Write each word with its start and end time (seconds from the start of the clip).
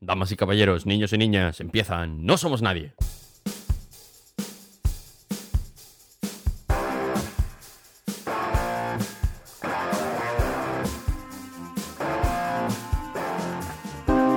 Damas 0.00 0.30
y 0.30 0.36
caballeros, 0.36 0.84
niños 0.84 1.12
y 1.14 1.18
niñas, 1.18 1.60
empiezan. 1.60 2.24
No 2.26 2.36
somos 2.36 2.60
nadie. 2.60 2.92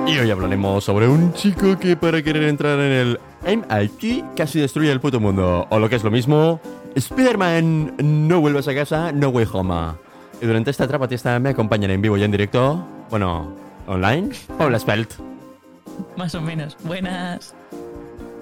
Y 0.06 0.18
hoy 0.18 0.30
hablaremos 0.30 0.82
sobre 0.82 1.06
un 1.06 1.34
chico 1.34 1.78
que 1.78 1.94
para 1.94 2.22
querer 2.22 2.44
entrar 2.44 2.80
en 2.80 2.92
el 2.92 3.20
MIT 3.44 4.34
casi 4.34 4.60
destruye 4.60 4.90
el 4.90 5.00
puto 5.00 5.20
mundo. 5.20 5.66
O 5.70 5.78
lo 5.78 5.88
que 5.90 5.96
es 5.96 6.02
lo 6.02 6.10
mismo, 6.10 6.60
Spider-Man, 6.94 7.96
no 7.98 8.40
vuelvas 8.40 8.66
a 8.66 8.74
casa, 8.74 9.12
no 9.12 9.28
way 9.28 9.46
home. 9.52 9.92
Y 10.40 10.46
durante 10.46 10.70
esta 10.70 10.88
trapatista 10.88 11.38
me 11.38 11.50
acompañan 11.50 11.90
en 11.90 12.00
vivo 12.00 12.16
y 12.16 12.24
en 12.24 12.30
directo, 12.30 12.84
bueno, 13.10 13.54
online, 13.86 14.30
Paula 14.58 14.78
Spelt. 14.78 15.29
Más 16.16 16.34
o 16.34 16.40
menos. 16.40 16.76
Buenas. 16.84 17.54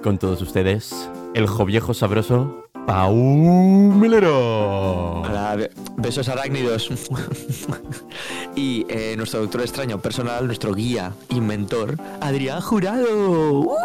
Con 0.03 0.19
todos 0.19 0.41
ustedes, 0.43 1.09
el 1.35 1.47
joviejo 1.47 1.93
sabroso, 1.93 2.65
Pau 2.87 3.15
Melero. 3.17 5.23
Hola, 5.23 5.57
be- 5.57 5.71
besos 5.97 6.29
arácnidos. 6.29 6.89
y 8.55 8.87
eh, 8.89 9.15
nuestro 9.17 9.41
doctor 9.41 9.63
extraño 9.63 10.01
personal, 10.01 10.47
nuestro 10.47 10.73
guía, 10.75 11.13
inventor, 11.31 11.97
Adrián 12.21 12.61
Jurado. 12.61 13.67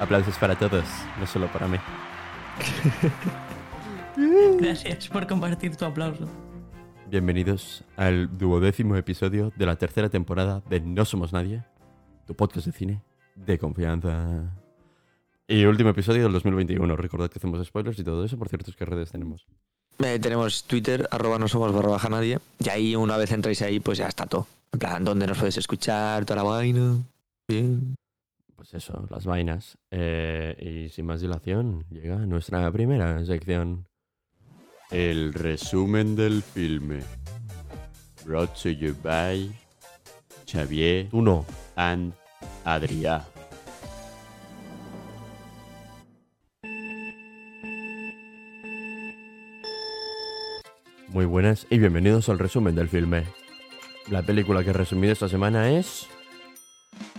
Aplausos 0.00 0.36
para 0.38 0.56
todos, 0.56 0.84
no 1.20 1.26
solo 1.26 1.46
para 1.48 1.66
mí. 1.68 1.76
Gracias 4.60 5.08
por 5.08 5.26
compartir 5.26 5.76
tu 5.76 5.84
aplauso. 5.84 6.26
Bienvenidos 7.10 7.84
al 7.96 8.36
duodécimo 8.38 8.96
episodio 8.96 9.52
de 9.56 9.66
la 9.66 9.76
tercera 9.76 10.08
temporada 10.08 10.62
de 10.70 10.80
No 10.80 11.04
Somos 11.04 11.32
Nadie, 11.32 11.62
tu 12.26 12.34
podcast 12.34 12.66
de 12.66 12.72
cine 12.72 13.02
de 13.36 13.58
confianza. 13.58 14.50
Y 15.46 15.64
último 15.64 15.90
episodio 15.90 16.22
del 16.22 16.32
2021. 16.32 16.96
Recordad 16.96 17.28
que 17.28 17.38
hacemos 17.38 17.64
spoilers 17.66 17.98
y 17.98 18.04
todo 18.04 18.24
eso. 18.24 18.38
Por 18.38 18.48
cierto, 18.48 18.72
¿qué 18.76 18.84
redes 18.84 19.12
tenemos? 19.12 19.46
Eh, 19.98 20.18
tenemos 20.18 20.64
Twitter, 20.64 21.06
arroba 21.10 21.38
no 21.38 21.46
somos 21.46 21.72
barra 21.72 21.90
baja 21.90 22.08
nadie. 22.08 22.38
Y 22.58 22.68
ahí, 22.70 22.96
una 22.96 23.16
vez 23.16 23.30
entráis 23.32 23.60
ahí, 23.62 23.80
pues 23.80 23.98
ya 23.98 24.06
está 24.06 24.26
todo. 24.26 24.46
En 24.72 24.78
plan, 24.78 25.04
¿dónde 25.04 25.26
nos 25.26 25.38
puedes 25.38 25.58
escuchar? 25.58 26.24
Toda 26.24 26.42
la 26.42 26.48
vaina. 26.48 26.96
Bien. 27.46 27.94
Pues 28.56 28.72
eso, 28.72 29.06
las 29.10 29.26
vainas. 29.26 29.76
Eh, 29.90 30.86
y 30.86 30.88
sin 30.88 31.04
más 31.04 31.20
dilación, 31.20 31.84
llega 31.90 32.16
nuestra 32.16 32.70
primera 32.72 33.24
sección. 33.26 33.86
El 34.90 35.32
resumen 35.32 36.14
del 36.14 36.42
filme. 36.42 37.00
Brought 38.24 38.54
to 38.62 38.70
you 38.70 38.94
by 39.02 39.50
Xavier 40.46 41.08
Uno 41.12 41.44
and 41.76 42.12
Adrià. 42.64 43.24
Muy 51.08 51.24
buenas 51.26 51.66
y 51.70 51.78
bienvenidos 51.78 52.28
al 52.28 52.38
resumen 52.38 52.74
del 52.74 52.88
filme. 52.88 53.24
La 54.10 54.22
película 54.22 54.64
que 54.64 54.70
he 54.70 54.74
resumido 54.74 55.12
esta 55.12 55.28
semana 55.28 55.70
es 55.70 56.08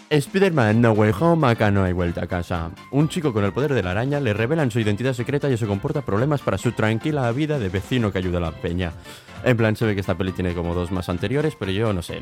Spider-Man 0.09 0.81
No 0.81 0.91
Way 0.91 1.13
Home, 1.19 1.47
acá 1.47 1.71
no 1.71 1.83
hay 1.83 1.91
vuelta 1.91 2.23
a 2.23 2.27
casa. 2.27 2.71
Un 2.91 3.09
chico 3.09 3.33
con 3.33 3.43
el 3.43 3.51
poder 3.51 3.73
de 3.73 3.81
la 3.81 3.91
araña 3.91 4.19
le 4.19 4.33
revelan 4.33 4.69
su 4.69 4.79
identidad 4.79 5.13
secreta 5.13 5.49
y 5.49 5.53
eso 5.53 5.67
comporta 5.67 6.03
problemas 6.03 6.41
para 6.41 6.57
su 6.57 6.71
tranquila 6.73 7.31
vida 7.31 7.57
de 7.59 7.69
vecino 7.69 8.11
que 8.11 8.19
ayuda 8.19 8.37
a 8.37 8.41
la 8.41 8.51
peña. 8.51 8.93
En 9.45 9.57
plan, 9.57 9.75
se 9.75 9.85
ve 9.85 9.93
que 9.93 10.01
esta 10.01 10.17
peli 10.17 10.31
tiene 10.31 10.55
como 10.55 10.73
dos 10.73 10.91
más 10.91 11.07
anteriores, 11.07 11.55
pero 11.55 11.71
yo 11.71 11.93
no 11.93 12.01
sé, 12.01 12.19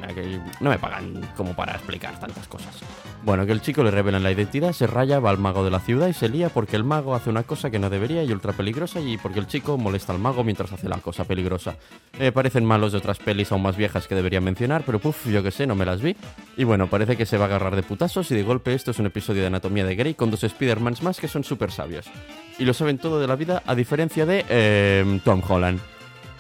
no 0.60 0.70
me 0.70 0.78
pagan 0.78 1.22
como 1.38 1.56
para 1.56 1.72
explicar 1.72 2.20
tantas 2.20 2.50
cosas. 2.50 2.76
Bueno, 3.24 3.46
que 3.46 3.54
el 3.54 3.62
chico 3.62 3.82
le 3.82 3.92
revelan 3.92 4.24
la 4.24 4.32
identidad, 4.34 4.74
se 4.74 4.88
raya, 4.88 5.22
va 5.22 5.30
al 5.30 5.38
mago 5.38 5.64
de 5.64 5.72
la 5.72 5.80
ciudad 5.80 6.10
y 6.10 6.14
se 6.14 6.28
lía 6.28 6.50
porque 6.50 6.76
el 6.76 6.84
mago 6.84 7.16
hace 7.16 7.30
una 7.30 7.44
cosa 7.44 7.72
que 7.72 7.80
no 7.80 7.90
debería 7.90 8.26
y 8.26 8.32
ultra 8.34 8.52
peligrosa 8.52 9.00
y 9.00 9.18
porque 9.18 9.40
el 9.40 9.48
chico 9.48 9.78
molesta 9.78 10.12
al 10.12 10.20
mago 10.20 10.44
mientras 10.44 10.74
hace 10.74 10.90
la 10.90 10.98
cosa 10.98 11.24
peligrosa. 11.24 11.78
Eh, 12.20 12.34
parecen 12.34 12.66
malos 12.66 12.92
de 12.92 12.98
otras 12.98 13.20
pelis 13.20 13.54
aún 13.54 13.62
más 13.62 13.78
viejas 13.78 14.06
que 14.06 14.16
debería 14.16 14.42
mencionar, 14.42 14.84
pero 14.86 15.00
puff, 15.00 15.26
yo 15.28 15.42
que 15.42 15.52
sé, 15.52 15.66
no 15.66 15.76
me 15.76 15.86
las 15.86 16.02
vi. 16.02 16.18
Y 16.58 16.66
bueno, 16.66 16.88
parece 16.88 17.16
que 17.16 17.26
se 17.26 17.38
va 17.38 17.46
a 17.46 17.48
agarrar 17.48 17.78
de 17.78 17.84
putazos 17.84 18.30
y 18.32 18.36
de 18.36 18.44
golpe 18.44 18.74
esto 18.74 18.92
es 18.92 19.00
un 19.00 19.06
episodio 19.06 19.40
de 19.40 19.48
Anatomía 19.48 19.86
de 19.86 19.96
Grey 19.96 20.14
con 20.14 20.30
dos 20.30 20.44
Spider-Mans 20.44 21.02
más 21.04 21.22
que 21.22 21.30
son 21.30 21.46
súper 21.46 21.72
sabios. 21.72 22.08
Y 22.60 22.66
lo 22.66 22.74
saben 22.74 22.98
todo 22.98 23.22
de 23.22 23.28
la 23.28 23.38
vida 23.38 23.64
a 23.66 23.76
diferencia 23.76 24.26
de 24.26 24.44
eh, 24.50 25.22
Tom 25.24 25.42
Holland. 25.48 25.80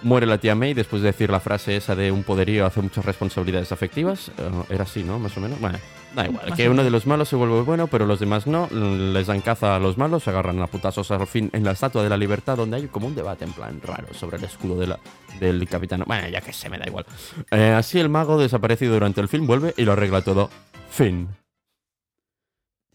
Muere 0.03 0.25
la 0.25 0.37
tía 0.37 0.53
May 0.53 0.73
después 0.73 1.01
de 1.01 1.07
decir 1.07 1.29
la 1.29 1.39
frase 1.39 1.77
esa 1.77 1.95
de 1.95 2.11
un 2.11 2.23
poderío 2.23 2.65
hace 2.65 2.81
muchas 2.81 3.05
responsabilidades 3.05 3.71
afectivas. 3.71 4.29
Eh, 4.37 4.51
era 4.69 4.83
así, 4.83 5.03
¿no? 5.03 5.17
Más 5.17 5.35
o 5.37 5.39
menos. 5.41 5.59
Bueno, 5.61 5.79
da 6.13 6.25
igual. 6.27 6.49
Más 6.49 6.57
Que 6.57 6.67
uno 6.69 6.83
de 6.83 6.89
los 6.89 7.07
malos 7.07 7.29
se 7.29 7.35
vuelve 7.37 7.61
bueno, 7.61 7.87
pero 7.87 8.05
los 8.05 8.19
demás 8.19 8.45
no. 8.45 8.67
Les 8.69 9.27
dan 9.27 9.39
caza 9.41 9.75
a 9.75 9.79
los 9.79 9.97
malos, 9.97 10.23
se 10.23 10.29
agarran 10.31 10.61
a 10.61 10.67
putazos 10.67 11.09
al 11.11 11.25
fin 11.25 11.49
en 11.53 11.63
la 11.63 11.71
Estatua 11.71 12.03
de 12.03 12.09
la 12.09 12.17
Libertad, 12.17 12.57
donde 12.57 12.75
hay 12.77 12.87
como 12.87 13.07
un 13.07 13.15
debate 13.15 13.45
en 13.45 13.53
plan 13.53 13.79
raro 13.81 14.13
sobre 14.13 14.37
el 14.37 14.43
escudo 14.43 14.77
de 14.77 14.87
la- 14.87 14.99
del 15.39 15.67
capitán. 15.69 16.03
Bueno, 16.05 16.27
ya 16.27 16.41
que 16.41 16.51
sé, 16.51 16.69
me 16.69 16.77
da 16.77 16.85
igual. 16.85 17.05
Eh, 17.51 17.69
así 17.75 17.97
el 17.99 18.09
mago 18.09 18.37
desaparecido 18.37 18.93
durante 18.93 19.21
el 19.21 19.29
film 19.29 19.47
vuelve 19.47 19.73
y 19.77 19.83
lo 19.83 19.93
arregla 19.93 20.21
todo. 20.21 20.49
Fin. 20.89 21.29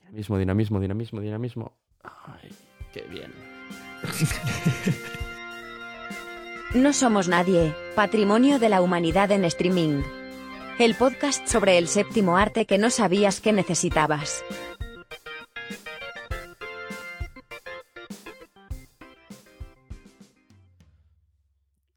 Dinamismo, 0.02 0.38
dinamismo, 0.38 0.78
dinamismo, 0.80 1.20
dinamismo. 1.20 1.72
Ay, 2.04 2.50
qué 2.92 3.02
bien. 3.10 3.32
No 6.74 6.92
somos 6.92 7.28
nadie, 7.28 7.74
patrimonio 7.96 8.58
de 8.58 8.68
la 8.68 8.82
humanidad 8.82 9.30
en 9.32 9.46
streaming. 9.46 10.02
El 10.78 10.94
podcast 10.94 11.46
sobre 11.48 11.78
el 11.78 11.88
séptimo 11.88 12.36
arte 12.36 12.66
que 12.66 12.76
no 12.76 12.90
sabías 12.90 13.40
que 13.40 13.54
necesitabas. 13.54 14.44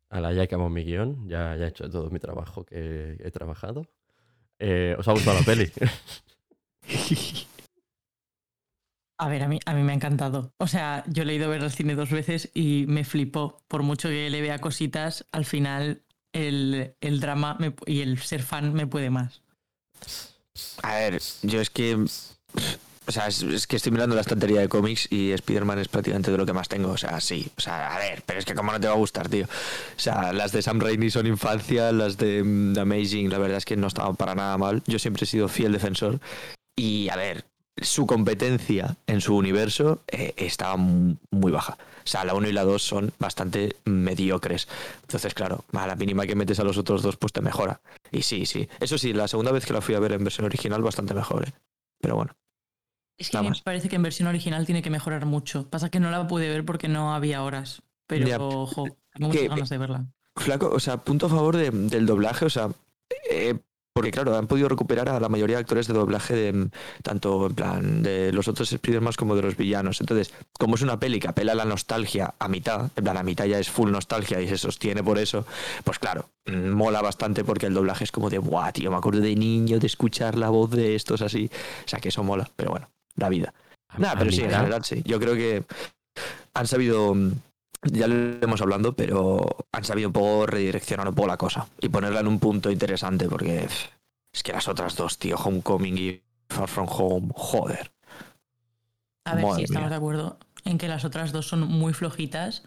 Ala, 0.09 0.32
ya 0.32 0.44
acabó 0.44 0.70
mi 0.70 0.86
guion, 0.86 1.28
ya, 1.28 1.58
ya 1.58 1.66
he 1.66 1.70
hecho 1.70 1.90
todo 1.90 2.09
mi 2.09 2.20
trabajo 2.20 2.64
que 2.64 3.18
he 3.20 3.32
trabajado. 3.32 3.86
Eh, 4.58 4.96
¿Os 4.98 5.06
ha 5.06 5.12
gustado 5.12 5.40
la 5.40 5.46
peli? 5.46 5.70
A 9.22 9.28
ver, 9.28 9.44
a 9.44 9.48
mí, 9.48 9.59
a 9.68 9.76
mí 9.76 9.84
me 9.84 9.92
ha 9.92 9.96
encantado. 9.96 10.52
O 10.58 10.66
sea, 10.66 11.04
yo 11.06 11.22
he 11.22 11.36
ido 11.36 11.46
a 11.46 11.50
ver 11.50 11.62
al 11.62 11.72
cine 11.72 11.94
dos 11.94 12.09
veces 12.09 12.50
y 12.56 12.86
me 12.88 13.04
flipó. 13.04 13.62
Por 13.68 13.84
mucho 13.84 14.09
que 14.09 14.32
le 14.32 14.42
vea 14.42 14.58
cositas, 14.58 15.28
al 15.32 15.46
final 15.46 16.02
el, 16.34 16.96
el 17.02 17.20
drama 17.20 17.56
me 17.59 17.76
y 17.86 18.02
el 18.02 18.18
ser 18.18 18.42
fan 18.42 18.74
me 18.74 18.88
puede 18.88 19.12
más. 19.12 19.44
A 20.82 20.96
ver, 20.96 21.22
yo 21.44 21.62
es 21.62 21.70
que. 21.70 22.04
O 23.06 23.12
sea, 23.12 23.28
es, 23.28 23.68
que 23.68 23.76
estoy 23.76 23.92
mirando 23.92 24.16
la 24.16 24.22
estantería 24.22 24.59
de 24.59 24.70
cómics 24.70 25.08
y 25.12 25.32
Spider-Man 25.34 25.78
es 25.78 25.88
prácticamente 25.88 26.32
de 26.32 26.38
lo 26.40 26.48
que 26.48 26.53
más 26.53 26.68
tengo. 26.68 26.90
O 26.90 26.98
sea, 26.98 27.22
sí. 27.22 27.48
O 27.59 27.62
sea, 27.62 27.96
a 27.96 28.00
ver, 28.00 28.24
pero 28.26 28.40
es 28.40 28.46
que 28.46 28.56
como 28.56 28.72
no 28.72 28.80
te 28.80 28.88
va 28.88 28.94
a 28.94 28.98
gustar, 28.98 29.30
tío. 29.30 29.46
O 29.46 30.00
sea, 30.00 30.34
las 30.34 30.52
de 30.52 30.64
Sam 30.64 30.80
Raimi 30.80 31.12
son 31.12 31.28
infancia, 31.28 31.92
las 31.92 32.18
de 32.18 32.44
mm, 32.44 32.76
Amazing, 32.76 33.30
la 33.30 33.38
verdad 33.38 33.58
es 33.58 33.66
que 33.66 33.78
no 33.78 33.86
estaban 33.86 34.16
para 34.16 34.34
nada 34.34 34.58
mal. 34.58 34.82
Yo 34.88 34.98
siempre 34.98 35.26
he 35.26 35.28
sido 35.28 35.48
fiel 35.48 35.74
defensor. 35.74 36.20
Y 36.76 37.09
a 37.09 37.16
ver, 37.16 37.46
su 37.78 38.06
competencia 38.06 38.98
en 39.08 39.22
su 39.22 39.36
universo 39.36 40.02
eh, 40.08 40.34
estaba 40.38 40.78
mu- 40.78 41.16
muy 41.32 41.52
baja. 41.52 41.78
O 42.04 42.08
sea, 42.08 42.26
la 42.26 42.34
1 42.34 42.50
y 42.50 42.52
la 42.52 42.64
2 42.64 42.82
son 42.82 43.14
bastante 43.20 43.76
mediocres. 43.86 44.68
Entonces, 45.02 45.34
claro, 45.34 45.64
a 45.74 45.88
la 45.88 45.96
mínima 45.96 46.26
que 46.26 46.36
metes 46.36 46.59
a 46.59 46.64
los 46.64 46.78
otros 46.78 47.02
dos, 47.04 47.18
pues 47.18 47.32
te 47.32 47.42
mejora. 47.42 47.80
Y 48.12 48.24
sí, 48.24 48.46
sí. 48.46 48.68
Eso 48.80 48.98
sí, 48.98 49.14
la 49.14 49.28
segunda 49.28 49.52
vez 49.52 49.66
que 49.66 49.74
la 49.74 49.82
fui 49.82 49.96
a 49.96 50.00
ver 50.00 50.12
en 50.14 50.24
versión 50.24 50.46
original, 50.46 50.82
bastante 50.82 51.14
mejor. 51.14 51.48
¿eh? 51.48 51.52
Pero 52.02 52.16
bueno. 52.16 52.36
Es 53.18 53.30
que 53.30 53.40
me 53.42 53.52
parece 53.64 53.88
que 53.88 53.96
en 53.98 54.02
versión 54.03 54.28
original 54.28 54.66
tiene 54.66 54.82
que 54.82 54.90
mejorar 54.90 55.26
mucho. 55.26 55.70
Pasa 55.70 55.90
que 55.90 56.00
no 56.00 56.09
la 56.09 56.28
pude 56.28 56.50
ver 56.50 56.66
porque 56.66 56.88
no 56.88 57.14
había 57.14 57.44
horas. 57.44 57.82
Pero, 58.08 58.28
Ya. 58.28 58.40
ojo, 58.40 58.86
tengo 59.14 59.28
muchas 59.30 59.42
Que- 59.44 59.48
ganas 59.48 59.70
de 59.70 59.78
verla. 59.78 60.06
Flaco, 60.36 60.70
o 60.74 60.80
sea, 60.80 60.98
punto 60.98 61.28
a 61.28 61.30
favor 61.30 61.56
de- 61.56 61.70
del 61.70 62.06
doblaje, 62.08 62.46
o 62.46 62.50
sea, 62.50 62.70
eh, 63.30 63.59
porque 63.94 64.12
claro, 64.12 64.38
han 64.38 64.47
podido 64.47 64.69
recuperar 64.69 65.09
a 65.09 65.20
la 65.20 65.29
mayoría 65.29 65.58
de 65.58 65.61
actores 65.61 65.88
de 65.88 65.93
doblaje 65.93 66.34
de 66.34 66.70
tanto 67.03 67.47
en 67.47 67.55
plan 67.55 68.03
de 68.03 68.32
los 68.32 68.47
otros 68.47 68.72
Spider-Man 68.72 69.14
como 69.17 69.35
de 69.35 69.41
los 69.41 69.58
villanos. 69.58 69.99
Entonces, 69.99 70.34
como 70.58 70.76
es 70.76 70.82
una 70.82 70.99
peli 70.99 71.20
que 71.20 71.28
apela 71.28 71.52
a 71.52 71.55
la 71.55 71.66
nostalgia 71.66 72.34
a 72.40 72.47
mitad, 72.47 72.90
en 72.96 73.03
plan 73.03 73.17
a 73.17 73.23
mitad 73.23 73.46
ya 73.46 73.59
es 73.59 73.70
full 73.70 73.91
nostalgia 73.91 74.40
y 74.40 74.47
se 74.47 74.58
sostiene 74.58 75.03
por 75.03 75.17
eso, 75.17 75.46
pues 75.84 75.99
claro, 75.99 76.29
mm, 76.46 76.70
mola 76.70 77.02
bastante 77.02 77.43
porque 77.43 77.66
el 77.66 77.73
doblaje 77.73 78.05
es 78.05 78.11
como 78.11 78.29
de, 78.29 78.38
guau, 78.38 78.72
tío, 78.72 78.91
me 78.91 78.97
acuerdo 78.97 79.20
de 79.20 79.35
niño 79.35 79.79
de 79.79 79.88
escuchar 79.88 80.38
la 80.38 80.49
voz 80.49 80.72
de 80.72 80.96
estos 80.96 81.22
así. 81.22 81.49
O 81.85 81.88
sea, 81.88 81.99
que 81.99 82.09
eso 82.09 82.23
mola, 82.23 82.49
pero 82.55 82.72
bueno, 82.72 82.90
la 83.16 83.29
vida. 83.29 83.53
Nada, 83.97 84.16
pero 84.17 84.32
sí, 84.32 84.41
en 84.41 84.52
general 84.52 84.85
sí. 84.85 85.02
Yo 85.05 85.20
creo 85.20 85.35
que 85.35 85.64
han 86.53 86.67
sabido, 86.67 87.14
mm, 87.14 87.32
ya 87.83 88.07
lo 88.07 88.43
hemos 88.43 88.61
hablando, 88.61 88.95
pero 88.95 89.45
han 89.72 89.83
sabido 89.83 90.09
un 90.09 90.13
poco 90.13 90.45
redireccionar 90.45 91.07
un 91.07 91.16
poco 91.16 91.28
la 91.28 91.37
cosa 91.37 91.67
y 91.79 91.89
ponerla 91.89 92.19
en 92.19 92.28
un 92.28 92.39
punto 92.39 92.72
interesante, 92.72 93.28
porque 93.28 93.67
es 94.33 94.43
que 94.43 94.53
las 94.53 94.67
otras 94.67 94.95
dos, 94.95 95.17
tío, 95.17 95.35
Homecoming 95.37 95.97
y 95.97 96.22
Far 96.49 96.67
From 96.67 96.87
Home, 96.89 97.29
joder. 97.35 97.91
A 99.25 99.35
ver, 99.35 99.45
Madre 99.45 99.57
sí, 99.57 99.63
estamos 99.63 99.87
mía. 99.87 99.89
de 99.89 99.95
acuerdo 99.95 100.37
en 100.66 100.78
que 100.78 100.87
las 100.87 101.05
otras 101.05 101.31
dos 101.31 101.47
son 101.47 101.61
muy 101.61 101.93
flojitas 101.93 102.63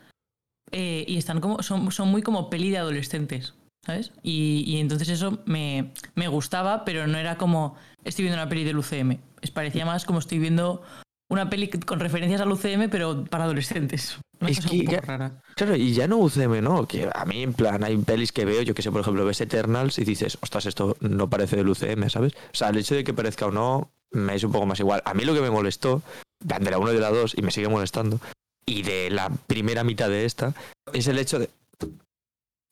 eh, 0.72 1.04
y 1.06 1.16
están 1.16 1.40
como 1.40 1.62
son, 1.62 1.90
son 1.92 2.08
muy 2.08 2.22
como 2.22 2.50
peli 2.50 2.70
de 2.70 2.78
adolescentes. 2.78 3.54
¿sabes? 3.84 4.12
Y, 4.22 4.64
y 4.66 4.78
entonces 4.78 5.08
eso 5.10 5.42
me, 5.44 5.92
me 6.14 6.28
gustaba, 6.28 6.84
pero 6.84 7.06
no 7.06 7.18
era 7.18 7.36
como 7.36 7.76
estoy 8.02 8.24
viendo 8.24 8.40
una 8.40 8.48
peli 8.48 8.64
del 8.64 8.78
UCM. 8.78 9.18
Es 9.42 9.50
parecía 9.50 9.84
más 9.84 10.04
como 10.06 10.20
estoy 10.20 10.38
viendo 10.38 10.82
una 11.34 11.50
peli 11.50 11.68
con 11.68 12.00
referencias 12.00 12.40
al 12.40 12.50
UCM, 12.50 12.88
pero 12.90 13.24
para 13.24 13.44
adolescentes. 13.44 14.16
Una 14.40 14.50
Es 14.50 14.56
cosa 14.56 14.68
que 14.70 14.76
un 14.78 14.84
poco 14.86 14.96
ya- 14.96 15.00
rara. 15.02 15.42
Claro, 15.54 15.76
y 15.76 15.92
ya 15.92 16.06
no 16.08 16.16
UCM, 16.18 16.60
¿no? 16.62 16.86
Que 16.88 17.08
a 17.12 17.24
mí, 17.24 17.42
en 17.42 17.52
plan, 17.52 17.84
hay 17.84 17.96
pelis 17.98 18.32
que 18.32 18.44
veo, 18.44 18.62
yo 18.62 18.74
que 18.74 18.82
sé, 18.82 18.90
por 18.90 19.00
ejemplo, 19.02 19.24
ves 19.24 19.40
Eternals 19.40 19.98
y 19.98 20.04
dices, 20.04 20.38
ostras, 20.40 20.66
esto 20.66 20.96
no 21.00 21.28
parece 21.30 21.56
del 21.56 21.68
UCM, 21.68 22.08
¿sabes? 22.10 22.32
O 22.34 22.54
sea, 22.56 22.70
el 22.70 22.78
hecho 22.78 22.94
de 22.94 23.04
que 23.04 23.12
parezca 23.14 23.46
o 23.46 23.50
no, 23.50 23.90
me 24.12 24.34
es 24.34 24.44
un 24.44 24.52
poco 24.52 24.66
más 24.66 24.80
igual. 24.80 25.02
A 25.04 25.14
mí 25.14 25.24
lo 25.24 25.34
que 25.34 25.40
me 25.40 25.50
molestó, 25.50 26.02
de 26.40 26.70
la 26.70 26.78
1 26.78 26.92
y 26.92 26.94
de 26.94 27.00
la 27.00 27.10
2, 27.10 27.34
y 27.36 27.42
me 27.42 27.50
sigue 27.50 27.68
molestando, 27.68 28.20
y 28.66 28.82
de 28.82 29.10
la 29.10 29.30
primera 29.46 29.84
mitad 29.84 30.08
de 30.08 30.24
esta, 30.24 30.54
es 30.92 31.06
el 31.08 31.18
hecho 31.18 31.38
de. 31.38 31.50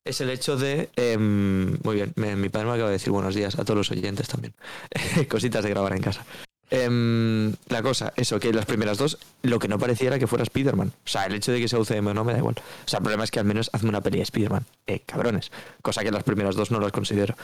Es 0.04 0.20
el 0.20 0.30
hecho 0.30 0.56
de. 0.56 0.90
em, 0.96 1.78
muy 1.84 1.94
bien, 1.94 2.12
me- 2.16 2.34
mi 2.34 2.48
padre 2.48 2.66
me 2.66 2.72
acaba 2.72 2.88
de 2.88 2.94
decir 2.94 3.12
buenos 3.12 3.34
días 3.36 3.56
a 3.58 3.64
todos 3.64 3.76
los 3.76 3.90
oyentes 3.92 4.26
también. 4.28 4.52
Cositas 5.28 5.62
de 5.62 5.70
grabar 5.70 5.92
en 5.94 6.02
casa. 6.02 6.24
Em, 6.74 7.52
la 7.68 7.82
cosa, 7.82 8.14
eso, 8.16 8.40
que 8.40 8.50
las 8.50 8.64
primeras 8.64 8.96
dos, 8.96 9.18
lo 9.42 9.58
que 9.58 9.68
no 9.68 9.78
parecía 9.78 10.06
era 10.08 10.18
que 10.18 10.26
fuera 10.26 10.42
Spider-Man. 10.44 10.88
O 10.88 11.08
sea, 11.08 11.26
el 11.26 11.34
hecho 11.34 11.52
de 11.52 11.60
que 11.60 11.68
sea 11.68 11.78
UCM 11.78 12.14
no 12.14 12.24
me 12.24 12.32
da 12.32 12.38
igual. 12.38 12.54
O 12.58 12.88
sea, 12.88 12.96
el 12.98 13.02
problema 13.02 13.24
es 13.24 13.30
que 13.30 13.40
al 13.40 13.44
menos 13.44 13.68
hazme 13.74 13.90
una 13.90 14.00
peli 14.00 14.16
de 14.18 14.22
Spider-Man. 14.22 14.64
Eh, 14.86 15.00
cabrones. 15.00 15.52
Cosa 15.82 16.02
que 16.02 16.10
las 16.10 16.22
primeras 16.24 16.54
dos 16.56 16.70
no 16.70 16.80
las 16.80 16.90
considero. 16.90 17.34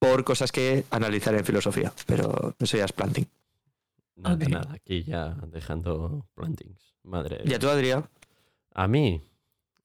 Por 0.00 0.24
cosas 0.24 0.50
que 0.50 0.84
analizar 0.90 1.32
en 1.34 1.44
filosofía. 1.44 1.92
Pero 2.06 2.56
eso 2.58 2.76
ya 2.76 2.84
es 2.86 2.92
planting. 2.92 3.26
Nada, 4.16 4.34
Ok. 4.34 4.48
nada, 4.50 4.72
aquí 4.74 5.04
ya 5.04 5.36
dejando 5.46 6.26
plantings. 6.34 6.94
Madre. 7.04 7.40
¿Y 7.44 7.54
a 7.54 7.60
tú, 7.60 7.68
Adrián? 7.68 8.08
A 8.74 8.88
mí, 8.88 9.22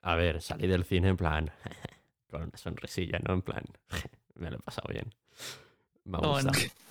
a 0.02 0.16
ver, 0.16 0.42
salí 0.42 0.66
del 0.68 0.86
cine 0.86 1.10
en 1.10 1.18
plan, 1.18 1.52
con 2.32 2.42
una 2.42 2.58
sonrisilla, 2.58 3.20
¿no? 3.20 3.36
En 3.36 3.42
plan, 3.44 3.64
me 4.36 4.50
lo 4.50 4.58
he 4.58 4.60
pasado 4.60 4.88
bien. 4.92 5.14
Me 6.04 6.18
ha 6.18 6.22
Oh, 6.22 6.34
gustado. 6.34 6.58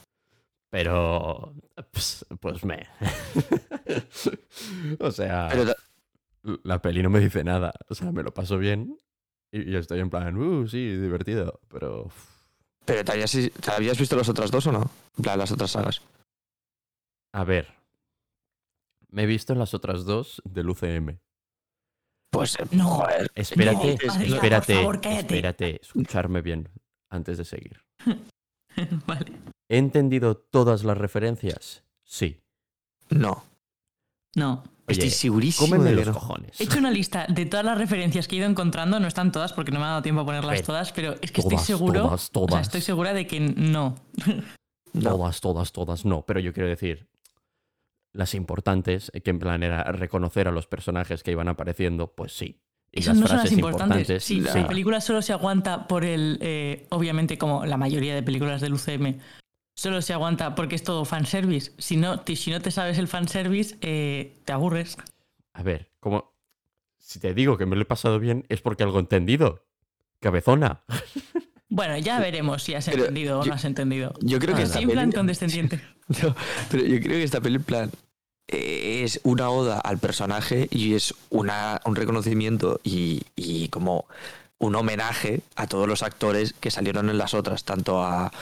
no. 0.84 1.54
Pero, 1.72 1.88
pues, 1.90 2.26
pues 2.40 2.64
me. 2.64 2.86
o 5.00 5.10
sea, 5.10 5.48
Pero 5.50 5.74
la 6.64 6.80
peli 6.80 7.02
no 7.02 7.10
me 7.10 7.20
dice 7.20 7.44
nada. 7.44 7.72
O 7.88 7.94
sea, 7.94 8.12
me 8.12 8.22
lo 8.22 8.32
paso 8.32 8.58
bien 8.58 8.98
y, 9.52 9.70
y 9.72 9.76
estoy 9.76 10.00
en 10.00 10.10
plan, 10.10 10.36
uh, 10.36 10.66
sí, 10.68 10.96
divertido. 10.96 11.60
Pero, 11.68 12.10
¿Pero 12.84 13.04
te 13.04 13.12
habías, 13.12 13.32
te 13.32 13.70
habías 13.70 13.98
visto 13.98 14.16
las 14.16 14.28
otras 14.28 14.50
dos 14.50 14.66
o 14.66 14.72
no? 14.72 14.90
En 15.16 15.22
plan, 15.22 15.38
las 15.38 15.52
otras 15.52 15.70
sagas. 15.70 16.02
a 17.32 17.44
ver, 17.44 17.74
me 19.08 19.24
he 19.24 19.26
visto 19.26 19.52
en 19.52 19.58
las 19.58 19.74
otras 19.74 20.04
dos 20.04 20.40
del 20.44 20.70
UCM. 20.70 21.18
Pues, 22.30 22.56
No. 22.70 22.84
joder. 22.84 23.30
Espérate, 23.34 23.96
por 23.96 24.22
espérate, 24.22 24.74
favor, 24.74 25.00
espérate, 25.02 25.80
escucharme 25.80 26.42
bien 26.42 26.68
antes 27.10 27.38
de 27.38 27.44
seguir. 27.44 27.80
vale. 29.06 29.32
¿He 29.68 29.78
entendido 29.78 30.36
todas 30.36 30.84
las 30.84 30.96
referencias? 30.98 31.84
Sí. 32.04 32.40
No. 33.10 33.42
No. 34.34 34.62
Estoy 34.86 35.10
segurísimo 35.10 35.68
Cómeme 35.68 35.90
de 35.90 35.96
los 35.96 36.06
no. 36.06 36.12
cojones. 36.14 36.60
He 36.60 36.64
hecho 36.64 36.78
una 36.78 36.92
lista 36.92 37.26
de 37.28 37.44
todas 37.46 37.66
las 37.66 37.76
referencias 37.76 38.28
que 38.28 38.36
he 38.36 38.38
ido 38.38 38.48
encontrando. 38.48 39.00
No 39.00 39.08
están 39.08 39.32
todas 39.32 39.52
porque 39.52 39.72
no 39.72 39.80
me 39.80 39.86
ha 39.86 39.88
dado 39.88 40.02
tiempo 40.02 40.20
a 40.20 40.24
ponerlas 40.24 40.62
todas, 40.62 40.92
pero 40.92 41.14
es 41.20 41.32
que 41.32 41.42
todas, 41.42 41.60
estoy 41.60 41.74
seguro. 41.76 42.02
todas, 42.02 42.20
O 42.20 42.24
sea, 42.24 42.32
todas. 42.32 42.62
estoy 42.66 42.80
segura 42.82 43.12
de 43.12 43.26
que 43.26 43.40
no. 43.40 43.96
No. 44.92 45.10
Todas, 45.10 45.40
todas, 45.40 45.72
todas, 45.72 46.04
no. 46.04 46.24
Pero 46.24 46.38
yo 46.40 46.52
quiero 46.52 46.68
decir, 46.68 47.08
las 48.12 48.34
importantes, 48.34 49.10
que 49.24 49.30
en 49.30 49.38
plan 49.40 49.62
era 49.64 49.82
reconocer 49.84 50.46
a 50.48 50.52
los 50.52 50.66
personajes 50.68 51.22
que 51.24 51.32
iban 51.32 51.48
apareciendo, 51.48 52.14
pues 52.14 52.32
sí. 52.36 52.60
Y 52.92 53.00
Esas 53.00 53.16
las 53.16 53.20
no 53.22 53.26
son 53.28 53.36
las 53.38 53.52
importantes. 53.52 54.22
Sí, 54.24 54.40
la- 54.40 54.54
la 54.54 54.68
película 54.68 55.00
solo 55.00 55.20
se 55.20 55.32
aguanta 55.32 55.86
por 55.88 56.04
el. 56.04 56.38
eh, 56.40 56.86
obviamente, 56.90 57.36
como 57.36 57.66
la 57.66 57.76
mayoría 57.76 58.14
de 58.14 58.22
películas 58.22 58.60
del 58.60 58.72
UCM, 58.74 59.18
solo 59.76 60.02
se 60.02 60.12
aguanta 60.12 60.56
porque 60.56 60.74
es 60.74 60.82
todo 60.82 61.04
fanservice. 61.04 61.70
Si 61.78 61.96
no, 61.96 62.18
ti- 62.20 62.34
si 62.34 62.50
no 62.50 62.60
te 62.60 62.72
sabes 62.72 62.98
el 62.98 63.06
fanservice, 63.06 63.76
eh, 63.82 64.36
te 64.44 64.52
aburres. 64.52 64.96
A 65.52 65.62
ver, 65.62 65.90
como. 66.00 66.32
Si 66.98 67.20
te 67.20 67.32
digo 67.34 67.56
que 67.56 67.66
me 67.66 67.76
lo 67.76 67.82
he 67.82 67.86
pasado 67.86 68.18
bien, 68.18 68.44
es 68.48 68.60
porque 68.60 68.82
algo 68.82 68.96
he 68.98 69.00
entendido. 69.00 69.62
Cabezona. 70.20 70.82
Bueno, 71.68 71.98
ya 71.98 72.20
veremos 72.20 72.62
si 72.62 72.74
has 72.74 72.84
Pero 72.86 73.00
entendido 73.02 73.40
o 73.40 73.44
no 73.44 73.52
has 73.52 73.64
entendido. 73.64 74.14
Yo 74.20 74.38
creo 74.38 74.54
que 74.54 74.62
Ah, 74.62 74.64
esta 74.66 74.78
en 74.78 74.88
plan 74.88 75.10
condescendiente. 75.10 75.80
No, 76.22 76.34
pero 76.70 76.84
yo 76.84 77.00
creo 77.00 77.10
que 77.18 77.24
esta 77.24 77.40
peli, 77.40 77.56
en 77.56 77.64
plan, 77.64 77.90
es 78.46 79.20
una 79.24 79.50
oda 79.50 79.80
al 79.80 79.98
personaje 79.98 80.68
y 80.70 80.94
es 80.94 81.12
una, 81.28 81.80
un 81.84 81.96
reconocimiento 81.96 82.80
y, 82.84 83.22
y 83.34 83.68
como 83.70 84.06
un 84.58 84.76
homenaje 84.76 85.40
a 85.56 85.66
todos 85.66 85.88
los 85.88 86.04
actores 86.04 86.52
que 86.54 86.70
salieron 86.70 87.10
en 87.10 87.18
las 87.18 87.34
otras, 87.34 87.64
tanto 87.64 88.00
a, 88.00 88.32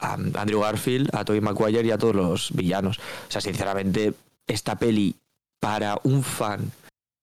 a 0.00 0.14
Andrew 0.14 0.60
Garfield, 0.60 1.10
a 1.14 1.24
Tobey 1.24 1.40
Maguire 1.40 1.86
y 1.86 1.90
a 1.90 1.98
todos 1.98 2.14
los 2.14 2.50
villanos. 2.52 2.98
O 2.98 3.30
sea, 3.30 3.40
sinceramente, 3.40 4.14
esta 4.46 4.76
peli 4.78 5.14
para 5.60 5.98
un 6.04 6.22
fan 6.22 6.70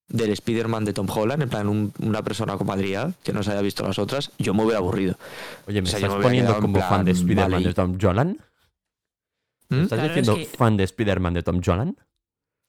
del 0.08 0.30
Spider-Man 0.30 0.84
de 0.86 0.92
Tom 0.94 1.06
Holland, 1.10 1.42
en 1.42 1.48
plan 1.50 1.68
un- 1.68 1.92
una 2.00 2.22
persona 2.22 2.56
como 2.56 2.72
Adrián, 2.72 3.14
que 3.22 3.32
no 3.32 3.42
se 3.42 3.50
haya 3.50 3.60
visto 3.60 3.86
las 3.86 3.98
otras, 3.98 4.30
yo 4.38 4.54
me 4.54 4.62
hubiera 4.62 4.78
aburrido. 4.78 5.16
Oye, 5.66 5.82
¿me 5.82 5.88
O 5.88 5.90
sea, 5.90 5.98
estás 5.98 6.16
me 6.16 6.22
poniendo 6.22 6.58
como 6.60 6.80
fan 6.80 7.04
de 7.04 7.12
plan, 7.12 7.16
Spider-Man 7.22 7.50
vale. 7.50 7.66
de 7.68 7.74
Tom 7.74 7.98
Holland? 8.02 8.38
¿Me 9.68 9.76
¿Mm? 9.76 9.82
estás 9.82 9.98
Claro, 9.98 10.08
diciendo 10.14 10.32
es 10.40 10.48
que- 10.48 10.56
fan 10.56 10.76
de 10.78 10.84
Spider-Man 10.84 11.34
de 11.34 11.42
Tom 11.42 11.60
Holland? 11.66 11.96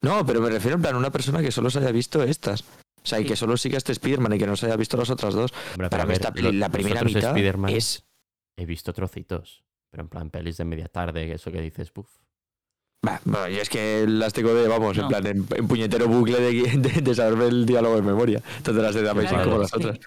No, 0.02 0.26
pero 0.26 0.40
me 0.40 0.50
refiero 0.50 0.76
en 0.76 0.82
plan 0.82 0.94
a 0.94 0.98
una 0.98 1.10
persona 1.10 1.40
que 1.40 1.50
solo 1.52 1.70
se 1.70 1.78
haya 1.78 1.92
visto 1.92 2.22
estas. 2.22 2.62
O 2.62 3.06
sea, 3.06 3.20
y 3.20 3.24
que 3.24 3.36
solo 3.36 3.56
siga 3.56 3.78
este 3.78 3.92
Spider-Man 3.92 4.34
y 4.34 4.38
que 4.38 4.46
no 4.46 4.56
se 4.56 4.66
haya 4.66 4.76
visto 4.76 4.96
las 4.98 5.08
otras 5.08 5.32
dos. 5.32 5.52
Hombre, 5.72 5.88
Para 5.88 6.04
mí 6.04 6.08
ver, 6.08 6.16
esta 6.18 6.32
la 6.52 6.68
primera 6.68 7.02
mitad 7.02 7.30
Spider-Man 7.30 7.70
es... 7.72 8.04
He 8.56 8.66
visto 8.66 8.92
trocitos. 8.92 9.62
Pero 9.90 10.02
en 10.02 10.08
plan 10.08 10.30
pelis 10.30 10.56
de 10.56 10.64
media 10.64 10.88
tarde, 10.88 11.32
eso 11.32 11.50
que 11.50 11.60
dices, 11.60 11.90
puf. 11.90 12.08
Bah, 13.02 13.20
bueno, 13.24 13.48
yo 13.48 13.62
es 13.62 13.70
que 13.70 14.04
las 14.06 14.32
tengo 14.32 14.54
de, 14.54 14.68
vamos, 14.68 14.96
en 14.98 15.08
plan, 15.08 15.26
en, 15.26 15.46
en 15.54 15.68
puñetero 15.68 16.06
bucle 16.06 16.38
de, 16.38 16.78
de, 16.78 17.00
de 17.00 17.14
saberme 17.14 17.46
el 17.46 17.64
diálogo 17.64 17.96
en 17.96 18.04
memoria. 18.04 18.42
Tanto 18.62 18.82
las 18.82 18.94
de 18.94 19.02
The 19.02 19.08
Amazing 19.10 19.30
Claro, 19.30 19.44
como 19.44 19.62
las 19.62 19.74
otras. 19.74 19.98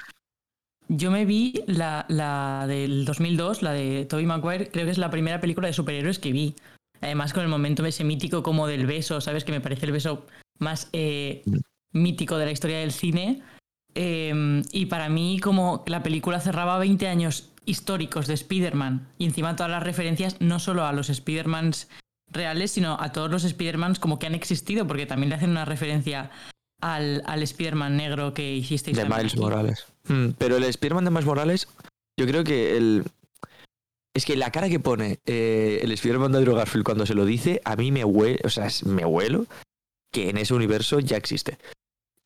Yo 0.89 1.11
me 1.11 1.25
vi 1.25 1.63
la, 1.65 2.05
la 2.09 2.65
del 2.67 3.05
2002, 3.05 3.63
la 3.63 3.71
de 3.71 4.05
Tobey 4.05 4.25
Maguire, 4.25 4.69
creo 4.69 4.85
que 4.85 4.91
es 4.91 4.97
la 4.97 5.09
primera 5.09 5.41
película 5.41 5.67
de 5.67 5.73
superhéroes 5.73 6.19
que 6.19 6.31
vi. 6.31 6.55
Además, 7.01 7.33
con 7.33 7.43
el 7.43 7.49
momento 7.49 7.85
ese 7.85 8.03
mítico 8.03 8.43
como 8.43 8.67
del 8.67 8.85
beso, 8.85 9.19
¿sabes? 9.21 9.43
Que 9.43 9.51
me 9.51 9.61
parece 9.61 9.85
el 9.85 9.91
beso 9.91 10.25
más 10.59 10.89
eh, 10.93 11.43
mítico 11.93 12.37
de 12.37 12.45
la 12.45 12.51
historia 12.51 12.79
del 12.79 12.91
cine. 12.91 13.41
Eh, 13.95 14.61
y 14.71 14.85
para 14.85 15.09
mí, 15.09 15.39
como 15.39 15.83
la 15.87 16.03
película 16.03 16.39
cerraba 16.39 16.77
20 16.77 17.07
años 17.07 17.52
históricos 17.65 18.27
de 18.27 18.33
Spider-Man 18.33 19.07
y 19.17 19.25
encima 19.25 19.55
todas 19.55 19.71
las 19.71 19.83
referencias 19.83 20.37
no 20.39 20.59
solo 20.59 20.85
a 20.85 20.93
los 20.93 21.09
Spider-Mans 21.09 21.87
reales, 22.31 22.71
sino 22.71 22.97
a 22.99 23.11
todos 23.11 23.29
los 23.29 23.43
Spider-Mans 23.43 23.99
como 23.99 24.19
que 24.19 24.27
han 24.27 24.35
existido, 24.35 24.87
porque 24.87 25.05
también 25.05 25.29
le 25.29 25.35
hacen 25.35 25.51
una 25.51 25.65
referencia 25.65 26.31
al, 26.81 27.21
al 27.25 27.43
Spider-Man 27.43 27.95
negro 27.95 28.33
que 28.33 28.55
hicisteis 28.55 28.97
De 28.97 29.05
Miles 29.05 29.33
aquí. 29.33 29.39
Morales. 29.39 29.85
Mm, 30.07 30.29
pero 30.37 30.57
el 30.57 30.63
Spider-Man 30.63 31.05
de 31.05 31.11
Miles 31.11 31.25
Morales, 31.25 31.67
yo 32.19 32.25
creo 32.27 32.43
que 32.43 32.75
el... 32.77 33.03
Es 34.15 34.25
que 34.25 34.35
la 34.35 34.51
cara 34.51 34.69
que 34.69 34.79
pone 34.79 35.19
eh, 35.25 35.79
el 35.81 35.91
Spider-Man 35.91 36.31
de 36.31 36.37
Andrew 36.39 36.55
Garfield 36.55 36.85
cuando 36.85 37.05
se 37.05 37.15
lo 37.15 37.25
dice, 37.25 37.61
a 37.65 37.75
mí 37.75 37.91
me 37.91 38.03
huele, 38.03 38.39
o 38.43 38.49
sea, 38.49 38.67
es- 38.67 38.85
me 38.85 39.05
huelo 39.05 39.47
que 40.11 40.29
en 40.29 40.37
ese 40.37 40.53
universo 40.53 40.99
ya 40.99 41.17
existe. 41.17 41.57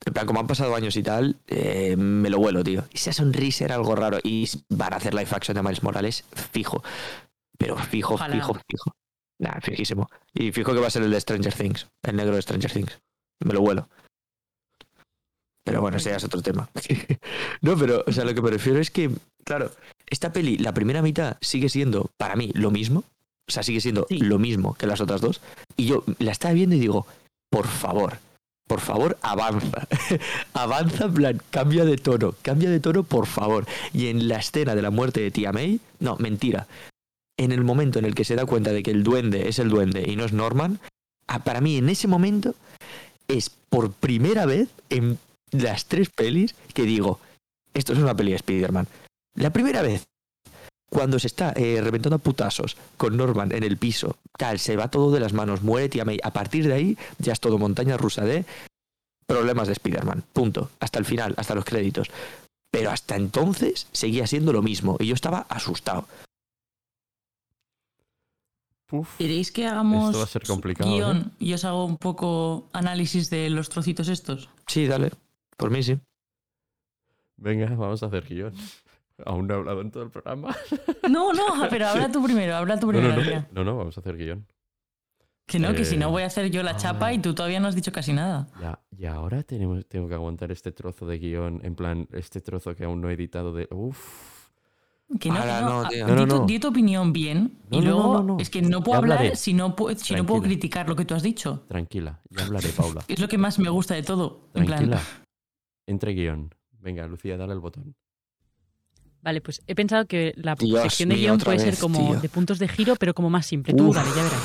En 0.06 0.14
plan, 0.14 0.26
como 0.26 0.40
han 0.40 0.48
pasado 0.48 0.76
años 0.76 0.96
y 0.96 1.04
tal, 1.04 1.38
eh, 1.48 1.96
me 1.98 2.30
lo 2.30 2.40
huelo, 2.40 2.64
tío. 2.64 2.86
Esa 2.94 3.12
sonrisa 3.12 3.66
era 3.66 3.76
algo 3.76 3.96
raro. 3.96 4.20
Y 4.24 4.50
van 4.70 4.94
a 4.94 4.98
hacer 4.98 5.14
live 5.14 5.30
action 5.32 5.56
de 5.56 5.64
Miles 5.64 5.84
Morales, 5.84 6.24
fijo. 6.54 6.84
Pero 7.58 7.76
fijo, 7.78 8.14
Ojalá. 8.14 8.36
fijo, 8.36 8.54
fijo. 8.70 8.92
Nah, 9.40 9.60
fijísimo. 9.62 10.10
Y 10.34 10.52
fijo 10.52 10.74
que 10.74 10.80
va 10.80 10.88
a 10.88 10.92
ser 10.92 11.04
el 11.04 11.12
de 11.12 11.20
Stranger 11.20 11.54
Things, 11.54 11.88
el 12.04 12.16
negro 12.16 12.36
de 12.36 12.42
Stranger 12.42 12.72
Things. 12.72 13.00
Me 13.44 13.54
lo 13.54 13.62
huelo. 13.62 13.90
Pero 15.66 15.82
bueno, 15.82 15.98
ese 15.98 16.12
ya 16.12 16.16
es 16.16 16.24
otro 16.24 16.42
tema. 16.42 16.70
no, 17.62 17.76
pero, 17.78 18.04
o 18.08 18.12
sea, 18.12 18.24
lo 18.24 18.34
que 18.34 18.42
me 18.42 18.52
refiero 18.52 18.80
es 18.80 18.90
que, 18.90 19.12
claro, 19.44 19.72
esta 20.06 20.32
peli, 20.32 20.58
la 20.58 20.74
primera 20.74 21.02
mitad 21.02 21.38
sigue 21.42 21.68
siendo, 21.70 22.10
para 22.18 22.36
mí, 22.36 22.52
lo 22.54 22.72
mismo. 22.72 23.04
O 23.50 23.52
sea, 23.52 23.64
sigue 23.64 23.82
siendo 23.82 24.06
Sí. 24.10 24.20
lo 24.20 24.40
mismo 24.40 24.74
que 24.76 24.88
las 24.88 25.02
otras 25.02 25.22
dos. 25.22 25.42
Y 25.76 25.86
yo 25.88 26.04
la 26.20 26.32
estaba 26.32 26.54
viendo 26.54 26.76
y 26.76 26.80
digo, 26.80 27.06
por 27.50 27.68
favor, 27.68 28.18
por 28.68 28.82
favor, 28.82 29.18
avanza. 29.22 29.88
avanza, 30.54 31.06
en 31.06 31.14
plan, 31.14 31.42
cambia 31.50 31.86
de 31.86 31.98
tono, 31.98 32.36
cambia 32.42 32.70
de 32.70 32.80
tono, 32.80 33.04
por 33.04 33.26
favor. 33.26 33.66
Y 33.94 34.08
en 34.08 34.28
la 34.28 34.38
escena 34.38 34.76
de 34.76 34.82
la 34.82 34.92
muerte 34.92 35.22
de 35.22 35.32
tía 35.32 35.52
May, 35.52 35.80
no, 36.00 36.18
mentira. 36.18 36.68
En 37.38 37.52
el 37.52 37.64
momento 37.64 38.00
en 38.00 38.06
el 38.06 38.16
que 38.16 38.26
se 38.26 38.36
da 38.36 38.46
cuenta 38.46 38.72
de 38.72 38.84
que 38.84 38.92
el 38.92 39.04
duende 39.04 39.48
es 39.48 39.60
el 39.60 39.70
duende 39.70 40.04
y 40.08 40.16
no 40.16 40.26
es 40.26 40.34
Norman, 40.34 40.80
para 41.44 41.62
mí 41.62 41.78
en 41.78 41.90
ese 41.90 42.08
momento 42.08 42.56
es 43.28 43.50
por 43.50 43.92
primera 43.94 44.46
vez 44.46 44.70
en 44.90 45.18
las 45.52 45.86
tres 45.86 46.10
pelis 46.10 46.56
que 46.74 46.84
digo, 46.84 47.20
esto 47.74 47.94
es 47.94 48.00
una 48.00 48.16
peli 48.16 48.32
de 48.32 48.38
Spider-Man. 48.38 48.88
La 49.36 49.52
primera 49.52 49.82
vez, 49.82 50.08
cuando 50.90 51.20
se 51.20 51.28
está 51.28 51.54
eh, 51.56 51.80
reventando 51.82 52.16
a 52.16 52.20
putazos 52.20 52.78
con 52.96 53.18
Norman 53.18 53.52
en 53.52 53.64
el 53.64 53.78
piso, 53.78 54.18
tal, 54.38 54.60
se 54.60 54.76
va 54.76 54.90
todo 54.90 55.12
de 55.12 55.20
las 55.20 55.34
manos, 55.34 55.62
muere 55.62 55.90
tía 55.90 56.06
May. 56.06 56.20
A 56.24 56.32
partir 56.32 56.68
de 56.68 56.74
ahí 56.74 56.98
ya 57.20 57.34
es 57.34 57.40
todo 57.40 57.58
montaña 57.58 57.98
rusa 57.98 58.24
de 58.24 58.46
problemas 59.26 59.68
de 59.68 59.74
Spider-Man. 59.74 60.24
Punto. 60.34 60.72
Hasta 60.80 61.00
el 61.00 61.06
final, 61.06 61.34
hasta 61.38 61.56
los 61.56 61.66
créditos. 61.66 62.10
Pero 62.72 62.92
hasta 62.92 63.16
entonces 63.16 63.88
seguía 63.92 64.28
siendo 64.28 64.54
lo 64.54 64.62
mismo 64.62 64.98
y 65.00 65.08
yo 65.08 65.14
estaba 65.14 65.46
asustado. 65.50 66.08
¿Queréis 69.18 69.52
que 69.52 69.68
hagamos 69.68 70.08
Esto 70.08 70.20
va 70.20 70.24
a 70.24 70.28
ser 70.28 70.44
complicado, 70.44 70.90
¿eh? 70.90 70.94
guion 70.94 71.34
y 71.40 71.54
os 71.54 71.66
hago 71.66 71.84
un 71.84 71.98
poco 71.98 72.70
análisis 72.72 73.30
de 73.30 73.50
los 73.50 73.68
trocitos 73.68 74.08
estos? 74.08 74.50
Sí, 74.66 74.88
dale. 74.88 75.12
Por 75.58 75.72
mí 75.72 75.84
sí. 75.84 76.00
Venga, 77.36 77.68
vamos 77.76 78.02
a 78.02 78.06
hacer 78.06 78.26
guion. 78.26 78.54
Aún 79.26 79.48
no 79.48 79.54
he 79.56 79.58
hablado 79.58 79.82
en 79.82 79.92
todo 79.92 80.04
el 80.04 80.12
programa. 80.12 80.56
No, 81.10 81.32
no, 81.34 81.68
pero 81.70 81.88
habla 81.88 82.12
tú 82.12 82.22
primero, 82.24 82.56
habla 82.56 82.80
tú 82.80 82.92
No, 82.92 83.00
primero. 83.00 83.16
no, 83.16 83.24
no, 83.32 83.46
no, 83.52 83.64
no, 83.64 83.78
vamos 83.78 83.98
a 83.98 84.02
hacer 84.02 84.18
guion. 84.18 84.46
Que 85.46 85.60
no, 85.60 85.74
que 85.74 85.86
si 85.86 85.96
no 85.96 86.08
Eh, 86.10 86.12
voy 86.12 86.24
a 86.24 86.26
hacer 86.26 86.52
yo 86.52 86.62
la 86.62 86.76
chapa 86.76 87.08
ah. 87.08 87.14
y 87.14 87.20
tú 87.20 87.34
todavía 87.34 87.60
no 87.62 87.70
has 87.70 87.76
dicho 87.76 87.92
casi 87.94 88.12
nada. 88.12 88.50
Ya, 88.62 88.80
y 88.92 89.06
ahora 89.06 89.44
tenemos, 89.44 89.86
tengo 89.88 90.10
que 90.10 90.14
aguantar 90.16 90.52
este 90.52 90.74
trozo 90.74 91.06
de 91.08 91.18
guion, 91.20 91.62
en 91.64 91.76
plan, 91.76 92.08
este 92.12 92.42
trozo 92.42 92.76
que 92.76 92.84
aún 92.84 93.00
no 93.00 93.10
he 93.10 93.14
editado 93.14 93.54
de... 93.54 93.68
Uf. 93.72 94.50
Que 95.22 95.30
no, 95.30 95.38
Ahora 95.38 95.56
que 95.58 95.62
no. 95.64 95.70
no, 95.70 95.88
Ah. 95.88 96.08
No, 96.08 96.16
no, 96.16 96.22
di, 96.26 96.28
tu, 96.28 96.38
no. 96.40 96.46
di 96.46 96.60
tu 96.60 96.68
opinión 96.68 97.14
bien 97.14 97.60
No, 97.72 97.78
y 97.78 97.82
no, 97.82 97.86
no, 97.86 97.92
luego 97.96 98.14
no, 98.16 98.24
no. 98.24 98.38
es 98.42 98.50
que 98.50 98.62
no 98.62 98.84
puedo 98.84 98.98
hablar 98.98 99.38
si 99.38 99.54
no, 99.54 99.74
si 99.96 100.16
no 100.16 100.26
puedo 100.26 100.42
criticar 100.42 100.90
lo 100.90 100.98
que 100.98 101.06
tú 101.06 101.16
has 101.16 101.24
dicho. 101.24 101.64
Tranquila, 101.70 102.20
ya 102.30 102.44
hablaré, 102.44 102.68
Paula. 102.70 103.02
Es 103.08 103.18
lo 103.22 103.30
que 103.30 103.38
más 103.38 103.58
me 103.58 103.70
gusta 103.70 103.94
de 103.96 104.04
todo. 104.04 104.50
En 104.54 104.66
Tranquila. 104.66 104.98
plan, 104.98 105.08
Entre 105.88 106.12
guion. 106.12 106.54
Venga, 106.82 107.08
Lucía, 107.08 107.38
dale 107.38 107.54
el 107.54 107.60
botón. 107.62 107.96
Vale, 109.22 109.42
pues 109.42 109.62
he 109.68 109.76
pensado 109.76 110.06
que 110.06 110.34
la 110.38 110.56
Dios 110.56 110.82
sección 110.84 111.10
de 111.10 111.16
mío, 111.16 111.24
guion 111.34 111.40
puede 111.40 111.60
ser 111.60 111.78
como 111.78 112.12
tío. 112.12 112.20
de 112.22 112.30
puntos 112.30 112.60
de 112.60 112.68
giro, 112.68 112.96
pero 112.96 113.14
como 113.14 113.30
más 113.30 113.46
simple. 113.46 113.74
Tú, 113.74 113.90
Uf. 113.90 113.96
dale, 113.96 114.10
ya 114.16 114.24
verás. 114.24 114.42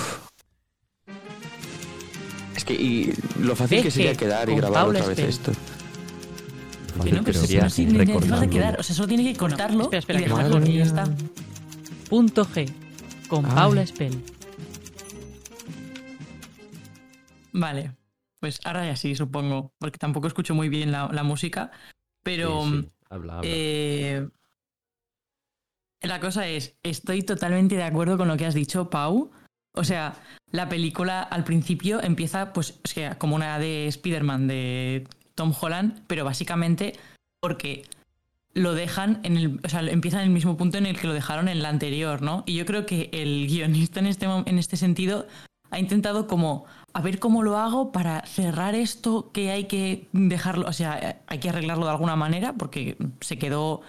Es 2.56 2.64
que 2.64 2.74
y 2.74 3.12
lo 3.40 3.54
fácil 3.56 3.76
¿Ves 3.78 3.84
que 3.84 3.90
sería 3.90 4.12
que 4.12 4.18
quedar 4.18 4.48
y 4.50 4.56
grabar 4.56 4.84
Paula 4.84 5.00
otra 5.00 5.08
vez 5.14 5.18
esto. 5.20 5.52
que 7.02 7.12
no, 7.12 7.22
pero 7.24 7.40
si 7.40 7.56
no 7.56 7.62
falta 7.70 7.98
recordándolo. 8.04 8.50
quedar. 8.50 8.80
O 8.80 8.82
sea, 8.82 8.94
solo 8.96 9.08
tiene 9.08 9.24
que 9.32 9.36
contarlo 9.38 9.84
espera, 9.84 9.98
espera, 10.00 10.18
y 10.20 10.22
que 10.24 10.28
dejarlo 10.28 10.58
madre 10.58 10.70
y 10.72 10.76
ya 10.78 10.84
está. 10.84 11.04
Punto 12.08 12.44
G. 12.46 12.72
Con 13.28 13.46
Ay. 13.46 13.52
Paula 13.54 13.86
Spell. 13.86 14.22
Vale, 17.52 17.92
pues 18.40 18.60
ahora 18.64 18.86
ya 18.86 18.96
sí, 18.96 19.14
supongo, 19.14 19.72
porque 19.78 19.98
tampoco 19.98 20.26
escucho 20.26 20.54
muy 20.54 20.68
bien 20.68 20.90
la, 20.92 21.08
la 21.12 21.22
música, 21.22 21.70
pero 22.22 22.62
Sí, 22.64 22.82
sí, 22.82 22.88
Habla, 23.10 23.32
habla. 23.38 23.42
eh, 23.44 24.28
la 26.02 26.20
cosa 26.20 26.46
es, 26.46 26.74
estoy 26.82 27.22
totalmente 27.22 27.76
de 27.76 27.84
acuerdo 27.84 28.18
con 28.18 28.28
lo 28.28 28.36
que 28.36 28.46
has 28.46 28.54
dicho, 28.54 28.90
Pau. 28.90 29.30
O 29.74 29.84
sea, 29.84 30.14
la 30.50 30.68
película 30.68 31.22
al 31.22 31.44
principio 31.44 32.02
empieza, 32.02 32.52
pues, 32.52 32.78
o 32.84 32.88
sea, 32.88 33.18
como 33.18 33.36
una 33.36 33.58
de 33.58 33.86
Spider-Man 33.88 34.48
de 34.48 35.06
Tom 35.34 35.54
Holland, 35.58 36.04
pero 36.06 36.24
básicamente 36.24 36.94
porque 37.40 37.84
lo 38.54 38.74
dejan 38.74 39.20
en 39.22 39.36
el, 39.36 39.60
o 39.64 39.68
sea, 39.68 39.80
empieza 39.80 40.18
en 40.18 40.24
el 40.24 40.30
mismo 40.30 40.56
punto 40.56 40.76
en 40.76 40.86
el 40.86 40.98
que 40.98 41.06
lo 41.06 41.14
dejaron 41.14 41.48
en 41.48 41.62
la 41.62 41.70
anterior, 41.70 42.20
¿no? 42.20 42.44
Y 42.46 42.54
yo 42.54 42.66
creo 42.66 42.84
que 42.84 43.08
el 43.12 43.46
guionista 43.46 44.00
en 44.00 44.06
este, 44.06 44.26
en 44.26 44.58
este 44.58 44.76
sentido 44.76 45.26
ha 45.70 45.78
intentado 45.78 46.26
como 46.26 46.66
a 46.92 47.00
ver 47.00 47.18
cómo 47.18 47.42
lo 47.42 47.56
hago 47.56 47.92
para 47.92 48.26
cerrar 48.26 48.74
esto 48.74 49.30
que 49.32 49.50
hay 49.50 49.64
que 49.64 50.06
dejarlo, 50.12 50.68
o 50.68 50.72
sea, 50.74 51.22
hay 51.26 51.38
que 51.38 51.48
arreglarlo 51.48 51.86
de 51.86 51.92
alguna 51.92 52.14
manera 52.14 52.52
porque 52.52 52.98
se 53.22 53.38
quedó 53.38 53.80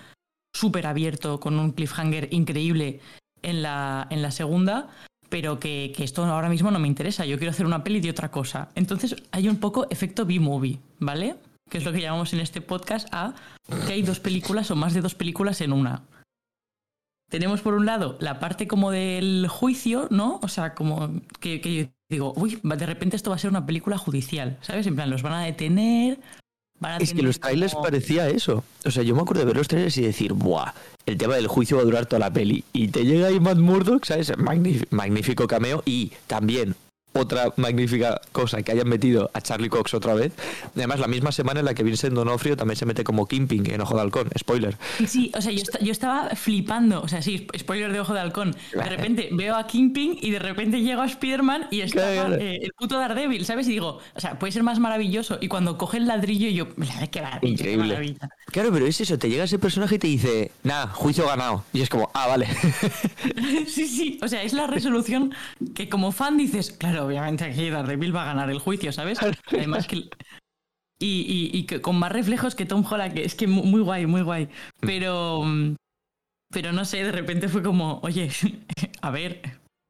súper 0.53 0.87
abierto 0.87 1.39
con 1.39 1.59
un 1.59 1.71
cliffhanger 1.71 2.29
increíble 2.31 2.99
en 3.41 3.61
la, 3.61 4.07
en 4.09 4.21
la 4.21 4.31
segunda, 4.31 4.89
pero 5.29 5.59
que, 5.59 5.91
que 5.95 6.03
esto 6.03 6.23
ahora 6.25 6.49
mismo 6.49 6.71
no 6.71 6.79
me 6.79 6.87
interesa, 6.87 7.25
yo 7.25 7.37
quiero 7.37 7.51
hacer 7.51 7.65
una 7.65 7.83
peli 7.83 7.99
de 7.99 8.11
otra 8.11 8.31
cosa. 8.31 8.69
Entonces 8.75 9.15
hay 9.31 9.47
un 9.49 9.57
poco 9.57 9.87
efecto 9.89 10.25
B-movie, 10.25 10.79
¿vale? 10.99 11.35
Que 11.69 11.79
es 11.79 11.85
lo 11.85 11.91
que 11.91 12.01
llamamos 12.01 12.33
en 12.33 12.39
este 12.39 12.61
podcast 12.61 13.07
a 13.11 13.33
que 13.87 13.93
hay 13.93 14.03
dos 14.03 14.19
películas 14.19 14.69
o 14.71 14.75
más 14.75 14.93
de 14.93 15.01
dos 15.01 15.15
películas 15.15 15.61
en 15.61 15.73
una. 15.73 16.03
Tenemos 17.29 17.61
por 17.61 17.73
un 17.73 17.87
lado 17.87 18.15
la 18.19 18.39
parte 18.39 18.67
como 18.67 18.91
del 18.91 19.47
juicio, 19.47 20.07
¿no? 20.11 20.39
O 20.43 20.47
sea, 20.47 20.75
como 20.75 21.21
que, 21.39 21.61
que 21.61 21.75
yo 21.75 21.89
digo, 22.07 22.33
uy, 22.35 22.59
de 22.61 22.85
repente 22.85 23.15
esto 23.15 23.31
va 23.31 23.37
a 23.37 23.39
ser 23.39 23.49
una 23.49 23.65
película 23.65 23.97
judicial, 23.97 24.59
¿sabes? 24.61 24.85
En 24.85 24.95
plan, 24.95 25.09
los 25.09 25.23
van 25.23 25.33
a 25.33 25.43
detener. 25.43 26.19
Es 26.99 27.13
que 27.13 27.21
los 27.21 27.39
trailers 27.39 27.73
como- 27.73 27.85
parecía 27.85 28.27
eso. 28.29 28.63
O 28.85 28.91
sea, 28.91 29.03
yo 29.03 29.15
me 29.15 29.21
acuerdo 29.21 29.41
de 29.41 29.45
ver 29.47 29.57
los 29.57 29.67
trailers 29.67 29.97
y 29.97 30.01
decir, 30.01 30.33
¡buah! 30.33 30.71
El 31.05 31.17
tema 31.17 31.35
del 31.35 31.47
juicio 31.47 31.77
va 31.77 31.83
a 31.83 31.85
durar 31.85 32.05
toda 32.05 32.19
la 32.19 32.31
peli. 32.31 32.63
Y 32.73 32.87
te 32.89 33.03
llega 33.05 33.27
ahí 33.27 33.39
Matt 33.39 33.57
Murdock, 33.57 34.05
¿sabes? 34.05 34.31
Magnífico 34.89 35.47
cameo. 35.47 35.83
Y 35.85 36.11
también 36.27 36.75
otra 37.13 37.53
magnífica 37.57 38.19
cosa 38.31 38.61
que 38.63 38.71
hayan 38.71 38.87
metido 38.89 39.29
a 39.33 39.41
Charlie 39.41 39.69
Cox 39.69 39.93
otra 39.93 40.13
vez. 40.13 40.33
Además, 40.75 40.99
la 40.99 41.07
misma 41.07 41.31
semana 41.31 41.59
en 41.59 41.65
la 41.65 41.73
que 41.73 41.83
Vincent 41.83 42.13
Donofrio 42.13 42.57
también 42.57 42.75
se 42.77 42.85
mete 42.85 43.03
como 43.03 43.27
Kimping 43.27 43.69
en 43.71 43.81
Ojo 43.81 43.95
de 43.95 44.01
Halcón. 44.01 44.29
Spoiler. 44.37 44.77
Sí, 45.07 45.31
o 45.35 45.41
sea, 45.41 45.51
yo, 45.51 45.61
esta- 45.61 45.79
yo 45.79 45.91
estaba 45.91 46.29
flipando. 46.31 47.01
O 47.01 47.07
sea, 47.07 47.21
sí, 47.21 47.47
spoiler 47.57 47.91
de 47.91 47.99
Ojo 47.99 48.13
de 48.13 48.19
Halcón. 48.19 48.55
De 48.73 48.83
repente 48.83 49.29
veo 49.31 49.55
a 49.55 49.67
Kingpin 49.67 50.17
y 50.21 50.31
de 50.31 50.39
repente 50.39 50.81
llego 50.81 51.01
a 51.01 51.05
Spider-Man 51.05 51.67
y 51.71 51.81
claro. 51.91 52.35
eh, 52.35 52.59
el 52.63 52.71
puto 52.77 52.97
Daredevil, 52.97 53.45
¿sabes? 53.45 53.67
Y 53.67 53.71
digo, 53.71 53.99
o 54.15 54.19
sea, 54.19 54.39
puede 54.39 54.51
ser 54.51 54.63
más 54.63 54.79
maravilloso. 54.79 55.37
Y 55.41 55.47
cuando 55.47 55.77
coge 55.77 55.97
el 55.97 56.07
ladrillo, 56.07 56.49
yo, 56.49 56.69
qué 57.11 57.21
maravilla, 57.21 57.39
qué 57.39 57.47
Increíble. 57.47 57.87
maravilla. 57.87 58.29
Claro, 58.51 58.71
pero 58.71 58.85
es 58.87 58.99
eso. 59.01 59.17
Te 59.17 59.29
llega 59.29 59.43
ese 59.43 59.59
personaje 59.59 59.95
y 59.95 59.99
te 59.99 60.07
dice, 60.07 60.51
nada, 60.63 60.87
juicio 60.87 61.27
ganado. 61.27 61.63
Y 61.73 61.81
es 61.81 61.89
como, 61.89 62.09
ah, 62.13 62.27
vale. 62.27 62.47
Sí, 63.67 63.87
sí, 63.87 64.19
o 64.21 64.27
sea, 64.27 64.43
es 64.43 64.53
la 64.53 64.67
resolución 64.67 65.33
que 65.75 65.89
como 65.89 66.11
fan 66.11 66.37
dices, 66.37 66.71
claro, 66.71 67.02
obviamente 67.05 67.43
aquí 67.45 67.69
Daredevil 67.69 68.15
va 68.15 68.23
a 68.23 68.25
ganar 68.25 68.49
el 68.49 68.59
juicio, 68.59 68.91
¿sabes? 68.91 69.19
Además 69.51 69.87
que... 69.87 69.97
Y, 70.99 71.49
y- 71.53 71.57
y 71.57 71.63
que 71.65 71.81
con 71.81 71.97
más 71.97 72.11
reflejos 72.11 72.55
que 72.55 72.65
Tom 72.65 72.85
Holland, 72.89 73.13
que 73.13 73.25
es 73.25 73.35
que 73.35 73.47
mu- 73.47 73.63
muy 73.63 73.81
guay, 73.81 74.05
muy 74.05 74.21
guay. 74.21 74.47
Pero... 74.79 75.43
mm, 75.43 75.75
Pero 76.51 76.71
no 76.71 76.85
sé, 76.85 77.03
de 77.03 77.11
repente 77.11 77.49
fue 77.49 77.61
como, 77.63 77.99
oye, 78.03 78.29
a 79.01 79.11
ver, 79.11 79.41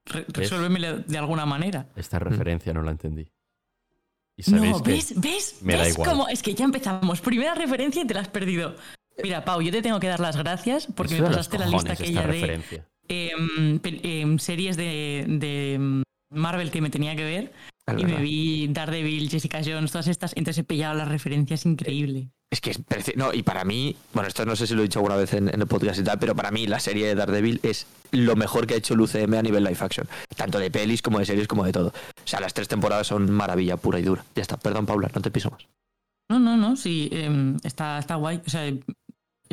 re- 0.05 0.25
resuélvemelo 0.29 0.99
de 0.99 1.17
alguna 1.17 1.45
manera. 1.45 1.87
Esta 1.95 2.19
referencia 2.19 2.73
no 2.73 2.81
la 2.81 2.91
entendí. 2.91 3.27
Y 4.37 4.49
No, 4.51 4.79
¿ves? 4.81 5.19
¿Ves? 5.19 5.57
me 5.61 5.73
da 5.75 5.83
¿Ves 5.83 5.93
igual. 5.93 6.09
cómo? 6.09 6.27
Es 6.29 6.41
que 6.41 6.55
ya 6.55 6.65
empezamos. 6.65 7.21
Primera 7.21 7.53
referencia 7.53 8.01
y 8.01 8.07
te 8.07 8.13
la 8.15 8.21
has 8.21 8.29
perdido. 8.29 8.75
Mira, 9.21 9.45
Pau, 9.45 9.61
yo 9.61 9.71
te 9.71 9.83
tengo 9.83 9.99
que 9.99 10.07
dar 10.07 10.19
las 10.19 10.35
gracias 10.37 10.87
porque 10.95 11.13
Eso 11.15 11.23
me 11.23 11.29
pasaste 11.29 11.59
la 11.59 11.67
lista 11.67 11.93
aquella 11.93 12.21
de 12.21 12.27
referencia. 12.27 12.87
pel- 13.07 13.99
em, 14.03 14.39
series 14.39 14.75
de, 14.75 15.25
de 15.27 15.73
em, 15.75 16.03
Marvel 16.33 16.71
que 16.71 16.81
me 16.81 16.89
tenía 16.89 17.15
que 17.15 17.23
ver 17.23 17.53
Es 17.85 17.99
y 17.99 18.05
me 18.05 18.17
vi 18.17 18.67
Daredevil, 18.67 19.29
Jessica 19.29 19.61
Jones, 19.63 19.91
todas 19.91 20.07
estas, 20.07 20.33
entonces 20.35 20.59
he 20.59 20.63
pillado 20.63 20.95
las 20.95 21.07
referencias 21.07 21.65
increíble. 21.65 22.29
Es 22.51 22.61
que 22.61 22.69
es 22.69 23.17
No, 23.17 23.33
y 23.33 23.41
para 23.41 23.65
mí, 23.65 23.95
bueno, 24.13 24.27
esto 24.27 24.45
no 24.45 24.55
sé 24.55 24.67
si 24.67 24.75
lo 24.75 24.81
he 24.81 24.83
dicho 24.83 24.99
alguna 24.99 25.15
vez 25.15 25.33
en, 25.33 25.49
en 25.49 25.59
el 25.59 25.67
podcast 25.67 25.99
y 25.99 26.03
tal, 26.03 26.19
pero 26.19 26.35
para 26.35 26.51
mí 26.51 26.67
la 26.67 26.79
serie 26.79 27.07
de 27.07 27.15
Daredevil 27.15 27.59
es 27.63 27.87
lo 28.11 28.35
mejor 28.35 28.67
que 28.67 28.75
ha 28.75 28.77
hecho 28.77 28.93
el 28.93 29.01
UCM 29.01 29.33
a 29.33 29.41
nivel 29.41 29.63
live 29.63 29.77
action. 29.79 30.07
Tanto 30.35 30.59
de 30.59 30.69
pelis 30.69 31.01
como 31.01 31.17
de 31.17 31.25
series 31.25 31.47
como 31.47 31.65
de 31.65 31.71
todo. 31.71 31.87
O 31.87 32.27
sea, 32.27 32.39
las 32.39 32.53
tres 32.53 32.67
temporadas 32.67 33.07
son 33.07 33.31
maravilla 33.31 33.77
pura 33.77 33.99
y 33.99 34.03
dura. 34.03 34.23
Ya 34.35 34.43
está, 34.43 34.57
perdón, 34.57 34.85
Paula, 34.85 35.09
no 35.15 35.21
te 35.21 35.31
piso 35.31 35.49
más. 35.49 35.65
No, 36.29 36.39
no, 36.39 36.55
no, 36.55 36.75
sí, 36.75 37.09
em, 37.11 37.57
está, 37.63 37.97
está 37.97 38.15
guay. 38.15 38.39
O 38.45 38.49
sea, 38.49 38.71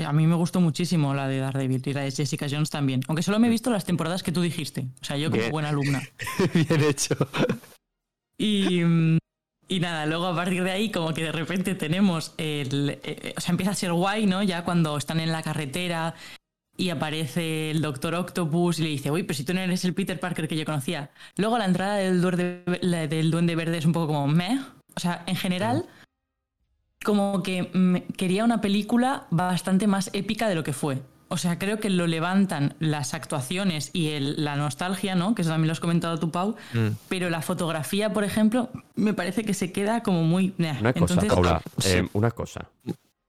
a 0.05 0.13
mí 0.13 0.27
me 0.27 0.35
gustó 0.35 0.61
muchísimo 0.61 1.15
la 1.15 1.29
de 1.29 1.39
Daredevil 1.39 1.83
y 1.85 1.93
la 1.93 2.03
de 2.03 2.11
Jessica 2.11 2.47
Jones 2.51 2.71
también. 2.71 3.01
Aunque 3.09 3.23
solo 3.23 3.39
me 3.39 3.47
he 3.47 3.51
visto 3.51 3.71
las 3.71 3.85
temporadas 3.85 4.23
que 4.23 4.33
tú 4.33 4.41
dijiste. 4.43 4.87
O 5.01 5.05
sea, 5.05 5.17
yo 5.17 5.31
como 5.31 5.41
Bien. 5.41 5.53
buena 5.53 5.69
alumna. 5.71 6.03
Bien 6.55 6.83
hecho. 6.83 7.17
Y, 8.39 8.81
y 9.69 9.81
nada, 9.81 10.07
luego 10.07 10.27
a 10.27 10.35
partir 10.35 10.65
de 10.65 10.71
ahí 10.71 10.91
como 10.91 11.13
que 11.13 11.23
de 11.25 11.33
repente 11.33 11.75
tenemos 11.75 12.35
el... 12.39 12.99
eh, 13.03 13.35
o 13.37 13.41
sea, 13.41 13.53
empieza 13.53 13.73
a 13.73 13.75
ser 13.75 13.93
guay, 13.93 14.27
¿no? 14.27 14.43
Ya 14.43 14.65
cuando 14.65 14.97
están 14.97 15.21
en 15.21 15.31
la 15.31 15.43
carretera 15.43 16.15
y 16.77 16.89
aparece 16.89 17.71
el 17.71 17.83
Doctor 17.83 18.15
Octopus 18.15 18.79
y 18.79 18.85
le 18.85 18.89
dice, 18.89 19.11
uy, 19.11 19.23
pero 19.25 19.37
si 19.37 19.45
tú 19.45 19.53
no 19.53 19.61
eres 19.61 19.85
el 19.85 19.93
Peter 19.93 20.19
Parker 20.19 20.49
que 20.49 20.57
yo 20.57 20.65
conocía. 20.65 21.11
Luego 21.37 21.59
la 21.59 21.67
entrada 21.67 21.97
del 21.97 22.23
duende, 22.23 22.63
del 23.09 23.31
duende 23.31 23.55
verde 23.55 23.79
es 23.79 23.85
un 23.85 23.93
poco 23.93 24.09
como 24.09 24.27
meh. 24.29 24.59
O 24.97 25.01
sea, 25.01 25.23
en 25.27 25.37
general, 25.37 25.87
como 27.05 27.43
que 27.43 28.05
quería 28.17 28.45
una 28.45 28.61
película 28.61 29.27
bastante 29.31 29.87
más 29.87 30.11
épica 30.13 30.49
de 30.49 30.55
lo 30.55 30.63
que 30.65 30.73
fue. 30.73 31.03
O 31.33 31.37
sea, 31.37 31.59
creo 31.61 31.79
que 31.79 31.91
lo 31.91 32.09
levantan 32.09 32.75
las 32.81 33.15
actuaciones 33.15 33.91
y 33.93 34.09
el- 34.09 34.45
la 34.45 34.57
nostalgia, 34.57 35.15
¿no? 35.15 35.35
Que 35.37 35.43
eso 35.43 35.51
también 35.53 35.69
lo 35.69 35.73
has 35.73 35.79
comentado 35.81 36.19
tú, 36.19 36.33
Pau. 36.33 36.57
Mm. 36.75 36.89
Pero 37.09 37.31
la 37.31 37.41
fotografía, 37.41 38.13
por 38.13 38.25
ejemplo, 38.25 38.69
me 38.97 39.15
parece 39.15 39.45
que 39.45 39.55
se 39.55 39.71
queda 39.71 40.03
como 40.03 40.25
muy... 40.25 40.55
Una 40.59 40.93
cosa, 40.93 41.21
Paula, 41.29 41.63
sí. 41.79 41.89
eh, 41.99 42.09
una 42.15 42.33
cosa. 42.33 42.69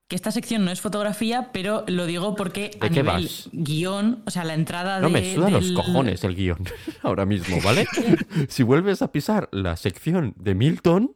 que 0.09 0.15
esta 0.15 0.31
sección 0.31 0.65
no 0.65 0.71
es 0.71 0.81
fotografía, 0.81 1.51
pero 1.53 1.85
lo 1.87 2.05
digo 2.07 2.35
porque 2.35 2.71
a 2.81 2.85
¿De 2.85 2.91
qué 2.91 3.03
nivel 3.03 3.23
vas? 3.23 3.49
guion, 3.53 4.23
o 4.25 4.31
sea, 4.31 4.43
la 4.45 4.55
entrada 4.55 4.99
No 4.99 5.07
de... 5.07 5.13
me 5.13 5.35
suda 5.35 5.49
los 5.51 5.63
del- 5.65 5.75
cojones 5.75 6.23
el 6.23 6.35
guion 6.35 6.57
ahora 7.03 7.25
mismo, 7.27 7.61
¿vale? 7.63 7.85
si 8.49 8.63
vuelves 8.63 9.03
a 9.03 9.11
pisar 9.11 9.47
la 9.51 9.77
sección 9.77 10.33
de 10.37 10.55
Milton, 10.55 11.11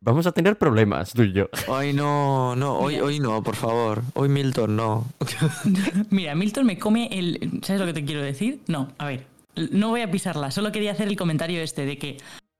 vamos 0.00 0.26
a 0.26 0.32
tener 0.32 0.56
problemas 0.58 1.12
tú 1.12 1.22
y 1.22 1.32
yo. 1.32 1.48
Hoy 1.68 1.92
no, 1.92 2.56
no, 2.56 2.78
hoy, 2.78 3.00
hoy 3.00 3.20
no, 3.20 3.42
por 3.42 3.56
favor. 3.56 4.02
Hoy 4.14 4.28
Milton, 4.28 4.76
no. 4.76 5.06
Mira, 6.10 6.34
Milton 6.34 6.66
me 6.66 6.78
come 6.78 7.08
el... 7.12 7.60
¿Sabes 7.62 7.80
lo 7.80 7.86
que 7.86 7.92
te 7.94 8.04
quiero 8.04 8.22
decir? 8.22 8.60
No, 8.66 8.92
a 8.98 9.06
ver, 9.06 9.26
no 9.72 9.88
voy 9.90 10.00
a 10.02 10.10
pisarla, 10.10 10.50
solo 10.50 10.72
quería 10.72 10.92
hacer 10.92 11.08
el 11.08 11.16
comentario 11.16 11.60
este 11.60 11.84
de 11.86 11.98
que 11.98 12.16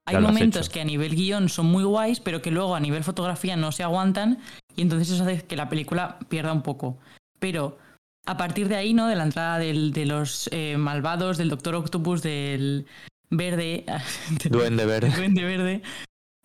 hay 0.06 0.14
Ya 0.14 0.20
momentos 0.20 0.66
hecho. 0.66 0.72
que 0.74 0.80
a 0.80 0.84
nivel 0.84 1.14
guion 1.14 1.48
son 1.48 1.66
muy 1.66 1.84
guays, 1.84 2.20
pero 2.20 2.42
que 2.42 2.50
luego 2.50 2.74
a 2.74 2.80
nivel 2.80 3.04
fotografía 3.04 3.56
no 3.56 3.70
se 3.72 3.82
aguantan 3.82 4.38
y 4.76 4.82
entonces 4.82 5.10
eso 5.10 5.22
hace 5.24 5.42
que 5.42 5.56
la 5.56 5.68
película 5.68 6.18
pierda 6.28 6.52
un 6.52 6.62
poco. 6.62 6.98
Pero 7.38 7.78
a 8.26 8.36
partir 8.36 8.68
de 8.68 8.76
ahí, 8.76 8.92
¿no? 8.92 9.06
De 9.08 9.16
la 9.16 9.24
entrada 9.24 9.58
del- 9.58 9.92
de 9.92 10.04
los 10.06 10.48
eh, 10.52 10.76
malvados, 10.78 11.38
del 11.38 11.48
Doctor 11.48 11.74
Octopus, 11.76 12.22
del 12.22 12.86
verde, 13.30 13.84
Duende 14.50 14.84
verde. 14.84 15.10
duende 15.16 15.44
verde, 15.44 15.82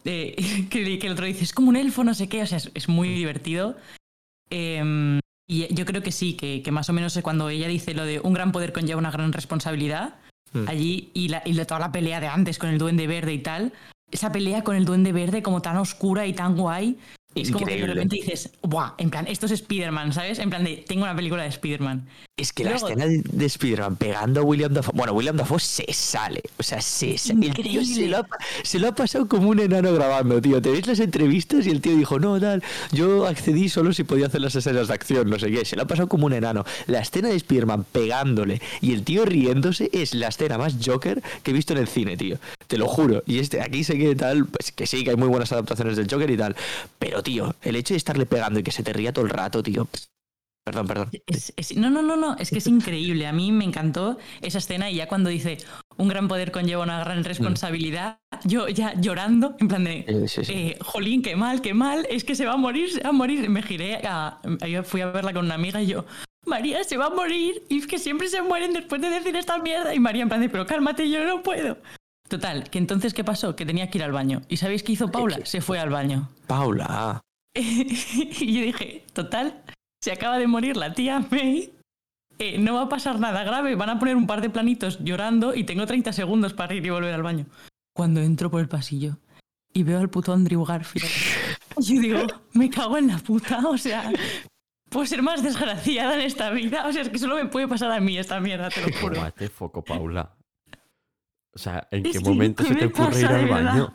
eh, 0.05 0.35
que, 0.69 0.97
que 0.99 1.07
el 1.07 1.13
otro 1.13 1.25
dice, 1.25 1.43
es 1.43 1.53
como 1.53 1.69
un 1.69 1.75
elfo, 1.75 2.03
no 2.03 2.13
sé 2.13 2.29
qué, 2.29 2.41
o 2.43 2.47
sea, 2.47 2.57
es, 2.57 2.71
es 2.73 2.87
muy 2.89 3.09
divertido. 3.09 3.75
Eh, 4.49 5.19
y 5.47 5.73
yo 5.73 5.85
creo 5.85 6.01
que 6.01 6.11
sí, 6.11 6.33
que, 6.33 6.61
que 6.63 6.71
más 6.71 6.89
o 6.89 6.93
menos 6.93 7.19
cuando 7.21 7.49
ella 7.49 7.67
dice 7.67 7.93
lo 7.93 8.03
de 8.05 8.19
un 8.19 8.33
gran 8.33 8.51
poder 8.51 8.73
conlleva 8.73 8.99
una 8.99 9.11
gran 9.11 9.31
responsabilidad, 9.33 10.15
Mm. 10.53 10.69
allí, 10.69 11.09
y, 11.13 11.27
la, 11.27 11.41
y 11.43 11.51
la- 11.53 11.65
toda 11.65 11.81
la 11.81 11.91
pelea 11.91 12.21
de 12.21 12.27
antes 12.27 12.57
con 12.59 12.69
el 12.69 12.77
duende 12.77 13.07
verde 13.07 13.33
y 13.33 13.39
tal, 13.39 13.73
esa 14.09 14.31
pelea 14.31 14.63
con 14.63 14.77
el 14.77 14.85
duende 14.85 15.11
verde 15.11 15.41
como 15.43 15.61
tan 15.61 15.75
oscura 15.75 16.25
y 16.27 16.33
tan 16.33 16.55
guay, 16.55 16.97
es 17.33 17.51
como 17.51 17.65
que 17.65 17.75
de 17.77 17.87
repente 17.87 18.15
dices, 18.15 18.53
¡buah! 18.61 18.93
En 18.97 19.09
plan, 19.09 19.27
esto 19.27 19.47
es 19.47 19.51
Spider-Man, 19.51 20.13
¿sabes? 20.13 20.39
En 20.39 20.49
plan 20.49 20.63
de, 20.63 20.77
tengo 20.87 21.03
una 21.03 21.15
película 21.15 21.43
de 21.43 21.49
Spider-Man. 21.49 22.07
Es 22.37 22.51
que 22.51 22.65
la 22.65 22.75
escena 22.75 23.05
de, 23.05 23.21
de 23.23 23.45
Spider-Man 23.45 23.95
pegando 23.95 24.41
a 24.41 24.43
William 24.43 24.73
Dafoe. 24.73 24.91
Bueno, 24.93 25.13
William 25.13 25.37
Dafoe 25.37 25.57
se 25.57 25.85
sale. 25.93 26.41
O 26.57 26.63
sea, 26.63 26.81
se 26.81 27.17
sale. 27.17 27.47
El 27.47 27.53
tío 27.53 27.85
se 27.85 28.07
lo, 28.07 28.17
ha, 28.17 28.27
se 28.61 28.77
lo 28.77 28.89
ha 28.89 28.91
pasado 28.91 29.29
como 29.29 29.47
un 29.47 29.61
enano 29.61 29.93
grabando, 29.93 30.41
tío. 30.41 30.61
Te 30.61 30.69
ves 30.69 30.85
las 30.85 30.99
entrevistas 30.99 31.65
y 31.65 31.69
el 31.69 31.79
tío 31.79 31.95
dijo, 31.95 32.19
no, 32.19 32.37
tal. 32.37 32.61
Yo 32.91 33.25
accedí 33.25 33.69
solo 33.69 33.93
si 33.93 34.03
podía 34.03 34.27
hacer 34.27 34.41
las 34.41 34.53
escenas 34.53 34.89
de 34.89 34.93
acción, 34.93 35.29
no 35.29 35.39
sé 35.39 35.49
qué. 35.49 35.63
Se 35.63 35.77
lo 35.77 35.83
ha 35.83 35.87
pasado 35.87 36.09
como 36.09 36.25
un 36.25 36.33
enano. 36.33 36.65
La 36.87 36.99
escena 36.99 37.29
de 37.29 37.35
Spider-Man 37.35 37.85
pegándole 37.89 38.61
y 38.81 38.91
el 38.91 39.03
tío 39.03 39.23
riéndose 39.23 39.89
es 39.93 40.13
la 40.13 40.27
escena 40.27 40.57
más 40.57 40.75
Joker 40.85 41.23
que 41.41 41.51
he 41.51 41.53
visto 41.53 41.71
en 41.71 41.79
el 41.79 41.87
cine, 41.87 42.17
tío. 42.17 42.37
Te 42.67 42.77
lo 42.77 42.89
juro. 42.89 43.23
Y 43.25 43.39
este, 43.39 43.61
aquí 43.61 43.85
sé 43.85 43.97
que 43.97 44.13
tal, 44.13 44.45
pues 44.45 44.73
que 44.73 44.85
sí, 44.87 45.05
que 45.05 45.11
hay 45.11 45.15
muy 45.15 45.29
buenas 45.29 45.53
adaptaciones 45.53 45.95
del 45.95 46.11
Joker 46.11 46.29
y 46.29 46.35
tal. 46.35 46.53
Pero, 46.99 47.23
tío, 47.23 47.55
el 47.61 47.77
hecho 47.77 47.93
de 47.93 47.97
estarle 47.97 48.25
pegando 48.25 48.59
y 48.59 48.63
que 48.63 48.71
se 48.71 48.83
te 48.83 48.91
ría 48.91 49.13
todo 49.13 49.23
el 49.23 49.31
rato, 49.31 49.63
tío. 49.63 49.87
Perdón, 50.65 50.87
perdón. 50.87 51.09
Es- 51.27 51.53
es- 51.55 51.77
no, 51.77 51.91
no, 51.91 52.01
no, 52.01 52.17
no, 52.17 52.35
es 52.39 52.49
que 52.49 52.57
es 52.57 52.65
increíble. 52.65 53.27
A 53.27 53.31
mí 53.31 53.51
me 53.51 53.65
encantó 53.65 54.17
esa 54.41 54.57
escena 54.57 54.89
y 54.89 54.95
ya 54.95 55.07
cuando 55.07 55.29
dice 55.29 55.57
un 55.97 56.07
gran 56.07 56.27
poder 56.27 56.51
conlleva 56.51 56.83
una 56.83 56.99
gran 57.01 57.23
responsabilidad, 57.23 58.17
yo 58.43 58.67
ya 58.67 58.99
llorando, 58.99 59.55
en 59.59 59.67
plan 59.67 59.83
de, 59.83 60.25
sí, 60.27 60.43
sí. 60.43 60.51
eh, 60.53 60.77
jolín, 60.81 61.21
qué 61.21 61.35
mal, 61.35 61.61
qué 61.61 61.75
mal, 61.75 62.07
es 62.09 62.23
que 62.23 62.33
se 62.33 62.45
va 62.45 62.53
a 62.53 62.57
morir, 62.57 62.91
se 62.91 63.01
va 63.01 63.09
a 63.09 63.13
morir. 63.13 63.47
Me 63.47 63.61
giré, 63.61 64.01
a, 64.07 64.39
yo 64.67 64.83
fui 64.83 65.01
a 65.01 65.07
verla 65.11 65.33
con 65.33 65.45
una 65.45 65.53
amiga 65.55 65.81
y 65.81 65.85
yo, 65.87 66.05
María, 66.47 66.83
se 66.83 66.97
va 66.97 67.05
a 67.05 67.09
morir, 67.11 67.63
y 67.69 67.77
es 67.79 67.87
que 67.87 67.99
siempre 67.99 68.27
se 68.27 68.41
mueren 68.41 68.73
después 68.73 69.01
de 69.01 69.09
decir 69.09 69.35
esta 69.35 69.59
mierda. 69.59 69.93
Y 69.93 69.99
María 69.99 70.23
en 70.23 70.29
plan 70.29 70.41
de, 70.41 70.49
pero 70.49 70.65
cálmate, 70.65 71.09
yo 71.09 71.23
no 71.25 71.43
puedo. 71.43 71.77
Total, 72.27 72.69
que 72.71 72.79
entonces, 72.79 73.13
¿qué 73.13 73.23
pasó? 73.23 73.55
Que 73.55 73.67
tenía 73.67 73.89
que 73.91 73.99
ir 73.99 74.03
al 74.03 74.11
baño. 74.11 74.41
¿Y 74.49 74.57
sabéis 74.57 74.81
qué 74.81 74.93
hizo 74.93 75.11
Paula? 75.11 75.39
Se 75.45 75.61
fue 75.61 75.77
al 75.77 75.89
baño. 75.91 76.29
Paula. 76.47 77.21
y 77.55 78.53
yo 78.53 78.61
dije, 78.63 79.05
total, 79.13 79.61
se 80.05 80.11
acaba 80.11 80.37
de 80.37 80.45
morir 80.45 80.77
la 80.77 80.93
tía 80.93 81.19
May. 81.31 81.73
eh, 82.37 82.59
no 82.59 82.75
va 82.75 82.83
a 82.83 82.89
pasar 82.89 83.19
nada 83.19 83.43
grave, 83.43 83.73
van 83.75 83.89
a 83.89 83.97
poner 83.97 84.15
un 84.15 84.27
par 84.27 84.39
de 84.39 84.51
planitos 84.51 84.99
llorando 85.03 85.55
y 85.55 85.63
tengo 85.63 85.87
30 85.87 86.13
segundos 86.13 86.53
para 86.53 86.75
ir 86.75 86.85
y 86.85 86.91
volver 86.91 87.11
al 87.11 87.23
baño. 87.23 87.47
Cuando 87.91 88.21
entro 88.21 88.51
por 88.51 88.61
el 88.61 88.67
pasillo 88.67 89.17
y 89.73 89.81
veo 89.81 89.99
al 89.99 90.11
puto 90.11 90.31
Andrew 90.31 90.63
Garfield, 90.63 91.07
yo 91.77 91.99
digo, 91.99 92.19
me 92.53 92.69
cago 92.69 92.99
en 92.99 93.07
la 93.07 93.17
puta, 93.17 93.67
o 93.67 93.79
sea, 93.79 94.11
puedo 94.91 95.07
ser 95.07 95.23
más 95.23 95.41
desgraciada 95.41 96.13
en 96.13 96.21
esta 96.21 96.51
vida, 96.51 96.85
o 96.87 96.91
sea, 96.93 97.01
es 97.01 97.09
que 97.09 97.17
solo 97.17 97.33
me 97.35 97.47
puede 97.47 97.67
pasar 97.67 97.91
a 97.91 97.99
mí 97.99 98.15
esta 98.15 98.39
mierda, 98.39 98.69
te 98.69 98.81
lo 98.81 98.95
juro. 98.99 99.15
Tómate 99.15 99.49
foco, 99.49 99.83
Paula. 99.83 100.35
O 101.51 101.57
sea, 101.57 101.87
¿en 101.89 102.05
Es 102.05 102.11
qué 102.11 102.19
momento 102.19 102.63
¿qué 102.63 102.69
se 102.69 102.75
te 102.75 102.85
ocurre 102.85 103.21
ir 103.21 103.25
al 103.25 103.45
verdad? 103.45 103.71
baño? 103.73 103.93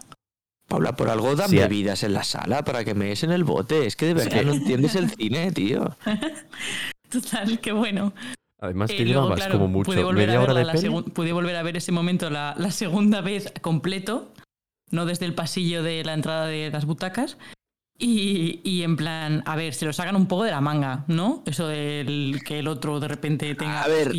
Paula, 0.70 0.94
por 0.94 1.10
algo 1.10 1.34
dame 1.34 1.48
Sí, 1.50 1.56
bebidas 1.58 2.04
en 2.04 2.12
la 2.14 2.22
sala 2.22 2.62
para 2.64 2.84
que 2.84 2.94
me 2.94 3.06
des 3.06 3.24
en 3.24 3.32
el 3.32 3.42
bote. 3.42 3.86
Es 3.86 3.96
que 3.96 4.06
de 4.06 4.14
verdad 4.14 4.44
no 4.44 4.52
entiendes 4.52 4.94
el 4.94 5.10
cine, 5.10 5.50
tío. 5.50 5.96
Total, 7.10 7.58
qué 7.58 7.72
bueno. 7.72 8.12
Además, 8.60 8.90
Eh, 8.90 8.96
que 8.98 9.04
luego, 9.04 9.22
llevabas 9.22 9.38
claro, 9.40 9.52
como 9.54 9.68
mucho, 9.68 9.90
pude 9.90 10.04
volver, 10.04 10.26
media 10.28 10.38
a 10.38 10.42
hora 10.42 10.54
de 10.54 10.64
la 10.64 10.72
peli. 10.74 10.88
pude 11.12 11.32
volver 11.32 11.56
a 11.56 11.62
ver 11.64 11.76
ese 11.76 11.90
momento 11.92 12.30
la, 12.30 12.54
la 12.56 12.70
segunda 12.70 13.20
vez 13.20 13.52
completo, 13.60 14.32
no 14.90 15.06
desde 15.06 15.26
el 15.26 15.34
pasillo 15.34 15.82
de 15.82 16.04
la 16.04 16.14
entrada 16.14 16.46
de 16.46 16.70
las 16.70 16.84
butacas. 16.84 17.36
Y, 18.02 18.60
y 18.64 18.82
en 18.82 18.96
plan, 18.96 19.42
a 19.44 19.56
ver, 19.56 19.74
se 19.74 19.84
lo 19.84 19.92
sacan 19.92 20.16
un 20.16 20.26
poco 20.26 20.44
de 20.44 20.50
la 20.50 20.62
manga, 20.62 21.04
¿no? 21.06 21.42
Eso 21.44 21.66
del 21.68 22.40
que 22.46 22.58
el 22.60 22.66
otro 22.66 22.98
de 22.98 23.08
repente 23.08 23.54
tenga 23.54 23.82
A 23.82 23.88
ver. 23.88 24.12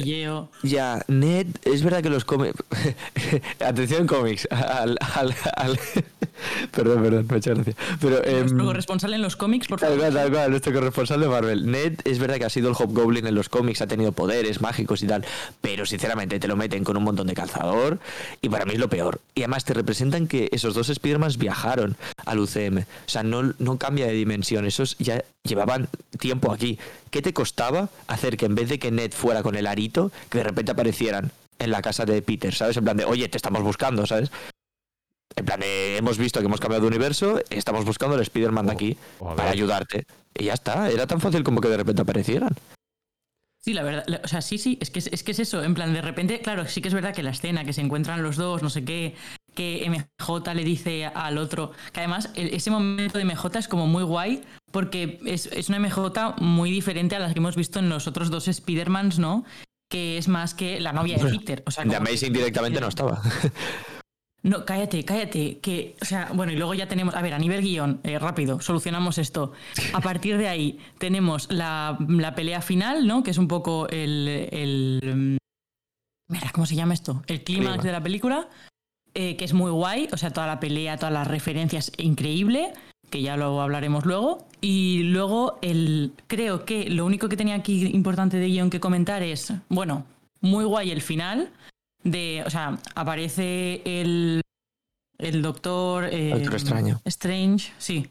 Ya, 0.61 1.03
Ned, 1.07 1.47
es 1.65 1.81
verdad 1.83 2.03
que 2.03 2.11
los 2.11 2.23
cómics. 2.23 2.61
Atención, 3.59 4.05
cómics. 4.05 4.47
Al, 4.51 4.97
al, 5.15 5.33
al- 5.55 5.79
perdón, 6.71 7.01
perdón, 7.03 7.27
muchas 7.29 7.55
gracias. 7.55 7.75
Pero. 7.99 8.23
em, 8.23 8.39
Nuestro 8.41 8.65
corresponsal 8.65 9.13
en 9.15 9.21
los 9.23 9.35
cómics, 9.35 9.67
por 9.67 9.79
Tal 9.79 9.89
favor. 9.89 9.99
cual, 10.03 10.13
tal 10.13 10.31
cual, 10.31 10.49
nuestro 10.51 10.73
corresponsal 10.73 11.19
de 11.21 11.27
Marvel. 11.27 11.71
Ned 11.71 11.99
es 12.03 12.19
verdad 12.19 12.35
que 12.37 12.45
ha 12.45 12.49
sido 12.49 12.69
el 12.69 12.75
Hobgoblin 12.75 13.25
en 13.25 13.35
los 13.35 13.49
cómics, 13.49 13.81
ha 13.81 13.87
tenido 13.87 14.11
poderes 14.11 14.61
mágicos 14.61 15.01
y 15.03 15.07
tal, 15.07 15.25
pero 15.61 15.85
sinceramente 15.85 16.39
te 16.39 16.47
lo 16.47 16.55
meten 16.55 16.83
con 16.83 16.97
un 16.97 17.03
montón 17.03 17.27
de 17.27 17.33
calzador 17.33 17.99
y 18.41 18.49
para 18.49 18.65
mí 18.65 18.73
es 18.73 18.79
lo 18.79 18.89
peor. 18.89 19.21
Y 19.33 19.41
además 19.41 19.65
te 19.65 19.73
representan 19.73 20.27
que 20.27 20.49
esos 20.51 20.73
dos 20.75 20.87
Spidermans 20.93 21.37
viajaron 21.37 21.95
al 22.25 22.39
UCM. 22.39 22.79
O 22.79 22.83
sea, 23.09 23.23
no, 23.23 23.53
no 23.59 23.70
cambia 23.77 24.07
de 24.07 24.13
dimensión, 24.13 24.65
esos 24.65 24.97
ya 24.97 25.23
llevaban 25.43 25.87
tiempo 26.19 26.51
aquí. 26.51 26.77
¿Qué 27.09 27.21
te 27.21 27.33
costaba 27.33 27.89
hacer 28.07 28.37
que 28.37 28.45
en 28.45 28.55
vez 28.55 28.69
de 28.69 28.79
que 28.79 28.91
Ned 28.91 29.11
fuera 29.11 29.43
con 29.43 29.55
el 29.55 29.67
arito, 29.67 30.11
que 30.29 30.39
de 30.39 30.43
repente 30.45 30.71
aparecieran 30.71 31.31
en 31.59 31.71
la 31.71 31.81
casa 31.81 32.05
de 32.05 32.21
Peter, 32.21 32.53
¿sabes? 32.53 32.77
En 32.77 32.83
plan 32.83 32.97
de, 32.97 33.05
oye, 33.05 33.27
te 33.29 33.37
estamos 33.37 33.61
buscando, 33.63 34.05
¿sabes? 34.05 34.31
En 35.35 35.45
plan 35.45 35.59
de, 35.59 35.97
hemos 35.97 36.17
visto 36.17 36.39
que 36.39 36.45
hemos 36.45 36.59
cambiado 36.59 36.81
de 36.81 36.87
universo, 36.87 37.39
estamos 37.49 37.85
buscando 37.85 38.15
al 38.15 38.21
Spider-Man 38.21 38.65
de 38.65 38.71
O- 38.71 38.75
aquí 38.75 38.97
o 39.19 39.29
a 39.29 39.35
para 39.35 39.51
ayudarte. 39.51 40.05
Y 40.37 40.45
ya 40.45 40.53
está, 40.53 40.89
era 40.89 41.07
tan 41.07 41.21
fácil 41.21 41.43
como 41.43 41.61
que 41.61 41.67
de 41.69 41.77
repente 41.77 42.01
aparecieran. 42.01 42.49
Sí, 43.63 43.73
la 43.73 43.83
verdad, 43.83 44.05
o 44.23 44.27
sea, 44.27 44.41
sí, 44.41 44.57
sí, 44.57 44.77
es 44.81 44.89
que 44.89 44.97
es, 44.99 45.07
es 45.07 45.21
que 45.23 45.31
es 45.33 45.39
eso, 45.39 45.63
en 45.63 45.75
plan, 45.75 45.93
de 45.93 46.01
repente, 46.01 46.41
claro, 46.41 46.67
sí 46.67 46.81
que 46.81 46.87
es 46.87 46.93
verdad 46.95 47.13
que 47.13 47.21
la 47.21 47.29
escena, 47.29 47.63
que 47.63 47.73
se 47.73 47.81
encuentran 47.81 48.23
los 48.23 48.35
dos, 48.35 48.63
no 48.63 48.71
sé 48.71 48.83
qué, 48.83 49.13
que 49.53 49.85
MJ 49.87 50.53
le 50.55 50.63
dice 50.63 51.05
al 51.05 51.37
otro, 51.37 51.71
que 51.93 51.99
además 51.99 52.31
el- 52.35 52.53
ese 52.55 52.71
momento 52.71 53.19
de 53.19 53.23
MJ 53.25 53.59
es 53.59 53.67
como 53.67 53.85
muy 53.85 54.01
guay, 54.03 54.41
porque 54.71 55.19
es, 55.25 55.45
es 55.45 55.69
una 55.69 55.77
MJ 55.77 56.35
muy 56.39 56.71
diferente 56.71 57.15
a 57.15 57.19
las 57.19 57.33
que 57.33 57.39
hemos 57.39 57.55
visto 57.55 57.77
en 57.77 57.89
los 57.89 58.07
otros 58.07 58.31
dos 58.31 58.47
Spider-Mans, 58.47 59.19
¿no? 59.19 59.45
Que 59.91 60.17
es 60.17 60.27
más 60.27 60.55
que 60.55 60.79
la 60.79 60.91
novia 60.93 61.17
de 61.17 61.29
Peter. 61.29 61.63
O 61.67 61.71
sea, 61.71 61.83
De 61.83 61.95
Amazing 61.95 62.33
directamente 62.33 62.79
no 62.81 62.87
estaba. 62.87 63.21
no, 64.43 64.65
cállate, 64.65 65.03
cállate. 65.05 65.59
Que, 65.59 65.95
o 66.01 66.05
sea, 66.05 66.29
bueno, 66.33 66.51
y 66.51 66.55
luego 66.55 66.73
ya 66.73 66.87
tenemos. 66.87 67.13
A 67.15 67.21
ver, 67.21 67.33
a 67.33 67.39
nivel 67.39 67.61
guion, 67.61 67.99
eh, 68.03 68.17
rápido, 68.17 68.59
solucionamos 68.59 69.17
esto. 69.17 69.51
A 69.93 70.01
partir 70.01 70.37
de 70.37 70.47
ahí 70.47 70.79
tenemos 70.97 71.51
la, 71.51 71.97
la 72.07 72.33
pelea 72.33 72.61
final, 72.61 73.05
¿no? 73.05 73.21
Que 73.23 73.31
es 73.31 73.37
un 73.37 73.47
poco 73.47 73.87
el. 73.89 74.49
el 74.51 75.37
mira, 76.27 76.49
¿cómo 76.53 76.65
se 76.65 76.75
llama 76.75 76.93
esto? 76.95 77.21
El 77.27 77.43
clímax 77.43 77.65
Clímax. 77.67 77.83
de 77.83 77.91
la 77.91 78.01
película. 78.01 78.47
eh, 79.13 79.35
que 79.35 79.45
es 79.45 79.53
muy 79.53 79.69
guay. 79.71 80.07
O 80.11 80.17
sea, 80.17 80.31
toda 80.31 80.47
la 80.47 80.59
pelea, 80.59 80.97
todas 80.97 81.13
las 81.13 81.27
referencias, 81.27 81.91
increíble. 81.97 82.73
Que 83.11 83.21
ya 83.21 83.35
lo 83.37 83.61
hablaremos 83.61 84.05
luego. 84.05 84.47
Y 84.61 85.03
luego, 85.03 85.59
el, 85.61 86.13
creo 86.27 86.63
que 86.65 86.89
lo 86.89 87.05
único 87.05 87.27
que 87.29 87.35
tenía 87.37 87.55
aquí 87.55 87.85
importante 87.87 88.37
de 88.37 88.47
guion 88.47 88.69
que 88.69 88.79
comentar 88.79 89.21
es. 89.21 89.53
Bueno, 89.69 90.05
muy 90.39 90.63
guay 90.65 90.91
el 90.91 91.01
final 91.01 91.51
de, 92.03 92.43
o 92.45 92.49
sea, 92.49 92.77
aparece 92.95 93.81
el, 93.85 94.41
el 95.17 95.41
doctor... 95.41 96.05
eh, 96.11 96.31
Doctor 96.33 96.53
Extraño. 96.53 97.01
Strange, 97.05 97.71
sí. 97.77 98.09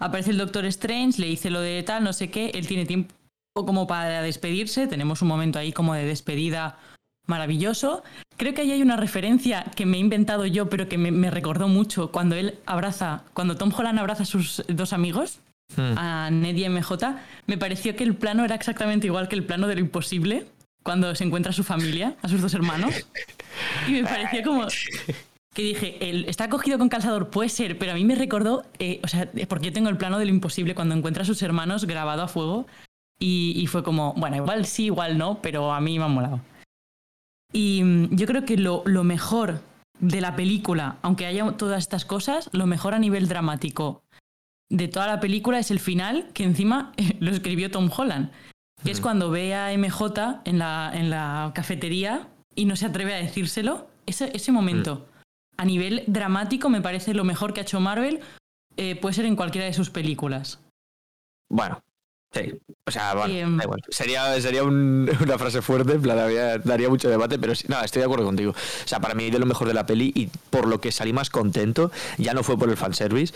Aparece 0.00 0.30
el 0.30 0.38
doctor 0.38 0.64
Strange, 0.66 1.20
le 1.20 1.28
dice 1.28 1.50
lo 1.50 1.60
de 1.60 1.82
tal, 1.82 2.04
no 2.04 2.12
sé 2.12 2.30
qué, 2.30 2.50
él 2.54 2.66
tiene 2.66 2.86
tiempo 2.86 3.14
como 3.54 3.86
para 3.86 4.22
despedirse, 4.22 4.86
tenemos 4.86 5.22
un 5.22 5.28
momento 5.28 5.58
ahí 5.58 5.72
como 5.72 5.94
de 5.94 6.04
despedida 6.04 6.78
maravilloso. 7.26 8.02
Creo 8.36 8.54
que 8.54 8.62
ahí 8.62 8.72
hay 8.72 8.82
una 8.82 8.96
referencia 8.96 9.64
que 9.76 9.86
me 9.86 9.98
he 9.98 10.00
inventado 10.00 10.46
yo, 10.46 10.68
pero 10.68 10.88
que 10.88 10.98
me, 10.98 11.12
me 11.12 11.30
recordó 11.30 11.68
mucho 11.68 12.10
cuando 12.10 12.34
él 12.34 12.58
abraza, 12.66 13.24
cuando 13.34 13.56
Tom 13.56 13.72
Holland 13.76 13.98
abraza 13.98 14.24
a 14.24 14.26
sus 14.26 14.64
dos 14.68 14.92
amigos, 14.92 15.40
Hmm. 15.74 15.96
a 15.96 16.28
Ned 16.30 16.54
y 16.56 16.68
MJ, 16.68 17.16
me 17.46 17.56
pareció 17.56 17.96
que 17.96 18.04
el 18.04 18.14
plano 18.14 18.44
era 18.44 18.54
exactamente 18.54 19.06
igual 19.06 19.28
que 19.28 19.36
el 19.36 19.44
plano 19.44 19.66
de 19.68 19.76
lo 19.76 19.80
imposible, 19.80 20.46
cuando 20.82 21.14
se 21.14 21.24
encuentra 21.24 21.50
a 21.50 21.54
su 21.54 21.64
familia, 21.64 22.16
a 22.22 22.28
sus 22.28 22.40
dos 22.40 22.54
hermanos. 22.54 23.06
Y 23.86 23.92
me 23.92 24.04
pareció 24.04 24.42
como 24.42 24.66
que 25.54 25.62
dije, 25.62 26.08
el, 26.08 26.24
está 26.24 26.48
cogido 26.48 26.78
con 26.78 26.88
calzador, 26.88 27.28
puede 27.28 27.50
ser, 27.50 27.78
pero 27.78 27.92
a 27.92 27.94
mí 27.94 28.04
me 28.04 28.14
recordó, 28.14 28.64
eh, 28.78 29.00
o 29.04 29.08
sea, 29.08 29.30
porque 29.48 29.66
yo 29.66 29.72
tengo 29.72 29.90
el 29.90 29.98
plano 29.98 30.18
de 30.18 30.24
lo 30.24 30.30
imposible 30.30 30.74
cuando 30.74 30.94
encuentra 30.94 31.24
a 31.24 31.26
sus 31.26 31.42
hermanos 31.42 31.84
grabado 31.84 32.22
a 32.22 32.28
fuego 32.28 32.66
y, 33.18 33.52
y 33.56 33.66
fue 33.66 33.82
como, 33.82 34.14
bueno, 34.14 34.36
igual 34.36 34.64
sí, 34.64 34.86
igual 34.86 35.18
no, 35.18 35.42
pero 35.42 35.72
a 35.72 35.80
mí 35.80 35.98
me 35.98 36.06
ha 36.06 36.08
molado. 36.08 36.40
Y 37.52 37.82
mm, 37.84 38.16
yo 38.16 38.26
creo 38.26 38.44
que 38.44 38.56
lo, 38.56 38.82
lo 38.86 39.04
mejor 39.04 39.60
de 40.00 40.20
la 40.20 40.34
película, 40.34 40.96
aunque 41.02 41.26
haya 41.26 41.52
todas 41.52 41.80
estas 41.80 42.04
cosas, 42.04 42.48
lo 42.52 42.66
mejor 42.66 42.94
a 42.94 42.98
nivel 42.98 43.28
dramático 43.28 44.02
de 44.72 44.88
toda 44.88 45.06
la 45.06 45.20
película 45.20 45.58
es 45.58 45.70
el 45.70 45.80
final, 45.80 46.28
que 46.32 46.44
encima 46.44 46.92
lo 47.20 47.30
escribió 47.30 47.70
Tom 47.70 47.90
Holland, 47.94 48.30
que 48.84 48.90
es 48.90 49.00
cuando 49.00 49.30
ve 49.30 49.54
a 49.54 49.72
MJ 49.76 50.40
en 50.44 50.58
la, 50.58 50.90
en 50.94 51.10
la 51.10 51.52
cafetería 51.54 52.28
y 52.54 52.64
no 52.64 52.76
se 52.76 52.86
atreve 52.86 53.14
a 53.14 53.18
decírselo. 53.18 53.88
Ese, 54.06 54.30
ese 54.34 54.50
momento, 54.52 55.06
a 55.56 55.64
nivel 55.64 56.02
dramático, 56.06 56.68
me 56.68 56.80
parece 56.80 57.14
lo 57.14 57.24
mejor 57.24 57.54
que 57.54 57.60
ha 57.60 57.62
hecho 57.62 57.80
Marvel, 57.80 58.20
eh, 58.76 58.96
puede 58.96 59.14
ser 59.14 59.26
en 59.26 59.36
cualquiera 59.36 59.66
de 59.66 59.72
sus 59.74 59.90
películas. 59.90 60.58
Bueno, 61.48 61.80
sí. 62.32 62.52
O 62.86 62.90
sea, 62.90 63.14
bueno, 63.14 63.32
Em. 63.34 63.56
da 63.58 63.64
igual. 63.64 63.80
Sería, 63.90 64.40
sería 64.40 64.64
un- 64.64 65.08
una 65.22 65.38
frase 65.38 65.62
fuerte, 65.62 65.92
en 65.92 66.02
plan, 66.02 66.16
daría 66.64 66.88
mucho 66.88 67.08
debate, 67.08 67.38
pero 67.38 67.54
sí, 67.54 67.66
no, 67.68 67.80
estoy 67.82 68.00
de 68.00 68.06
acuerdo 68.06 68.24
contigo. 68.24 68.52
O 68.52 68.88
sea, 68.88 68.98
para 69.00 69.14
mí 69.14 69.30
de 69.30 69.38
lo 69.38 69.46
mejor 69.46 69.68
de 69.68 69.74
la 69.74 69.86
peli 69.86 70.10
y 70.16 70.26
por 70.50 70.66
lo 70.66 70.80
que 70.80 70.90
salí 70.90 71.12
más 71.12 71.30
contento, 71.30 71.92
ya 72.18 72.34
no 72.34 72.42
fue 72.42 72.58
por 72.58 72.68
el 72.70 72.76
fanservice, 72.76 73.32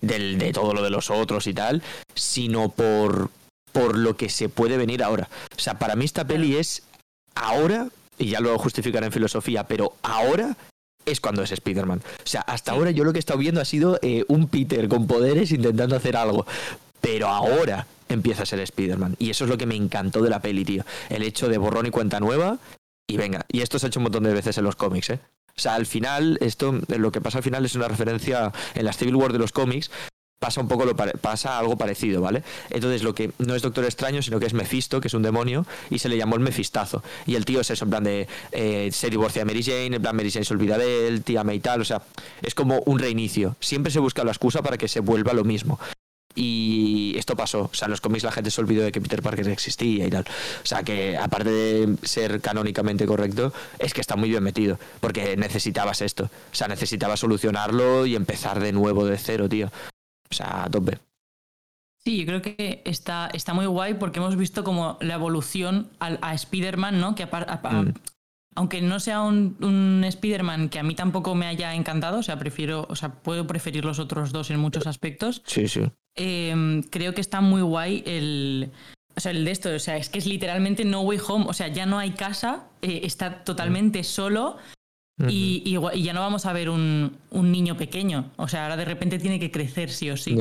del, 0.00 0.38
de 0.38 0.52
todo 0.52 0.74
lo 0.74 0.82
de 0.82 0.90
los 0.90 1.10
otros 1.10 1.46
y 1.46 1.54
tal, 1.54 1.82
sino 2.14 2.68
por, 2.70 3.30
por 3.72 3.96
lo 3.96 4.16
que 4.16 4.28
se 4.28 4.48
puede 4.48 4.76
venir 4.76 5.02
ahora. 5.02 5.28
O 5.56 5.60
sea, 5.60 5.78
para 5.78 5.96
mí 5.96 6.04
esta 6.04 6.26
peli 6.26 6.56
es 6.56 6.82
ahora, 7.34 7.88
y 8.18 8.30
ya 8.30 8.40
lo 8.40 8.58
justificaré 8.58 9.06
en 9.06 9.12
filosofía, 9.12 9.64
pero 9.64 9.94
ahora 10.02 10.56
es 11.04 11.20
cuando 11.20 11.42
es 11.42 11.52
Spider-Man. 11.52 12.02
O 12.24 12.26
sea, 12.26 12.42
hasta 12.42 12.72
ahora 12.72 12.90
yo 12.90 13.04
lo 13.04 13.12
que 13.12 13.18
he 13.18 13.20
estado 13.20 13.38
viendo 13.38 13.60
ha 13.60 13.64
sido 13.64 13.98
eh, 14.02 14.24
un 14.28 14.48
Peter 14.48 14.88
con 14.88 15.06
poderes 15.06 15.52
intentando 15.52 15.96
hacer 15.96 16.16
algo. 16.16 16.46
Pero 17.00 17.28
ahora 17.28 17.86
empieza 18.08 18.42
a 18.42 18.46
ser 18.46 18.60
Spider-Man. 18.60 19.16
Y 19.18 19.30
eso 19.30 19.44
es 19.44 19.50
lo 19.50 19.58
que 19.58 19.66
me 19.66 19.76
encantó 19.76 20.22
de 20.22 20.30
la 20.30 20.40
peli, 20.40 20.64
tío. 20.64 20.84
El 21.08 21.22
hecho 21.22 21.48
de 21.48 21.58
borrón 21.58 21.86
y 21.86 21.90
cuenta 21.90 22.20
nueva. 22.20 22.58
Y 23.06 23.16
venga, 23.16 23.46
y 23.50 23.62
esto 23.62 23.78
se 23.78 23.86
ha 23.86 23.88
hecho 23.88 24.00
un 24.00 24.04
montón 24.04 24.24
de 24.24 24.34
veces 24.34 24.58
en 24.58 24.64
los 24.64 24.76
cómics, 24.76 25.10
¿eh? 25.10 25.20
O 25.56 25.60
sea, 25.60 25.74
al 25.74 25.86
final, 25.86 26.38
esto, 26.40 26.78
lo 26.88 27.10
que 27.10 27.20
pasa 27.20 27.38
al 27.38 27.44
final 27.44 27.64
es 27.64 27.74
una 27.74 27.88
referencia 27.88 28.52
en 28.74 28.84
la 28.84 28.92
Civil 28.92 29.16
War 29.16 29.32
de 29.32 29.40
los 29.40 29.50
cómics. 29.50 29.90
Pasa 30.38 30.60
un 30.60 30.68
poco 30.68 30.84
lo 30.84 30.94
pasa 30.94 31.58
algo 31.58 31.76
parecido, 31.76 32.20
¿vale? 32.20 32.44
Entonces 32.70 33.02
lo 33.02 33.12
que 33.12 33.32
no 33.38 33.56
es 33.56 33.62
Doctor 33.62 33.84
Extraño, 33.84 34.22
sino 34.22 34.38
que 34.38 34.46
es 34.46 34.54
Mephisto, 34.54 35.00
que 35.00 35.08
es 35.08 35.14
un 35.14 35.22
demonio, 35.22 35.66
y 35.90 35.98
se 35.98 36.08
le 36.08 36.16
llamó 36.16 36.36
el 36.36 36.42
Mefistazo. 36.42 37.02
Y 37.26 37.34
el 37.34 37.44
tío 37.44 37.60
es 37.60 37.70
eso, 37.70 37.84
en 37.84 37.90
plan 37.90 38.04
de 38.04 38.28
eh, 38.52 38.90
se 38.92 39.10
divorcia 39.10 39.40
de 39.40 39.46
Mary 39.46 39.64
Jane, 39.64 39.96
en 39.96 40.02
plan 40.02 40.14
Mary 40.14 40.30
Jane 40.30 40.44
se 40.44 40.54
olvida 40.54 40.78
de 40.78 41.08
él, 41.08 41.22
tía 41.24 41.42
May 41.42 41.58
tal, 41.58 41.80
o 41.80 41.84
sea, 41.84 42.02
es 42.40 42.54
como 42.54 42.80
un 42.86 43.00
reinicio. 43.00 43.56
Siempre 43.58 43.90
se 43.90 43.98
busca 43.98 44.22
la 44.22 44.30
excusa 44.30 44.62
para 44.62 44.78
que 44.78 44.86
se 44.86 45.00
vuelva 45.00 45.32
lo 45.32 45.42
mismo. 45.44 45.80
Y 46.34 47.14
esto 47.18 47.34
pasó. 47.34 47.62
O 47.62 47.74
sea, 47.74 47.86
en 47.86 47.90
los 47.90 48.00
cómics 48.00 48.22
la 48.22 48.30
gente 48.30 48.52
se 48.52 48.60
olvidó 48.60 48.84
de 48.84 48.92
que 48.92 49.00
Peter 49.00 49.22
Parker 49.22 49.48
existía 49.48 50.06
y 50.06 50.10
tal. 50.10 50.24
O 50.62 50.66
sea, 50.66 50.84
que 50.84 51.16
aparte 51.16 51.50
de 51.50 51.96
ser 52.04 52.40
canónicamente 52.40 53.06
correcto, 53.06 53.52
es 53.80 53.92
que 53.92 54.00
está 54.00 54.14
muy 54.14 54.28
bien 54.28 54.44
metido. 54.44 54.78
Porque 55.00 55.36
necesitabas 55.36 56.00
esto. 56.00 56.24
O 56.24 56.54
sea, 56.54 56.68
necesitabas 56.68 57.18
solucionarlo 57.18 58.06
y 58.06 58.14
empezar 58.14 58.60
de 58.60 58.72
nuevo 58.72 59.04
de 59.04 59.18
cero, 59.18 59.48
tío. 59.48 59.72
O 60.30 60.34
sea, 60.34 60.64
a 60.64 60.70
tope. 60.70 60.98
Sí, 62.04 62.20
yo 62.20 62.26
creo 62.26 62.42
que 62.42 62.82
está, 62.84 63.28
está 63.32 63.54
muy 63.54 63.66
guay 63.66 63.94
porque 63.94 64.18
hemos 64.18 64.36
visto 64.36 64.64
como 64.64 64.96
la 65.00 65.14
evolución 65.14 65.90
al- 65.98 66.18
a, 66.22 66.32
Spider-Man, 66.34 67.00
¿no? 67.00 67.14
Que 67.14 67.24
apar- 67.28 67.46
a- 67.48 67.60
a- 67.68 67.82
Mm. 67.82 67.94
aunque 68.54 68.80
no 68.80 68.98
sea 69.00 69.20
un, 69.22 69.56
un 69.60 70.04
Spider-Man 70.04 70.68
que 70.68 70.78
a 70.78 70.82
mí 70.82 70.94
tampoco 70.94 71.34
me 71.34 71.46
haya 71.46 71.74
encantado, 71.74 72.18
o 72.18 72.22
sea, 72.22 72.38
prefiero, 72.38 72.86
o 72.88 72.96
sea, 72.96 73.10
puedo 73.22 73.46
preferir 73.46 73.84
los 73.84 73.98
otros 73.98 74.32
dos 74.32 74.50
en 74.50 74.58
muchos 74.60 74.86
aspectos. 74.86 75.42
Sí, 75.46 75.68
sí. 75.68 75.82
eh, 76.16 76.82
creo 76.90 77.14
que 77.14 77.20
está 77.20 77.40
muy 77.40 77.62
guay 77.62 78.02
el. 78.06 78.70
O 79.16 79.20
sea, 79.20 79.32
el 79.32 79.44
de 79.44 79.50
esto, 79.50 79.68
o 79.74 79.78
sea, 79.80 79.96
es 79.96 80.08
que 80.08 80.18
es 80.18 80.26
literalmente 80.26 80.84
No 80.84 81.00
Way 81.02 81.18
Home, 81.28 81.46
o 81.48 81.52
sea, 81.52 81.68
ya 81.68 81.86
no 81.86 81.98
hay 81.98 82.12
casa, 82.12 82.68
eh, 82.82 83.00
está 83.04 83.42
totalmente 83.44 84.02
solo 84.04 84.56
y, 85.26 85.62
y 85.64 86.02
ya 86.02 86.12
no 86.12 86.20
vamos 86.20 86.46
a 86.46 86.52
ver 86.52 86.70
un, 86.70 87.16
un 87.30 87.50
niño 87.50 87.76
pequeño, 87.76 88.30
o 88.36 88.46
sea, 88.46 88.64
ahora 88.64 88.76
de 88.76 88.84
repente 88.84 89.18
tiene 89.18 89.40
que 89.40 89.50
crecer 89.50 89.90
sí 89.90 90.10
o 90.10 90.16
sí. 90.16 90.36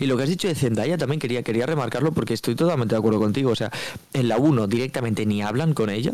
Y 0.00 0.06
lo 0.06 0.16
que 0.16 0.22
has 0.24 0.28
dicho 0.28 0.48
de 0.48 0.54
Zendaya 0.54 0.98
también 0.98 1.20
quería, 1.20 1.42
quería 1.42 1.66
remarcarlo 1.66 2.12
porque 2.12 2.34
estoy 2.34 2.54
totalmente 2.54 2.94
de 2.94 2.98
acuerdo 2.98 3.20
contigo. 3.20 3.50
O 3.50 3.56
sea, 3.56 3.70
en 4.12 4.28
la 4.28 4.38
1 4.38 4.66
directamente 4.66 5.26
ni 5.26 5.42
hablan 5.42 5.74
con 5.74 5.90
ella. 5.90 6.12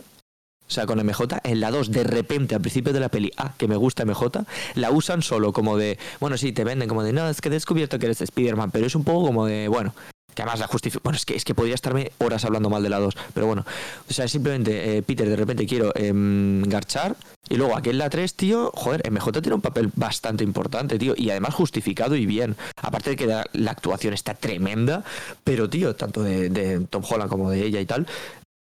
O 0.66 0.70
sea, 0.70 0.86
con 0.86 0.98
MJ. 0.98 1.40
En 1.44 1.60
la 1.60 1.70
2, 1.70 1.90
de 1.90 2.04
repente, 2.04 2.54
al 2.54 2.60
principio 2.62 2.92
de 2.92 3.00
la 3.00 3.10
peli, 3.10 3.30
ah, 3.36 3.52
que 3.58 3.68
me 3.68 3.76
gusta 3.76 4.04
MJ, 4.04 4.44
la 4.74 4.90
usan 4.90 5.20
solo 5.20 5.52
como 5.52 5.76
de, 5.76 5.98
bueno, 6.20 6.38
sí, 6.38 6.52
te 6.52 6.64
venden 6.64 6.88
como 6.88 7.02
de, 7.02 7.12
no, 7.12 7.28
es 7.28 7.42
que 7.42 7.48
he 7.48 7.52
descubierto 7.52 7.98
que 7.98 8.06
eres 8.06 8.22
Spider-Man, 8.22 8.70
pero 8.70 8.86
es 8.86 8.94
un 8.94 9.04
poco 9.04 9.26
como 9.26 9.44
de, 9.44 9.68
bueno, 9.68 9.94
que 10.34 10.42
además 10.42 10.60
la 10.60 10.66
justifica. 10.66 11.00
Bueno, 11.04 11.16
es 11.16 11.24
que, 11.24 11.36
es 11.36 11.44
que 11.44 11.54
podría 11.54 11.74
estarme 11.74 12.12
horas 12.18 12.44
hablando 12.44 12.70
mal 12.70 12.82
de 12.82 12.90
la 12.90 12.98
2, 12.98 13.14
pero 13.32 13.46
bueno. 13.46 13.64
O 14.08 14.12
sea, 14.12 14.28
simplemente, 14.28 14.98
eh, 14.98 15.02
Peter, 15.02 15.28
de 15.28 15.36
repente 15.36 15.66
quiero 15.66 15.92
em, 15.94 16.62
garchar. 16.62 17.16
Y 17.48 17.56
luego 17.56 17.76
aquí 17.76 17.90
en 17.90 17.98
la 17.98 18.08
3, 18.08 18.34
tío, 18.34 18.70
joder, 18.74 19.02
MJ 19.10 19.42
tiene 19.42 19.54
un 19.54 19.60
papel 19.60 19.90
bastante 19.94 20.44
importante, 20.44 20.98
tío. 20.98 21.14
Y 21.16 21.30
además 21.30 21.54
justificado 21.54 22.16
y 22.16 22.26
bien. 22.26 22.56
Aparte 22.76 23.10
de 23.10 23.16
que 23.16 23.26
la, 23.26 23.70
actuación 23.70 24.14
está 24.14 24.34
tremenda. 24.34 25.04
Pero, 25.44 25.68
tío, 25.68 25.94
tanto 25.94 26.22
de 26.22 26.86
Tom 26.88 27.02
Holland 27.08 27.30
como 27.30 27.50
de 27.50 27.64
ella 27.64 27.80
y 27.80 27.86
tal. 27.86 28.06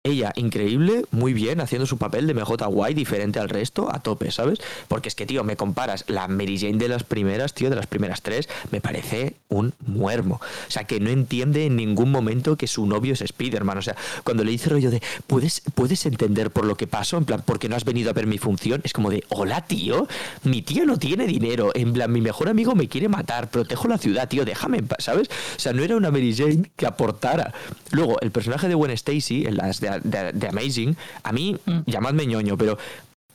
Ella, 0.03 0.33
increíble, 0.35 1.05
muy 1.11 1.35
bien, 1.35 1.61
haciendo 1.61 1.85
su 1.85 1.99
papel 1.99 2.27
de 2.27 2.33
MJ 2.33 2.65
guay, 2.69 2.95
diferente 2.95 3.39
al 3.39 3.51
resto, 3.51 3.95
a 3.95 3.99
tope, 3.99 4.31
¿sabes? 4.31 4.59
Porque 4.89 5.11
es 5.11 5.15
que, 5.15 5.27
tío, 5.27 5.45
me 5.45 5.57
comparas 5.57 6.07
la 6.09 6.27
Mary 6.27 6.59
Jane 6.59 6.79
de 6.79 6.89
las 6.89 7.05
primeras, 7.05 7.53
tío, 7.53 7.69
de 7.69 7.77
las 7.77 7.87
primeras 7.87 8.23
tres, 8.23 8.49
me 8.71 8.81
parece 8.81 9.35
un 9.51 9.75
muermo. 9.87 10.41
O 10.69 10.71
sea, 10.71 10.85
que 10.85 11.01
no 11.01 11.11
entiende 11.11 11.67
en 11.67 11.77
ningún 11.77 12.11
momento 12.11 12.57
que 12.57 12.67
su 12.67 12.87
novio 12.87 13.13
es 13.13 13.21
Spider-Man. 13.21 13.77
O 13.77 13.83
sea, 13.83 13.95
cuando 14.25 14.43
le 14.43 14.53
dice 14.53 14.71
rollo 14.71 14.91
de, 14.91 15.03
¿puedes, 15.27 15.61
¿puedes 15.75 16.07
entender 16.07 16.51
por 16.51 16.65
lo 16.65 16.79
que 16.79 16.87
pasó? 16.87 17.19
En 17.19 17.27
plan, 17.27 17.43
¿por 17.43 17.59
qué 17.59 17.69
no 17.69 17.77
has 17.77 17.85
venido 17.85 18.09
a 18.09 18.15
ver 18.15 18.27
mi 18.27 18.39
función? 18.39 18.81
Es 18.85 18.95
como 18.95 19.11
de, 19.11 19.23
hola, 19.29 19.67
tío, 19.67 20.09
mi 20.45 20.63
tío 20.63 20.87
no 20.87 20.99
tiene 20.99 21.27
dinero. 21.27 21.73
En 21.75 21.93
plan, 21.93 22.11
mi 22.11 22.23
mejor 22.23 22.49
amigo 22.49 22.75
me 22.75 22.89
quiere 22.89 23.11
matar, 23.11 23.51
protejo 23.51 23.87
la 23.87 23.99
ciudad, 23.99 24.31
tío, 24.31 24.47
déjame 24.47 24.83
¿sabes? 24.99 25.29
O 25.29 25.61
sea, 25.61 25.75
no 25.75 25.83
era 25.83 25.95
una 25.95 26.11
Mary 26.11 26.35
Jane 26.35 26.71
que 26.75 26.87
aportara. 26.87 27.53
Luego, 27.91 28.19
el 28.23 28.31
personaje 28.31 28.67
de 28.67 28.75
Gwen 28.75 28.93
Stacy, 28.93 29.45
en 29.45 29.59
las 29.59 29.79
de, 29.81 29.90
de- 29.99 30.33
de 30.33 30.49
Amazing, 30.49 30.97
a 31.23 31.33
mí, 31.33 31.57
llamadme 31.87 32.27
ñoño, 32.27 32.57
pero 32.57 32.79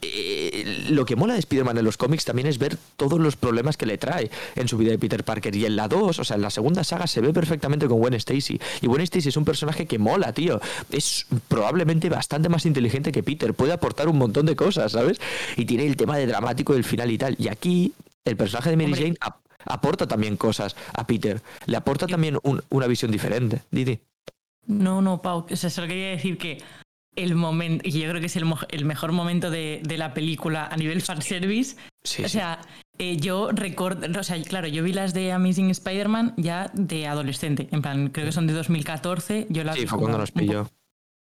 eh, 0.01 0.85
lo 0.89 1.05
que 1.05 1.15
mola 1.15 1.33
de 1.33 1.39
Spider-Man 1.39 1.77
en 1.79 1.85
los 1.85 1.97
cómics 1.97 2.25
también 2.25 2.47
es 2.47 2.57
ver 2.59 2.77
todos 2.95 3.19
los 3.19 3.35
problemas 3.37 3.75
que 3.77 3.85
le 3.85 3.97
trae 3.97 4.29
en 4.55 4.67
su 4.67 4.77
vida 4.77 4.91
de 4.91 4.99
Peter 4.99 5.23
Parker. 5.23 5.55
Y 5.55 5.65
en 5.65 5.75
la 5.75 5.87
2, 5.87 6.19
o 6.19 6.23
sea, 6.23 6.35
en 6.35 6.41
la 6.43 6.49
segunda 6.51 6.83
saga 6.83 7.07
se 7.07 7.21
ve 7.21 7.33
perfectamente 7.33 7.87
con 7.87 7.97
Gwen 7.99 8.13
Stacy. 8.15 8.59
Y 8.81 8.87
Gwen 8.87 9.01
Stacy 9.01 9.29
es 9.29 9.37
un 9.37 9.45
personaje 9.45 9.85
que 9.87 9.97
mola, 9.97 10.31
tío. 10.33 10.59
Es 10.91 11.25
probablemente 11.47 12.09
bastante 12.09 12.49
más 12.49 12.65
inteligente 12.65 13.11
que 13.11 13.23
Peter. 13.23 13.53
Puede 13.53 13.73
aportar 13.73 14.07
un 14.07 14.17
montón 14.17 14.45
de 14.45 14.55
cosas, 14.55 14.91
¿sabes? 14.91 15.19
Y 15.57 15.65
tiene 15.65 15.85
el 15.87 15.95
tema 15.95 16.17
de 16.17 16.27
dramático 16.27 16.73
del 16.73 16.83
final 16.83 17.09
y 17.09 17.17
tal. 17.17 17.35
Y 17.39 17.47
aquí, 17.47 17.93
el 18.25 18.37
personaje 18.37 18.69
de 18.69 18.75
Mary 18.75 18.85
Hombre. 18.91 19.01
Jane 19.01 19.17
ap- 19.21 19.39
aporta 19.65 20.07
también 20.07 20.37
cosas 20.37 20.75
a 20.93 21.07
Peter. 21.07 21.41
Le 21.65 21.77
aporta 21.77 22.05
también 22.05 22.37
un- 22.43 22.61
una 22.69 22.85
visión 22.85 23.11
diferente. 23.11 23.63
Didi. 23.71 23.99
No, 24.67 25.01
no, 25.01 25.21
Pau, 25.21 25.45
o 25.49 25.55
sea, 25.55 25.69
solo 25.69 25.87
quería 25.87 26.09
decir 26.09 26.37
que 26.37 26.57
el 27.15 27.35
momento, 27.35 27.87
y 27.87 27.91
yo 27.91 28.09
creo 28.09 28.19
que 28.19 28.25
es 28.27 28.35
el, 28.35 28.45
mo- 28.45 28.59
el 28.69 28.83
mejor 28.85 29.11
momento 29.11 29.49
de, 29.49 29.81
de 29.83 29.97
la 29.97 30.13
película 30.13 30.67
a 30.67 30.75
nivel 30.77 31.01
fanservice. 31.01 31.77
Sí, 32.03 32.23
o 32.23 32.27
sí. 32.27 32.33
sea, 32.33 32.59
eh, 32.97 33.17
yo 33.17 33.51
recuerdo, 33.51 34.07
o 34.19 34.23
sea, 34.23 34.41
claro, 34.43 34.67
yo 34.67 34.83
vi 34.83 34.91
las 34.93 35.13
de 35.13 35.31
Amazing 35.31 35.69
Spider-Man 35.69 36.33
ya 36.37 36.69
de 36.73 37.07
adolescente, 37.07 37.67
en 37.71 37.81
plan, 37.81 38.09
creo 38.09 38.25
que 38.25 38.31
son 38.31 38.47
de 38.47 38.53
2014, 38.53 39.47
yo 39.49 39.63
las 39.63 39.75
Sí, 39.77 39.87
fue 39.87 39.99
cuando 39.99 40.17
nos 40.17 40.29
un 40.29 40.33
po- 40.33 40.39
pilló. 40.39 40.69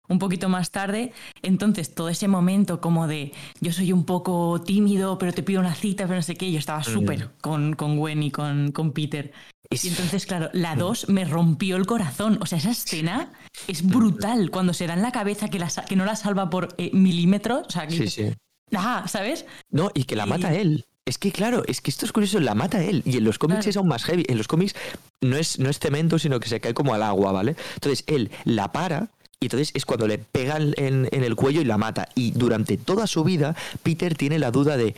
un 0.09 0.19
poquito 0.19 0.49
más 0.49 0.71
tarde. 0.71 1.13
Entonces, 1.43 1.95
todo 1.95 2.09
ese 2.09 2.29
momento 2.29 2.81
como 2.81 3.07
de 3.07 3.33
yo 3.61 3.73
soy 3.73 3.93
un 3.93 4.05
poco 4.05 4.61
tímido, 4.63 5.17
pero 5.19 5.33
te 5.33 5.43
pido 5.43 5.61
una 5.61 5.75
cita, 5.75 6.05
pero 6.05 6.17
no 6.17 6.23
sé 6.23 6.35
qué, 6.35 6.51
yo 6.51 6.59
estaba 6.59 6.83
súper 6.83 7.31
con, 7.41 7.75
con 7.75 7.97
Gwen 7.99 8.23
y 8.23 8.31
con, 8.31 8.73
con 8.73 8.93
Peter. 8.93 9.33
Y 9.71 9.89
entonces, 9.89 10.27
claro, 10.27 10.51
la 10.53 10.77
2 10.77 11.09
me 11.09 11.25
rompió 11.25 11.77
el 11.77 11.87
corazón. 11.87 12.39
O 12.41 12.47
sea, 12.47 12.59
esa 12.59 12.71
escena 12.71 13.33
es 13.67 13.85
brutal 13.87 14.51
cuando 14.51 14.73
se 14.75 14.87
da 14.87 14.95
en 14.95 15.03
la 15.03 15.11
cabeza 15.13 15.49
que, 15.49 15.59
la, 15.59 15.69
que 15.69 15.97
no 15.97 16.05
la 16.05 16.17
salva 16.17 16.51
por 16.51 16.75
eh, 16.79 16.91
milímetros. 16.93 17.67
O 17.67 17.71
sea, 17.71 17.87
que 17.87 17.97
Sí, 17.97 18.09
sí. 18.09 18.35
"Ah", 18.75 19.05
¿sabes? 19.09 19.47
No, 19.71 19.91
y 19.95 20.05
que 20.05 20.17
la 20.17 20.27
Y- 20.27 20.31
mata 20.31 20.55
él. 20.55 20.85
Es 21.07 21.19
que 21.19 21.33
claro, 21.33 21.63
es 21.67 21.83
que 21.83 21.91
esto 21.91 22.07
es 22.07 22.13
curioso, 22.13 22.41
la 22.41 22.55
mata 22.55 22.83
él. 22.83 23.03
Y 23.05 23.19
en 23.19 23.25
los 23.25 23.39
cómics 23.39 23.59
Claro. 23.59 23.71
es 23.71 23.77
aún 23.77 23.89
más 23.89 24.05
heavy. 24.05 24.25
En 24.29 24.39
los 24.39 24.49
cómics 24.49 24.75
no 25.21 25.37
es, 25.37 25.59
no 25.59 25.69
es 25.69 25.79
cemento, 25.79 26.19
sino 26.19 26.41
que 26.41 26.49
se 26.49 26.61
cae 26.61 26.73
como 26.73 26.95
al 26.95 27.03
agua, 27.03 27.31
¿vale? 27.33 27.57
Entonces 27.75 28.05
él 28.07 28.31
la 28.45 28.73
para 28.73 29.09
y 29.41 29.47
entonces 29.47 29.71
es 29.75 29.85
cuando 29.85 30.07
le 30.07 30.17
pega 30.19 30.57
en, 30.57 30.75
en 31.11 31.25
el 31.25 31.37
cuello 31.37 31.61
y 31.61 31.65
la 31.67 31.77
mata. 31.77 32.09
Y 32.15 32.31
durante 32.31 32.79
toda 32.79 33.07
su 33.07 33.23
vida, 33.25 33.55
Peter 33.83 34.15
tiene 34.17 34.39
la 34.39 34.51
duda 34.51 34.79
de, 34.79 34.95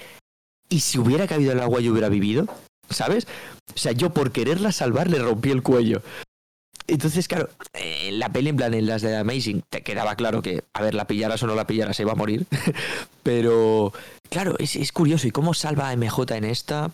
¿y 0.68 0.78
si 0.80 0.98
hubiera 0.98 1.26
caído 1.26 1.50
al 1.50 1.60
agua 1.60 1.80
y 1.80 1.88
hubiera 1.88 2.08
vivido? 2.08 2.46
¿Sabes? 2.90 3.26
O 3.74 3.78
sea, 3.78 3.92
yo 3.92 4.10
por 4.10 4.32
quererla 4.32 4.72
salvar 4.72 5.08
le 5.10 5.18
rompí 5.18 5.50
el 5.50 5.62
cuello. 5.62 6.02
Entonces, 6.88 7.26
claro, 7.26 7.48
eh, 7.74 8.08
en 8.08 8.18
la 8.18 8.30
peli, 8.30 8.50
en 8.50 8.56
plan, 8.56 8.72
en 8.74 8.86
las 8.86 9.02
de 9.02 9.16
Amazing, 9.16 9.62
te 9.68 9.82
quedaba 9.82 10.14
claro 10.14 10.40
que, 10.40 10.62
a 10.72 10.82
ver, 10.82 10.94
la 10.94 11.06
pillaras 11.06 11.42
o 11.42 11.46
no 11.46 11.54
la 11.56 11.66
pillaras, 11.66 11.96
se 11.96 12.02
iba 12.04 12.12
a 12.12 12.16
morir. 12.16 12.46
Pero, 13.24 13.92
claro, 14.30 14.54
es, 14.58 14.76
es 14.76 14.92
curioso. 14.92 15.26
¿Y 15.26 15.32
cómo 15.32 15.52
salva 15.52 15.88
a 15.88 15.96
MJ 15.96 16.36
en 16.36 16.44
esta? 16.44 16.92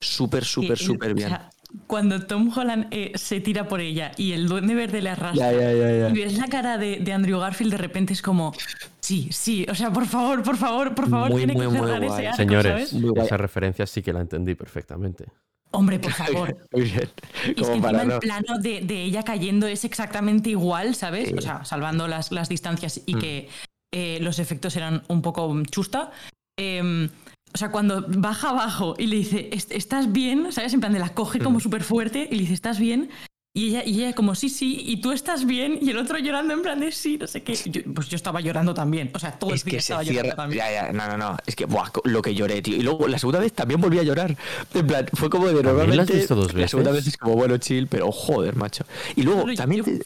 Súper, 0.00 0.44
súper, 0.44 0.78
súper 0.78 1.12
o 1.12 1.14
bien. 1.14 1.28
sea, 1.28 1.50
cuando 1.86 2.26
Tom 2.26 2.50
Holland 2.56 2.86
eh, 2.90 3.12
se 3.14 3.40
tira 3.40 3.68
por 3.68 3.80
ella 3.80 4.12
y 4.16 4.32
el 4.32 4.46
duende 4.48 4.74
verde 4.74 5.00
le 5.02 5.10
arrastra. 5.10 5.52
Ya, 5.52 5.58
ya, 5.58 5.72
ya, 5.72 5.90
ya. 5.92 6.08
Y 6.08 6.12
ves 6.12 6.36
la 6.38 6.46
cara 6.48 6.78
de, 6.78 6.98
de 6.98 7.12
Andrew 7.12 7.38
Garfield, 7.38 7.72
de 7.72 7.78
repente 7.78 8.12
es 8.12 8.22
como, 8.22 8.52
sí, 9.00 9.28
sí, 9.30 9.66
o 9.70 9.74
sea, 9.74 9.90
por 9.92 10.06
favor, 10.06 10.42
por 10.42 10.56
favor, 10.56 10.94
por 10.94 11.08
favor, 11.08 11.30
Muy, 11.30 11.38
tiene 11.40 11.54
muy, 11.54 11.62
que 11.62 11.68
muy 11.68 11.78
cerrar 11.78 12.04
ese 12.04 12.26
arco, 12.26 12.36
Señores, 12.36 12.72
¿sabes? 12.72 12.92
Muy 12.94 13.10
guay. 13.10 13.26
esa 13.26 13.36
referencia 13.36 13.86
sí 13.86 14.02
que 14.02 14.12
la 14.12 14.20
entendí 14.20 14.54
perfectamente. 14.54 15.26
Hombre, 15.74 15.98
por 15.98 16.12
favor. 16.12 16.56
Muy 16.72 16.82
bien. 16.82 17.08
Y 17.44 17.50
es 17.50 17.54
que 17.54 17.54
Como 17.54 17.68
encima 17.68 17.88
para 17.88 18.02
el 18.02 18.08
no. 18.08 18.20
plano 18.20 18.58
de, 18.60 18.80
de 18.82 19.02
ella 19.04 19.22
cayendo 19.22 19.66
es 19.66 19.84
exactamente 19.84 20.50
igual, 20.50 20.94
¿sabes? 20.94 21.28
Sí. 21.30 21.34
O 21.38 21.40
sea, 21.40 21.64
salvando 21.64 22.06
las, 22.08 22.30
las 22.32 22.48
distancias 22.50 23.00
y 23.06 23.14
Mm. 23.14 23.18
que 23.18 23.48
eh, 23.94 24.18
los 24.20 24.38
efectos 24.38 24.76
eran 24.76 25.02
un 25.08 25.22
poco 25.22 25.50
chusta. 25.70 26.10
Eh, 26.58 27.08
o 27.54 27.58
sea, 27.58 27.70
cuando 27.70 28.04
baja 28.08 28.50
abajo 28.50 28.94
y 28.98 29.06
le 29.06 29.16
dice, 29.16 29.48
"Est- 29.52 29.72
¿estás 29.72 30.10
bien? 30.12 30.52
¿Sabes? 30.52 30.72
En 30.74 30.80
plan 30.80 30.92
de 30.92 30.98
la 30.98 31.10
coge 31.10 31.38
como 31.38 31.58
Mm. 31.58 31.60
súper 31.62 31.82
fuerte 31.84 32.28
y 32.30 32.34
le 32.36 32.40
dice, 32.42 32.54
¿estás 32.54 32.78
bien? 32.78 33.10
Y 33.54 33.68
ella, 33.68 33.82
y 33.84 34.02
ella 34.02 34.14
como, 34.14 34.34
sí, 34.34 34.48
sí, 34.48 34.82
y 34.86 35.02
tú 35.02 35.12
estás 35.12 35.44
bien, 35.44 35.78
y 35.82 35.90
el 35.90 35.98
otro 35.98 36.16
llorando 36.18 36.54
en 36.54 36.62
plan 36.62 36.80
de 36.80 36.90
sí, 36.90 37.18
no 37.18 37.26
sé 37.26 37.42
qué. 37.42 37.54
Yo- 37.66 37.82
pues 37.94 38.08
yo 38.08 38.16
estaba 38.16 38.40
llorando 38.40 38.72
también. 38.72 39.10
O 39.12 39.18
sea, 39.18 39.32
todo 39.32 39.50
el 39.50 39.56
Es 39.56 39.64
que 39.64 39.72
se 39.72 39.76
estaba 39.76 40.02
cierra. 40.02 40.16
llorando 40.30 40.36
también. 40.42 40.64
Ya, 40.64 40.72
ya, 40.86 40.92
no, 40.92 41.06
no, 41.06 41.18
no. 41.18 41.36
Es 41.44 41.54
que, 41.54 41.66
buah, 41.66 41.90
lo 42.04 42.22
que 42.22 42.34
lloré, 42.34 42.62
tío. 42.62 42.76
Y 42.76 42.80
luego 42.82 43.06
la 43.08 43.18
segunda 43.18 43.40
vez 43.40 43.52
también 43.52 43.78
volví 43.78 43.98
a 43.98 44.04
llorar. 44.04 44.34
En 44.72 44.86
plan, 44.86 45.06
fue 45.12 45.28
como 45.28 45.48
de 45.48 45.52
normalmente. 45.62 45.96
la 45.96 46.02
has 46.04 46.08
visto 46.08 46.34
dos 46.34 46.54
La 46.54 46.66
segunda 46.66 46.92
veces? 46.92 47.04
vez 47.04 47.12
es 47.14 47.18
como, 47.18 47.34
bueno, 47.36 47.58
chill, 47.58 47.88
pero 47.88 48.10
joder, 48.10 48.56
macho. 48.56 48.84
Y 49.16 49.22
luego 49.22 49.44
también. 49.54 49.84
yo- 49.84 49.98
te- 49.98 50.02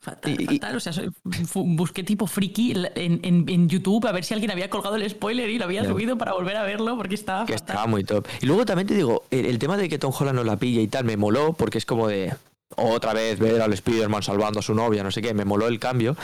Fatal, 0.00 0.40
Y- 0.40 0.44
fatal. 0.46 0.76
O 0.76 0.80
sea, 0.80 0.92
soy- 0.92 1.10
busqué 1.54 2.04
tipo 2.04 2.26
friki 2.26 2.72
en, 2.94 3.20
en- 3.24 3.48
en 3.48 3.68
YouTube 3.68 4.06
a 4.06 4.12
ver 4.12 4.24
si 4.24 4.32
alguien 4.32 4.50
había 4.52 4.70
colgado 4.70 4.94
el 4.96 5.08
spoiler 5.10 5.50
y 5.50 5.58
lo 5.58 5.64
había 5.64 5.84
subido 5.84 6.16
para 6.16 6.32
volver 6.32 6.56
a 6.56 6.62
verlo 6.62 6.96
porque 6.96 7.16
estaba 7.16 7.44
que 7.46 7.54
fatal. 7.54 7.74
estaba 7.74 7.86
muy 7.88 8.04
top. 8.04 8.26
Y 8.40 8.46
luego 8.46 8.64
también 8.64 8.86
te 8.86 8.94
digo, 8.94 9.24
el, 9.30 9.46
el 9.46 9.58
tema 9.58 9.76
de 9.76 9.88
que 9.88 9.98
Tom 9.98 10.12
Holland 10.16 10.36
no 10.36 10.44
la 10.44 10.56
pilla 10.56 10.80
y 10.80 10.86
tal, 10.88 11.04
me 11.04 11.16
moló, 11.16 11.52
porque 11.52 11.78
es 11.78 11.84
como 11.86 12.06
de 12.06 12.32
otra 12.76 13.12
vez 13.12 13.38
ver 13.40 13.60
al 13.60 13.72
Spider-Man 13.72 14.22
salvando 14.22 14.60
a 14.60 14.62
su 14.62 14.72
novia, 14.74 15.02
no 15.02 15.10
sé 15.10 15.20
qué, 15.20 15.34
me 15.34 15.44
moló 15.44 15.66
el 15.66 15.80
cambio. 15.80 16.16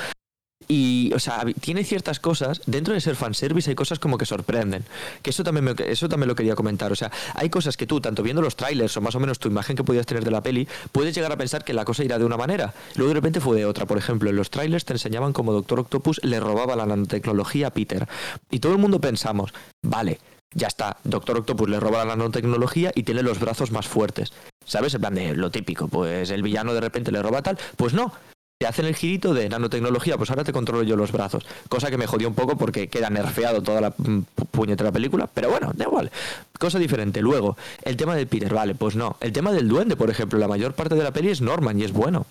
Y, 0.66 1.12
o 1.14 1.18
sea, 1.18 1.44
tiene 1.60 1.84
ciertas 1.84 2.20
cosas, 2.20 2.62
dentro 2.64 2.94
de 2.94 3.00
ser 3.02 3.16
fanservice 3.16 3.68
hay 3.70 3.76
cosas 3.76 3.98
como 3.98 4.16
que 4.16 4.24
sorprenden. 4.24 4.82
Que 5.20 5.28
eso 5.30 5.44
también, 5.44 5.64
me- 5.64 5.74
eso 5.92 6.08
también 6.08 6.28
lo 6.28 6.34
quería 6.34 6.54
comentar. 6.54 6.90
O 6.90 6.96
sea, 6.96 7.10
hay 7.34 7.50
cosas 7.50 7.76
que 7.76 7.86
tú, 7.86 8.00
tanto 8.00 8.22
viendo 8.22 8.40
los 8.40 8.56
trailers 8.56 8.96
o 8.96 9.02
más 9.02 9.14
o 9.14 9.20
menos 9.20 9.38
tu 9.38 9.48
imagen 9.48 9.76
que 9.76 9.84
podías 9.84 10.06
tener 10.06 10.24
de 10.24 10.30
la 10.30 10.42
peli, 10.42 10.66
puedes 10.90 11.14
llegar 11.14 11.30
a 11.32 11.36
pensar 11.36 11.64
que 11.64 11.74
la 11.74 11.84
cosa 11.84 12.02
irá 12.02 12.18
de 12.18 12.24
una 12.24 12.38
manera. 12.38 12.72
Luego 12.96 13.08
de 13.08 13.14
repente 13.14 13.40
fue 13.40 13.56
de 13.56 13.66
otra. 13.66 13.84
Por 13.84 13.98
ejemplo, 13.98 14.30
en 14.30 14.36
los 14.36 14.48
trailers 14.48 14.86
te 14.86 14.94
enseñaban 14.94 15.34
como 15.34 15.52
Doctor 15.52 15.80
Octopus 15.80 16.20
le 16.24 16.40
robaba 16.40 16.76
la 16.76 16.86
nanotecnología 16.86 17.66
a 17.66 17.70
Peter. 17.70 18.08
Y 18.50 18.60
todo 18.60 18.72
el 18.72 18.78
mundo 18.78 19.00
pensamos, 19.02 19.52
vale, 19.82 20.18
ya 20.54 20.68
está, 20.68 20.96
Doctor 21.04 21.38
Octopus 21.38 21.68
le 21.68 21.78
roba 21.80 21.98
la 22.04 22.16
nanotecnología 22.16 22.90
y 22.94 23.02
tiene 23.02 23.22
los 23.22 23.38
brazos 23.38 23.70
más 23.70 23.86
fuertes. 23.86 24.32
¿Sabes? 24.64 24.94
En 24.94 25.00
plan 25.02 25.14
de 25.14 25.34
lo 25.34 25.50
típico, 25.50 25.88
pues 25.88 26.30
el 26.30 26.42
villano 26.42 26.72
de 26.72 26.80
repente 26.80 27.12
le 27.12 27.20
roba 27.22 27.42
tal. 27.42 27.58
Pues 27.76 27.92
no, 27.92 28.12
te 28.58 28.66
hacen 28.66 28.86
el 28.86 28.94
girito 28.94 29.34
de 29.34 29.48
nanotecnología, 29.48 30.16
pues 30.16 30.30
ahora 30.30 30.44
te 30.44 30.52
controlo 30.52 30.82
yo 30.84 30.96
los 30.96 31.12
brazos. 31.12 31.44
Cosa 31.68 31.90
que 31.90 31.98
me 31.98 32.06
jodió 32.06 32.28
un 32.28 32.34
poco 32.34 32.56
porque 32.56 32.88
queda 32.88 33.10
nerfeado 33.10 33.62
toda 33.62 33.80
la 33.80 33.94
pu- 33.94 34.24
puñetera 34.52 34.92
película, 34.92 35.26
pero 35.32 35.50
bueno, 35.50 35.72
da 35.74 35.84
igual. 35.84 36.10
Cosa 36.58 36.78
diferente. 36.78 37.20
Luego, 37.20 37.56
el 37.82 37.96
tema 37.96 38.14
del 38.14 38.26
Peter, 38.28 38.52
vale, 38.54 38.74
pues 38.74 38.94
no. 38.96 39.16
El 39.20 39.32
tema 39.32 39.52
del 39.52 39.68
duende, 39.68 39.96
por 39.96 40.08
ejemplo, 40.08 40.38
la 40.38 40.48
mayor 40.48 40.72
parte 40.74 40.94
de 40.94 41.02
la 41.02 41.10
peli 41.12 41.30
es 41.30 41.40
Norman 41.40 41.78
y 41.80 41.84
es 41.84 41.92
bueno. 41.92 42.26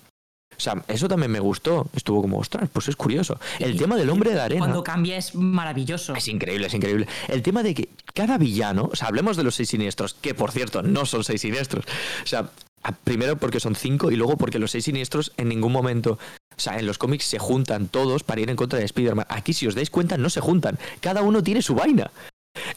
O 0.56 0.60
sea, 0.60 0.82
eso 0.88 1.08
también 1.08 1.32
me 1.32 1.40
gustó. 1.40 1.88
Estuvo 1.94 2.22
como, 2.22 2.38
ostras, 2.38 2.70
pues 2.72 2.88
es 2.88 2.94
curioso. 2.96 3.38
El 3.58 3.76
tema 3.76 3.96
del 3.96 4.08
hombre 4.08 4.30
de 4.32 4.40
arena. 4.40 4.60
Cuando 4.60 4.84
cambia 4.84 5.16
es 5.18 5.34
maravilloso. 5.34 6.14
Es 6.14 6.28
increíble, 6.28 6.68
es 6.68 6.74
increíble. 6.74 7.06
El 7.28 7.42
tema 7.42 7.62
de 7.64 7.74
que 7.74 7.88
cada 8.14 8.38
villano, 8.38 8.88
o 8.92 8.96
sea, 8.96 9.08
hablemos 9.08 9.36
de 9.36 9.42
los 9.42 9.56
seis 9.56 9.68
siniestros, 9.68 10.14
que 10.14 10.32
por 10.32 10.52
cierto 10.52 10.80
no 10.82 11.06
son 11.06 11.24
seis 11.24 11.40
siniestros. 11.40 11.84
O 12.22 12.26
sea, 12.26 12.48
primero 12.92 13.36
porque 13.36 13.60
son 13.60 13.74
cinco 13.74 14.10
y 14.10 14.16
luego 14.16 14.36
porque 14.36 14.58
los 14.58 14.70
seis 14.70 14.84
siniestros 14.84 15.32
en 15.36 15.48
ningún 15.48 15.72
momento, 15.72 16.18
o 16.56 16.60
sea, 16.60 16.78
en 16.78 16.86
los 16.86 16.98
cómics 16.98 17.24
se 17.24 17.38
juntan 17.38 17.88
todos 17.88 18.22
para 18.22 18.40
ir 18.40 18.50
en 18.50 18.56
contra 18.56 18.78
de 18.78 18.84
Spider-Man. 18.84 19.26
Aquí, 19.28 19.52
si 19.52 19.66
os 19.66 19.74
dais 19.74 19.90
cuenta, 19.90 20.16
no 20.16 20.30
se 20.30 20.40
juntan. 20.40 20.78
Cada 21.00 21.22
uno 21.22 21.42
tiene 21.42 21.62
su 21.62 21.74
vaina. 21.74 22.10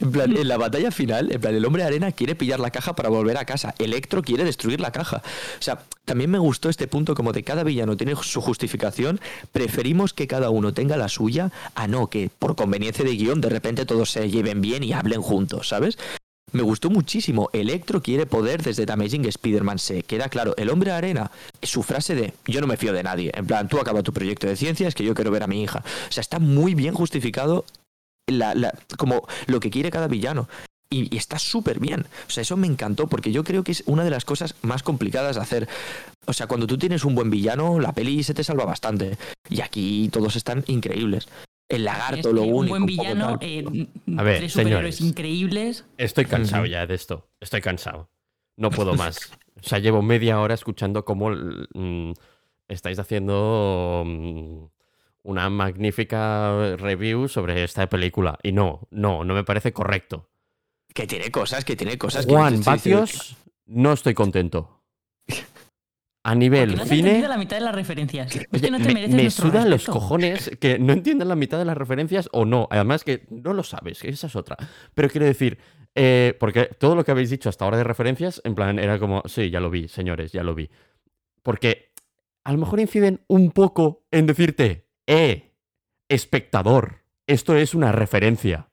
En 0.00 0.10
plan, 0.10 0.36
en 0.36 0.48
la 0.48 0.56
batalla 0.56 0.90
final, 0.90 1.30
en 1.30 1.40
plan, 1.40 1.54
el 1.54 1.64
hombre 1.64 1.84
arena 1.84 2.10
quiere 2.10 2.34
pillar 2.34 2.58
la 2.58 2.70
caja 2.70 2.96
para 2.96 3.08
volver 3.08 3.36
a 3.36 3.44
casa. 3.44 3.74
Electro 3.78 4.22
quiere 4.22 4.44
destruir 4.44 4.80
la 4.80 4.90
caja. 4.90 5.22
O 5.58 5.62
sea, 5.62 5.84
también 6.04 6.30
me 6.30 6.38
gustó 6.38 6.68
este 6.68 6.88
punto 6.88 7.14
como 7.14 7.32
de 7.32 7.44
cada 7.44 7.62
villano 7.62 7.96
tiene 7.96 8.16
su 8.16 8.40
justificación. 8.40 9.20
Preferimos 9.52 10.14
que 10.14 10.26
cada 10.26 10.50
uno 10.50 10.74
tenga 10.74 10.96
la 10.96 11.08
suya 11.08 11.52
a 11.74 11.86
no 11.86 12.08
que 12.08 12.30
por 12.38 12.56
conveniencia 12.56 13.04
de 13.04 13.16
guion 13.16 13.40
de 13.40 13.50
repente 13.50 13.86
todos 13.86 14.10
se 14.10 14.28
lleven 14.28 14.60
bien 14.60 14.82
y 14.82 14.92
hablen 14.92 15.22
juntos, 15.22 15.68
¿sabes? 15.68 15.96
Me 16.52 16.62
gustó 16.62 16.88
muchísimo. 16.90 17.50
Electro 17.52 18.02
quiere 18.02 18.26
poder 18.26 18.62
desde 18.62 18.86
The 18.86 18.92
Amazing 18.92 19.26
Spider-Man. 19.26 19.78
Se 19.78 20.02
queda 20.02 20.28
claro. 20.28 20.54
El 20.56 20.70
hombre 20.70 20.92
arena, 20.92 21.30
su 21.62 21.82
frase 21.82 22.14
de 22.14 22.34
yo 22.46 22.60
no 22.60 22.66
me 22.66 22.76
fío 22.76 22.92
de 22.92 23.02
nadie. 23.02 23.30
En 23.34 23.46
plan, 23.46 23.68
tú 23.68 23.78
acaba 23.78 24.02
tu 24.02 24.12
proyecto 24.12 24.46
de 24.46 24.56
ciencia, 24.56 24.88
es 24.88 24.94
que 24.94 25.04
yo 25.04 25.14
quiero 25.14 25.30
ver 25.30 25.42
a 25.42 25.46
mi 25.46 25.62
hija. 25.62 25.82
O 26.08 26.12
sea, 26.12 26.20
está 26.22 26.38
muy 26.38 26.74
bien 26.74 26.94
justificado 26.94 27.64
la- 28.26 28.74
como 28.96 29.26
lo 29.46 29.60
que 29.60 29.70
quiere 29.70 29.90
cada 29.90 30.08
villano. 30.08 30.48
Y, 30.90 31.14
y 31.14 31.18
está 31.18 31.38
súper 31.38 31.80
bien. 31.80 32.06
O 32.26 32.30
sea, 32.30 32.40
eso 32.40 32.56
me 32.56 32.66
encantó 32.66 33.08
porque 33.08 33.30
yo 33.30 33.44
creo 33.44 33.62
que 33.62 33.72
es 33.72 33.82
una 33.84 34.04
de 34.04 34.10
las 34.10 34.24
cosas 34.24 34.54
más 34.62 34.82
complicadas 34.82 35.36
de 35.36 35.42
hacer. 35.42 35.68
O 36.24 36.32
sea, 36.32 36.46
cuando 36.46 36.66
tú 36.66 36.78
tienes 36.78 37.04
un 37.04 37.14
buen 37.14 37.28
villano, 37.28 37.78
la 37.78 37.92
peli 37.92 38.22
se 38.22 38.32
te 38.32 38.42
salva 38.42 38.64
bastante. 38.64 39.18
Y 39.50 39.60
aquí 39.60 40.08
todos 40.10 40.34
están 40.36 40.64
increíbles. 40.66 41.28
El 41.68 41.84
lagarto, 41.84 42.30
que 42.30 42.34
lo 42.34 42.42
único. 42.42 42.58
un 42.60 42.68
buen 42.68 42.86
villano, 42.86 43.38
eh, 43.42 43.64
A 44.16 44.22
ver, 44.22 44.38
tres 44.38 44.52
superhéroes 44.52 44.96
señores. 44.96 45.00
increíbles. 45.00 45.84
Estoy 45.98 46.24
cansado 46.24 46.64
ya 46.66 46.86
de 46.86 46.94
esto. 46.94 47.28
Estoy 47.40 47.60
cansado. 47.60 48.08
No 48.56 48.70
puedo 48.70 48.94
más. 48.94 49.30
O 49.60 49.62
sea, 49.68 49.78
llevo 49.78 50.00
media 50.02 50.40
hora 50.40 50.54
escuchando 50.54 51.04
cómo 51.04 51.30
mm, 51.30 52.12
estáis 52.68 52.98
haciendo 52.98 54.02
mm, 54.06 54.64
una 55.24 55.50
magnífica 55.50 56.76
review 56.76 57.28
sobre 57.28 57.62
esta 57.64 57.86
película. 57.88 58.38
Y 58.42 58.52
no, 58.52 58.88
no, 58.90 59.24
no 59.24 59.34
me 59.34 59.44
parece 59.44 59.72
correcto. 59.72 60.28
Que 60.94 61.06
tiene 61.06 61.30
cosas, 61.30 61.64
que 61.64 61.76
tiene 61.76 61.98
cosas 61.98 62.24
que 62.26 62.32
Juan 62.32 62.56
diciendo- 62.56 63.00
Vatios, 63.02 63.36
no 63.66 63.92
estoy 63.92 64.14
contento. 64.14 64.77
A 66.28 66.34
nivel 66.34 66.76
no 66.76 66.82
has 66.82 66.88
cine, 66.90 66.98
entendido 67.00 67.28
la 67.28 67.38
mitad 67.38 67.56
de 67.56 67.64
las 67.64 67.74
referencias. 67.74 68.36
Es 68.36 68.46
oye, 68.52 68.60
que 68.60 68.70
no 68.70 68.78
te 68.78 68.92
me, 68.92 69.08
me 69.08 69.30
sudan 69.30 69.70
los 69.70 69.86
cojones 69.86 70.50
que 70.60 70.78
no 70.78 70.92
entiendan 70.92 71.28
la 71.28 71.36
mitad 71.36 71.56
de 71.56 71.64
las 71.64 71.74
referencias 71.74 72.28
o 72.32 72.44
no. 72.44 72.68
Además 72.70 73.02
que 73.02 73.26
no 73.30 73.54
lo 73.54 73.62
sabes, 73.62 74.02
que 74.02 74.10
esa 74.10 74.26
es 74.26 74.36
otra. 74.36 74.58
Pero 74.94 75.08
quiero 75.08 75.24
decir, 75.24 75.58
eh, 75.94 76.36
porque 76.38 76.66
todo 76.66 76.96
lo 76.96 77.02
que 77.02 77.12
habéis 77.12 77.30
dicho 77.30 77.48
hasta 77.48 77.64
ahora 77.64 77.78
de 77.78 77.84
referencias, 77.84 78.42
en 78.44 78.54
plan, 78.54 78.78
era 78.78 78.98
como, 78.98 79.22
sí, 79.24 79.48
ya 79.48 79.58
lo 79.58 79.70
vi, 79.70 79.88
señores, 79.88 80.30
ya 80.30 80.42
lo 80.42 80.54
vi. 80.54 80.68
Porque 81.42 81.94
a 82.44 82.52
lo 82.52 82.58
mejor 82.58 82.80
inciden 82.80 83.24
un 83.26 83.50
poco 83.50 84.06
en 84.10 84.26
decirte, 84.26 84.86
eh, 85.06 85.54
espectador, 86.10 87.04
esto 87.26 87.56
es 87.56 87.74
una 87.74 87.90
referencia. 87.90 88.68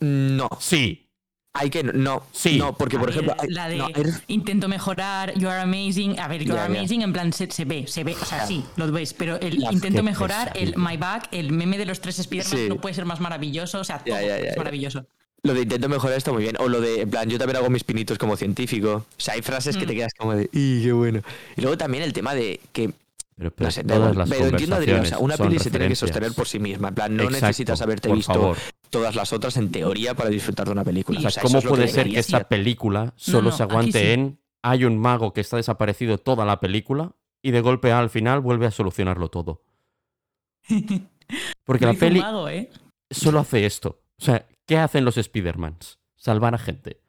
No, 0.00 0.50
Sí, 0.60 1.07
hay 1.54 1.70
que. 1.70 1.82
No, 1.82 2.22
Sí. 2.32 2.58
no, 2.58 2.76
porque 2.76 2.96
A 2.96 3.00
por 3.00 3.08
ver, 3.08 3.16
ejemplo. 3.18 3.36
hay- 3.40 3.48
la 3.50 3.68
de 3.68 3.78
no, 3.78 3.88
intento 4.28 4.68
mejorar, 4.68 5.34
you 5.38 5.48
are 5.48 5.60
amazing. 5.60 6.18
A 6.20 6.28
ver, 6.28 6.44
you 6.44 6.54
are 6.54 6.64
amazing 6.76 7.02
en 7.02 7.12
plan 7.12 7.32
se, 7.32 7.50
se 7.50 7.64
ve, 7.64 7.86
se 7.86 8.04
ve, 8.04 8.14
o 8.20 8.24
sea, 8.24 8.46
sí, 8.46 8.64
lo 8.76 8.90
ves, 8.92 9.14
pero 9.14 9.40
el 9.40 9.62
intento 9.70 10.02
mejorar, 10.02 10.52
el 10.54 10.76
my 10.76 10.96
back, 10.96 11.28
el 11.32 11.52
meme 11.52 11.78
de 11.78 11.86
los 11.86 12.00
tres 12.00 12.18
Spider-Man 12.18 12.58
Sí. 12.58 12.68
no 12.68 12.76
puede 12.76 12.94
ser 12.94 13.04
más 13.06 13.20
maravilloso, 13.20 13.80
o 13.80 13.84
sea, 13.84 13.98
todo 13.98 14.16
es 14.16 14.56
maravilloso. 14.56 15.06
Lo 15.44 15.54
de 15.54 15.62
intento 15.62 15.88
mejorar 15.88 16.16
está 16.18 16.32
muy 16.32 16.42
bien. 16.42 16.56
O 16.58 16.68
lo 16.68 16.80
de, 16.80 17.02
en 17.02 17.10
plan, 17.10 17.28
yo 17.30 17.38
también 17.38 17.56
hago 17.58 17.70
mis 17.70 17.84
pinitos 17.84 18.18
como 18.18 18.36
científico. 18.36 19.06
O 19.08 19.20
sea, 19.20 19.34
hay 19.34 19.42
frases 19.42 19.76
que 19.76 19.84
Mm. 19.84 19.88
te 19.88 19.94
quedas 19.94 20.12
como 20.18 20.34
de, 20.34 20.50
¡y 20.52 20.82
qué 20.82 20.92
bueno! 20.92 21.22
Y 21.56 21.60
luego 21.60 21.78
también 21.78 22.02
el 22.02 22.12
tema 22.12 22.34
de 22.34 22.60
que, 22.72 22.90
pero, 23.36 23.52
pero 23.52 23.68
no 23.68 23.70
sé, 23.70 23.84
da 23.84 23.94
todas 23.94 24.12
igual, 24.14 24.28
las 24.28 24.36
pero 24.36 24.50
entiendo, 24.50 24.74
Adrián, 24.76 25.00
o 25.00 25.04
sea, 25.04 25.16
conversaciones 25.18 25.40
una 25.40 25.48
peli 25.50 25.58
se 25.62 25.70
tiene 25.70 25.88
que 25.88 25.94
sostener 25.94 26.32
por 26.32 26.48
sí 26.48 26.58
misma. 26.58 26.88
En 26.88 26.94
plan, 26.96 27.16
no 27.16 27.22
Exacto, 27.22 27.46
necesitas 27.46 27.80
haberte 27.82 28.08
por 28.08 28.16
visto 28.18 28.32
favor. 28.34 28.56
Todas 28.90 29.14
las 29.14 29.32
otras 29.32 29.56
en 29.56 29.70
teoría 29.70 30.14
para 30.14 30.30
disfrutar 30.30 30.66
de 30.66 30.72
una 30.72 30.84
película. 30.84 31.20
Y, 31.20 31.24
O 31.24 31.28
O 31.28 31.30
sea, 31.30 31.42
sea, 31.42 31.42
¿cómo 31.42 31.62
puede 31.62 31.86
que 31.86 31.92
ser 31.92 32.10
que 32.10 32.18
esta 32.18 32.48
película 32.48 33.12
solo 33.16 33.50
no, 33.50 33.56
se 33.56 33.62
aguante 33.62 34.00
sí. 34.00 34.10
en 34.12 34.40
hay 34.62 34.84
un 34.84 34.98
mago 34.98 35.32
que 35.32 35.40
está 35.40 35.56
desaparecido 35.56 36.18
toda 36.18 36.44
la 36.44 36.60
película 36.60 37.14
y 37.42 37.52
de 37.52 37.60
golpe 37.60 37.92
al 37.92 38.10
final 38.10 38.40
vuelve 38.40 38.66
a 38.66 38.70
solucionarlo 38.70 39.28
todo? 39.28 39.62
Porque 41.64 41.86
la 41.86 41.94
peli 41.94 42.20
mago, 42.20 42.48
¿eh? 42.48 42.70
solo 43.10 43.38
hace 43.40 43.66
esto. 43.66 44.02
O 44.20 44.24
sea, 44.24 44.46
¿qué 44.66 44.78
hacen 44.78 45.04
los 45.04 45.16
Spider-Mans? 45.16 45.98
Salvar 46.16 46.54
a 46.54 46.58
gente. 46.58 47.00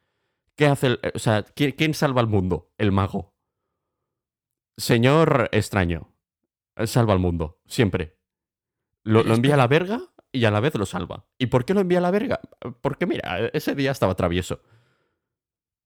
¿Qué 0.56 0.68
hace 0.68 0.88
el- 0.88 1.00
o 1.14 1.20
sea, 1.20 1.44
¿quién, 1.44 1.72
quién 1.72 1.94
salva 1.94 2.22
al 2.22 2.28
mundo? 2.28 2.72
El 2.78 2.92
mago. 2.92 3.34
Señor 4.78 5.50
extraño. 5.52 6.14
Salva 6.86 7.14
al 7.14 7.20
mundo, 7.20 7.60
siempre. 7.66 8.18
Lo, 9.04 9.24
lo 9.24 9.36
envía 9.36 9.56
a 9.56 9.58
la 9.58 9.68
verga 9.68 10.02
y 10.32 10.46
a 10.46 10.52
la 10.52 10.60
vez 10.60 10.76
lo 10.76 10.86
salva. 10.86 11.26
¿Y 11.38 11.48
por 11.48 11.66
qué 11.66 11.74
lo 11.74 11.82
envía 11.82 12.00
a 12.00 12.02
la 12.02 12.12
verga? 12.12 12.40
Porque 12.82 13.06
mira, 13.06 13.50
ese 13.54 13.76
día 13.76 13.92
estaba 13.92 14.16
travieso. 14.16 14.62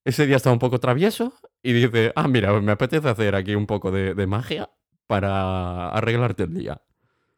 Ese 0.06 0.26
día 0.28 0.36
estaba 0.36 0.54
un 0.54 0.60
poco 0.60 0.80
travieso 0.80 1.34
y 1.62 1.74
dice, 1.74 2.12
ah, 2.16 2.28
mira, 2.28 2.60
me 2.60 2.74
apetece 2.74 3.08
hacer 3.08 3.36
aquí 3.36 3.56
un 3.56 3.66
poco 3.66 3.92
de, 3.92 4.14
de 4.16 4.28
magia 4.28 4.70
para 5.08 5.90
arreglarte 5.90 6.44
el 6.44 6.54
día. 6.54 6.82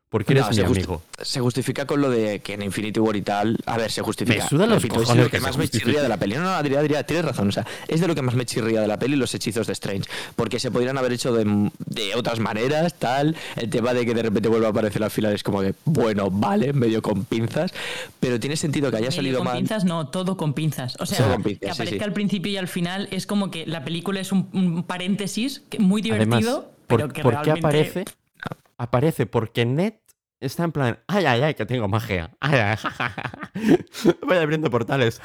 Porque 0.10 0.32
eres 0.34 0.44
No, 0.46 0.50
mi 0.52 0.56
se 0.56 0.64
justi- 0.66 0.78
amigo. 0.78 1.02
Se 1.22 1.40
justifica 1.42 1.86
con 1.86 2.00
lo 2.00 2.10
de 2.10 2.40
que 2.40 2.54
en 2.54 2.62
Infinity 2.62 3.00
War 3.00 3.16
y 3.18 3.22
tal. 3.22 3.58
A 3.66 3.76
ver, 3.78 3.92
se 3.92 4.02
justifica. 4.02 4.44
Me 4.44 4.50
sudan 4.50 4.70
los 4.70 4.82
Repito, 4.82 5.02
es 5.02 5.08
cojones 5.08 5.26
lo 5.26 5.32
que, 5.32 5.38
que 5.38 5.44
más 5.44 5.58
me 5.58 5.68
chirría 5.68 6.02
de 6.02 6.08
la 6.08 6.16
peli. 6.18 6.36
No, 6.36 6.42
no, 6.44 6.50
Adrián, 6.52 6.80
Adrián, 6.82 7.06
tienes 7.06 7.26
razón. 7.26 7.50
O 7.50 7.52
sea, 7.52 7.66
es 7.88 8.00
de 8.00 8.08
lo 8.08 8.16
que 8.16 8.22
más 8.22 8.36
me 8.36 8.46
chirría 8.46 8.80
de 8.82 8.88
la 8.88 8.98
peli 9.00 9.16
los 9.18 9.34
hechizos 9.34 9.68
de 9.68 9.74
Strange. 9.74 10.04
Porque 10.36 10.60
se 10.60 10.72
podrían 10.72 10.98
haber 10.98 11.12
hecho 11.14 11.34
de, 11.34 11.44
de 11.88 12.16
otras 12.16 12.40
maneras, 12.40 12.94
tal. 12.94 13.36
El 13.58 13.70
tema 13.70 13.94
de 13.94 14.06
que 14.06 14.14
de 14.14 14.22
repente 14.24 14.48
vuelva 14.48 14.68
a 14.68 14.70
aparecer 14.70 15.04
al 15.04 15.12
final 15.12 15.34
es 15.34 15.44
como 15.44 15.62
de, 15.62 15.74
bueno, 15.86 16.30
vale, 16.32 16.72
medio 16.72 17.02
con 17.02 17.26
pinzas. 17.26 17.74
Pero 18.20 18.40
tiene 18.40 18.56
sentido 18.56 18.92
que 18.92 18.98
haya 18.98 19.08
Medio 19.08 19.16
salido 19.18 19.38
con 19.40 19.46
mal. 19.48 19.58
pinzas, 19.58 19.84
no, 19.86 20.08
todo 20.08 20.38
con 20.38 20.54
pinzas. 20.54 20.96
O 21.00 21.06
sea, 21.06 21.18
Todo 21.18 21.34
con 21.34 21.44
pinzas, 21.44 21.60
que 21.62 21.66
sí, 21.66 21.72
aparezca 21.74 21.98
sí. 21.98 22.04
al 22.06 22.14
principio 22.14 22.52
y 22.54 22.58
al 22.58 22.68
final 22.68 23.08
es 23.12 23.26
como 23.26 23.52
que 23.52 23.66
la 23.66 23.84
película 23.84 24.20
es 24.22 24.32
un, 24.32 24.48
un 24.54 24.84
paréntesis 24.84 25.64
que- 25.70 25.80
muy 25.80 26.02
Además, 26.10 26.40
divertido, 26.42 26.72
¿por, 26.88 27.00
pero 27.00 27.12
que 27.12 27.22
por 27.24 27.32
qué 27.34 27.44
realmente... 27.56 27.68
aparece? 27.68 28.06
Aparece 28.78 29.26
porque 29.26 29.66
Ned 29.66 29.94
está 30.40 30.64
en 30.64 30.72
plan, 30.72 31.00
ay, 31.08 31.26
ay, 31.26 31.42
ay, 31.42 31.54
que 31.54 31.66
tengo 31.66 31.88
magia. 31.88 32.36
Ay, 32.40 32.60
ay, 32.60 32.78
ja. 32.98 33.14
Voy 34.22 34.38
abriendo 34.38 34.70
portales. 34.70 35.22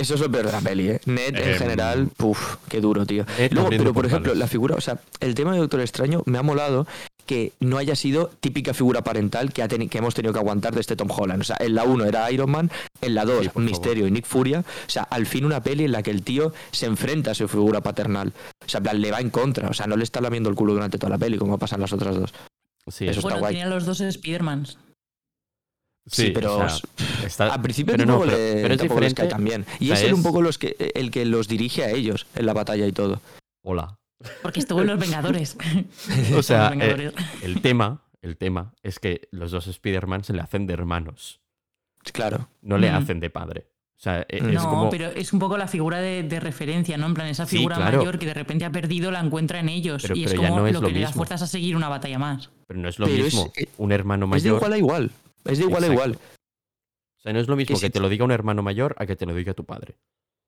Eso 0.00 0.14
es 0.14 0.20
lo 0.20 0.30
peor 0.30 0.46
de 0.46 0.52
la 0.52 0.60
peli, 0.60 0.88
¿eh? 0.90 1.00
Ned 1.04 1.36
en 1.36 1.50
Em, 1.50 1.58
general, 1.58 2.08
puf, 2.16 2.56
qué 2.68 2.80
duro, 2.80 3.04
tío. 3.06 3.24
Luego, 3.50 3.68
pero 3.70 3.92
por 3.92 4.06
ejemplo, 4.06 4.34
la 4.34 4.46
figura, 4.46 4.74
o 4.76 4.80
sea, 4.80 4.98
el 5.20 5.34
tema 5.34 5.52
de 5.52 5.58
Doctor 5.58 5.80
Extraño 5.80 6.22
me 6.26 6.38
ha 6.38 6.42
molado 6.42 6.86
que 7.26 7.52
no 7.60 7.78
haya 7.78 7.94
sido 7.94 8.30
típica 8.40 8.74
figura 8.74 9.02
parental 9.04 9.52
que, 9.52 9.62
ha 9.62 9.68
teni- 9.68 9.88
que 9.88 9.98
hemos 9.98 10.14
tenido 10.14 10.32
que 10.32 10.40
aguantar 10.40 10.74
de 10.74 10.80
este 10.80 10.96
Tom 10.96 11.08
Holland. 11.16 11.40
O 11.42 11.44
sea, 11.44 11.56
en 11.60 11.74
la 11.76 11.84
1 11.84 12.04
era 12.06 12.28
Iron 12.32 12.50
Man, 12.50 12.70
en 13.02 13.14
la 13.14 13.24
2 13.24 13.42
Sí, 13.44 13.48
por 13.50 13.62
Misterio 13.62 14.06
y 14.08 14.10
Nick 14.10 14.26
Furia. 14.26 14.60
O 14.60 14.90
sea, 14.90 15.02
al 15.04 15.26
fin 15.26 15.44
una 15.44 15.62
peli 15.62 15.84
en 15.84 15.92
la 15.92 16.02
que 16.02 16.10
el 16.10 16.22
tío 16.22 16.52
se 16.72 16.86
enfrenta 16.86 17.30
a 17.30 17.34
su 17.34 17.46
figura 17.46 17.82
paternal. 17.82 18.32
O 18.64 18.68
sea, 18.68 18.78
en 18.78 18.82
plan, 18.84 19.00
le 19.00 19.12
va 19.12 19.20
en 19.20 19.30
contra. 19.30 19.68
O 19.68 19.74
sea, 19.74 19.86
no 19.86 19.96
le 19.96 20.02
está 20.02 20.20
lamiendo 20.20 20.48
el 20.50 20.56
culo 20.56 20.72
durante 20.72 20.98
toda 20.98 21.10
la 21.10 21.18
peli 21.18 21.38
como 21.38 21.56
pasan 21.58 21.80
las 21.80 21.92
otras 21.92 22.16
dos. 22.16 22.32
Sí, 22.88 23.04
Eso 23.06 23.20
está 23.20 23.22
Bueno, 23.22 23.38
guay. 23.40 23.54
tenía 23.54 23.68
los 23.68 23.84
dos 23.86 23.98
Spidermans. 24.10 24.78
Sí, 26.10 26.30
pero 26.32 26.56
o 26.58 26.68
sea, 26.68 26.78
está- 27.24 27.52
Al 27.52 27.62
principio 27.62 27.94
pero 27.94 28.04
no, 28.06 28.20
pero- 28.20 28.32
le- 28.36 28.62
pero 28.62 28.74
es 28.74 28.80
diferente. 28.82 29.26
tan 29.26 29.44
bien. 29.44 29.64
Y 29.78 29.90
O 29.90 29.94
es 29.94 30.02
él 30.02 30.14
un 30.14 30.20
es- 30.20 30.26
poco 30.26 30.42
los 30.42 30.58
que, 30.58 30.76
el 30.94 31.10
que 31.10 31.24
los 31.24 31.46
dirige 31.48 31.84
a 31.84 31.90
ellos 31.90 32.26
en 32.34 32.46
la 32.46 32.52
batalla 32.52 32.86
y 32.86 32.92
todo. 32.92 33.20
Hola. 33.62 33.96
Porque 34.42 34.60
estuvo 34.60 34.80
en 34.82 34.88
Los 34.88 34.98
Vengadores. 34.98 35.56
O 36.36 36.42
sea, 36.42 36.66
eh, 36.68 36.70
Vengadores. 36.70 37.12
el 37.42 37.60
tema, 37.62 38.02
el 38.22 38.36
tema 38.36 38.74
es 38.82 38.98
que 38.98 39.28
los 39.30 39.50
dos 39.50 39.66
Spider-Man 39.66 40.24
se 40.24 40.32
le 40.32 40.40
hacen 40.42 40.66
de 40.66 40.74
hermanos, 40.74 41.40
Claro. 42.12 42.48
no 42.62 42.76
le 42.78 42.90
Mm. 42.90 42.94
hacen 42.96 43.20
de 43.20 43.30
padre. 43.30 43.66
O 43.98 44.02
sea, 44.02 44.22
e- 44.22 44.38
es 44.38 44.42
No, 44.42 44.68
como... 44.70 44.90
pero 44.90 45.08
es 45.10 45.32
un 45.34 45.38
poco 45.38 45.58
la 45.58 45.68
figura 45.68 46.00
de, 46.00 46.22
de 46.22 46.40
referencia, 46.40 46.96
¿no? 46.96 47.06
En 47.06 47.12
plan, 47.14 47.26
esa 47.28 47.44
Sí, 47.44 47.58
figura 47.58 47.76
claro. 47.76 47.98
mayor 47.98 48.18
que 48.18 48.24
de 48.26 48.32
repente 48.34 48.64
ha 48.64 48.70
perdido 48.72 49.10
la 49.10 49.20
encuentra 49.20 49.60
en 49.60 49.68
ellos. 49.68 50.00
Pero- 50.02 50.16
y 50.16 50.24
es 50.24 50.30
pero 50.30 50.42
ya 50.42 50.48
como 50.48 50.60
no 50.62 50.66
es 50.66 50.72
lo 50.72 50.80
lo 50.80 50.86
que 50.88 50.94
le 50.94 51.00
da 51.00 51.06
mismo. 51.08 51.18
fuerzas 51.18 51.42
a 51.42 51.46
seguir 51.46 51.76
una 51.76 51.88
batalla 51.90 52.18
más. 52.18 52.50
pero 52.66 52.80
no 52.80 52.88
es 52.88 52.98
lo 52.98 53.06
Pero 53.06 53.18
es- 53.18 53.34
mismo. 53.34 53.52
eh, 53.56 53.68
un 53.78 53.92
hermano 53.92 54.24
Es 54.36 54.42
de 54.42 54.50
mayor... 54.50 54.56
igual 54.58 54.72
a 54.72 54.78
igual. 54.78 55.10
Es 55.44 55.58
de 55.58 55.64
igual 55.64 55.84
a 55.84 55.86
igual. 55.88 56.18
O 57.18 57.22
sea, 57.22 57.32
no 57.32 57.40
es 57.40 57.48
lo 57.48 57.56
mismo 57.56 57.74
Que 57.76 57.80
que, 57.80 57.86
si- 57.86 57.90
te 57.92 58.00
lo 58.00 58.08
diga 58.08 58.24
un 58.24 58.30
hermano 58.32 58.62
mayor 58.62 58.94
a 58.98 59.06
que 59.06 59.16
te 59.16 59.26
lo 59.26 59.34
diga 59.34 59.54
tu 59.54 59.64
padre. 59.64 59.96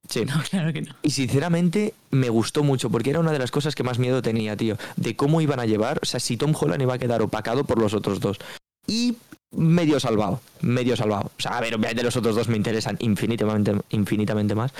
Sí. 0.08 0.24
No, 0.24 0.34
claro 0.50 0.72
que 0.72 0.82
no. 0.82 0.94
Y 1.02 1.10
sinceramente 1.10 1.94
me 2.10 2.28
gustó 2.28 2.64
mucho 2.64 2.90
porque 2.90 3.10
era 3.10 3.20
una 3.20 3.30
de 3.32 3.38
las 3.38 3.50
cosas 3.50 3.74
que 3.74 3.82
más 3.84 3.98
miedo 3.98 4.20
tenía, 4.22 4.56
tío. 4.56 4.76
De 4.96 5.14
cómo 5.14 5.40
iban 5.40 5.60
a 5.60 5.66
llevar, 5.66 6.00
o 6.02 6.06
sea, 6.06 6.18
si 6.18 6.36
Tom 6.36 6.52
Holland 6.58 6.82
iba 6.82 6.94
a 6.94 6.98
quedar 6.98 7.22
opacado 7.22 7.64
por 7.64 7.78
los 7.78 7.94
otros 7.94 8.18
dos. 8.20 8.38
Y 8.86 9.16
medio 9.52 10.00
salvado, 10.00 10.40
medio 10.60 10.96
salvado. 10.96 11.30
O 11.38 11.40
sea, 11.40 11.56
a 11.56 11.60
ver, 11.60 11.74
obviamente 11.74 12.02
los 12.02 12.16
otros 12.16 12.34
dos 12.34 12.48
me 12.48 12.56
interesan 12.56 12.96
infinitamente, 13.00 13.74
infinitamente 13.90 14.54
más. 14.56 14.72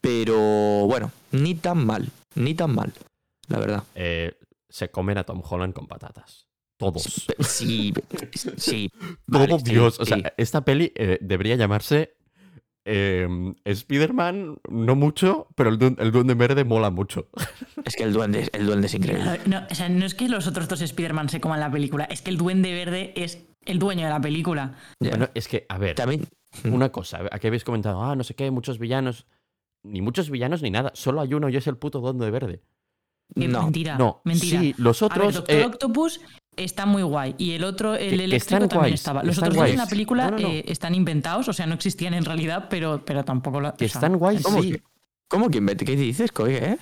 Pero 0.00 0.36
bueno, 0.86 1.10
ni 1.32 1.54
tan 1.54 1.86
mal, 1.86 2.10
ni 2.34 2.54
tan 2.54 2.74
mal, 2.74 2.92
la 3.48 3.58
verdad. 3.58 3.82
Eh, 3.94 4.34
se 4.68 4.90
comen 4.90 5.16
a 5.18 5.24
Tom 5.24 5.42
Holland 5.48 5.72
con 5.72 5.86
patatas. 5.86 6.45
Todos. 6.78 7.26
Sí, 7.40 7.92
sí. 8.56 8.90
Todo 9.30 9.40
vale, 9.46 9.58
sí, 9.60 9.70
Dios. 9.70 9.98
O 10.00 10.04
sí. 10.04 10.12
sea, 10.14 10.34
esta 10.36 10.64
peli 10.64 10.92
eh, 10.94 11.18
debería 11.22 11.56
llamarse 11.56 12.14
eh, 12.84 13.26
Spider-Man, 13.64 14.58
no 14.70 14.94
mucho, 14.94 15.48
pero 15.56 15.70
el, 15.70 15.78
du- 15.78 15.96
el 15.98 16.12
Duende 16.12 16.34
Verde 16.34 16.64
mola 16.64 16.90
mucho. 16.90 17.28
Es 17.84 17.96
que 17.96 18.04
el 18.04 18.12
duende, 18.12 18.48
el 18.52 18.66
duende 18.66 18.86
es 18.86 18.94
increíble. 18.94 19.40
No, 19.46 19.62
o 19.70 19.74
sea, 19.74 19.88
no 19.88 20.04
es 20.06 20.14
que 20.14 20.28
los 20.28 20.46
otros 20.46 20.68
dos 20.68 20.80
Spider-Man 20.82 21.28
se 21.28 21.40
coman 21.40 21.60
la 21.60 21.70
película, 21.70 22.04
es 22.04 22.22
que 22.22 22.30
el 22.30 22.36
Duende 22.36 22.72
Verde 22.72 23.12
es 23.16 23.44
el 23.64 23.78
dueño 23.78 24.04
de 24.04 24.10
la 24.10 24.20
película. 24.20 24.76
Ya. 25.00 25.10
Bueno, 25.10 25.28
es 25.34 25.48
que, 25.48 25.66
a 25.68 25.78
ver, 25.78 25.96
También, 25.96 26.28
una 26.64 26.90
cosa. 26.92 27.20
Aquí 27.32 27.48
habéis 27.48 27.64
comentado, 27.64 28.02
ah, 28.04 28.14
no 28.14 28.22
sé 28.22 28.34
qué, 28.34 28.50
muchos 28.50 28.78
villanos. 28.78 29.26
Ni 29.82 30.00
muchos 30.02 30.30
villanos 30.30 30.62
ni 30.62 30.70
nada. 30.70 30.92
Solo 30.94 31.20
hay 31.20 31.32
uno 31.34 31.48
y 31.48 31.56
es 31.56 31.66
el 31.66 31.76
puto 31.76 32.00
Duende 32.00 32.30
Verde. 32.30 32.62
Eh, 33.34 33.48
no. 33.48 33.64
Mentira, 33.64 33.98
No, 33.98 34.20
mentira. 34.24 34.60
sí, 34.60 34.74
los 34.78 35.02
A 35.02 35.08
ver, 35.08 35.18
otros. 35.18 35.34
Doctor 35.34 35.56
eh, 35.56 35.64
Octopus 35.64 36.20
está 36.56 36.86
muy 36.86 37.02
guay. 37.02 37.34
Y 37.38 37.52
el 37.52 37.64
otro, 37.64 37.94
el 37.94 38.20
eléctrico, 38.20 38.36
están 38.36 38.60
también 38.68 38.80
guays, 38.80 38.94
estaba. 38.94 39.22
Los 39.22 39.36
están 39.36 39.50
otros 39.50 39.62
dos 39.64 39.70
en 39.70 39.76
la 39.78 39.86
película 39.86 40.30
No, 40.30 40.38
no, 40.38 40.42
no. 40.42 40.48
eh, 40.48 40.64
están 40.66 40.94
inventados, 40.94 41.48
o 41.48 41.52
sea, 41.52 41.66
no 41.66 41.74
existían 41.74 42.14
en 42.14 42.24
realidad, 42.24 42.66
pero, 42.70 43.04
pero 43.04 43.24
tampoco 43.24 43.60
la. 43.60 43.74
que 43.74 43.84
o 43.84 43.88
sea, 43.88 43.98
están 44.00 44.16
guays, 44.18 44.42
¿Cómo 44.42 44.62
sí. 44.62 44.72
que- 44.72 44.82
¿Cómo 45.28 45.50
que 45.50 45.60
¿Qué 45.76 45.96
dices, 45.96 46.32
Coy, 46.32 46.54
eh? 46.54 46.78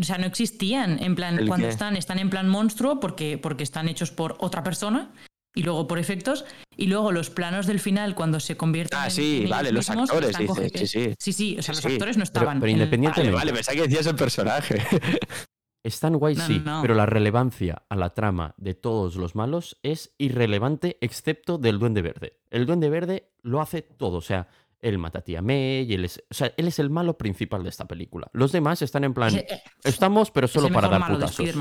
O 0.00 0.02
sea, 0.02 0.16
no 0.18 0.26
existían. 0.26 1.02
En 1.02 1.14
plan, 1.14 1.38
¿El 1.38 1.48
cuando 1.48 1.66
qué? 1.66 1.72
están, 1.72 1.96
están 1.96 2.18
en 2.18 2.30
plan 2.30 2.48
monstruo 2.48 3.00
porque, 3.00 3.36
porque 3.36 3.64
están 3.64 3.88
hechos 3.88 4.10
por 4.10 4.36
otra 4.38 4.62
persona 4.62 5.10
y 5.54 5.62
luego 5.62 5.86
por 5.86 5.98
efectos. 5.98 6.44
Y 6.76 6.86
luego 6.86 7.10
los 7.12 7.30
planos 7.30 7.66
del 7.66 7.80
final, 7.80 8.14
cuando 8.14 8.40
se 8.40 8.56
convierten 8.56 8.98
Ah, 8.98 9.04
en- 9.06 9.10
sí, 9.10 9.30
en 9.30 9.36
ellos 9.38 9.50
vale, 9.50 9.72
los 9.72 9.88
mismos, 9.90 10.10
actores, 10.10 10.30
están 10.30 10.46
dices, 10.46 10.90
sí, 10.90 11.04
sí. 11.04 11.14
Sí, 11.18 11.32
sí, 11.32 11.56
o 11.58 11.62
sea, 11.62 11.74
Sí, 11.74 11.78
los 11.82 11.90
sí. 11.90 11.92
actores 11.96 12.16
no 12.16 12.24
Pero- 12.24 12.24
estaban. 12.24 12.60
pero 12.60 12.66
el- 12.70 12.72
independientemente- 12.78 13.32
Vale, 13.32 13.50
vale, 13.50 13.52
pensaba 13.54 13.76
que 13.76 13.82
decías 13.82 14.06
el 14.06 14.14
personaje. 14.16 14.74
Están 15.86 16.16
guays, 16.16 16.38
No, 16.38 16.46
sí, 16.48 16.62
no. 16.64 16.82
pero 16.82 16.94
la 16.94 17.06
relevancia 17.06 17.82
a 17.88 17.94
la 17.94 18.12
trama 18.12 18.54
de 18.56 18.74
todos 18.74 19.14
los 19.14 19.36
malos 19.36 19.78
es 19.84 20.14
irrelevante 20.18 20.98
excepto 21.00 21.58
del 21.58 21.78
Duende 21.78 22.02
Verde. 22.02 22.40
El 22.50 22.66
Duende 22.66 22.90
Verde 22.90 23.30
lo 23.42 23.60
hace 23.60 23.82
todo, 23.82 24.16
o 24.16 24.20
sea, 24.20 24.48
él 24.80 24.98
mata 24.98 25.20
a 25.20 25.22
tía 25.22 25.42
May, 25.42 25.84
y 25.88 25.94
él 25.94 26.04
es, 26.06 26.22
o 26.28 26.34
sea, 26.34 26.52
él 26.56 26.66
es 26.66 26.80
el 26.80 26.90
malo 26.90 27.16
principal 27.16 27.62
de 27.62 27.68
esta 27.68 27.84
película. 27.86 28.28
Los 28.32 28.50
demás 28.50 28.82
están 28.82 29.04
en 29.04 29.14
plan, 29.14 29.28
Es, 29.36 29.44
eh, 29.44 29.62
estamos, 29.84 30.32
pero 30.32 30.46
es 30.46 30.52
solo 30.52 30.70
para 30.70 30.88
dar 30.88 31.06
putazos. 31.06 31.54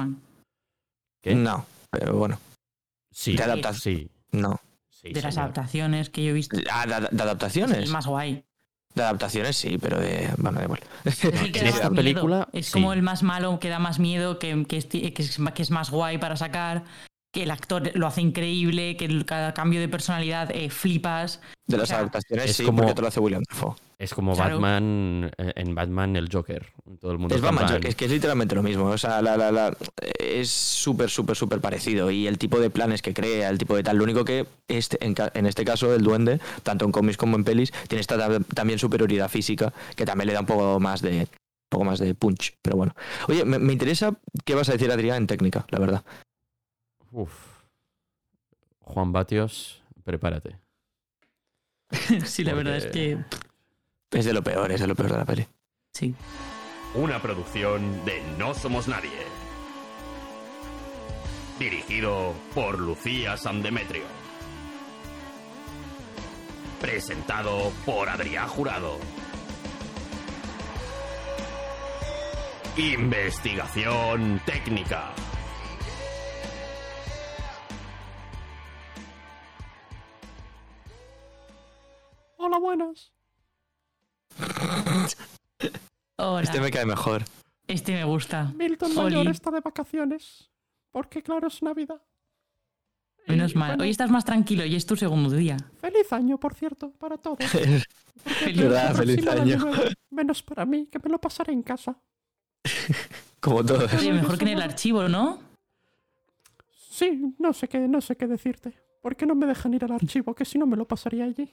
¿Qué? 1.21 1.35
No, 1.35 1.65
pero 1.91 2.15
bueno, 2.15 2.39
Sí, 3.11 3.35
De 3.37 3.43
adaptación. 3.43 3.81
sí, 3.95 4.11
no. 4.31 4.59
sí, 4.89 5.09
De 5.13 5.21
las 5.21 5.35
señor. 5.35 5.43
adaptaciones 5.45 6.09
que 6.09 6.23
yo 6.23 6.31
he 6.31 6.33
visto. 6.33 6.57
Ah, 6.71 6.85
de, 6.87 6.99
de 7.09 7.15
Es 7.15 7.21
adaptaciones. 7.21 7.77
el 7.77 7.89
más 7.89 8.07
guay. 8.07 8.43
De 8.95 9.03
adaptaciones 9.03 9.57
sí, 9.57 9.77
pero 9.77 9.99
de. 9.99 10.29
Bueno, 10.37 10.57
da 10.59 10.63
igual. 10.63 10.79
En 11.53 11.67
esta 11.67 11.89
película, 11.89 12.47
Es 12.53 12.67
sí. 12.67 12.71
como 12.73 12.93
el 12.93 13.01
más 13.01 13.23
malo, 13.23 13.59
que 13.59 13.69
da 13.69 13.77
más 13.77 13.99
miedo, 13.99 14.39
que, 14.39 14.65
que 14.67 14.77
es, 14.77 14.85
que 14.85 15.13
es- 15.17 15.37
que 15.53 15.61
es 15.61 15.69
más 15.71 15.89
guay 15.91 16.17
para 16.17 16.37
sacar, 16.37 16.83
que 17.35 17.43
el 17.43 17.51
actor 17.51 17.91
lo 17.95 18.07
hace 18.07 18.21
increíble, 18.21 18.95
que 18.95 19.03
el- 19.05 19.25
cada 19.25 19.53
cambio 19.53 19.81
de 19.81 19.89
personalidad 19.89 20.49
eh, 20.55 20.69
flipas. 20.69 21.41
De 21.67 21.75
O 21.75 21.79
las 21.79 21.89
sea, 21.89 21.97
adaptaciones 21.99 22.49
es 22.51 22.55
sí, 22.55 22.63
como- 22.63 22.77
porque 22.77 22.93
te 22.93 23.01
lo 23.01 23.07
hace 23.09 23.19
William 23.19 23.43
Dafoe. 23.49 23.75
Es 23.99 24.13
como 24.13 24.33
Claro. 24.35 24.55
Batman, 24.61 25.31
eh, 25.37 25.51
en 25.57 25.75
Batman 25.75 26.15
el 26.15 26.29
Joker. 26.31 26.65
Todo 27.01 27.11
el 27.11 27.17
mundo 27.17 27.35
Es 27.35 27.41
Batman, 27.41 27.65
plan, 27.67 27.81
es 27.85 27.95
que 27.95 28.05
es 28.05 28.11
literalmente 28.11 28.55
lo 28.55 28.63
mismo. 28.63 28.85
O 28.85 28.97
sea, 28.97 29.21
la, 29.21 29.35
la, 29.35 29.51
la- 29.51 29.75
es 30.17 30.49
súper, 30.49 31.09
súper, 31.09 31.35
súper 31.35 31.59
parecido. 31.59 32.09
Y 32.09 32.27
el 32.27 32.37
tipo 32.37 32.59
de 32.59 32.69
planes 32.69 33.01
que 33.01 33.13
crea, 33.13 33.49
el 33.49 33.57
tipo 33.57 33.75
de 33.75 33.83
tal. 33.83 33.97
Lo 33.97 34.03
único 34.05 34.23
que 34.23 34.45
este, 34.69 34.97
en, 35.05 35.45
este 35.45 35.65
caso, 35.65 35.93
el 35.93 36.03
duende, 36.03 36.39
tanto 36.63 36.85
en 36.85 36.91
cómics 36.93 37.17
como 37.17 37.35
en 37.35 37.43
pelis, 37.43 37.71
tiene 37.89 37.99
esta 38.01 38.17
ta- 38.17 38.39
también 38.53 38.79
superioridad 38.79 39.27
física, 39.29 39.73
que 39.97 40.05
también 40.05 40.27
le 40.27 40.33
da 40.33 40.39
un 40.39 40.45
poco 40.45 40.79
más 40.79 41.01
de. 41.01 41.27
Un 41.71 41.79
poco 41.79 41.85
más 41.85 41.99
de 41.99 42.13
punch, 42.15 42.53
pero 42.61 42.77
bueno. 42.77 42.95
Oye, 43.27 43.43
me, 43.43 43.57
me 43.59 43.73
interesa 43.73 44.13
qué 44.45 44.53
vas 44.55 44.69
a 44.69 44.73
decir, 44.73 44.91
Adrián, 44.91 45.17
en 45.17 45.27
técnica, 45.27 45.65
la 45.71 45.79
verdad. 45.79 46.03
Uf. 47.15 47.31
Juan 48.81 49.13
Batios, 49.13 49.81
prepárate. 50.03 50.59
sí, 52.25 52.43
la 52.43 52.53
verdad 52.53 52.75
es 52.75 52.87
que 52.87 53.17
Es 54.11 54.25
de 54.25 54.33
lo 54.33 54.43
peor, 54.43 54.69
es 54.71 54.81
de 54.81 54.87
lo 54.87 54.95
peor 54.95 55.11
de 55.11 55.17
la 55.17 55.25
peli. 55.25 55.47
sí. 55.93 56.13
Una 56.93 57.21
producción 57.21 58.05
de 58.05 58.21
No 58.37 58.53
Somos 58.53 58.87
Nadie. 58.87 59.09
Dirigido 61.59 62.33
por 62.53 62.79
Lucía 62.79 63.35
San 63.37 63.61
Demetrio. 63.61 64.03
Presentado 66.79 67.71
por 67.85 68.07
Adrián 68.07 68.47
Jurado. 68.47 68.97
Investigación 72.77 74.41
técnica. 74.45 75.13
Hola, 82.47 82.59
buenas. 82.59 83.11
Hola, 86.17 86.41
Este 86.43 86.61
me 86.61 86.69
cae 86.69 86.85
mejor. 86.85 87.23
este 87.67 87.91
me 87.93 88.03
gusta. 88.03 88.53
Milton 88.55 88.95
Oli. 88.99 89.15
Mayor 89.15 89.31
está 89.31 89.49
de 89.49 89.61
vacaciones. 89.61 90.51
Porque 90.91 91.23
claro, 91.23 91.47
es 91.47 91.63
Navidad. 91.63 91.99
Menos 93.27 93.53
Y, 93.53 93.57
mal. 93.57 93.69
bueno, 93.69 93.83
Hoy 93.83 93.89
estás 93.89 94.11
más 94.11 94.25
tranquilo 94.25 94.63
y 94.63 94.75
es 94.75 94.85
tu 94.85 94.95
segundo 94.95 95.35
día. 95.35 95.57
Feliz 95.81 96.13
año, 96.13 96.39
por 96.39 96.53
cierto, 96.53 96.91
para 96.91 97.17
todos. 97.17 97.39
Feliz 98.15 98.57
¿Verdad? 98.61 98.93
Feliz 98.95 99.25
año. 99.27 99.57
nuevo, 99.57 99.83
menos 100.11 100.43
para 100.43 100.65
mí, 100.65 100.85
que 100.85 100.99
me 100.99 101.09
lo 101.09 101.19
pasaré 101.19 101.51
en 101.51 101.63
casa. 101.63 101.97
Como 103.39 103.65
todos. 103.65 103.91
Oye, 103.91 104.13
mejor 104.13 104.37
que 104.37 104.43
en 104.45 104.49
el 104.51 104.61
archivo, 104.61 105.09
¿no? 105.09 105.39
Sí, 106.91 107.33
no 107.39 107.53
sé 107.53 107.67
qué, 107.67 107.79
no 107.87 108.01
sé 108.01 108.15
qué 108.15 108.27
decirte. 108.27 108.79
¿Por 109.01 109.15
qué 109.15 109.25
no 109.25 109.33
me 109.33 109.47
dejan 109.47 109.73
ir 109.73 109.83
al 109.83 109.93
archivo? 109.93 110.35
Que 110.35 110.45
si 110.45 110.59
no 110.59 110.67
me 110.67 110.77
lo 110.77 110.87
pasaría 110.87 111.25
allí. 111.25 111.51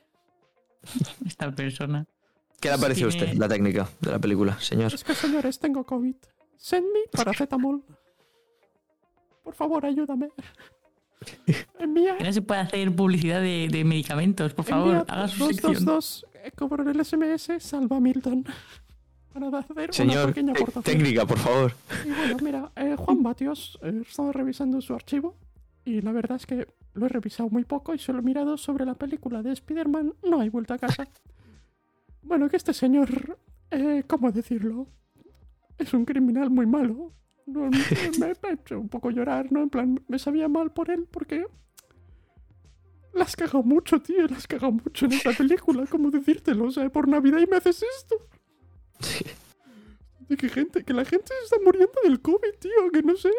Esta 1.26 1.50
persona. 1.52 2.06
¿Qué 2.60 2.70
le 2.70 2.78
parece 2.78 3.04
a 3.04 3.08
Tiene- 3.08 3.24
usted 3.24 3.38
la 3.38 3.48
técnica 3.48 3.88
de 4.00 4.10
la 4.12 4.18
película, 4.18 4.58
señor? 4.60 4.92
Es 4.94 5.02
que, 5.04 5.14
señores, 5.14 5.58
tengo 5.58 5.84
COVID. 5.84 6.14
Send 6.56 6.86
me 6.92 7.00
paracetamol. 7.10 7.82
Por 9.42 9.54
favor, 9.54 9.84
ayúdame. 9.84 10.28
Envía, 11.78 12.16
Que 12.16 12.24
no 12.24 12.32
se 12.32 12.42
puede 12.42 12.60
hacer 12.60 12.94
publicidad 12.94 13.40
de, 13.40 13.68
de 13.70 13.84
medicamentos, 13.84 14.54
por 14.54 14.64
favor, 14.64 14.88
envía 14.96 15.00
haga 15.14 15.28
su 15.28 15.46
sección. 15.46 15.72
222 15.84 16.26
eh, 16.44 16.50
cobro 16.52 16.88
el 16.90 17.04
SMS, 17.04 17.50
salva 17.60 17.96
a 17.96 18.00
Milton. 18.00 18.44
Para 19.32 19.46
hacer 19.58 19.76
una 19.76 19.92
Señor, 19.92 20.26
pequeña 20.28 20.52
te- 20.52 20.62
aportación. 20.62 20.84
técnica, 20.98 21.26
por 21.26 21.38
favor. 21.38 21.74
Y 22.04 22.10
bueno, 22.10 22.36
mira, 22.42 22.72
eh, 22.76 22.96
Juan 22.98 23.22
Batios, 23.22 23.78
eh, 23.82 23.92
he 24.04 24.08
estado 24.08 24.32
revisando 24.32 24.80
su 24.80 24.94
archivo 24.94 25.36
y 25.84 26.00
la 26.00 26.12
verdad 26.12 26.36
es 26.36 26.46
que 26.46 26.66
lo 26.94 27.06
he 27.06 27.08
revisado 27.08 27.48
muy 27.48 27.64
poco 27.64 27.94
y 27.94 27.98
solo 27.98 28.18
he 28.20 28.22
mirado 28.22 28.56
sobre 28.56 28.84
la 28.84 28.94
película 28.94 29.42
de 29.42 29.52
Spider-Man 29.52 30.14
No 30.22 30.40
hay 30.40 30.48
vuelta 30.48 30.74
a 30.74 30.78
casa. 30.78 31.08
Bueno, 32.24 32.48
que 32.48 32.56
este 32.56 32.72
señor 32.72 33.36
eh, 33.72 34.04
¿cómo 34.06 34.30
decirlo? 34.30 34.86
Es 35.78 35.94
un 35.94 36.04
criminal 36.04 36.50
muy 36.50 36.66
malo. 36.66 37.12
No, 37.46 37.70
me, 38.20 38.34
me 38.42 38.48
ha 38.48 38.52
hecho 38.52 38.78
un 38.78 38.88
poco 38.88 39.10
llorar, 39.10 39.50
¿no? 39.50 39.62
En 39.62 39.70
plan, 39.70 40.04
me 40.08 40.18
sabía 40.18 40.48
mal 40.48 40.72
por 40.72 40.90
él 40.90 41.08
porque... 41.10 41.46
Las 43.14 43.36
cago 43.36 43.62
mucho, 43.62 44.00
tío, 44.00 44.26
las 44.26 44.46
cago 44.46 44.72
mucho 44.72 45.06
en 45.06 45.12
esta 45.12 45.32
película, 45.38 45.86
¿cómo 45.86 46.10
decírtelo? 46.10 46.66
O 46.66 46.70
sea, 46.70 46.90
por 46.90 47.08
Navidad 47.08 47.40
y 47.40 47.46
me 47.46 47.56
haces 47.56 47.82
esto. 47.98 48.16
Sí. 49.00 49.24
De 50.28 50.36
que 50.36 50.48
gente, 50.48 50.84
que 50.84 50.92
la 50.94 51.04
gente 51.04 51.26
se 51.28 51.44
está 51.44 51.56
muriendo 51.64 51.92
del 52.04 52.20
COVID, 52.20 52.54
tío, 52.58 52.90
que 52.92 53.02
no 53.02 53.16
sé, 53.16 53.32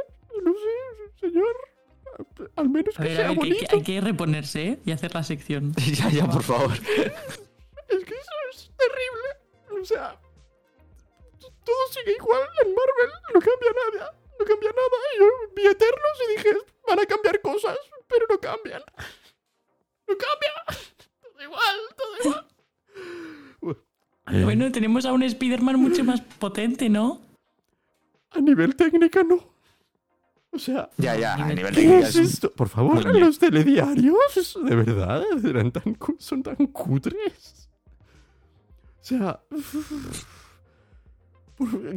no 0.44 0.54
sé, 0.54 1.28
señor. 1.28 1.56
Al 2.56 2.70
menos 2.70 3.00
A 3.00 3.04
que 3.04 3.10
ver, 3.10 3.18
sea 3.18 3.26
a 3.26 3.30
ver, 3.30 3.38
que 3.40 3.44
hay, 3.44 3.50
bonito. 3.52 3.68
que, 3.70 3.76
hay 3.76 3.84
que 3.84 4.02
reponerse 4.02 4.68
¿eh? 4.68 4.80
y 4.86 4.92
hacer 4.92 5.14
la 5.14 5.24
sección. 5.24 5.74
ya, 5.94 6.10
ya, 6.10 6.30
por 6.30 6.44
favor. 6.44 6.72
Es 6.74 6.80
que 8.06 8.14
eso 8.14 8.32
es 8.52 8.72
terrible. 8.78 9.82
O 9.82 9.86
sea, 9.86 10.20
todo 11.40 11.76
sigue 11.92 12.16
igual 12.18 12.42
en 12.64 12.70
Marvel, 12.74 13.12
no 13.34 13.40
cambia 13.40 13.72
nada, 13.72 14.14
no 14.40 14.46
cambia 14.46 14.70
nada. 14.70 14.98
Y 15.16 15.20
yo 15.20 15.26
vi 15.56 15.62
Eternos 15.68 16.18
y 16.28 16.38
dije, 16.38 16.58
van 16.88 17.00
a 17.00 17.06
cambiar 17.06 17.42
cosas, 17.42 17.78
pero 18.08 18.26
no 18.30 18.40
cambian. 18.40 18.82
No 20.08 20.16
cambia. 20.18 20.84
Todo 21.22 21.44
igual, 21.44 21.78
todo 21.98 22.18
igual. 22.22 22.48
Bueno, 24.46 24.72
tenemos 24.72 25.06
a 25.06 25.14
un 25.14 25.24
Spider-Man 25.24 25.78
mucho 25.80 26.04
más 26.04 26.22
potente, 26.22 26.90
¿no? 26.90 27.22
A 28.32 28.40
nivel 28.40 28.76
técnica 28.76 29.24
no. 29.24 29.53
O 30.54 30.60
sea, 30.60 30.90
Ya, 30.98 31.16
ya, 31.18 31.34
a 31.34 31.48
nivel 31.54 31.74
¿Qué 31.74 31.82
técnico 31.82 31.98
es 32.08 32.16
es 32.16 32.34
esto? 32.34 32.52
Por 32.52 32.70
favor, 32.70 33.06
Muy 33.12 33.20
los 33.20 33.40
telediarios, 33.40 34.58
de 34.64 34.76
verdad, 34.76 35.24
eran 35.46 35.72
tan, 35.72 35.98
son 36.20 36.44
tan 36.44 36.56
cutres. 36.68 37.70
O 39.02 39.06
sea, 39.06 39.40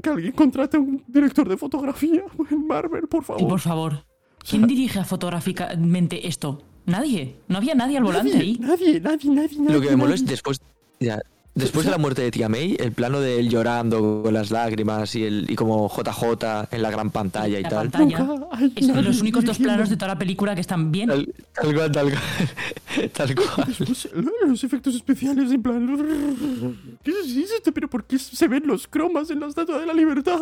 que 0.02 0.10
alguien 0.10 0.32
contrate 0.32 0.76
a 0.76 0.80
un 0.80 1.02
director 1.06 1.48
de 1.48 1.56
fotografía 1.56 2.22
en 2.50 2.66
Marvel, 2.66 3.08
por 3.08 3.22
Y 3.22 3.26
favor. 3.26 3.48
por 3.48 3.60
favor, 3.60 4.04
¿quién 4.48 4.66
dirige 4.66 5.04
fotográficamente 5.04 6.26
esto? 6.26 6.62
Nadie. 6.86 7.40
No 7.48 7.58
había 7.58 7.74
nadie 7.74 7.98
al 7.98 8.04
volante 8.04 8.30
nadie, 8.32 8.42
ahí. 8.42 8.58
nadie, 8.60 9.00
nadie, 9.00 9.30
nadie, 9.30 9.58
nadie. 9.58 9.74
Lo 9.74 9.80
que 9.80 9.90
me 9.90 9.96
mola 9.96 10.14
es 10.14 10.22
nadie. 10.22 10.32
después, 10.32 10.60
ya, 11.00 11.20
después 11.56 11.84
de 11.86 11.90
la 11.90 11.98
muerte 11.98 12.22
de 12.22 12.30
Tia 12.30 12.48
May, 12.48 12.76
el 12.78 12.92
plano 12.92 13.20
de 13.20 13.40
él 13.40 13.48
llorando 13.48 14.22
con 14.22 14.32
las 14.32 14.50
lágrimas 14.52 15.14
y, 15.16 15.24
el, 15.24 15.46
y 15.50 15.56
como 15.56 15.88
JJ 15.88 16.68
en 16.70 16.82
la 16.82 16.90
gran 16.90 17.10
pantalla 17.10 17.58
y 17.58 17.62
La 17.64 17.68
tal. 17.68 17.90
pantalla. 17.90 18.28
Es 18.76 18.86
nadie 18.86 19.02
los 19.02 19.20
únicos 19.20 19.44
dos 19.44 19.58
planos 19.58 19.90
de 19.90 19.96
toda 19.96 20.08
la 20.08 20.18
película 20.18 20.54
que 20.54 20.60
están 20.60 20.92
bien. 20.92 21.08
Tal, 21.08 21.34
tal 21.54 21.74
cual, 21.74 21.90
tal 21.92 22.10
cual. 22.10 23.10
Tal 23.12 23.34
cual. 23.34 23.66
Después, 23.66 24.08
lo- 24.14 24.46
los 24.46 24.62
efectos 24.64 24.94
especiales, 24.94 25.50
en 25.50 25.62
plan. 25.62 26.76
¿Qué 27.02 27.10
es 27.10 27.50
esto? 27.52 27.72
¿Pero 27.72 27.88
por 27.90 28.04
qué 28.04 28.18
se 28.18 28.46
ven 28.48 28.62
los 28.66 28.86
cromas 28.86 29.30
en 29.30 29.40
la 29.40 29.48
estatua 29.48 29.80
de 29.80 29.86
la 29.86 29.92
libertad? 29.94 30.38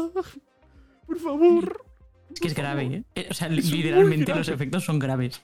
Por 1.07 1.19
favor. 1.19 1.81
Es 2.33 2.41
que 2.41 2.49
es 2.49 2.55
grave, 2.55 2.85
¿eh? 2.87 3.05
Eh, 3.15 3.29
O 3.31 3.35
sea, 3.35 3.49
Es 3.49 3.71
literalmente 3.71 4.35
los 4.35 4.49
efectos 4.49 4.85
son 4.85 4.99
graves. 4.99 5.41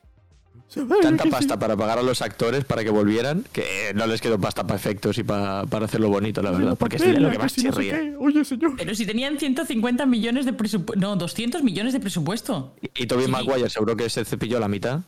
Tanta 1.02 1.24
pasta 1.24 1.58
para 1.58 1.76
pagar 1.76 1.98
a 1.98 2.02
los 2.02 2.22
actores 2.22 2.64
para 2.64 2.84
que 2.84 2.90
volvieran 2.90 3.44
que 3.52 3.92
no 3.94 4.06
les 4.06 4.20
quedó 4.20 4.38
pasta 4.38 4.64
para 4.64 4.76
efectos 4.76 5.18
y 5.18 5.24
para, 5.24 5.66
para 5.66 5.86
hacerlo 5.86 6.08
bonito, 6.08 6.42
la 6.42 6.52
verdad. 6.52 6.76
Porque 6.78 6.96
es 6.96 7.18
lo 7.18 7.30
que 7.30 7.38
más 7.38 7.54
chirría. 7.54 8.14
Oye, 8.18 8.44
señor. 8.44 8.74
Pero 8.76 8.94
si 8.94 9.04
tenían 9.04 9.38
150 9.38 10.06
millones 10.06 10.46
de 10.46 10.52
presupuesto. 10.52 11.00
No, 11.00 11.16
200 11.16 11.64
millones 11.64 11.92
de 11.92 12.00
presupuesto. 12.00 12.74
Y 12.94 13.06
Toby 13.06 13.24
Sí. 13.24 13.30
Maguire 13.30 13.68
seguro 13.68 13.96
que 13.96 14.08
se 14.08 14.24
cepilló 14.24 14.60
la 14.60 14.68
mitad. 14.68 15.00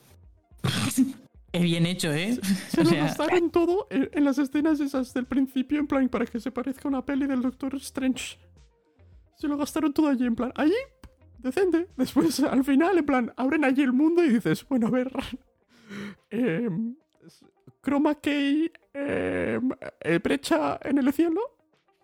Qué 1.52 1.58
bien 1.58 1.86
hecho, 1.86 2.12
¿eh? 2.12 2.40
Se 2.70 2.80
O 2.80 2.84
lo 2.84 2.90
gastaron 2.90 3.50
todo 3.50 3.86
en, 3.90 4.08
en 4.12 4.24
las 4.24 4.38
escenas 4.38 4.80
esas 4.80 5.12
del 5.14 5.26
principio, 5.26 5.78
en 5.78 5.86
plan, 5.86 6.08
para 6.08 6.26
que 6.26 6.40
se 6.40 6.50
parezca 6.50 6.82
a 6.84 6.88
una 6.88 7.04
peli 7.04 7.26
del 7.26 7.42
Doctor 7.42 7.76
Strange. 7.76 8.38
Se 9.36 9.46
lo 9.48 9.56
gastaron 9.56 9.92
todo 9.92 10.08
allí, 10.08 10.24
en 10.24 10.34
plan, 10.34 10.52
allí, 10.56 10.74
decente. 11.38 11.88
Después, 11.96 12.40
al 12.40 12.64
final, 12.64 12.96
en 12.98 13.04
plan, 13.06 13.32
abren 13.36 13.64
allí 13.64 13.82
el 13.82 13.92
mundo 13.92 14.24
y 14.24 14.30
dices, 14.30 14.66
bueno, 14.68 14.86
a 14.88 14.90
ver. 14.90 15.12
Em, 16.30 16.94
Chroma 17.82 18.14
Key, 18.16 18.70
em, 18.94 19.70
eh, 20.00 20.18
brecha 20.18 20.78
en 20.82 20.98
el 20.98 21.12
cielo. 21.12 21.40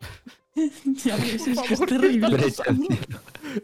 ya 1.04 1.16
ves, 1.16 1.34
es, 1.34 1.48
es 1.48 1.54
favor, 1.56 1.88
¿qué 1.88 1.98
terrible. 1.98 2.52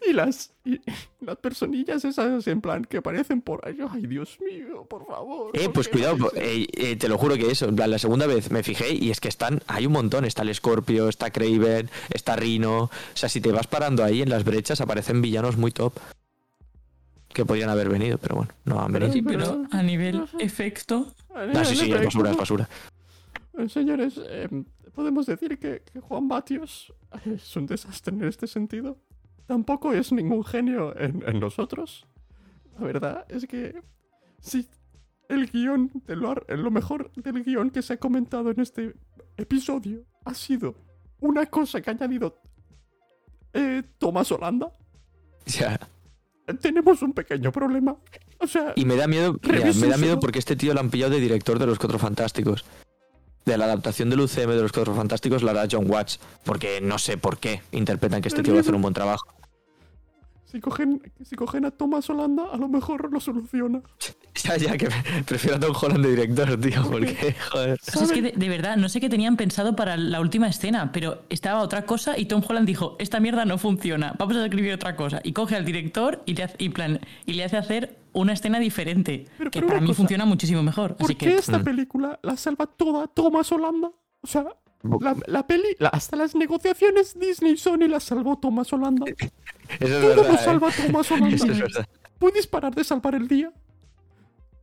Y 0.07 0.12
las, 0.12 0.51
y 0.64 0.81
las 1.20 1.37
personillas 1.37 2.05
esas, 2.05 2.47
en 2.47 2.61
plan, 2.61 2.85
que 2.85 2.99
aparecen 2.99 3.43
por 3.43 3.66
ahí. 3.66 3.79
Ay, 3.91 4.07
Dios 4.07 4.39
mío, 4.41 4.87
por 4.89 5.07
favor. 5.07 5.51
Eh, 5.55 5.64
¿por 5.64 5.75
pues 5.75 5.89
cuidado, 5.89 6.33
eh, 6.37 6.66
eh, 6.72 6.97
te 6.97 7.09
lo 7.09 7.18
juro 7.18 7.37
que 7.37 7.51
eso. 7.51 7.66
En 7.68 7.77
plan, 7.77 7.91
la 7.91 7.99
segunda 7.99 8.27
vez 8.27 8.51
me 8.51 8.62
fijé 8.62 8.95
y 8.95 9.11
es 9.11 9.20
que 9.20 9.29
están, 9.29 9.61
hay 9.66 9.87
un 9.87 9.93
montón. 9.93 10.25
Está 10.25 10.43
el 10.43 10.55
Scorpio, 10.55 11.09
está 11.09 11.31
Craven, 11.31 11.91
está 12.11 12.37
Rhino. 12.37 12.85
O 12.85 12.91
sea, 13.14 13.29
si 13.29 13.41
te 13.41 13.53
vas 13.53 13.66
parando 13.66 14.05
ahí 14.05 14.22
en 14.22 14.31
las 14.31 14.45
brechas, 14.45 14.81
aparecen 14.81 15.22
villanos 15.22 15.57
muy 15.57 15.70
top. 15.70 15.95
Que 17.35 17.45
podrían 17.45 17.68
haber 17.68 17.89
venido, 17.91 18.16
pero 18.16 18.37
bueno, 18.37 18.53
no 18.64 18.80
han 18.80 18.93
venido. 18.93 19.12
Sí, 19.12 19.20
pero 19.20 19.66
a 19.70 19.82
nivel 19.82 20.24
efecto. 20.39 21.14
Ah, 21.35 21.64
sí, 21.64 21.74
sí, 21.76 21.93
es 21.93 22.05
basura, 22.05 22.30
es 22.30 22.37
basura. 22.37 22.68
Eh, 23.59 23.68
Señores, 23.68 24.18
eh, 24.26 24.49
podemos 24.95 25.26
decir 25.26 25.59
que, 25.59 25.82
que 25.93 26.01
Juan 26.01 26.28
Batios 26.28 26.93
es 27.26 27.55
un 27.57 27.66
desastre 27.66 28.14
en 28.14 28.24
este 28.24 28.47
sentido. 28.47 28.99
Tampoco 29.47 29.93
es 29.93 30.12
ningún 30.12 30.45
genio 30.45 30.99
en, 30.99 31.22
en 31.26 31.39
nosotros. 31.41 32.07
La 32.78 32.87
verdad 32.87 33.26
es 33.28 33.47
que 33.47 33.82
si 34.41 34.66
el 35.28 35.47
guion, 35.51 35.91
de 36.07 36.16
lo, 36.16 36.35
lo 36.49 36.70
mejor 36.70 37.11
del 37.14 37.43
guion 37.45 37.70
que 37.70 37.82
se 37.82 37.95
ha 37.95 37.97
comentado 37.99 38.51
en 38.51 38.61
este 38.61 38.95
episodio 39.37 40.05
ha 40.24 40.35
sido 40.35 40.74
una 41.20 41.47
cosa 41.47 41.80
que 41.80 41.91
ha 41.91 41.95
añadido 41.95 42.41
eh, 43.53 43.82
Tomás 43.99 44.30
Holanda, 44.32 44.72
Ya. 45.47 45.74
eh, 45.74 45.78
tenemos 46.61 47.03
un 47.03 47.12
pequeño 47.12 47.53
problema. 47.53 47.97
O 48.38 48.47
sea, 48.47 48.72
Y 48.76 48.84
me 48.84 48.97
da 48.97 49.07
miedo, 49.07 49.38
mira, 49.42 49.72
me 49.72 49.86
da 49.88 49.97
miedo 49.97 50.20
porque 50.20 50.38
este 50.38 50.57
tío 50.57 50.74
lo 50.74 50.80
han 50.80 50.90
pillado 50.90 51.12
de 51.12 51.20
director 51.20 51.59
de 51.59 51.66
los 51.66 51.78
Cuatro 51.78 51.99
Fantásticos. 51.99 52.64
De 53.45 53.59
la 53.59 53.66
adaptación 53.66 54.11
del 54.11 54.20
UCM 54.20 54.51
de 54.51 54.62
los 54.62 54.72
Cuatro 54.72 54.95
Fantásticos 54.95 55.42
la 55.42 55.51
hará 55.53 55.66
John 55.70 55.90
Watts. 55.90 56.18
Porque 56.45 56.80
no 56.80 56.99
sé 56.99 57.16
por 57.18 57.38
qué 57.38 57.62
interpretan 57.72 58.22
que 58.22 58.28
este 58.28 58.42
tío 58.42 58.55
va 58.55 58.61
a 58.61 58.62
hacer 58.62 58.74
un 58.74 58.82
buen 58.82 58.95
trabajo. 58.95 59.26
Si 60.45 60.61
cogen, 60.61 61.03
si 61.24 61.34
cogen 61.36 61.64
a 61.64 61.70
Tomás 61.70 62.09
Holanda, 62.11 62.45
a 62.53 62.57
lo 62.57 62.68
mejor 62.68 63.12
lo 63.12 63.18
soluciona. 63.20 63.82
Ya, 64.42 64.57
ya, 64.57 64.76
que 64.76 64.88
prefiero 65.26 65.57
a 65.57 65.61
Tom 65.61 65.74
Holland 65.80 66.05
de 66.05 66.11
director, 66.11 66.61
tío, 66.61 66.82
porque, 66.90 67.34
joder. 67.51 67.78
O 67.80 67.90
sea, 67.90 68.03
es 68.03 68.12
que 68.12 68.22
de, 68.22 68.32
de 68.32 68.49
verdad, 68.49 68.76
no 68.76 68.88
sé 68.88 69.01
qué 69.01 69.09
tenían 69.09 69.36
pensado 69.36 69.74
para 69.76 69.97
la 69.97 70.20
última 70.20 70.49
escena, 70.49 70.92
pero 70.92 71.22
estaba 71.28 71.61
otra 71.62 71.86
cosa 71.86 72.18
y 72.18 72.26
Tom 72.26 72.42
Holland 72.47 72.66
dijo, 72.66 72.97
esta 72.99 73.20
mierda 73.20 73.45
no 73.45 73.59
funciona, 73.59 74.14
vamos 74.18 74.36
a 74.36 74.45
escribir 74.45 74.72
otra 74.74 74.97
cosa. 74.97 75.20
Y 75.24 75.32
coge 75.32 75.57
al 75.57 75.64
director 75.64 76.22
y 76.26 76.34
le 76.34 76.45
hace, 76.45 76.57
y 76.59 76.68
plan, 76.68 77.01
y 77.26 77.32
le 77.34 77.45
hace 77.45 77.57
hacer 77.57 77.97
una 78.12 78.32
escena 78.32 78.59
diferente, 78.61 79.26
Pero- 79.38 79.51
que 79.51 79.59
pero 79.61 79.68
para 79.68 79.80
mí 79.80 79.88
cosa, 79.88 79.97
funciona 79.97 80.24
muchísimo 80.24 80.62
mejor. 80.62 80.95
¿Por 80.97 81.07
Así 81.07 81.14
qué 81.16 81.26
que 81.26 81.34
esta 81.36 81.59
Mm. 81.59 81.64
película 81.64 82.18
la 82.22 82.36
salva 82.36 82.66
toda 82.66 83.07
Thomas 83.09 83.51
Holanda? 83.51 83.90
O 84.20 84.26
sea, 84.26 84.47
la, 85.01 85.16
la 85.26 85.47
peli, 85.47 85.76
la- 85.78 85.89
hasta 85.89 86.16
las 86.16 86.35
negociaciones 86.35 87.18
Disney 87.18 87.57
Sony 87.57 87.89
la 87.89 88.01
salvó 88.01 88.39
Thomas 88.39 88.72
Holanda. 88.72 89.07
Eso 89.80 89.99
es 89.99 90.03
lo 90.03 90.09
verdad. 90.22 90.35
¿eh? 90.35 90.39
salva 90.45 90.70
Thomas 90.70 91.11
Holanda. 91.11 91.35
Eso 91.37 91.47
es 91.51 91.59
verdad. 91.59 91.89
¿Puedes 92.18 92.47
parar 92.47 92.74
de 92.74 92.85
salvar 92.85 93.14
el 93.14 93.26
día? 93.28 93.51
Que 93.51 93.61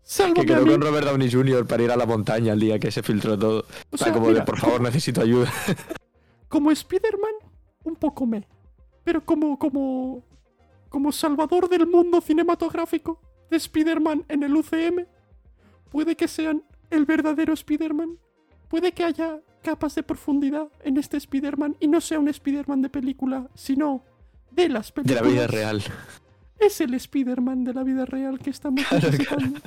Sálvame 0.03 0.41
a 0.41 0.45
quedó 0.45 0.65
mí. 0.65 0.72
con 0.72 0.82
Robert 0.82 1.07
Downey 1.07 1.32
Jr. 1.32 1.65
para 1.67 1.84
ir 1.84 1.91
a 1.91 1.95
la 1.95 2.05
montaña 2.05 2.53
el 2.53 2.59
día 2.59 2.80
que 2.80 2.91
se 2.91 3.01
filtró 3.03 3.38
todo. 3.38 3.65
O 3.91 3.97
sea, 3.97 4.05
sea, 4.07 4.13
como 4.13 4.28
mira, 4.28 4.39
de, 4.41 4.45
por 4.45 4.57
favor, 4.59 4.82
necesito 4.82 5.22
ayuda. 5.22 5.51
Como 6.49 6.69
Spider-Man, 6.72 7.32
un 7.86 7.95
poco 7.95 8.26
me. 8.26 8.45
Pero 9.05 9.24
como, 9.24 9.57
como, 9.57 10.22
como 10.89 11.11
salvador 11.13 11.69
del 11.69 11.88
mundo 11.88 12.19
cinematográfico 12.19 13.22
de 13.49 13.55
Spider-Man 13.55 14.26
en 14.28 14.43
el 14.43 14.53
UCM, 14.57 15.05
puede 15.89 16.17
que 16.17 16.28
sean 16.28 16.61
el 16.89 17.05
verdadero 17.05 17.53
Spider-Man. 17.53 18.17
Puede 18.67 18.91
que 18.91 19.05
haya 19.05 19.39
capas 19.62 19.95
de 19.95 20.03
profundidad 20.03 20.68
en 20.84 20.97
este 20.97 21.18
Spider-Man 21.18 21.76
y 21.80 21.88
no 21.88 22.01
sea 22.01 22.20
un 22.20 22.28
Spider-Man 22.30 22.82
de 22.82 22.89
película, 22.89 23.47
sino 23.53 24.03
de 24.51 24.70
las 24.70 24.88
De 24.88 24.93
películas. 25.03 25.22
la 25.24 25.30
vida 25.30 25.47
real. 25.47 25.82
Es 26.59 26.80
el 26.82 26.93
Spider-Man 26.93 27.64
de 27.64 27.74
la 27.74 27.84
vida 27.84 28.05
real 28.05 28.39
que 28.39 28.49
estamos 28.51 28.82
necesitando. 28.91 29.59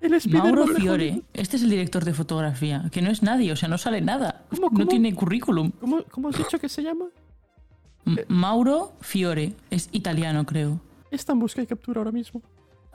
El 0.00 0.14
Spider-Man 0.14 0.54
Mauro 0.54 0.72
de 0.72 0.80
Fiore, 0.80 1.22
este 1.32 1.56
es 1.56 1.62
el 1.62 1.70
director 1.70 2.04
de 2.04 2.14
fotografía, 2.14 2.84
que 2.92 3.02
no 3.02 3.10
es 3.10 3.22
nadie, 3.22 3.50
o 3.50 3.56
sea, 3.56 3.68
no 3.68 3.78
sale 3.78 4.00
nada, 4.02 4.44
¿Cómo, 4.50 4.68
no 4.70 4.86
tiene 4.86 5.14
currículum. 5.14 5.72
¿Cómo, 5.80 6.04
¿Cómo 6.10 6.28
has 6.28 6.36
dicho 6.38 6.58
que 6.60 6.68
se 6.68 6.82
llama? 6.82 7.06
M- 8.04 8.24
Mauro 8.28 8.92
Fiore, 9.00 9.54
es 9.70 9.88
italiano, 9.92 10.44
creo. 10.46 10.78
Está 11.10 11.32
en 11.32 11.40
busca 11.40 11.62
y 11.62 11.66
captura 11.66 12.00
ahora 12.00 12.12
mismo. 12.12 12.40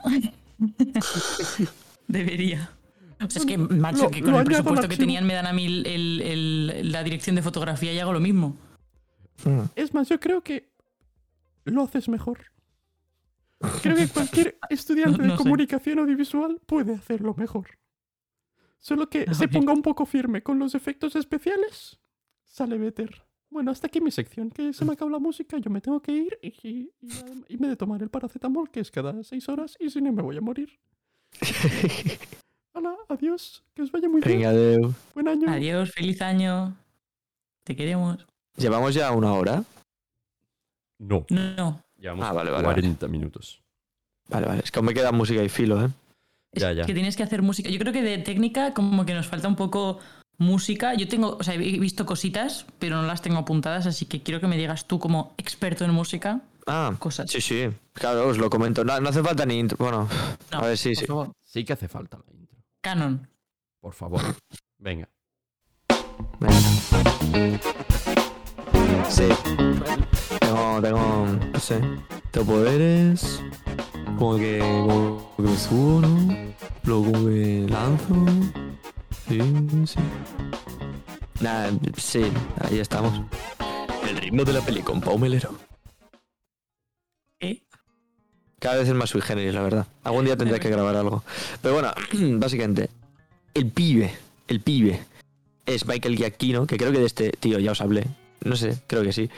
Debería. 2.08 2.70
Es 3.28 3.44
que, 3.46 3.58
macho, 3.58 4.04
Lo- 4.04 4.10
que 4.10 4.22
con 4.22 4.34
el 4.34 4.44
presupuesto 4.44 4.88
que 4.88 4.96
tenían 4.96 5.26
me 5.26 5.34
dan 5.34 5.46
a 5.46 5.52
mí 5.52 5.66
el- 5.66 5.86
el- 5.86 6.20
el- 6.22 6.92
la 6.92 7.02
dirección 7.04 7.36
de 7.36 7.42
fotografía 7.42 7.92
y 7.92 7.98
hago 7.98 8.12
lo 8.12 8.20
mismo. 8.20 8.56
Mm. 9.44 9.60
Es 9.76 9.92
más, 9.94 10.08
yo 10.08 10.18
creo 10.20 10.42
que 10.42 10.72
lo 11.64 11.82
haces 11.82 12.08
mejor. 12.08 12.38
Creo 13.82 13.96
que 13.96 14.08
cualquier 14.08 14.58
estudiante 14.70 15.18
No- 15.18 15.22
de 15.22 15.28
no 15.28 15.36
sé. 15.36 15.42
comunicación 15.42 15.98
audiovisual 16.00 16.60
puede 16.66 16.94
hacerlo 16.94 17.34
mejor. 17.36 17.78
Solo 18.80 19.08
que 19.08 19.24
se 19.34 19.44
Oye. 19.44 19.48
ponga 19.52 19.72
un 19.72 19.82
poco 19.82 20.04
firme 20.06 20.42
con 20.42 20.58
los 20.58 20.74
efectos 20.74 21.14
especiales. 21.14 22.00
Sale 22.44 22.76
Better. 22.78 23.22
Bueno, 23.48 23.70
hasta 23.70 23.86
aquí 23.86 24.00
mi 24.00 24.10
sección, 24.10 24.50
que 24.50 24.72
se 24.72 24.84
me 24.84 24.94
acabó 24.94 25.10
la 25.10 25.18
música, 25.18 25.58
yo 25.58 25.70
me 25.70 25.80
tengo 25.80 26.00
que 26.00 26.10
ir 26.12 26.38
y, 26.42 26.48
y, 26.68 26.90
y- 27.02 27.44
y 27.50 27.56
me 27.58 27.68
de 27.68 27.76
tomar 27.76 28.02
el 28.02 28.08
paracetamol, 28.08 28.70
que 28.70 28.80
es 28.80 28.90
cada 28.90 29.22
seis 29.22 29.48
horas, 29.48 29.76
y 29.78 29.90
si 29.90 30.00
no 30.00 30.10
me 30.12 30.22
voy 30.22 30.36
a 30.38 30.40
morir. 30.40 30.78
Hola, 32.74 32.94
adiós, 33.08 33.62
que 33.74 33.82
os 33.82 33.92
vaya 33.92 34.08
muy 34.08 34.20
bien. 34.22 34.40
Venga. 34.40 34.94
Buen 35.14 35.28
año. 35.28 35.50
Adiós, 35.50 35.90
feliz 35.92 36.20
año. 36.22 36.74
Te 37.64 37.76
queremos. 37.76 38.18
Llevamos 38.56 38.94
ya 38.94 39.10
una 39.12 39.32
hora. 39.34 39.64
No, 40.98 41.26
No, 41.28 41.54
no. 41.56 41.82
llevamos 41.98 42.26
Ah, 42.26 42.32
vale, 42.32 42.50
vale, 42.50 42.64
40 42.64 43.08
minutos. 43.08 43.60
Vale, 44.28 44.46
vale. 44.46 44.62
Es 44.64 44.70
que 44.70 44.78
aún 44.78 44.86
me 44.86 44.94
queda 44.94 45.12
música 45.12 45.42
y 45.42 45.48
filo, 45.48 45.84
¿eh? 45.84 45.90
Es 46.52 46.62
Ya, 46.62 46.72
ya. 46.72 46.84
que 46.86 46.94
tienes 46.94 47.16
que 47.16 47.22
hacer 47.22 47.42
música. 47.42 47.68
Yo 47.70 47.78
creo 47.78 47.92
que 47.92 48.02
de 48.02 48.18
técnica 48.18 48.72
como 48.72 49.04
que 49.04 49.14
nos 49.14 49.26
falta 49.26 49.48
un 49.48 49.56
poco 49.56 49.98
música. 50.38 50.94
Yo 50.94 51.08
tengo, 51.08 51.36
o 51.38 51.42
sea, 51.42 51.54
he 51.54 51.58
visto 51.58 52.06
cositas, 52.06 52.64
pero 52.78 52.96
no 52.96 53.02
las 53.02 53.20
tengo 53.22 53.38
apuntadas, 53.38 53.86
así 53.86 54.06
que 54.06 54.22
quiero 54.22 54.40
que 54.40 54.46
me 54.46 54.56
digas 54.56 54.86
tú 54.86 54.98
como 54.98 55.34
experto 55.36 55.84
en 55.84 55.92
música 55.92 56.40
Ah, 56.66 56.94
cosas. 56.98 57.30
sí, 57.30 57.40
sí. 57.40 57.68
Claro, 57.92 58.28
os 58.28 58.38
lo 58.38 58.48
comento. 58.48 58.84
No, 58.84 58.98
no 59.00 59.08
hace 59.08 59.22
falta 59.22 59.44
ni 59.44 59.58
intro. 59.58 59.76
Bueno, 59.78 60.08
No, 60.52 60.58
a 60.58 60.66
ver, 60.66 60.78
sí, 60.78 60.90
por 60.90 60.98
sí. 61.00 61.06
favor. 61.06 61.32
Sí 61.44 61.64
que 61.64 61.72
hace 61.74 61.88
falta 61.88 62.16
la 62.18 62.24
intro. 62.32 62.41
Canon. 62.82 63.28
Por 63.80 63.94
favor. 63.94 64.20
Venga. 64.78 65.08
Venga. 66.40 67.60
Sí. 69.08 69.28
Tengo, 70.40 70.82
tengo, 70.82 71.26
no 71.52 71.60
sé, 71.60 71.80
tengo 72.32 72.46
poderes. 72.46 73.40
Como 74.18 74.36
que, 74.36 74.58
como 74.58 75.36
que 75.36 75.42
me 75.42 75.56
subo, 75.56 76.00
¿no? 76.00 76.54
Luego 76.82 77.12
como 77.12 77.26
que 77.28 77.66
lanzo. 77.68 78.14
Sí, 79.28 79.40
sí. 79.86 80.00
Nada, 81.40 81.70
sí, 81.96 82.24
ahí 82.62 82.80
estamos. 82.80 83.12
El 84.08 84.16
ritmo 84.16 84.44
de 84.44 84.54
la 84.54 84.60
peli 84.60 84.82
con 84.82 85.00
Pau 85.00 85.16
Melero. 85.18 85.54
Cada 88.62 88.76
vez 88.76 88.88
es 88.88 88.94
más 88.94 89.10
sui 89.10 89.20
generis, 89.20 89.52
la 89.54 89.62
verdad. 89.62 89.86
Algún 90.04 90.24
día 90.24 90.36
tendré 90.36 90.60
que 90.60 90.70
grabar 90.70 90.94
algo. 90.94 91.24
Pero 91.60 91.74
bueno, 91.74 91.92
básicamente, 92.38 92.90
el 93.54 93.66
pibe, 93.66 94.14
el 94.46 94.60
pibe, 94.60 95.00
es 95.66 95.84
Michael 95.84 96.16
Giacchino, 96.16 96.64
que 96.64 96.76
creo 96.76 96.92
que 96.92 97.00
de 97.00 97.06
este 97.06 97.32
tío 97.32 97.58
ya 97.58 97.72
os 97.72 97.80
hablé. 97.80 98.06
No 98.44 98.54
sé, 98.54 98.78
creo 98.86 99.02
que 99.02 99.12
sí. 99.12 99.28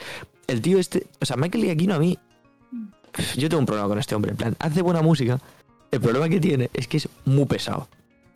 El 0.45 0.61
tío 0.61 0.77
este, 0.77 1.07
o 1.19 1.25
sea, 1.25 1.37
Michael 1.37 1.63
Giacchino 1.63 1.95
a 1.95 1.99
mí, 1.99 2.19
yo 3.35 3.49
tengo 3.49 3.61
un 3.61 3.65
problema 3.65 3.87
con 3.89 3.97
este 3.97 4.13
hombre. 4.13 4.29
En 4.29 4.37
plan, 4.37 4.55
hace 4.59 4.83
buena 4.83 5.01
música. 5.01 5.41
El 5.89 6.01
problema 6.01 6.29
que 6.29 6.39
tiene 6.39 6.69
es 6.71 6.87
que 6.87 6.97
es 6.97 7.09
muy 7.25 7.45
pesado. 7.45 7.87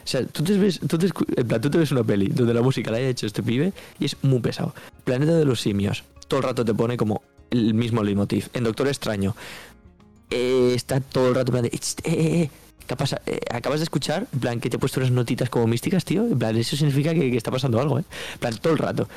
O 0.03 0.07
sea, 0.07 0.25
tú 0.25 0.43
te 0.43 0.57
ves, 0.57 0.79
tú 0.79 0.97
te, 0.97 1.05
en 1.35 1.47
plan, 1.47 1.61
tú 1.61 1.69
te 1.69 1.77
ves 1.77 1.91
una 1.91 2.03
peli 2.03 2.29
donde 2.29 2.55
la 2.55 2.63
música 2.63 2.89
la 2.89 2.97
haya 2.97 3.09
hecho 3.09 3.27
este 3.27 3.43
pibe 3.43 3.73
y 3.99 4.05
es 4.05 4.17
muy 4.23 4.39
pesado. 4.39 4.73
Planeta 5.03 5.33
de 5.33 5.45
los 5.45 5.61
simios, 5.61 6.03
todo 6.27 6.39
el 6.39 6.47
rato 6.47 6.65
te 6.65 6.73
pone 6.73 6.97
como 6.97 7.21
el 7.51 7.75
mismo 7.75 8.01
leitmotiv. 8.01 8.49
En 8.53 8.63
Doctor 8.63 8.87
Extraño, 8.87 9.35
eh, 10.29 10.73
está 10.75 10.99
todo 10.99 11.29
el 11.29 11.35
rato 11.35 11.51
en 11.51 11.59
plan 11.59 11.63
de, 11.63 11.69
"Ch, 11.69 11.99
eh, 12.03 12.43
eh, 12.43 12.49
¿qué 12.87 12.95
pasa? 12.95 13.21
¿Acabas 13.51 13.79
de 13.79 13.83
escuchar? 13.83 14.27
En 14.33 14.39
plan, 14.39 14.59
que 14.59 14.69
te 14.69 14.77
he 14.77 14.79
puesto 14.79 14.99
unas 14.99 15.11
notitas 15.11 15.49
como 15.49 15.67
místicas, 15.67 16.05
tío. 16.05 16.25
En 16.25 16.37
plan, 16.37 16.55
eso 16.55 16.75
significa 16.75 17.13
que, 17.13 17.35
está 17.35 17.51
pasando 17.51 17.79
algo, 17.79 17.99
¿eh? 17.99 18.03
En 18.33 18.39
plan, 18.39 18.57
todo 18.57 18.73
el 18.73 18.79
rato. 18.79 19.07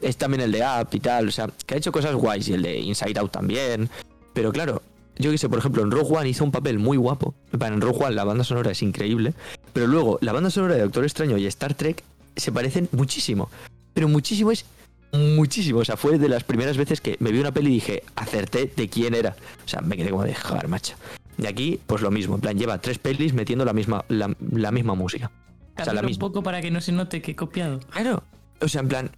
Es 0.00 0.16
también 0.16 0.40
el 0.40 0.52
de 0.52 0.62
Up 0.62 0.88
y 0.92 1.00
tal, 1.00 1.28
o 1.28 1.30
sea, 1.30 1.48
que 1.64 1.74
ha 1.74 1.76
hecho 1.78 1.92
cosas 1.92 2.14
guays 2.14 2.48
y 2.48 2.54
el 2.54 2.62
de 2.62 2.78
Inside 2.80 3.18
Out 3.20 3.30
también. 3.30 3.88
Pero 4.32 4.50
claro, 4.50 4.82
yo 5.16 5.30
que 5.30 5.38
sé, 5.38 5.48
por 5.48 5.58
ejemplo, 5.58 5.82
en 5.82 5.90
Rogue 5.90 6.16
One 6.16 6.28
hizo 6.28 6.44
un 6.44 6.50
papel 6.50 6.78
muy 6.78 6.96
guapo. 6.96 7.34
En 7.52 7.80
Rogue 7.80 8.04
One 8.04 8.14
la 8.14 8.24
banda 8.24 8.44
sonora 8.44 8.72
es 8.72 8.82
increíble. 8.82 9.34
Pero 9.72 9.86
luego, 9.86 10.18
la 10.20 10.32
banda 10.32 10.50
sonora 10.50 10.74
de 10.74 10.82
Doctor 10.82 11.04
Extraño 11.04 11.38
y 11.38 11.46
Star 11.46 11.74
Trek 11.74 12.02
se 12.36 12.50
parecen 12.50 12.88
muchísimo. 12.92 13.50
Pero 13.94 14.08
muchísimo 14.08 14.50
es 14.50 14.64
muchísimo. 15.12 15.80
O 15.80 15.84
sea, 15.84 15.96
fue 15.96 16.18
de 16.18 16.28
las 16.28 16.44
primeras 16.44 16.76
veces 16.76 17.00
que 17.00 17.16
me 17.20 17.30
vi 17.32 17.38
una 17.38 17.52
peli 17.52 17.70
y 17.70 17.74
dije, 17.74 18.02
acerté 18.16 18.70
de 18.74 18.88
quién 18.88 19.14
era. 19.14 19.36
O 19.64 19.68
sea, 19.68 19.80
me 19.80 19.96
quedé 19.96 20.10
como 20.10 20.24
de 20.24 20.34
joder, 20.34 20.68
macho. 20.68 20.94
Y 21.38 21.46
aquí, 21.46 21.80
pues 21.86 22.02
lo 22.02 22.10
mismo. 22.10 22.34
En 22.34 22.40
plan, 22.40 22.58
lleva 22.58 22.78
tres 22.78 22.98
pelis 22.98 23.32
metiendo 23.32 23.64
la 23.64 23.72
misma, 23.72 24.04
la, 24.08 24.34
la 24.50 24.70
misma 24.70 24.94
música. 24.94 25.30
O 25.78 25.84
sea, 25.84 25.92
la 25.94 26.00
un 26.00 26.06
misma. 26.06 26.20
poco 26.20 26.42
para 26.42 26.60
que 26.60 26.70
no 26.70 26.80
se 26.80 26.92
note 26.92 27.22
que 27.22 27.32
he 27.32 27.36
copiado. 27.36 27.80
Claro. 27.90 28.22
O 28.60 28.68
sea, 28.68 28.80
en 28.82 28.88
plan. 28.88 29.10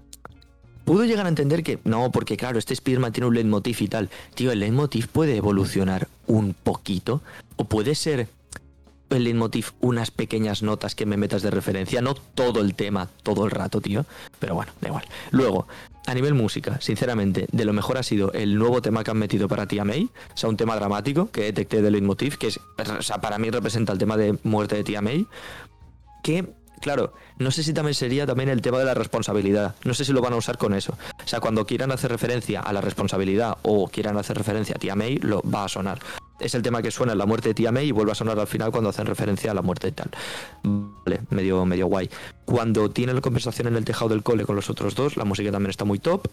Puedo 0.84 1.04
llegar 1.04 1.26
a 1.26 1.28
entender 1.30 1.62
que. 1.62 1.78
No, 1.84 2.10
porque 2.12 2.36
claro, 2.36 2.58
este 2.58 2.74
Spider-Man 2.74 3.12
tiene 3.12 3.26
un 3.26 3.34
leitmotiv 3.34 3.76
y 3.80 3.88
tal. 3.88 4.10
Tío, 4.34 4.52
el 4.52 4.60
leitmotiv 4.60 5.08
puede 5.08 5.36
evolucionar 5.36 6.08
un 6.26 6.54
poquito. 6.54 7.22
O 7.56 7.64
puede 7.64 7.94
ser 7.94 8.28
el 9.10 9.24
leitmotiv 9.24 9.72
unas 9.80 10.10
pequeñas 10.10 10.62
notas 10.62 10.94
que 10.94 11.06
me 11.06 11.16
metas 11.16 11.42
de 11.42 11.50
referencia. 11.50 12.00
No 12.00 12.14
todo 12.14 12.60
el 12.60 12.74
tema, 12.74 13.10
todo 13.22 13.44
el 13.44 13.50
rato, 13.50 13.80
tío. 13.80 14.04
Pero 14.38 14.54
bueno, 14.54 14.72
da 14.80 14.88
igual. 14.88 15.04
Luego, 15.30 15.66
a 16.06 16.14
nivel 16.14 16.34
música, 16.34 16.80
sinceramente, 16.80 17.46
de 17.50 17.64
lo 17.64 17.72
mejor 17.72 17.98
ha 17.98 18.02
sido 18.02 18.32
el 18.32 18.56
nuevo 18.56 18.82
tema 18.82 19.04
que 19.04 19.10
han 19.10 19.18
metido 19.18 19.48
para 19.48 19.66
Tia 19.66 19.84
May. 19.84 20.04
O 20.04 20.36
sea, 20.36 20.48
un 20.48 20.56
tema 20.56 20.74
dramático 20.76 21.30
que 21.30 21.42
detecté 21.42 21.82
del 21.82 21.92
leitmotiv, 21.92 22.38
que 22.38 22.48
es. 22.48 22.60
O 22.98 23.02
sea, 23.02 23.20
para 23.20 23.38
mí 23.38 23.50
representa 23.50 23.92
el 23.92 23.98
tema 23.98 24.16
de 24.16 24.38
muerte 24.42 24.76
de 24.76 24.84
Tia 24.84 25.00
May 25.00 25.26
que, 26.24 26.54
claro, 26.80 27.12
no 27.38 27.52
sé 27.52 27.62
si 27.62 27.72
también 27.72 27.94
sería 27.94 28.26
también 28.26 28.48
el 28.48 28.62
tema 28.62 28.78
de 28.78 28.86
la 28.86 28.94
responsabilidad. 28.94 29.76
No 29.84 29.94
sé 29.94 30.04
si 30.04 30.12
lo 30.12 30.22
van 30.22 30.32
a 30.32 30.36
usar 30.36 30.58
con 30.58 30.74
eso. 30.74 30.96
O 31.24 31.28
sea, 31.28 31.38
cuando 31.38 31.66
quieran 31.66 31.92
hacer 31.92 32.10
referencia 32.10 32.60
a 32.60 32.72
la 32.72 32.80
responsabilidad 32.80 33.58
o 33.62 33.86
quieran 33.88 34.16
hacer 34.16 34.36
referencia 34.36 34.74
a 34.74 34.78
Tía 34.78 34.96
May, 34.96 35.18
lo 35.18 35.42
va 35.42 35.64
a 35.64 35.68
sonar. 35.68 36.00
Es 36.40 36.54
el 36.54 36.62
tema 36.62 36.82
que 36.82 36.90
suena 36.90 37.12
en 37.12 37.18
la 37.18 37.26
muerte 37.26 37.50
de 37.50 37.54
Tía 37.54 37.70
May 37.70 37.88
y 37.88 37.92
vuelve 37.92 38.12
a 38.12 38.14
sonar 38.14 38.38
al 38.38 38.46
final 38.46 38.72
cuando 38.72 38.90
hacen 38.90 39.06
referencia 39.06 39.52
a 39.52 39.54
la 39.54 39.62
muerte 39.62 39.88
y 39.88 39.92
tal. 39.92 40.10
Vale, 40.62 41.20
medio, 41.30 41.64
medio 41.64 41.86
guay. 41.86 42.10
Cuando 42.44 42.90
tiene 42.90 43.14
la 43.14 43.20
conversación 43.20 43.68
en 43.68 43.76
el 43.76 43.84
tejado 43.84 44.08
del 44.08 44.22
cole 44.22 44.44
con 44.44 44.56
los 44.56 44.68
otros 44.68 44.94
dos, 44.94 45.16
la 45.16 45.24
música 45.24 45.52
también 45.52 45.70
está 45.70 45.84
muy 45.84 45.98
top. 45.98 46.26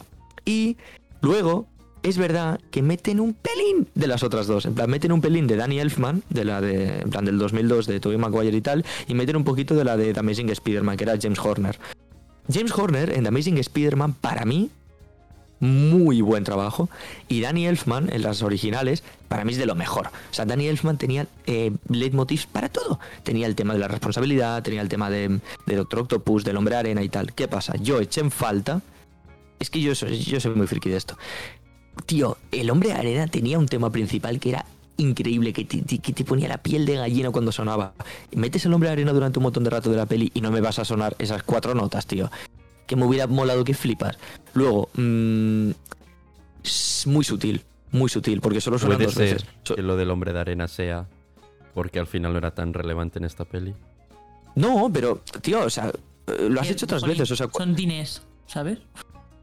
Y 0.43 0.77
luego, 1.21 1.67
es 2.03 2.17
verdad 2.17 2.59
que 2.71 2.81
meten 2.81 3.19
un 3.19 3.33
pelín 3.33 3.87
de 3.93 4.07
las 4.07 4.23
otras 4.23 4.47
dos. 4.47 4.65
En 4.65 4.73
plan, 4.73 4.89
meten 4.89 5.11
un 5.11 5.21
pelín 5.21 5.47
de 5.47 5.55
Danny 5.55 5.79
Elfman, 5.79 6.23
de 6.29 6.45
la 6.45 6.61
de, 6.61 7.01
en 7.01 7.09
plan, 7.09 7.25
del 7.25 7.37
2002 7.37 7.85
de 7.85 7.99
Tobey 7.99 8.17
Maguire 8.17 8.55
y 8.55 8.61
tal, 8.61 8.83
y 9.07 9.13
meten 9.13 9.35
un 9.35 9.43
poquito 9.43 9.75
de 9.75 9.83
la 9.83 9.97
de 9.97 10.13
The 10.13 10.19
Amazing 10.19 10.49
Spider-Man, 10.49 10.97
que 10.97 11.03
era 11.03 11.17
James 11.21 11.39
Horner. 11.39 11.77
James 12.51 12.71
Horner 12.75 13.11
en 13.11 13.23
The 13.23 13.27
Amazing 13.27 13.59
Spider-Man, 13.59 14.13
para 14.13 14.45
mí, 14.45 14.71
muy 15.61 16.19
buen 16.21 16.43
trabajo. 16.43 16.89
Y 17.29 17.39
Danny 17.39 17.67
Elfman, 17.67 18.11
en 18.11 18.21
las 18.23 18.41
originales, 18.43 19.03
para 19.29 19.45
mí 19.45 19.53
es 19.53 19.57
de 19.57 19.65
lo 19.65 19.75
mejor. 19.75 20.07
O 20.07 20.33
sea, 20.33 20.43
Danny 20.45 20.67
Elfman 20.67 20.97
tenía 20.97 21.27
eh, 21.45 21.71
leitmotivs 21.87 22.45
para 22.47 22.67
todo. 22.67 22.99
Tenía 23.23 23.47
el 23.47 23.55
tema 23.55 23.71
de 23.73 23.79
la 23.79 23.87
responsabilidad, 23.87 24.61
tenía 24.63 24.81
el 24.81 24.89
tema 24.89 25.09
de, 25.09 25.39
Doctor 25.65 25.99
Octopus, 26.01 26.43
del 26.43 26.57
hombre 26.57 26.75
arena 26.75 27.01
y 27.01 27.07
tal. 27.09 27.33
¿Qué 27.33 27.47
pasa? 27.47 27.75
Yo 27.77 28.01
eché 28.01 28.19
en 28.19 28.31
falta. 28.31 28.81
Es 29.59 29.69
que 29.69 29.79
yo 29.79 29.93
yo 29.93 30.39
soy 30.41 30.55
muy 30.55 30.67
friki 30.67 30.89
de 30.89 30.97
esto. 30.97 31.17
Tío, 32.05 32.37
el 32.51 32.69
hombre 32.69 32.93
arena 32.93 33.27
tenía 33.27 33.59
un 33.59 33.67
tema 33.67 33.91
principal 33.91 34.39
que 34.39 34.49
era 34.49 34.65
increíble, 34.97 35.53
que 35.53 35.65
te- 35.65 35.83
que 35.99 36.13
te 36.13 36.23
ponía 36.25 36.47
la 36.47 36.57
piel 36.57 36.85
de 36.85 36.95
gallina 36.95 37.31
cuando 37.31 37.51
sonaba. 37.51 37.93
Metes 38.35 38.65
el 38.65 38.73
hombre 38.73 38.89
arena 38.89 39.13
durante 39.13 39.39
un 39.39 39.43
montón 39.43 39.63
de 39.63 39.69
rato 39.69 39.89
de 39.89 39.97
la 39.97 40.05
peli 40.05 40.31
y 40.33 40.41
no 40.41 40.51
me 40.51 40.61
vas 40.61 40.79
a 40.79 40.85
sonar 40.85 41.15
esas 41.19 41.43
cuatro 41.43 41.73
notas, 41.75 42.05
tío. 42.07 42.29
Que 42.91 42.97
me 42.97 43.05
hubiera 43.05 43.25
molado 43.25 43.63
que 43.63 43.73
flipas. 43.73 44.17
Luego, 44.53 44.89
mm, 44.95 45.69
es 46.61 47.07
muy 47.07 47.23
sutil, 47.23 47.63
muy 47.93 48.09
sutil, 48.09 48.41
porque 48.41 48.59
solo 48.59 48.77
Puede 48.77 49.05
dos 49.05 49.13
ser 49.13 49.35
veces. 49.35 49.45
Que 49.63 49.81
lo 49.81 49.95
del 49.95 50.11
hombre 50.11 50.33
de 50.33 50.41
arena 50.41 50.67
sea 50.67 51.07
porque 51.73 51.99
al 51.99 52.07
final 52.07 52.33
no 52.33 52.39
era 52.39 52.51
tan 52.51 52.73
relevante 52.73 53.17
en 53.17 53.23
esta 53.23 53.45
peli. 53.45 53.73
No, 54.55 54.91
pero, 54.93 55.21
tío, 55.41 55.61
o 55.61 55.69
sea, 55.69 55.87
eh, 56.27 56.49
lo 56.49 56.59
has 56.59 56.69
hecho 56.69 56.83
otras 56.85 57.03
veces, 57.03 57.31
o 57.31 57.35
sea, 57.37 57.47
Son 57.55 57.73
dinés, 57.73 58.23
¿sabes? 58.45 58.79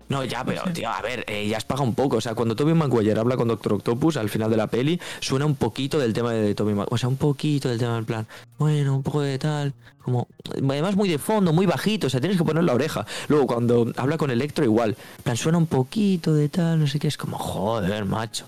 No, 0.09 0.25
ya, 0.25 0.45
pero, 0.45 0.63
tío, 0.73 0.89
a 0.89 1.03
ver, 1.03 1.25
eh, 1.27 1.47
ya 1.47 1.59
has 1.59 1.65
pagado 1.65 1.85
un 1.85 1.95
poco. 1.95 2.17
O 2.17 2.21
sea, 2.21 2.35
cuando 2.35 2.57
Tobey 2.57 2.75
Maguire 2.75 3.19
habla 3.19 3.37
con 3.37 3.49
Doctor 3.49 3.75
Octopus 3.75 4.17
al 4.17 4.31
final 4.31 4.51
de 4.51 4.57
la 4.57 4.67
peli, 4.67 4.99
suena 5.21 5.45
un 5.45 5.55
poquito 5.55 5.99
del 5.99 6.13
tema 6.13 6.33
de 6.33 6.55
Tobey 6.55 6.75
Maguire. 6.75 6.95
O 6.95 6.99
sea, 6.99 7.09
un 7.09 7.17
poquito 7.17 7.69
del 7.69 7.79
tema 7.79 7.97
del 7.97 8.05
plan. 8.05 8.27
Bueno, 8.59 8.97
un 8.97 9.03
poco 9.03 9.21
de 9.21 9.39
tal. 9.39 9.75
Como. 10.03 10.27
Además, 10.55 10.97
muy 10.97 11.09
de 11.09 11.19
fondo, 11.19 11.53
muy 11.53 11.67
bajito. 11.67 12.07
O 12.07 12.11
sea, 12.11 12.21
tienes 12.21 12.39
que 12.39 12.45
poner 12.45 12.65
la 12.65 12.75
oreja. 12.75 13.07
Luego, 13.29 13.47
cuando 13.47 13.93
habla 13.97 14.17
con 14.17 14.31
Electro, 14.31 14.65
igual. 14.65 14.97
En 15.19 15.23
plan, 15.25 15.37
suena 15.37 15.59
un 15.59 15.67
poquito 15.67 16.33
de 16.35 16.49
tal, 16.49 16.81
no 16.81 16.87
sé 16.87 16.99
qué. 16.99 17.09
Es 17.09 17.19
como, 17.19 17.39
joder, 17.39 18.07
macho. 18.07 18.47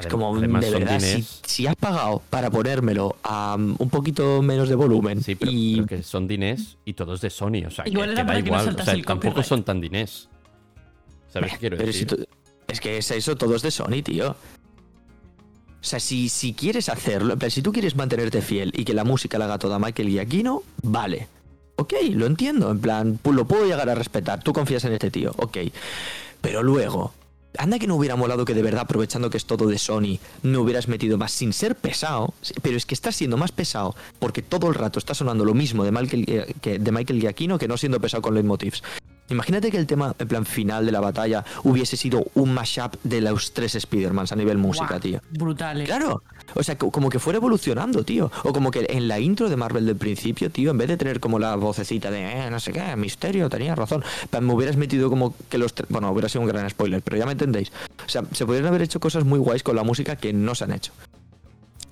Es 0.00 0.06
como, 0.06 0.34
además 0.34 0.64
de 0.64 0.70
verdad, 0.70 0.98
si, 0.98 1.22
si 1.44 1.66
has 1.66 1.76
pagado 1.76 2.22
para 2.30 2.50
ponérmelo 2.50 3.16
a 3.22 3.54
um, 3.58 3.76
un 3.78 3.90
poquito 3.90 4.40
menos 4.40 4.68
de 4.70 4.74
volumen 4.74 5.22
Sí, 5.22 5.34
pero, 5.34 5.52
y 5.52 5.74
pero 5.74 5.86
que 5.86 6.02
son 6.02 6.26
dinés 6.26 6.78
y 6.86 6.94
todos 6.94 7.20
de 7.20 7.28
Sony. 7.28 7.66
O 7.66 7.70
sea, 7.70 7.84
que, 7.84 7.90
Igual 7.90 8.08
que 8.08 8.12
era 8.12 8.22
da 8.22 8.26
para 8.26 8.42
que 8.42 8.50
no 8.50 8.60
igual. 8.62 8.76
o 8.80 8.84
sea, 8.84 8.94
el 8.94 9.04
tampoco 9.04 9.42
son 9.42 9.62
tan 9.62 9.80
dinés. 9.80 10.28
¿Sabes 11.32 11.52
qué 11.52 11.58
quiero 11.58 11.76
Pero 11.76 11.92
si 11.92 12.04
decir? 12.04 12.18
tú- 12.18 12.26
es 12.68 12.80
que 12.80 12.98
es 12.98 13.10
eso, 13.10 13.36
todo 13.36 13.56
es 13.56 13.62
de 13.62 13.70
Sony, 13.70 14.02
tío. 14.04 14.30
O 14.30 15.84
sea, 15.84 15.98
si, 15.98 16.28
si 16.28 16.52
quieres 16.52 16.88
hacerlo, 16.88 17.36
plan, 17.38 17.50
si 17.50 17.62
tú 17.62 17.72
quieres 17.72 17.96
mantenerte 17.96 18.42
fiel 18.42 18.70
y 18.76 18.84
que 18.84 18.92
la 18.94 19.04
música 19.04 19.38
la 19.38 19.46
haga 19.46 19.58
toda 19.58 19.78
Michael 19.78 20.08
Giacchino, 20.10 20.62
vale. 20.82 21.28
Ok, 21.76 21.94
lo 22.12 22.26
entiendo. 22.26 22.70
En 22.70 22.80
plan, 22.80 23.18
lo 23.36 23.46
puedo 23.46 23.64
llegar 23.64 23.88
a 23.88 23.94
respetar. 23.94 24.42
Tú 24.42 24.52
confías 24.52 24.84
en 24.84 24.92
este 24.92 25.10
tío, 25.10 25.32
ok. 25.38 25.56
Pero 26.42 26.62
luego, 26.62 27.14
anda 27.56 27.78
que 27.78 27.86
no 27.86 27.96
hubiera 27.96 28.14
molado 28.16 28.44
que 28.44 28.52
de 28.52 28.62
verdad, 28.62 28.82
aprovechando 28.82 29.30
que 29.30 29.38
es 29.38 29.46
todo 29.46 29.66
de 29.66 29.78
Sony, 29.78 30.18
no 30.42 30.60
hubieras 30.60 30.86
metido 30.86 31.16
más 31.16 31.32
sin 31.32 31.54
ser 31.54 31.74
pesado. 31.74 32.34
Pero 32.60 32.76
es 32.76 32.84
que 32.84 32.94
estás 32.94 33.16
siendo 33.16 33.38
más 33.38 33.50
pesado 33.50 33.96
porque 34.18 34.42
todo 34.42 34.68
el 34.68 34.74
rato 34.74 34.98
está 34.98 35.14
sonando 35.14 35.46
lo 35.46 35.54
mismo 35.54 35.82
de 35.84 35.92
Michael, 35.92 36.54
que, 36.60 36.78
de 36.78 36.92
Michael 36.92 37.20
Giacchino 37.20 37.58
que 37.58 37.68
no 37.68 37.78
siendo 37.78 37.98
pesado 38.00 38.20
con 38.20 38.34
leitmotivs. 38.34 38.82
Imagínate 39.30 39.70
que 39.70 39.76
el 39.78 39.86
tema, 39.86 40.14
en 40.18 40.28
plan, 40.28 40.44
final 40.44 40.84
de 40.86 40.92
la 40.92 41.00
batalla 41.00 41.44
hubiese 41.64 41.96
sido 41.96 42.24
un 42.34 42.52
mashup 42.52 42.94
de 43.04 43.20
los 43.20 43.52
tres 43.52 43.74
Spider-Mans 43.74 44.32
a 44.32 44.36
nivel 44.36 44.58
música, 44.58 44.98
tío. 45.00 45.20
Brutal. 45.30 45.80
eh. 45.80 45.84
Claro, 45.84 46.22
o 46.54 46.62
sea, 46.62 46.76
co- 46.76 46.90
como 46.90 47.08
que 47.08 47.18
fuera 47.18 47.36
evolucionando, 47.38 48.04
tío. 48.04 48.30
O 48.44 48.52
como 48.52 48.70
que 48.70 48.86
en 48.90 49.08
la 49.08 49.18
intro 49.20 49.48
de 49.48 49.56
Marvel 49.56 49.86
del 49.86 49.96
principio, 49.96 50.50
tío, 50.50 50.70
en 50.72 50.78
vez 50.78 50.88
de 50.88 50.96
tener 50.96 51.20
como 51.20 51.38
la 51.38 51.54
vocecita 51.56 52.10
de, 52.10 52.46
eh, 52.46 52.50
no 52.50 52.60
sé 52.60 52.72
qué, 52.72 52.94
misterio, 52.96 53.48
tenías 53.48 53.78
razón, 53.78 54.02
me 54.40 54.52
hubieras 54.52 54.76
metido 54.76 55.08
como 55.10 55.34
que 55.48 55.58
los 55.58 55.74
tres. 55.74 55.88
Bueno, 55.90 56.10
hubiera 56.10 56.28
sido 56.28 56.42
un 56.42 56.48
gran 56.48 56.68
spoiler, 56.68 57.00
pero 57.02 57.16
ya 57.16 57.26
me 57.26 57.32
entendéis. 57.32 57.70
O 58.04 58.08
sea, 58.08 58.22
se 58.32 58.44
podrían 58.46 58.66
haber 58.66 58.82
hecho 58.82 59.00
cosas 59.00 59.24
muy 59.24 59.38
guays 59.38 59.62
con 59.62 59.76
la 59.76 59.84
música 59.84 60.16
que 60.16 60.32
no 60.32 60.54
se 60.54 60.64
han 60.64 60.72
hecho. 60.72 60.92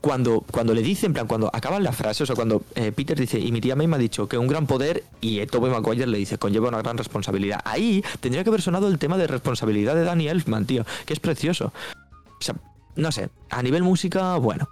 Cuando, 0.00 0.44
cuando 0.50 0.74
le 0.74 0.82
dicen, 0.82 1.08
en 1.08 1.14
plan, 1.14 1.26
cuando 1.26 1.50
acaban 1.52 1.82
la 1.82 1.92
frase, 1.92 2.22
o 2.22 2.26
sea, 2.26 2.36
cuando 2.36 2.62
eh, 2.74 2.92
Peter 2.92 3.18
dice, 3.18 3.38
y 3.38 3.50
mi 3.50 3.60
tía 3.60 3.74
May 3.74 3.88
me 3.88 3.96
ha 3.96 3.98
dicho 3.98 4.28
que 4.28 4.38
un 4.38 4.46
gran 4.46 4.66
poder, 4.66 5.02
y 5.20 5.40
eh, 5.40 5.46
Tobey 5.46 5.72
Maguire 5.72 6.06
le 6.06 6.18
dice, 6.18 6.38
conlleva 6.38 6.68
una 6.68 6.78
gran 6.78 6.96
responsabilidad. 6.96 7.60
Ahí 7.64 8.04
tendría 8.20 8.44
que 8.44 8.50
haber 8.50 8.62
sonado 8.62 8.88
el 8.88 8.98
tema 8.98 9.18
de 9.18 9.26
responsabilidad 9.26 9.94
de 9.94 10.04
Danny 10.04 10.28
Elfman, 10.28 10.66
tío, 10.66 10.84
que 11.04 11.14
es 11.14 11.20
precioso. 11.20 11.72
O 12.40 12.42
sea, 12.44 12.54
no 12.94 13.10
sé, 13.10 13.28
a 13.50 13.62
nivel 13.62 13.82
música, 13.82 14.36
bueno, 14.36 14.68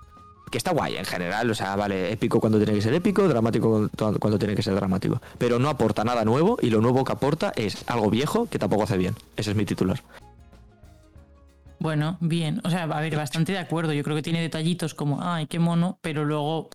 que 0.51 0.59
está 0.59 0.71
guay 0.71 0.97
en 0.97 1.05
general, 1.05 1.51
o 1.51 1.55
sea, 1.55 1.75
vale, 1.77 2.13
épico 2.13 2.41
cuando 2.41 2.59
tiene 2.59 2.75
que 2.75 2.83
ser 2.83 2.95
épico, 2.95 3.27
dramático 3.27 3.89
cuando 3.97 4.39
tiene 4.39 4.55
que 4.55 4.63
ser 4.63 4.75
dramático. 4.75 5.21
Pero 5.39 5.59
no 5.59 5.69
aporta 5.69 6.05
nada 6.05 6.25
nuevo 6.25 6.57
y 6.63 6.71
lo 6.71 6.81
nuevo 6.81 7.05
que 7.05 7.13
aporta 7.13 7.53
es 7.57 7.85
algo 7.89 8.11
viejo 8.11 8.47
que 8.47 8.59
tampoco 8.59 8.85
hace 8.85 8.97
bien. 8.97 9.15
Ese 9.37 9.51
es 9.51 9.57
mi 9.57 9.65
titular. 9.65 10.03
Bueno, 11.79 12.17
bien. 12.21 12.61
O 12.65 12.71
sea, 12.71 12.85
a 12.85 13.01
ver, 13.01 13.17
bastante 13.17 13.53
de 13.53 13.59
acuerdo. 13.59 13.93
Yo 13.93 14.03
creo 14.03 14.17
que 14.17 14.23
tiene 14.23 14.41
detallitos 14.41 14.95
como, 14.95 15.23
ay, 15.23 15.47
qué 15.47 15.59
mono, 15.59 15.99
pero 16.01 16.25
luego 16.25 16.71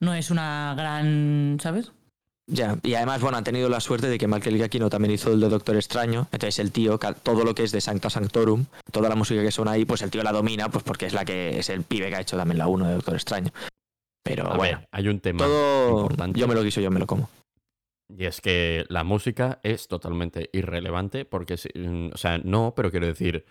no 0.00 0.14
es 0.14 0.30
una 0.30 0.74
gran, 0.76 1.58
¿sabes? 1.60 1.92
Ya, 2.46 2.78
y 2.82 2.94
además, 2.94 3.20
bueno, 3.20 3.38
han 3.38 3.44
tenido 3.44 3.68
la 3.68 3.78
suerte 3.78 4.08
de 4.08 4.18
que 4.18 4.26
Michael 4.26 4.56
Giacchino 4.56 4.90
también 4.90 5.12
hizo 5.12 5.32
el 5.32 5.38
de 5.38 5.48
Doctor 5.48 5.76
Extraño, 5.76 6.26
entonces 6.32 6.58
el 6.58 6.72
tío, 6.72 6.98
todo 6.98 7.44
lo 7.44 7.54
que 7.54 7.62
es 7.62 7.70
de 7.70 7.80
Sancta 7.80 8.10
Sanctorum, 8.10 8.66
toda 8.90 9.08
la 9.08 9.14
música 9.14 9.40
que 9.40 9.52
suena 9.52 9.72
ahí, 9.72 9.84
pues 9.84 10.02
el 10.02 10.10
tío 10.10 10.24
la 10.24 10.32
domina, 10.32 10.68
pues 10.68 10.82
porque 10.82 11.06
es 11.06 11.12
la 11.12 11.24
que 11.24 11.60
es 11.60 11.68
el 11.68 11.84
pibe 11.84 12.08
que 12.08 12.16
ha 12.16 12.20
hecho 12.20 12.36
también 12.36 12.58
la 12.58 12.66
1 12.66 12.88
de 12.88 12.94
Doctor 12.94 13.14
Extraño. 13.14 13.52
Pero 14.24 14.50
A 14.50 14.56
bueno, 14.56 14.78
ver, 14.78 14.88
hay 14.90 15.06
un 15.06 15.20
tema 15.20 15.44
todo 15.44 15.90
importante. 15.90 16.40
yo 16.40 16.48
me 16.48 16.56
lo 16.56 16.64
quiso, 16.64 16.80
yo 16.80 16.90
me 16.90 16.98
lo 16.98 17.06
como. 17.06 17.30
Y 18.08 18.24
es 18.24 18.40
que 18.40 18.84
la 18.88 19.04
música 19.04 19.60
es 19.62 19.86
totalmente 19.86 20.50
irrelevante 20.52 21.24
porque, 21.24 21.54
mm, 21.54 22.08
o 22.12 22.16
sea, 22.16 22.38
no, 22.38 22.72
pero 22.74 22.90
quiero 22.90 23.06
decir, 23.06 23.44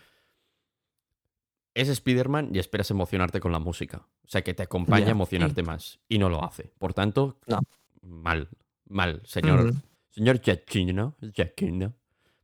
es 1.74 1.88
Spider-Man 1.90 2.50
y 2.54 2.60
esperas 2.60 2.92
emocionarte 2.92 3.40
con 3.40 3.52
la 3.52 3.60
música. 3.60 4.08
O 4.24 4.28
sea, 4.28 4.42
que 4.44 4.54
te 4.54 4.64
acompaña 4.64 5.08
a 5.08 5.12
emocionarte 5.12 5.64
más. 5.64 6.00
Y 6.08 6.18
no 6.18 6.30
lo 6.30 6.44
hace. 6.44 6.72
Por 6.78 6.94
tanto, 6.94 7.38
No. 7.48 7.60
mal, 8.02 8.50
mal, 8.88 9.22
señor. 9.26 9.74
Señor 10.10 10.42
Giacchino, 10.42 11.16
Giacchino, 11.34 11.94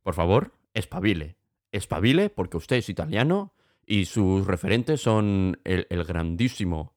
por 0.02 0.14
favor, 0.14 0.52
espabile. 0.74 1.36
Espabile 1.72 2.30
porque 2.30 2.56
usted 2.56 2.76
es 2.76 2.88
italiano 2.88 3.52
y 3.84 4.06
sus 4.06 4.46
referentes 4.46 5.00
son 5.02 5.60
el, 5.64 5.86
el 5.90 6.04
grandísimo, 6.04 6.94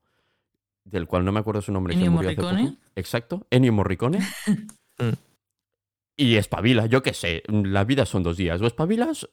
del 0.86 1.08
cual 1.08 1.26
no 1.26 1.32
me 1.32 1.40
acuerdo 1.40 1.62
su 1.62 1.72
nombre. 1.72 1.94
que 1.96 2.00
Ennio 2.06 2.20
hace 2.20 2.36
Morricone. 2.36 2.64
poco. 2.72 2.78
Exacto, 2.96 3.48
Ennio 3.50 3.74
Morricone. 3.74 4.20
Y 6.18 6.36
espabila, 6.36 6.86
yo 6.86 7.02
qué 7.02 7.14
sé, 7.14 7.44
la 7.48 7.86
vida 7.86 8.06
son 8.06 8.24
dos 8.24 8.36
días. 8.36 8.62
O 8.62 8.68
espabilas 8.68 9.30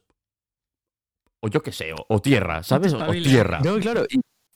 o 1.40 1.48
yo 1.48 1.62
qué 1.62 1.72
sé, 1.72 1.92
o, 1.92 2.04
o 2.08 2.20
tierra, 2.20 2.62
¿sabes? 2.62 2.92
O, 2.92 3.06
tierra. 3.12 3.60
No, 3.64 3.78
claro. 3.78 4.04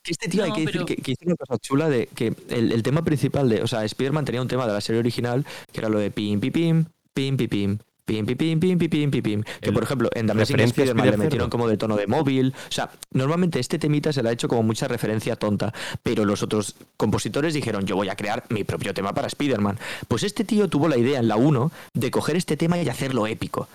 este 0.07 0.29
tío 0.29 0.45
hay 0.45 0.53
que 0.53 0.61
decir 0.61 0.73
pero- 0.73 0.87
que, 0.87 0.97
que 0.97 1.13
hizo 1.13 1.25
una 1.27 1.37
cosa 1.37 1.59
chula 1.59 1.89
de 1.89 2.07
que 2.07 2.35
el, 2.49 2.73
el 2.73 2.83
tema 2.83 3.03
principal 3.05 3.49
de. 3.49 3.63
O 3.63 3.67
sea, 3.67 3.85
Spider-Man 3.85 4.25
tenía 4.25 4.43
un 4.43 4.49
tema 4.49 4.67
de 4.67 4.73
la 4.73 4.81
serie 4.81 4.99
original 5.01 5.45
que 5.73 5.81
era 5.81 5.89
lo 5.89 5.99
de 5.99 6.11
pim, 6.11 6.41
pim, 6.41 6.53
pim, 6.53 6.85
pim, 7.15 7.37
pim, 7.37 7.49
pim. 7.49 7.79
Pim, 8.03 8.27
pim, 8.27 8.37
pim, 8.37 8.59
pim, 8.59 8.77
pim, 8.77 8.91
pim, 8.91 9.11
pim, 9.13 9.23
pim. 9.23 9.43
Que 9.61 9.71
por 9.71 9.85
ejemplo, 9.85 10.09
en 10.13 10.27
The 10.27 10.33
Amazing 10.33 10.59
Spider-Man 10.59 11.11
le 11.13 11.17
metieron 11.17 11.49
como 11.49 11.69
de 11.69 11.77
tono 11.77 11.95
de 11.97 12.09
móvil. 12.09 12.53
O 12.69 12.73
sea, 12.73 12.91
normalmente 13.13 13.61
este 13.61 13.79
temita 13.79 14.13
se 14.13 14.21
le 14.25 14.31
ha 14.31 14.33
hecho 14.33 14.49
como 14.49 14.65
mucha 14.65 14.89
referencia 14.89 15.37
tonta. 15.37 15.73
Pero 16.03 16.25
los 16.25 16.43
otros 16.43 16.75
compositores 16.97 17.55
dijeron, 17.55 17.87
yo 17.87 17.95
voy 17.95 18.09
a 18.09 18.17
crear 18.17 18.43
mi 18.49 18.65
propio 18.65 18.95
tema 18.95 19.13
para 19.13 19.29
Spider-Man. 19.29 19.79
Pues 20.09 20.25
este 20.25 20.43
tío 20.43 20.67
tuvo 20.67 20.89
la 20.89 20.97
idea 20.97 21.21
en 21.21 21.29
la 21.29 21.37
1 21.37 21.71
de 21.95 22.11
coger 22.11 22.35
este 22.35 22.57
tema 22.57 22.79
y 22.83 22.89
hacerlo 22.89 23.29
épico. 23.29 23.69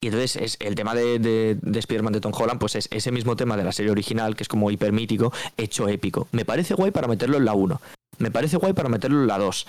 Y 0.00 0.08
entonces 0.08 0.36
es 0.36 0.56
el 0.60 0.74
tema 0.74 0.94
de, 0.94 1.18
de, 1.18 1.56
de 1.60 1.78
Spider-Man 1.78 2.12
de 2.12 2.20
Tom 2.20 2.32
Holland, 2.34 2.60
pues 2.60 2.76
es 2.76 2.88
ese 2.90 3.10
mismo 3.10 3.34
tema 3.34 3.56
de 3.56 3.64
la 3.64 3.72
serie 3.72 3.90
original, 3.90 4.36
que 4.36 4.42
es 4.44 4.48
como 4.48 4.70
hipermítico, 4.70 5.32
hecho 5.56 5.88
épico. 5.88 6.28
Me 6.32 6.44
parece 6.44 6.74
guay 6.74 6.90
para 6.90 7.08
meterlo 7.08 7.38
en 7.38 7.44
la 7.46 7.54
1. 7.54 7.80
Me 8.18 8.30
parece 8.30 8.56
guay 8.58 8.72
para 8.74 8.88
meterlo 8.88 9.20
en 9.22 9.26
la 9.26 9.38
2. 9.38 9.66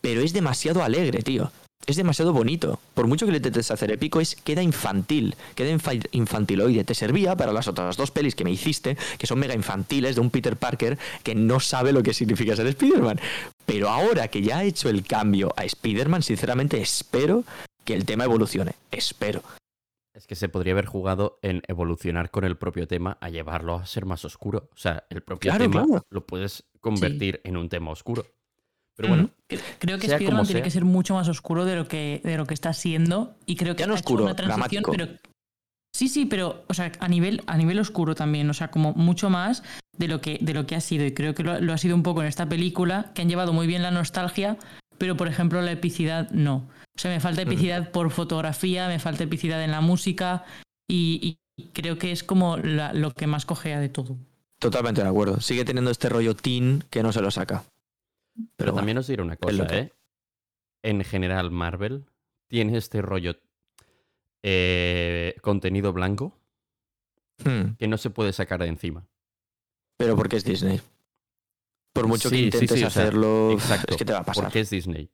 Pero 0.00 0.20
es 0.20 0.32
demasiado 0.32 0.82
alegre, 0.84 1.22
tío. 1.22 1.50
Es 1.86 1.96
demasiado 1.96 2.32
bonito. 2.32 2.80
Por 2.94 3.06
mucho 3.06 3.26
que 3.26 3.32
le 3.32 3.38
intentes 3.38 3.70
hacer 3.70 3.90
épico, 3.92 4.20
es, 4.20 4.34
queda 4.36 4.62
infantil. 4.62 5.34
Queda 5.54 5.70
infa- 5.70 6.08
infantiloide. 6.12 6.84
Te 6.84 6.94
servía 6.94 7.36
para 7.36 7.52
las 7.52 7.68
otras 7.68 7.96
dos 7.96 8.10
pelis 8.10 8.34
que 8.34 8.44
me 8.44 8.50
hiciste, 8.50 8.96
que 9.18 9.26
son 9.26 9.38
mega 9.38 9.54
infantiles, 9.54 10.14
de 10.14 10.20
un 10.20 10.30
Peter 10.30 10.56
Parker 10.56 10.96
que 11.22 11.34
no 11.34 11.60
sabe 11.60 11.92
lo 11.92 12.02
que 12.02 12.14
significa 12.14 12.56
ser 12.56 12.66
Spider-Man. 12.68 13.20
Pero 13.66 13.88
ahora 13.88 14.28
que 14.28 14.42
ya 14.42 14.58
ha 14.58 14.64
hecho 14.64 14.88
el 14.88 15.04
cambio 15.04 15.52
a 15.56 15.64
Spider-Man, 15.64 16.22
sinceramente 16.22 16.80
espero 16.80 17.44
que 17.86 17.94
el 17.94 18.04
tema 18.04 18.24
evolucione. 18.24 18.72
Espero. 18.90 19.42
Es 20.12 20.26
que 20.26 20.34
se 20.34 20.48
podría 20.48 20.72
haber 20.72 20.86
jugado 20.86 21.38
en 21.42 21.62
evolucionar 21.68 22.30
con 22.30 22.44
el 22.44 22.56
propio 22.56 22.86
tema 22.86 23.16
a 23.20 23.28
llevarlo 23.30 23.76
a 23.76 23.86
ser 23.86 24.04
más 24.06 24.24
oscuro. 24.24 24.68
O 24.72 24.76
sea, 24.78 25.04
el 25.10 25.22
propio 25.22 25.50
Claro, 25.50 25.64
tema 25.64 25.84
claro. 25.84 26.02
lo 26.10 26.26
puedes 26.26 26.64
convertir 26.80 27.40
en 27.44 27.56
un 27.56 27.68
tema 27.68 27.90
oscuro. 27.90 28.26
Pero 28.96 29.10
bueno, 29.10 29.30
Cre- 29.48 29.60
Creo 29.78 29.98
que 29.98 30.06
Spider-Man 30.06 30.46
tiene 30.46 30.62
que 30.62 30.70
ser 30.70 30.86
mucho 30.86 31.12
más 31.14 31.28
oscuro 31.28 31.66
de 31.66 31.76
lo 31.76 31.86
que, 31.86 32.22
de 32.24 32.36
lo 32.38 32.46
que 32.46 32.54
está 32.54 32.72
siendo. 32.72 33.36
Y 33.44 33.56
creo 33.56 33.76
que 33.76 33.80
Ya 33.80 33.86
no 33.86 33.92
ha 33.92 33.96
hecho 33.98 34.04
oscuro, 34.06 34.24
una 34.24 34.34
transición, 34.34 34.82
dramático. 34.82 34.90
pero. 34.92 35.18
Sí, 35.94 36.08
sí, 36.08 36.24
pero, 36.26 36.64
o 36.68 36.74
sea, 36.74 36.92
a 37.00 37.08
nivel, 37.08 37.42
a 37.46 37.56
nivel 37.58 37.78
oscuro 37.78 38.14
también, 38.14 38.48
o 38.50 38.54
sea, 38.54 38.68
como 38.70 38.92
mucho 38.94 39.30
más 39.30 39.62
de 39.96 40.08
lo 40.08 40.20
que, 40.22 40.38
de 40.40 40.52
lo 40.54 40.66
que 40.66 40.76
ha 40.76 40.80
sido. 40.80 41.04
Y 41.06 41.12
creo 41.12 41.34
que 41.34 41.42
lo, 41.42 41.58
lo 41.60 41.72
ha 41.74 41.78
sido 41.78 41.94
un 41.94 42.02
poco 42.02 42.22
en 42.22 42.28
esta 42.28 42.46
película, 42.48 43.12
que 43.14 43.22
han 43.22 43.28
llevado 43.28 43.52
muy 43.54 43.66
bien 43.66 43.82
la 43.82 43.90
nostalgia, 43.90 44.56
pero 44.98 45.16
por 45.16 45.28
ejemplo 45.28 45.60
la 45.62 45.72
epicidad 45.72 46.30
no. 46.30 46.68
O 46.96 46.98
sea, 46.98 47.10
me 47.10 47.20
falta 47.20 47.42
epicidad 47.42 47.90
por 47.92 48.10
fotografía, 48.10 48.88
me 48.88 48.98
falta 48.98 49.24
epicidad 49.24 49.62
en 49.62 49.70
la 49.70 49.80
música, 49.82 50.44
y, 50.88 51.38
y 51.56 51.64
creo 51.72 51.98
que 51.98 52.10
es 52.12 52.22
como 52.24 52.56
la- 52.56 52.92
lo 52.94 53.12
que 53.12 53.26
más 53.26 53.44
cojea 53.46 53.80
de 53.80 53.88
todo. 53.90 54.16
Totalmente 54.58 55.02
de 55.02 55.08
acuerdo. 55.08 55.40
Sigue 55.40 55.64
teniendo 55.66 55.90
este 55.90 56.08
rollo 56.08 56.34
teen 56.34 56.82
que 56.88 57.02
no 57.02 57.12
se 57.12 57.20
lo 57.20 57.30
saca. 57.30 57.64
pero 58.34 58.48
Pero 58.56 58.72
bueno, 58.72 58.76
también 58.80 58.98
os 58.98 59.06
diré 59.06 59.22
una 59.22 59.36
cosa, 59.36 59.66
¿eh? 59.76 59.92
En 60.82 61.04
general, 61.04 61.50
Marvel 61.50 62.04
tiene 62.48 62.78
este 62.78 63.02
rollo 63.02 63.36
eh, 64.42 65.34
contenido 65.42 65.92
blanco 65.92 66.32
hmm, 67.44 67.74
que 67.78 67.88
no 67.88 67.98
se 67.98 68.10
puede 68.10 68.32
sacar 68.32 68.60
de 68.60 68.68
encima. 68.68 69.04
pero 69.98 70.16
porque 70.16 70.36
es 70.36 70.44
Disney. 70.44 70.80
Por 71.96 72.08
mucho 72.08 72.30
que 72.30 72.36
Sí, 72.36 72.40
sí, 72.42 72.44
intentes 72.46 72.78
sí, 72.78 72.84
o 72.84 72.90
sea, 72.90 73.02
hacerlo, 73.02 73.50
Exacto. 73.52 73.86
es 73.92 73.96
que 73.96 74.04
te 74.04 74.12
va 74.12 74.20
a 74.20 74.24
pasar. 74.24 74.44
Porque 74.44 74.60
es 74.60 74.70
Disney. 74.70 75.10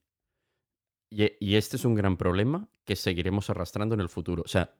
Y, 1.10 1.30
y 1.40 1.56
este 1.56 1.76
es 1.76 1.84
un 1.84 1.94
gran 1.94 2.16
problema 2.16 2.68
que 2.84 2.96
seguiremos 2.96 3.50
arrastrando 3.50 3.94
en 3.94 4.00
el 4.00 4.08
futuro. 4.08 4.42
O 4.44 4.48
sea, 4.48 4.74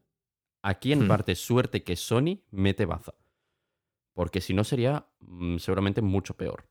aquí 0.63 0.93
en 0.93 1.05
Hmm. 1.05 1.09
parte 1.09 1.35
suerte 1.35 1.83
que 1.83 1.97
Sony 1.97 2.41
mete 2.51 2.85
baza. 2.87 3.15
Porque 4.15 4.41
si 4.41 4.53
no 4.55 4.65
sería 4.65 5.07
mm, 5.21 5.57
seguramente 5.59 6.03
mucho 6.03 6.35
peor. 6.37 6.69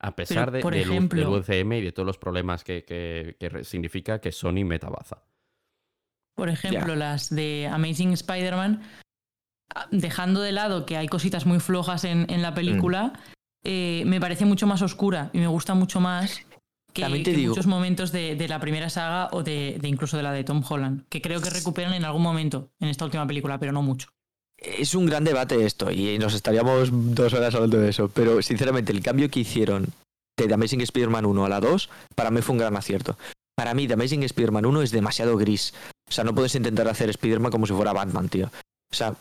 A 0.00 0.14
pesar 0.14 0.50
de, 0.52 0.60
por 0.60 0.74
del 0.74 0.82
ejemplo- 0.82 1.20
del 1.30 1.40
UCM 1.40 1.72
y 1.78 1.82
de 1.82 1.92
todos 1.92 2.06
los 2.06 2.18
problemas 2.18 2.62
que, 2.64 2.84
que- 2.84 3.36
que 3.38 3.64
significa 3.64 4.20
que 4.20 4.30
Sony 4.32 4.64
meta 4.64 4.88
baza. 4.88 5.24
Por 6.36 6.48
ejemplo, 6.48 6.94
las 6.94 7.30
de 7.34 7.68
Amazing 7.70 8.12
Spider-Man, 8.12 8.80
ah, 9.74 9.88
dejando 9.90 10.40
de 10.40 10.52
lado 10.52 10.86
que 10.86 10.96
hay 10.96 11.08
cositas 11.08 11.46
muy 11.46 11.58
flojas 11.58 12.04
en, 12.04 12.30
en 12.30 12.42
la 12.42 12.54
película, 12.54 13.12
Mm. 13.14 13.18
Eh, 13.64 14.02
me 14.06 14.20
parece 14.20 14.44
mucho 14.44 14.66
más 14.66 14.82
oscura 14.82 15.30
y 15.32 15.38
me 15.38 15.46
gusta 15.46 15.74
mucho 15.74 16.00
más 16.00 16.40
que, 16.92 17.02
También 17.02 17.24
te 17.24 17.30
que 17.32 17.36
digo- 17.36 17.50
muchos 17.50 17.66
momentos 17.66 18.12
de, 18.12 18.34
de 18.36 18.48
la 18.48 18.60
primera 18.60 18.88
saga 18.90 19.28
o 19.32 19.42
de, 19.42 19.78
de 19.80 19.88
incluso 19.88 20.16
de 20.16 20.22
la 20.22 20.32
de 20.32 20.44
Tom 20.44 20.62
Holland, 20.68 21.04
que 21.08 21.20
creo 21.20 21.40
que 21.40 21.50
recuperan 21.50 21.92
en 21.94 22.04
algún 22.04 22.22
momento 22.22 22.70
en 22.80 22.88
esta 22.88 23.04
última 23.04 23.26
película, 23.26 23.58
pero 23.58 23.72
no 23.72 23.82
mucho. 23.82 24.08
Es 24.56 24.94
un 24.94 25.06
gran 25.06 25.22
debate 25.22 25.64
esto 25.64 25.90
y 25.92 26.18
nos 26.18 26.34
estaríamos 26.34 26.88
dos 26.92 27.32
horas 27.34 27.54
hablando 27.54 27.78
de 27.78 27.90
eso, 27.90 28.08
pero 28.08 28.42
sinceramente 28.42 28.90
el 28.92 29.02
cambio 29.02 29.30
que 29.30 29.40
hicieron 29.40 29.86
de 30.36 30.46
The 30.48 30.54
Amazing 30.54 30.80
Spider-Man 30.80 31.26
1 31.26 31.44
a 31.44 31.48
la 31.48 31.60
2 31.60 31.88
para 32.16 32.30
mí 32.30 32.40
fue 32.42 32.54
un 32.54 32.58
gran 32.58 32.76
acierto. 32.76 33.16
Para 33.56 33.74
mí 33.74 33.86
The 33.86 33.94
Amazing 33.94 34.22
Spider-Man 34.24 34.66
1 34.66 34.82
es 34.82 34.90
demasiado 34.90 35.36
gris. 35.36 35.74
O 36.08 36.12
sea, 36.12 36.24
no 36.24 36.34
puedes 36.34 36.54
intentar 36.54 36.88
hacer 36.88 37.10
Spider-Man 37.10 37.52
como 37.52 37.66
si 37.66 37.72
fuera 37.72 37.92
Batman, 37.92 38.28
tío. 38.28 38.50
O 38.90 38.94
sea, 38.94 39.14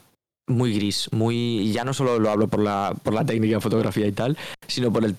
muy 0.47 0.73
gris, 0.73 1.09
muy... 1.11 1.71
Ya 1.71 1.83
no 1.83 1.93
solo 1.93 2.19
lo 2.19 2.29
hablo 2.29 2.47
por 2.47 2.61
la, 2.61 2.95
por 3.03 3.13
la 3.13 3.25
técnica, 3.25 3.61
fotografía 3.61 4.07
y 4.07 4.11
tal, 4.11 4.37
sino 4.67 4.91
por 4.91 5.05
el, 5.05 5.15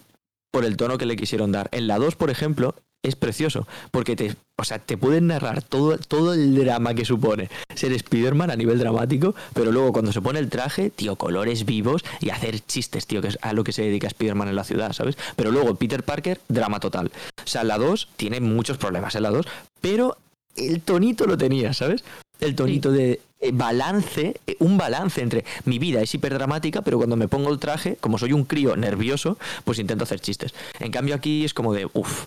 por 0.51 0.65
el 0.65 0.77
tono 0.77 0.99
que 0.99 1.07
le 1.07 1.17
quisieron 1.17 1.53
dar. 1.53 1.69
En 1.73 1.87
la 1.87 1.99
2, 1.99 2.17
por 2.17 2.31
ejemplo, 2.31 2.75
es 3.03 3.15
precioso, 3.15 3.69
porque 3.93 4.17
te, 4.17 4.35
o 4.57 4.65
sea, 4.65 4.81
te 4.81 4.97
pueden 4.97 5.29
narrar 5.29 5.63
todo, 5.63 5.99
todo 5.99 6.35
el 6.35 6.57
drama 6.57 6.95
que 6.95 7.05
supone 7.05 7.49
ser 7.75 7.93
Spider-Man 7.93 8.51
a 8.51 8.57
nivel 8.57 8.79
dramático, 8.79 9.37
pero 9.55 9.71
luego 9.71 9.93
cuando 9.93 10.13
se 10.13 10.21
pone 10.21 10.41
el 10.41 10.49
traje, 10.49 10.91
tío, 10.91 11.15
colores 11.15 11.65
vivos 11.65 12.05
y 12.21 12.31
hacer 12.31 12.59
chistes, 12.61 13.07
tío, 13.07 13.23
que 13.23 13.29
es 13.29 13.39
a 13.41 13.53
lo 13.53 13.63
que 13.63 13.73
se 13.73 13.83
dedica 13.83 14.09
Spider-Man 14.09 14.49
en 14.49 14.57
la 14.57 14.65
ciudad, 14.65 14.93
¿sabes? 14.93 15.17
Pero 15.37 15.53
luego 15.53 15.77
Peter 15.77 16.03
Parker, 16.03 16.41
drama 16.49 16.81
total. 16.81 17.13
O 17.45 17.47
sea, 17.47 17.63
la 17.63 17.79
2 17.79 18.09
tiene 18.17 18.41
muchos 18.41 18.79
problemas 18.79 19.15
en 19.15 19.23
la 19.23 19.31
2, 19.31 19.47
pero 19.81 20.17
el 20.57 20.81
tonito 20.81 21.25
lo 21.27 21.39
tenía, 21.39 21.73
¿sabes? 21.73 22.03
El 22.41 22.55
tonito 22.55 22.93
de 22.93 23.21
eh, 23.41 23.51
balance, 23.53 24.41
eh, 24.47 24.57
un 24.61 24.77
balance 24.77 25.21
entre 25.21 25.45
mi 25.65 25.79
vida 25.79 26.01
es 26.01 26.15
hiperdramática, 26.15 26.83
pero 26.83 26.99
cuando 26.99 27.17
me 27.17 27.29
pongo 27.29 27.53
el 27.53 27.59
traje, 27.59 27.97
como 27.97 28.19
soy 28.19 28.33
un 28.33 28.45
crío 28.45 28.77
nervioso, 28.77 29.39
pues 29.65 29.79
intento 29.79 30.05
hacer 30.05 30.21
chistes. 30.21 30.55
En 30.81 30.91
cambio 30.91 31.15
aquí 31.15 31.45
es 31.45 31.55
como 31.55 31.73
de, 31.73 31.89
uff. 31.93 32.27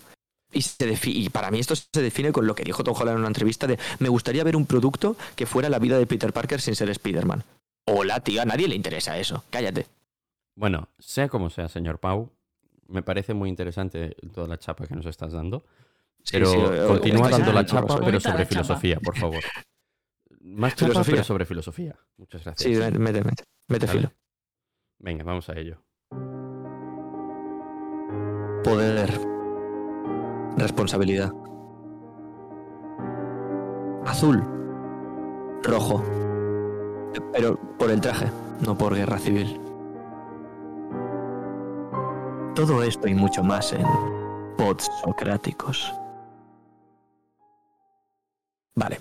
Y, 0.54 0.62
se 0.62 0.98
y 1.04 1.30
para 1.30 1.50
mí 1.50 1.60
esto 1.60 1.74
se 1.74 2.02
define 2.02 2.30
con 2.30 2.46
lo 2.46 2.54
que 2.54 2.62
dijo 2.62 2.84
Tom 2.84 2.94
Holland 2.94 3.16
en 3.16 3.20
una 3.20 3.28
entrevista 3.28 3.66
de 3.66 3.78
me 4.00 4.10
gustaría 4.10 4.44
ver 4.44 4.54
un 4.54 4.66
producto 4.66 5.16
que 5.34 5.46
fuera 5.46 5.70
la 5.70 5.78
vida 5.78 5.98
de 5.98 6.06
Peter 6.06 6.32
Parker 6.32 6.60
sin 6.60 6.74
ser 6.74 6.90
Spider-Man. 6.90 7.42
Hola, 7.86 8.20
tío, 8.20 8.42
a 8.42 8.44
nadie 8.44 8.68
le 8.68 8.74
interesa 8.74 9.18
eso. 9.18 9.44
Cállate. 9.48 9.86
Bueno, 10.54 10.88
sea 10.98 11.28
como 11.28 11.48
sea, 11.48 11.68
señor 11.68 11.98
Pau, 11.98 12.30
me 12.86 13.02
parece 13.02 13.32
muy 13.32 13.48
interesante 13.48 14.14
toda 14.34 14.46
la 14.46 14.58
chapa 14.58 14.86
que 14.86 14.94
nos 14.94 15.06
estás 15.06 15.32
dando. 15.32 15.64
Pero 16.30 16.50
sí, 16.50 16.58
continúa 16.86 17.30
dando 17.30 17.52
la 17.52 17.64
chapa, 17.64 17.98
pero 18.04 18.20
sobre 18.20 18.46
filosofía, 18.46 19.00
por 19.00 19.16
favor. 19.18 19.42
Más 20.44 20.74
chapa, 20.74 20.90
Filosofía. 20.90 21.12
pero 21.14 21.24
sobre 21.24 21.44
filosofía. 21.46 21.96
Muchas 22.16 22.44
gracias. 22.44 22.72
Sí, 22.72 22.98
mete, 22.98 23.22
mete, 23.22 23.44
mete 23.68 23.86
Vale. 23.86 23.98
filo. 23.98 24.12
Venga, 24.98 25.24
vamos 25.24 25.48
a 25.48 25.54
ello. 25.56 25.82
Poder. 28.64 29.10
Responsabilidad. 30.56 31.32
Azul. 34.04 34.42
Rojo. 35.62 36.02
Pero 37.32 37.56
por 37.78 37.90
el 37.90 38.00
traje, 38.00 38.30
no 38.64 38.76
por 38.76 38.94
guerra 38.94 39.18
civil. 39.18 39.60
Todo 42.54 42.82
esto 42.82 43.08
y 43.08 43.14
mucho 43.14 43.42
más 43.42 43.72
en 43.72 43.86
Pods 44.56 44.90
Socráticos. 45.04 45.92
Vale. 48.74 49.00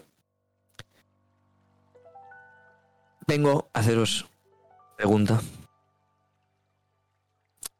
Vengo 3.32 3.70
a 3.72 3.80
haceros 3.80 4.28
pregunta. 4.98 5.40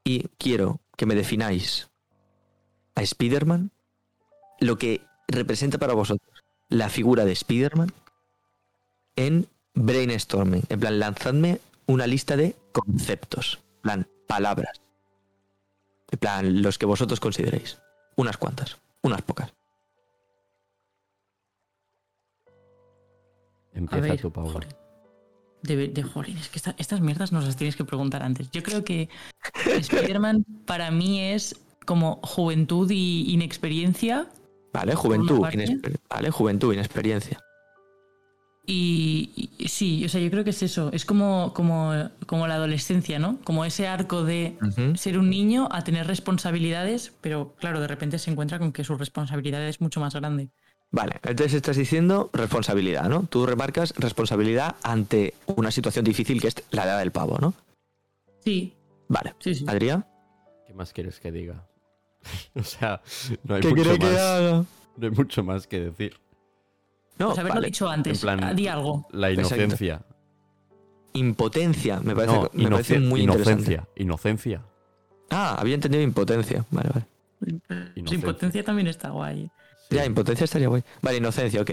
Y 0.06 0.30
quiero 0.38 0.80
que 0.96 1.06
me 1.06 1.14
defináis 1.14 1.90
a 2.96 3.02
Spider-Man, 3.02 3.70
lo 4.62 4.78
que 4.78 5.02
representa 5.28 5.78
para 5.78 5.94
vosotros 5.94 6.42
la 6.70 6.88
figura 6.88 7.26
de 7.26 7.34
Spider-Man 7.34 7.92
en 9.18 9.46
brainstorming. 9.74 10.64
En 10.70 10.80
plan, 10.80 11.00
lanzadme 11.00 11.60
una 11.86 12.08
lista 12.08 12.38
de 12.38 12.56
conceptos, 12.72 13.60
en 13.76 13.82
plan, 13.82 14.08
palabras. 14.28 14.80
En 16.12 16.20
plan, 16.20 16.62
los 16.62 16.78
que 16.78 16.86
vosotros 16.86 17.20
consideréis. 17.20 17.78
Unas 18.16 18.38
cuantas, 18.38 18.78
unas 19.02 19.22
pocas. 19.22 19.52
A 23.76 23.80
Empieza 23.80 24.16
tú, 24.16 24.32
Paula. 24.32 24.54
joder. 24.54 24.81
De, 25.64 25.88
de 25.90 26.04
jolín, 26.04 26.38
es 26.38 26.50
que 26.50 26.58
esta- 26.58 26.76
estas 26.80 27.02
mierdas 27.02 27.32
nos 27.32 27.46
las 27.46 27.56
tienes 27.56 27.76
que 27.76 27.86
preguntar 27.86 28.24
antes. 28.24 28.50
Yo 28.52 28.64
creo 28.64 28.84
que 28.84 29.10
Spider-Man 29.66 30.44
para 30.66 30.90
mí 30.92 31.20
es 31.20 31.56
como 31.86 32.20
juventud 32.24 32.90
y 32.90 33.32
inexperiencia. 33.32 34.28
Vale, 34.74 34.96
juventud, 34.96 35.40
vale, 36.10 36.32
juventud, 36.32 36.74
inexperiencia. 36.74 37.40
Y, 38.66 39.50
y- 39.58 39.68
sí, 39.68 40.06
o 40.06 40.10
sea, 40.10 40.22
yo 40.22 40.30
creo 40.30 40.44
que 40.44 40.52
es 40.52 40.62
eso. 40.64 40.92
Es 40.94 41.04
como, 41.06 41.52
como, 41.54 41.94
como 42.28 42.48
la 42.48 42.56
adolescencia, 42.56 43.18
¿no? 43.20 43.40
Como 43.44 43.66
ese 43.66 43.88
arco 43.88 44.24
de 44.24 44.58
ser 44.96 45.18
un 45.18 45.30
niño 45.30 45.68
a 45.72 45.84
tener 45.84 46.08
responsabilidades, 46.08 47.12
pero 47.22 47.56
claro, 47.60 47.82
de 47.82 47.88
repente 47.88 48.20
se 48.20 48.32
encuentra 48.32 48.60
con 48.60 48.72
que 48.72 48.84
su 48.84 48.96
responsabilidad 48.96 49.68
es 49.68 49.82
mucho 49.82 50.00
más 50.00 50.14
grande. 50.16 50.50
Vale, 50.94 51.20
entonces 51.24 51.54
estás 51.54 51.78
diciendo 51.78 52.30
responsabilidad, 52.34 53.08
¿no? 53.10 53.24
Tú 53.24 53.46
remarcas 53.46 53.94
responsabilidad 53.98 54.76
ante 54.84 55.34
una 55.46 55.72
situación 55.72 56.04
difícil 56.04 56.42
que 56.42 56.48
es 56.50 56.56
la 56.72 56.84
edad 56.84 57.00
del 57.00 57.12
pavo, 57.12 57.38
¿no? 57.40 57.54
Sí, 58.44 58.74
Vale. 59.08 59.34
sí, 59.40 59.56
sí. 59.56 59.66
Adrián. 59.70 60.06
¿Qué 60.68 60.74
más 60.74 60.92
quieres 60.92 61.20
que 61.22 61.32
diga? 61.32 61.66
o 62.56 62.64
sea, 62.64 63.02
no 63.44 63.56
hay, 63.56 63.62
¿Qué 63.62 63.70
mucho 63.70 63.84
quiere 63.84 64.00
que 64.00 64.06
más, 64.06 64.18
haga? 64.20 64.52
no 64.98 65.08
hay 65.08 65.12
mucho 65.12 65.44
más 65.44 65.66
que 65.68 65.80
decir. 65.80 66.18
No, 67.18 67.28
Pues 67.28 67.40
haberlo 67.40 67.56
vale. 67.56 67.68
dicho 67.68 67.90
antes. 67.90 68.18
En 68.18 68.22
plan- 68.40 68.56
Di 68.56 68.68
algo. 68.68 69.08
La 69.12 69.30
Exacto. 69.30 69.56
inocencia. 69.56 70.02
Impotencia, 71.14 72.00
me 72.00 72.16
parece, 72.16 72.34
No, 72.36 72.50
me 72.54 72.70
parece 72.70 73.00
muy 73.00 73.22
interesante. 73.22 73.82
inocencia. 73.96 74.62
Ah, 75.30 75.56
había 75.60 75.76
entendido 75.76 76.04
impotencia. 76.04 76.66
Vale, 76.72 76.90
vale. 76.94 77.06
Inocencia. 77.96 78.16
impotencia 78.16 78.64
también 78.64 78.88
está 78.88 79.10
guay. 79.10 79.50
Ya, 79.92 80.06
impotencia 80.06 80.46
estaría 80.46 80.68
guay. 80.68 80.84
Vale, 81.02 81.18
inocencia, 81.18 81.62
ok. 81.62 81.72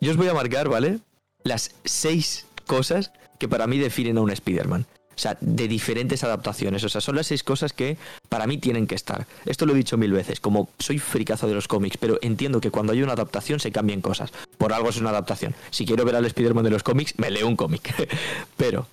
Yo 0.00 0.10
os 0.10 0.16
voy 0.16 0.28
a 0.28 0.34
marcar, 0.34 0.68
¿vale? 0.68 0.98
Las 1.44 1.74
seis 1.84 2.46
cosas 2.66 3.12
que 3.38 3.48
para 3.48 3.66
mí 3.66 3.78
definen 3.78 4.18
a 4.18 4.22
un 4.22 4.30
Spider-Man. 4.30 4.86
O 5.14 5.18
sea, 5.18 5.36
de 5.40 5.68
diferentes 5.68 6.24
adaptaciones. 6.24 6.82
O 6.84 6.88
sea, 6.88 7.00
son 7.00 7.16
las 7.16 7.26
seis 7.26 7.44
cosas 7.44 7.72
que 7.72 7.98
para 8.28 8.46
mí 8.46 8.56
tienen 8.58 8.86
que 8.86 8.94
estar. 8.94 9.26
Esto 9.44 9.66
lo 9.66 9.74
he 9.74 9.76
dicho 9.76 9.98
mil 9.98 10.12
veces, 10.12 10.40
como 10.40 10.70
soy 10.78 10.98
fricazo 10.98 11.46
de 11.46 11.54
los 11.54 11.68
cómics, 11.68 11.98
pero 11.98 12.18
entiendo 12.22 12.60
que 12.60 12.70
cuando 12.70 12.92
hay 12.92 13.02
una 13.02 13.12
adaptación 13.12 13.60
se 13.60 13.70
cambien 13.70 14.00
cosas. 14.00 14.32
Por 14.56 14.72
algo 14.72 14.88
es 14.88 14.96
una 14.96 15.10
adaptación. 15.10 15.54
Si 15.70 15.84
quiero 15.84 16.04
ver 16.04 16.16
al 16.16 16.24
Spider-Man 16.24 16.64
de 16.64 16.70
los 16.70 16.82
cómics, 16.82 17.18
me 17.18 17.30
leo 17.30 17.46
un 17.46 17.56
cómic. 17.56 17.94
pero 18.56 18.86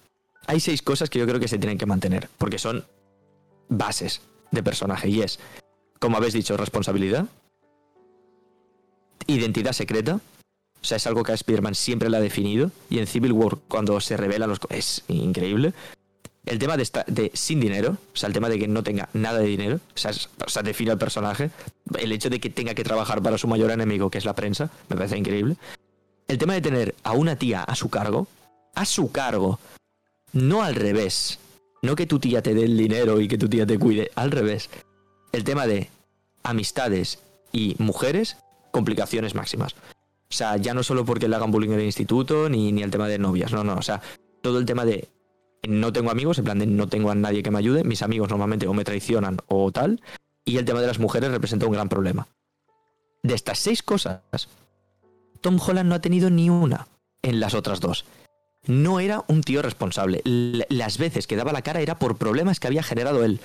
hay 0.48 0.60
seis 0.60 0.82
cosas 0.82 1.10
que 1.10 1.20
yo 1.20 1.26
creo 1.26 1.40
que 1.40 1.48
se 1.48 1.58
tienen 1.58 1.78
que 1.78 1.86
mantener, 1.86 2.30
porque 2.38 2.60
son 2.60 2.84
bases 3.70 4.22
de 4.52 4.62
personaje. 4.62 5.08
Y 5.08 5.22
es, 5.22 5.40
como 6.00 6.18
habéis 6.18 6.34
dicho, 6.34 6.58
responsabilidad, 6.58 7.26
identidad 9.34 9.74
secreta. 9.74 10.20
O 10.82 10.86
sea, 10.86 10.98
es 10.98 11.08
algo 11.08 11.24
que 11.24 11.32
a 11.32 11.36
Spider-Man 11.36 11.76
siempre 11.76 12.10
la 12.10 12.18
ha 12.18 12.22
definido. 12.22 12.72
Y 12.90 13.00
en 13.00 13.08
Civil 13.08 13.34
War, 13.34 13.58
cuando 13.68 14.00
se 14.00 14.16
revela 14.18 14.48
los... 14.48 14.60
Es 14.70 15.04
increíble. 15.08 15.74
El 16.46 16.58
tema 16.58 16.78
de, 16.78 16.84
esta- 16.84 17.04
de 17.06 17.32
sin 17.34 17.60
dinero, 17.60 17.98
o 18.14 18.16
sea, 18.18 18.28
el 18.28 18.34
tema 18.34 18.50
de 18.50 18.58
que 18.58 18.68
no 18.68 18.82
tenga 18.82 19.10
nada 19.14 19.40
de 19.40 19.46
dinero, 19.48 19.76
o 19.94 19.98
sea, 19.98 20.12
es- 20.12 20.30
o 20.46 20.50
sea, 20.50 20.64
define 20.64 20.92
al 20.92 20.98
personaje. 20.98 21.52
El 21.98 22.12
hecho 22.12 22.30
de 22.30 22.40
que 22.40 22.50
tenga 22.50 22.74
que 22.74 22.84
trabajar 22.84 23.22
para 23.22 23.38
su 23.38 23.48
mayor 23.48 23.72
enemigo, 23.72 24.10
que 24.10 24.18
es 24.18 24.26
la 24.26 24.34
prensa, 24.36 24.72
me 24.88 24.96
parece 24.96 25.18
increíble. 25.18 25.58
El 26.28 26.38
tema 26.38 26.54
de 26.54 26.62
tener 26.62 26.96
a 27.04 27.12
una 27.12 27.36
tía 27.36 27.64
a 27.64 27.76
su 27.76 27.90
cargo, 27.90 28.28
a 28.74 28.86
su 28.86 29.12
cargo, 29.12 29.60
no 30.32 30.64
al 30.64 30.76
revés. 30.76 31.40
No 31.82 31.96
que 31.96 32.06
tu 32.08 32.20
tía 32.20 32.42
te 32.42 32.54
dé 32.54 32.64
el 32.64 32.78
dinero 32.78 33.20
y 33.20 33.28
que 33.28 33.38
tu 33.38 33.50
tía 33.50 33.66
te 33.66 33.78
cuide, 33.78 34.10
al 34.16 34.32
revés. 34.32 34.70
El 35.34 35.44
tema 35.44 35.68
de 35.68 35.90
amistades 36.44 37.20
y 37.52 37.76
mujeres, 37.80 38.38
complicaciones 38.72 39.36
máximas. 39.36 39.74
O 39.74 40.34
sea, 40.34 40.58
ya 40.58 40.74
no 40.74 40.84
solo 40.84 41.06
porque 41.06 41.28
le 41.28 41.36
hagan 41.36 41.52
bullying 41.52 41.72
en 41.72 41.80
el 41.80 41.86
instituto, 41.86 42.50
ni, 42.50 42.72
ni 42.72 42.84
el 42.84 42.92
tema 42.92 43.08
de 43.08 43.18
novias, 43.18 43.52
no, 43.52 43.64
no, 43.64 43.76
o 43.76 43.82
sea, 43.82 44.02
todo 44.42 44.60
el 44.60 44.66
tema 44.66 44.86
de 44.86 45.10
no 45.68 45.92
tengo 45.92 46.12
amigos, 46.12 46.38
en 46.38 46.46
plan 46.46 46.60
de 46.60 46.68
no 46.68 46.88
tengo 46.88 47.12
a 47.12 47.16
nadie 47.16 47.44
que 47.44 47.52
me 47.52 47.60
ayude, 47.60 47.84
mis 47.84 48.02
amigos 48.02 48.30
normalmente 48.30 48.68
o 48.68 48.74
me 48.74 48.84
traicionan 48.84 49.38
o 49.48 49.72
tal, 49.72 50.02
y 50.46 50.58
el 50.58 50.66
tema 50.66 50.82
de 50.82 50.88
las 50.88 51.00
mujeres 51.00 51.32
representa 51.32 51.66
un 51.66 51.74
gran 51.74 51.90
problema. 51.90 52.28
De 53.24 53.34
estas 53.34 53.60
seis 53.60 53.84
cosas, 53.84 54.22
Tom 55.42 55.60
Holland 55.60 55.90
no 55.90 55.96
ha 55.96 56.02
tenido 56.02 56.30
ni 56.30 56.50
una 56.50 56.88
en 57.22 57.40
las 57.40 57.54
otras 57.54 57.80
dos. 57.80 58.06
No 58.66 59.00
era 59.00 59.24
un 59.28 59.42
tío 59.42 59.62
responsable. 59.62 60.22
Las 60.24 60.98
veces 60.98 61.28
que 61.28 61.36
daba 61.36 61.52
la 61.52 61.62
cara 61.62 61.82
era 61.82 61.98
por 61.98 62.18
problemas 62.18 62.60
que 62.60 62.68
había 62.68 62.84
generado 62.84 63.24
él. 63.24 63.40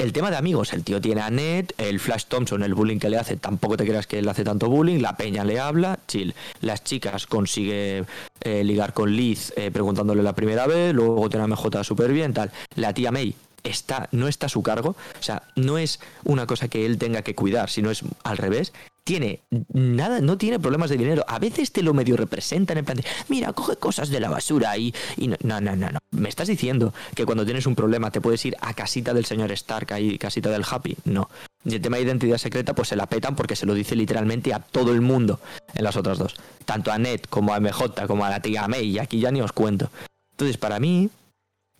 El 0.00 0.14
tema 0.14 0.30
de 0.30 0.38
amigos, 0.38 0.72
el 0.72 0.82
tío 0.82 0.98
tiene 0.98 1.20
a 1.20 1.28
Ned, 1.28 1.72
el 1.76 2.00
Flash 2.00 2.24
Thompson, 2.24 2.62
el 2.62 2.72
bullying 2.72 2.98
que 2.98 3.10
le 3.10 3.18
hace, 3.18 3.36
tampoco 3.36 3.76
te 3.76 3.84
creas 3.84 4.06
que 4.06 4.18
él 4.18 4.28
hace 4.30 4.44
tanto 4.44 4.70
bullying, 4.70 5.02
la 5.02 5.14
peña 5.14 5.44
le 5.44 5.60
habla, 5.60 5.98
chill. 6.08 6.34
Las 6.62 6.82
chicas 6.82 7.26
consigue 7.26 8.06
eh, 8.40 8.64
ligar 8.64 8.94
con 8.94 9.14
Liz 9.14 9.52
eh, 9.56 9.70
preguntándole 9.70 10.22
la 10.22 10.34
primera 10.34 10.66
vez, 10.66 10.94
luego 10.94 11.28
tiene 11.28 11.44
a 11.44 11.48
MJ 11.48 11.84
súper 11.84 12.14
bien, 12.14 12.32
tal. 12.32 12.50
La 12.76 12.94
tía 12.94 13.12
May 13.12 13.34
está, 13.62 14.08
no 14.12 14.26
está 14.26 14.46
a 14.46 14.48
su 14.48 14.62
cargo, 14.62 14.96
o 15.18 15.22
sea, 15.22 15.42
no 15.54 15.76
es 15.76 16.00
una 16.24 16.46
cosa 16.46 16.68
que 16.68 16.86
él 16.86 16.96
tenga 16.96 17.20
que 17.20 17.34
cuidar, 17.34 17.68
sino 17.68 17.90
es 17.90 18.02
al 18.24 18.38
revés. 18.38 18.72
Tiene 19.04 19.40
nada, 19.72 20.20
no 20.20 20.38
tiene 20.38 20.60
problemas 20.60 20.90
de 20.90 20.96
dinero. 20.96 21.24
A 21.26 21.38
veces 21.38 21.72
te 21.72 21.82
lo 21.82 21.94
medio 21.94 22.16
representan 22.16 22.78
en 22.78 22.84
plan 22.84 22.98
de, 22.98 23.04
mira, 23.28 23.52
coge 23.52 23.76
cosas 23.76 24.08
de 24.10 24.20
la 24.20 24.28
basura 24.28 24.76
y, 24.76 24.94
no, 25.18 25.60
no, 25.60 25.76
no, 25.76 25.90
no. 25.90 25.98
Me 26.10 26.28
estás 26.28 26.48
diciendo 26.48 26.92
que 27.14 27.24
cuando 27.24 27.44
tienes 27.44 27.66
un 27.66 27.74
problema 27.74 28.10
te 28.10 28.20
puedes 28.20 28.44
ir 28.44 28.56
a 28.60 28.74
casita 28.74 29.14
del 29.14 29.24
señor 29.24 29.50
Stark 29.52 29.92
ahí, 29.92 30.18
casita 30.18 30.50
del 30.50 30.64
Happy. 30.68 30.96
No. 31.04 31.28
Y 31.64 31.74
el 31.74 31.80
tema 31.80 31.96
de 31.96 32.04
identidad 32.04 32.38
secreta, 32.38 32.74
pues 32.74 32.88
se 32.88 32.96
la 32.96 33.06
petan 33.06 33.36
porque 33.36 33.56
se 33.56 33.66
lo 33.66 33.74
dice 33.74 33.94
literalmente 33.96 34.54
a 34.54 34.60
todo 34.60 34.92
el 34.92 35.00
mundo 35.00 35.40
en 35.74 35.84
las 35.84 35.96
otras 35.96 36.18
dos. 36.18 36.36
Tanto 36.64 36.90
a 36.90 36.98
Ned 36.98 37.20
como 37.28 37.52
a 37.52 37.60
MJ, 37.60 38.06
como 38.06 38.24
a 38.24 38.30
la 38.30 38.40
tía 38.40 38.68
May, 38.68 38.90
y 38.90 38.98
aquí 38.98 39.20
ya 39.20 39.30
ni 39.30 39.40
os 39.40 39.52
cuento. 39.52 39.90
Entonces, 40.32 40.56
para 40.56 40.80
mí, 40.80 41.10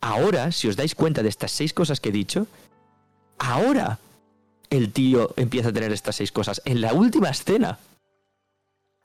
ahora, 0.01 0.53
si 0.53 0.69
os 0.69 0.77
dais 0.77 0.95
cuenta 0.95 1.23
de 1.23 1.29
estas 1.29 1.53
seis 1.53 1.73
cosas 1.73 2.01
que 2.01 2.11
he 2.11 2.13
dicho, 2.13 2.47
ahora 3.39 3.99
el 4.71 4.93
tío 4.93 5.35
empieza 5.37 5.69
a 5.69 5.73
tener 5.73 5.93
estas 5.93 6.17
seis 6.17 6.33
cosas. 6.33 6.63
En 6.65 6.81
la 6.81 6.95
última 6.95 7.29
escena. 7.29 7.79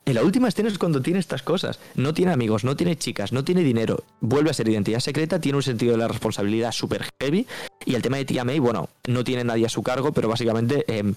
En 0.04 0.14
la 0.14 0.22
última 0.22 0.46
escena 0.46 0.68
es 0.68 0.78
cuando 0.78 1.02
tiene 1.02 1.18
estas 1.18 1.42
cosas. 1.42 1.80
No 1.96 2.14
tiene 2.14 2.32
amigos, 2.32 2.62
no 2.62 2.76
tiene 2.76 2.96
chicas, 2.96 3.32
no 3.32 3.44
tiene 3.44 3.62
dinero. 3.62 4.04
Vuelve 4.20 4.50
a 4.50 4.54
ser 4.54 4.68
identidad 4.68 5.00
secreta, 5.00 5.40
tiene 5.40 5.56
un 5.56 5.64
sentido 5.64 5.92
de 5.92 5.98
la 5.98 6.06
responsabilidad 6.06 6.70
súper 6.70 7.08
heavy. 7.20 7.46
Y 7.84 7.96
el 7.96 8.02
tema 8.02 8.16
de 8.18 8.24
tía 8.24 8.44
May, 8.44 8.60
bueno, 8.60 8.88
no 9.08 9.24
tiene 9.24 9.42
nadie 9.42 9.66
a 9.66 9.68
su 9.68 9.82
cargo, 9.82 10.12
pero 10.12 10.28
básicamente 10.28 10.84
em, 10.86 11.14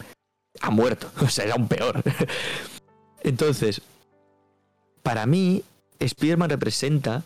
ha 0.61 0.71
muerto. 0.71 1.11
O 1.21 1.29
sea, 1.29 1.45
era 1.45 1.55
un 1.55 1.67
peor. 1.67 2.03
Entonces, 3.23 3.83
para 5.03 5.27
mí, 5.27 5.63
Spider-Man 5.99 6.49
representa. 6.49 7.23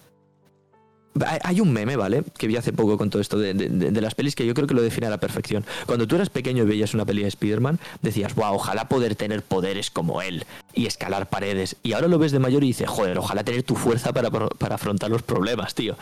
Hay- 1.44 1.62
un 1.62 1.72
meme, 1.72 1.96
¿vale? 1.96 2.24
Que 2.38 2.48
vi 2.48 2.58
hace 2.58 2.74
poco 2.74 2.98
con 2.98 3.10
todo 3.10 3.22
esto 3.22 3.38
de 3.38 4.02
las 4.02 4.16
pelis 4.16 4.36
que 4.36 4.46
yo 4.46 4.54
creo 4.54 4.68
que 4.68 4.74
lo 4.74 4.82
define 4.82 5.08
a 5.08 5.10
la 5.10 5.20
perfección. 5.20 5.64
Cuando 5.86 6.08
tú 6.08 6.16
eras 6.16 6.30
pequeño 6.30 6.64
y 6.64 6.66
veías 6.66 6.94
una 6.94 7.06
peli 7.06 7.22
de 7.22 7.28
Spider-Man, 7.28 7.80
decías, 8.02 8.34
wow, 8.36 8.56
ojalá 8.56 8.90
poder 8.90 9.16
tener 9.16 9.44
poderes 9.44 9.92
como 9.92 10.22
él 10.22 10.46
y 10.74 10.88
escalar 10.88 11.30
paredes. 11.30 11.76
Y 11.84 11.94
ahora 11.94 12.08
lo 12.08 12.18
ves 12.18 12.32
de 12.32 12.40
mayor 12.40 12.64
y 12.64 12.68
dices, 12.68 12.90
joder, 12.90 13.18
ojalá 13.18 13.44
tener 13.44 13.64
tu 13.64 13.76
fuerza 13.76 14.12
para, 14.12 14.32
para 14.32 14.76
afrontar 14.76 15.12
los 15.12 15.22
problemas, 15.22 15.76
tío. 15.76 15.96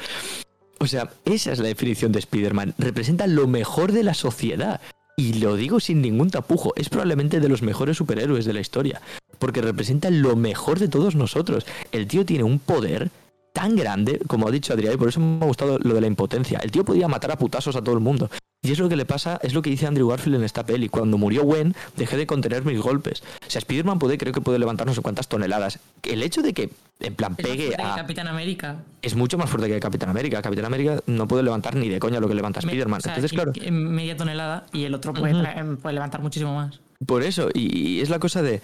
O 0.79 0.87
sea, 0.87 1.11
esa 1.25 1.51
es 1.51 1.59
la 1.59 1.67
definición 1.67 2.11
de 2.11 2.19
Spider-Man. 2.19 2.73
Representa 2.77 3.27
lo 3.27 3.47
mejor 3.47 3.91
de 3.91 4.03
la 4.03 4.13
sociedad. 4.13 4.81
Y 5.17 5.33
lo 5.33 5.55
digo 5.55 5.79
sin 5.79 6.01
ningún 6.01 6.31
tapujo, 6.31 6.73
es 6.75 6.89
probablemente 6.89 7.39
de 7.39 7.49
los 7.49 7.61
mejores 7.61 7.97
superhéroes 7.97 8.45
de 8.45 8.53
la 8.53 8.61
historia. 8.61 9.01
Porque 9.37 9.61
representa 9.61 10.09
lo 10.09 10.35
mejor 10.35 10.79
de 10.79 10.87
todos 10.87 11.15
nosotros. 11.15 11.65
El 11.91 12.07
tío 12.07 12.25
tiene 12.25 12.43
un 12.45 12.57
poder 12.57 13.11
tan 13.53 13.75
grande, 13.75 14.19
como 14.27 14.47
ha 14.47 14.51
dicho 14.51 14.73
Adrián, 14.73 14.93
y 14.93 14.97
por 14.97 15.09
eso 15.09 15.19
me 15.19 15.43
ha 15.43 15.47
gustado 15.47 15.77
lo 15.79 15.93
de 15.93 16.01
la 16.01 16.07
impotencia. 16.07 16.59
El 16.59 16.71
tío 16.71 16.85
podía 16.85 17.07
matar 17.07 17.31
a 17.31 17.37
putazos 17.37 17.75
a 17.75 17.81
todo 17.81 17.95
el 17.95 18.01
mundo. 18.01 18.29
Y 18.63 18.71
es 18.71 18.77
lo 18.77 18.87
que 18.87 18.95
le 18.95 19.05
pasa, 19.05 19.39
es 19.41 19.55
lo 19.55 19.63
que 19.63 19.71
dice 19.71 19.87
Andrew 19.87 20.07
Garfield 20.07 20.35
en 20.35 20.43
esta 20.43 20.63
peli. 20.63 20.87
Cuando 20.87 21.17
murió 21.17 21.43
Gwen, 21.43 21.73
dejé 21.97 22.15
de 22.15 22.27
contener 22.27 22.63
mis 22.63 22.79
golpes. 22.79 23.23
O 23.45 23.49
sea, 23.49 23.57
Spider-Man 23.57 23.97
puede, 23.97 24.19
creo 24.19 24.31
que 24.33 24.41
puede 24.41 24.59
levantar 24.59 24.85
no 24.85 24.93
sé 24.93 25.01
cuántas 25.01 25.27
toneladas. 25.27 25.79
El 26.03 26.21
hecho 26.21 26.43
de 26.43 26.53
que, 26.53 26.69
en 26.99 27.15
plan, 27.15 27.33
Es 27.39 27.43
más 27.43 27.51
pegue 27.57 27.69
que 27.69 27.81
a 27.81 27.95
Capitán 27.95 28.27
América. 28.27 28.83
es 29.01 29.15
mucho 29.15 29.39
más 29.39 29.49
fuerte 29.49 29.67
que 29.67 29.79
Capitán 29.79 30.09
América. 30.09 30.43
Capitán 30.43 30.65
América 30.65 30.99
no 31.07 31.27
puede 31.27 31.41
levantar 31.41 31.75
ni 31.75 31.89
de 31.89 31.97
coña 31.99 32.19
lo 32.19 32.27
que 32.27 32.35
levanta 32.35 32.59
Spider-Man. 32.59 32.99
o 32.99 33.01
sea, 33.01 33.15
Entonces, 33.15 33.31
claro, 33.33 33.51
media 33.71 34.15
tonelada 34.15 34.67
y 34.71 34.83
el 34.83 34.93
otro 34.93 35.11
puede, 35.15 35.33
tra- 35.33 35.77
puede 35.77 35.93
levantar 35.95 36.21
muchísimo 36.21 36.53
más. 36.53 36.79
por 37.07 37.23
eso, 37.23 37.49
y, 37.55 37.95
y 37.97 38.01
es 38.01 38.11
la 38.11 38.19
cosa 38.19 38.43
de, 38.43 38.61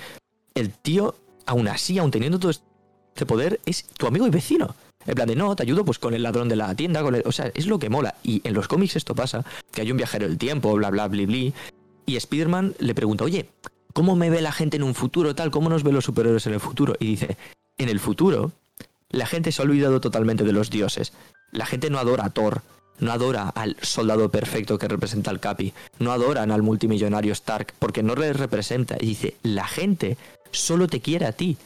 el 0.53 0.69
tío, 0.69 1.15
aún 1.47 1.67
así, 1.67 1.97
aún 1.97 2.11
teniendo 2.11 2.37
todo 2.37 2.51
este 3.17 3.25
poder, 3.25 3.59
es 3.65 3.83
tu 3.97 4.05
amigo 4.05 4.27
y 4.27 4.29
vecino. 4.29 4.75
En 5.07 5.15
plan 5.15 5.27
de, 5.27 5.35
no, 5.35 5.55
te 5.55 5.63
ayudo 5.63 5.83
pues 5.83 5.97
con 5.97 6.13
el 6.13 6.21
ladrón 6.21 6.49
de 6.49 6.55
la 6.55 6.75
tienda, 6.75 7.01
con 7.01 7.15
el- 7.15 7.23
o 7.25 7.31
sea, 7.31 7.51
es 7.55 7.65
lo 7.65 7.79
que 7.79 7.89
mola. 7.89 8.13
Y 8.23 8.41
en 8.47 8.53
los 8.53 8.67
cómics 8.67 8.95
esto 8.95 9.15
pasa, 9.15 9.43
que 9.71 9.81
hay 9.81 9.89
un 9.89 9.97
viajero 9.97 10.27
del 10.27 10.37
tiempo, 10.37 10.71
bla, 10.75 10.91
bla, 10.91 11.07
bli, 11.07 11.25
bli, 11.25 11.53
y 12.05 12.15
Spider-Man 12.15 12.75
le 12.77 12.93
pregunta, 12.93 13.23
oye, 13.23 13.49
¿cómo 13.93 14.15
me 14.15 14.29
ve 14.29 14.41
la 14.41 14.51
gente 14.51 14.77
en 14.77 14.83
un 14.83 14.93
futuro 14.93 15.33
tal? 15.33 15.49
¿Cómo 15.49 15.67
nos 15.67 15.81
ven 15.81 15.95
los 15.95 16.05
superhéroes 16.05 16.45
en 16.45 16.53
el 16.53 16.59
futuro? 16.59 16.95
Y 16.99 17.05
dice, 17.07 17.37
en 17.79 17.89
el 17.89 17.99
futuro, 17.99 18.51
la 19.09 19.25
gente 19.25 19.51
se 19.51 19.61
ha 19.61 19.65
olvidado 19.65 19.99
totalmente 19.99 20.43
de 20.43 20.51
los 20.53 20.69
dioses. 20.69 21.11
La 21.51 21.65
gente 21.65 21.89
no 21.89 21.97
adora 21.97 22.25
a 22.25 22.29
Thor, 22.29 22.61
no 22.99 23.11
adora 23.11 23.49
al 23.49 23.77
soldado 23.81 24.29
perfecto 24.29 24.77
que 24.77 24.87
representa 24.87 25.31
al 25.31 25.39
Capi, 25.39 25.73
no 25.97 26.11
adoran 26.11 26.51
al 26.51 26.61
multimillonario 26.61 27.33
Stark 27.33 27.73
porque 27.79 28.03
no 28.03 28.13
les 28.15 28.35
representa. 28.35 28.97
Y 28.99 29.07
dice, 29.07 29.37
la 29.41 29.67
gente 29.67 30.17
solo 30.51 30.87
te 30.87 30.99
quiere 30.99 31.25
a 31.25 31.31
ti. 31.31 31.57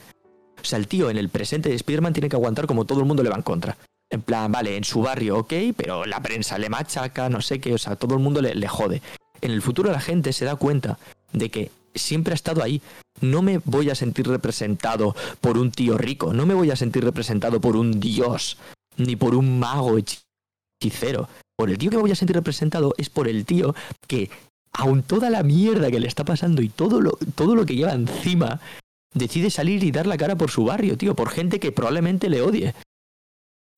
O 0.62 0.66
sea, 0.66 0.78
el 0.80 0.88
tío 0.88 1.10
en 1.10 1.18
el 1.18 1.30
presente 1.30 1.70
de 1.70 1.76
Spider-Man 1.76 2.14
tiene 2.14 2.30
que 2.30 2.36
aguantar 2.36 2.68
como 2.68 2.86
todo 2.86 3.00
el 3.00 3.06
mundo 3.06 3.24
le 3.24 3.30
va 3.30 3.36
en 3.36 3.42
contra. 3.42 3.78
En 4.10 4.22
plan, 4.22 4.52
vale, 4.52 4.76
en 4.76 4.84
su 4.84 5.02
barrio, 5.02 5.38
ok, 5.40 5.54
pero 5.76 6.06
la 6.06 6.22
prensa 6.22 6.58
le 6.58 6.70
machaca, 6.70 7.30
no 7.30 7.42
sé 7.42 7.60
qué, 7.60 7.74
o 7.74 7.78
sea, 7.78 7.96
todo 7.96 8.16
el 8.16 8.22
mundo 8.22 8.42
le, 8.42 8.54
le 8.56 8.68
jode. 8.68 9.02
En 9.40 9.52
el 9.52 9.62
futuro 9.62 9.92
la 9.92 10.02
gente 10.02 10.34
se 10.34 10.46
da 10.46 10.56
cuenta 10.56 11.00
de 11.32 11.50
que 11.50 11.72
siempre 11.96 12.34
ha 12.34 12.36
estado 12.36 12.64
ahí. 12.64 12.82
No 13.22 13.42
me 13.42 13.60
voy 13.60 13.90
a 13.90 13.96
sentir 13.96 14.28
representado 14.28 15.16
por 15.40 15.58
un 15.58 15.72
tío 15.72 15.98
rico, 15.98 16.34
no 16.34 16.46
me 16.46 16.54
voy 16.54 16.72
a 16.72 16.76
sentir 16.76 17.04
representado 17.04 17.62
por 17.62 17.76
un 17.76 18.00
dios, 18.00 18.58
ni 18.98 19.16
por 19.16 19.36
un 19.36 19.60
mago 19.60 19.98
hechicero. 19.98 21.30
Por 21.56 21.70
el 21.70 21.78
tío 21.78 21.90
que 21.90 21.98
me 21.98 22.02
voy 22.02 22.12
a 22.12 22.16
sentir 22.16 22.36
representado 22.36 22.94
es 22.98 23.10
por 23.10 23.28
el 23.28 23.46
tío 23.46 23.76
que, 24.08 24.30
aun 24.74 25.04
toda 25.04 25.30
la 25.30 25.44
mierda 25.44 25.92
que 25.92 26.00
le 26.00 26.08
está 26.08 26.24
pasando 26.24 26.62
y 26.62 26.70
todo 26.70 27.02
lo, 27.02 27.12
todo 27.36 27.56
lo 27.56 27.66
que 27.66 27.76
lleva 27.76 27.94
encima, 27.94 28.60
decide 29.14 29.50
salir 29.50 29.84
y 29.84 29.92
dar 29.92 30.08
la 30.08 30.18
cara 30.18 30.36
por 30.36 30.52
su 30.52 30.66
barrio, 30.66 30.98
tío, 30.98 31.16
por 31.16 31.30
gente 31.30 31.60
que 31.60 31.72
probablemente 31.72 32.30
le 32.30 32.42
odie. 32.42 32.74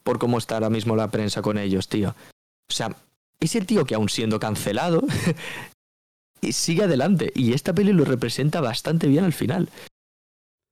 Por 0.04 0.20
cómo 0.20 0.38
está 0.38 0.56
ahora 0.56 0.70
mismo 0.70 0.96
la 0.96 1.10
prensa 1.10 1.42
con 1.42 1.58
ellos, 1.58 1.88
tío. 1.88 2.16
O 2.70 2.74
sea, 2.74 2.96
es 3.40 3.56
el 3.56 3.66
tío 3.66 3.86
que 3.86 3.96
aun 3.96 4.10
siendo 4.10 4.40
cancelado, 4.40 5.04
sigue 6.52 6.84
adelante. 6.84 7.32
Y 7.36 7.54
esta 7.54 7.74
peli 7.74 7.94
lo 7.94 8.06
representa 8.06 8.62
bastante 8.62 9.08
bien 9.08 9.24
al 9.24 9.34
final. 9.34 9.70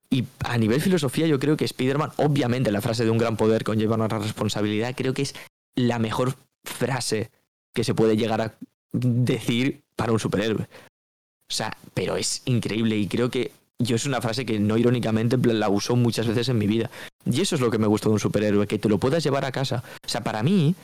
Y 0.09 0.26
a 0.39 0.57
nivel 0.57 0.82
filosofía 0.82 1.26
yo 1.28 1.39
creo 1.39 1.55
que 1.55 1.64
Spider-Man, 1.66 2.12
obviamente 2.18 2.72
la 2.72 2.82
frase 2.82 3.05
de 3.05 3.12
un 3.12 3.18
gran 3.18 3.38
poder 3.38 3.64
conlleva 3.64 3.95
una 3.95 4.09
responsabilidad, 4.09 4.93
creo 4.95 5.14
que 5.14 5.22
es 5.22 5.36
la 5.76 5.99
mejor 5.99 6.36
frase 6.66 7.32
que 7.74 7.86
se 7.86 7.95
puede 7.95 8.18
llegar 8.18 8.41
a 8.41 8.55
decir 8.91 9.84
para 9.95 10.12
un 10.12 10.20
superhéroe. 10.20 10.64
O 10.64 11.53
sea, 11.53 11.78
pero 11.93 12.18
es 12.18 12.41
increíble 12.45 12.97
y 12.97 13.07
creo 13.07 13.30
que 13.30 13.51
yo 13.82 13.96
es 13.96 14.06
una 14.06 14.22
frase 14.22 14.46
que 14.46 14.60
no 14.60 14.78
irónicamente 14.78 15.38
la 15.38 15.70
uso 15.70 15.96
muchas 15.96 16.28
veces 16.28 16.50
en 16.50 16.58
mi 16.58 16.68
vida. 16.68 16.90
Y 17.26 17.42
eso 17.42 17.56
es 17.56 17.62
lo 17.62 17.72
que 17.72 17.78
me 17.78 17.88
gusta 17.88 18.10
de 18.10 18.14
un 18.14 18.20
superhéroe, 18.20 18.68
que 18.68 18.80
te 18.80 18.90
lo 18.90 18.98
puedas 18.98 19.24
llevar 19.24 19.46
a 19.46 19.52
casa. 19.52 19.84
O 20.06 20.10
sea, 20.10 20.22
para 20.22 20.44
mí, 20.44 20.76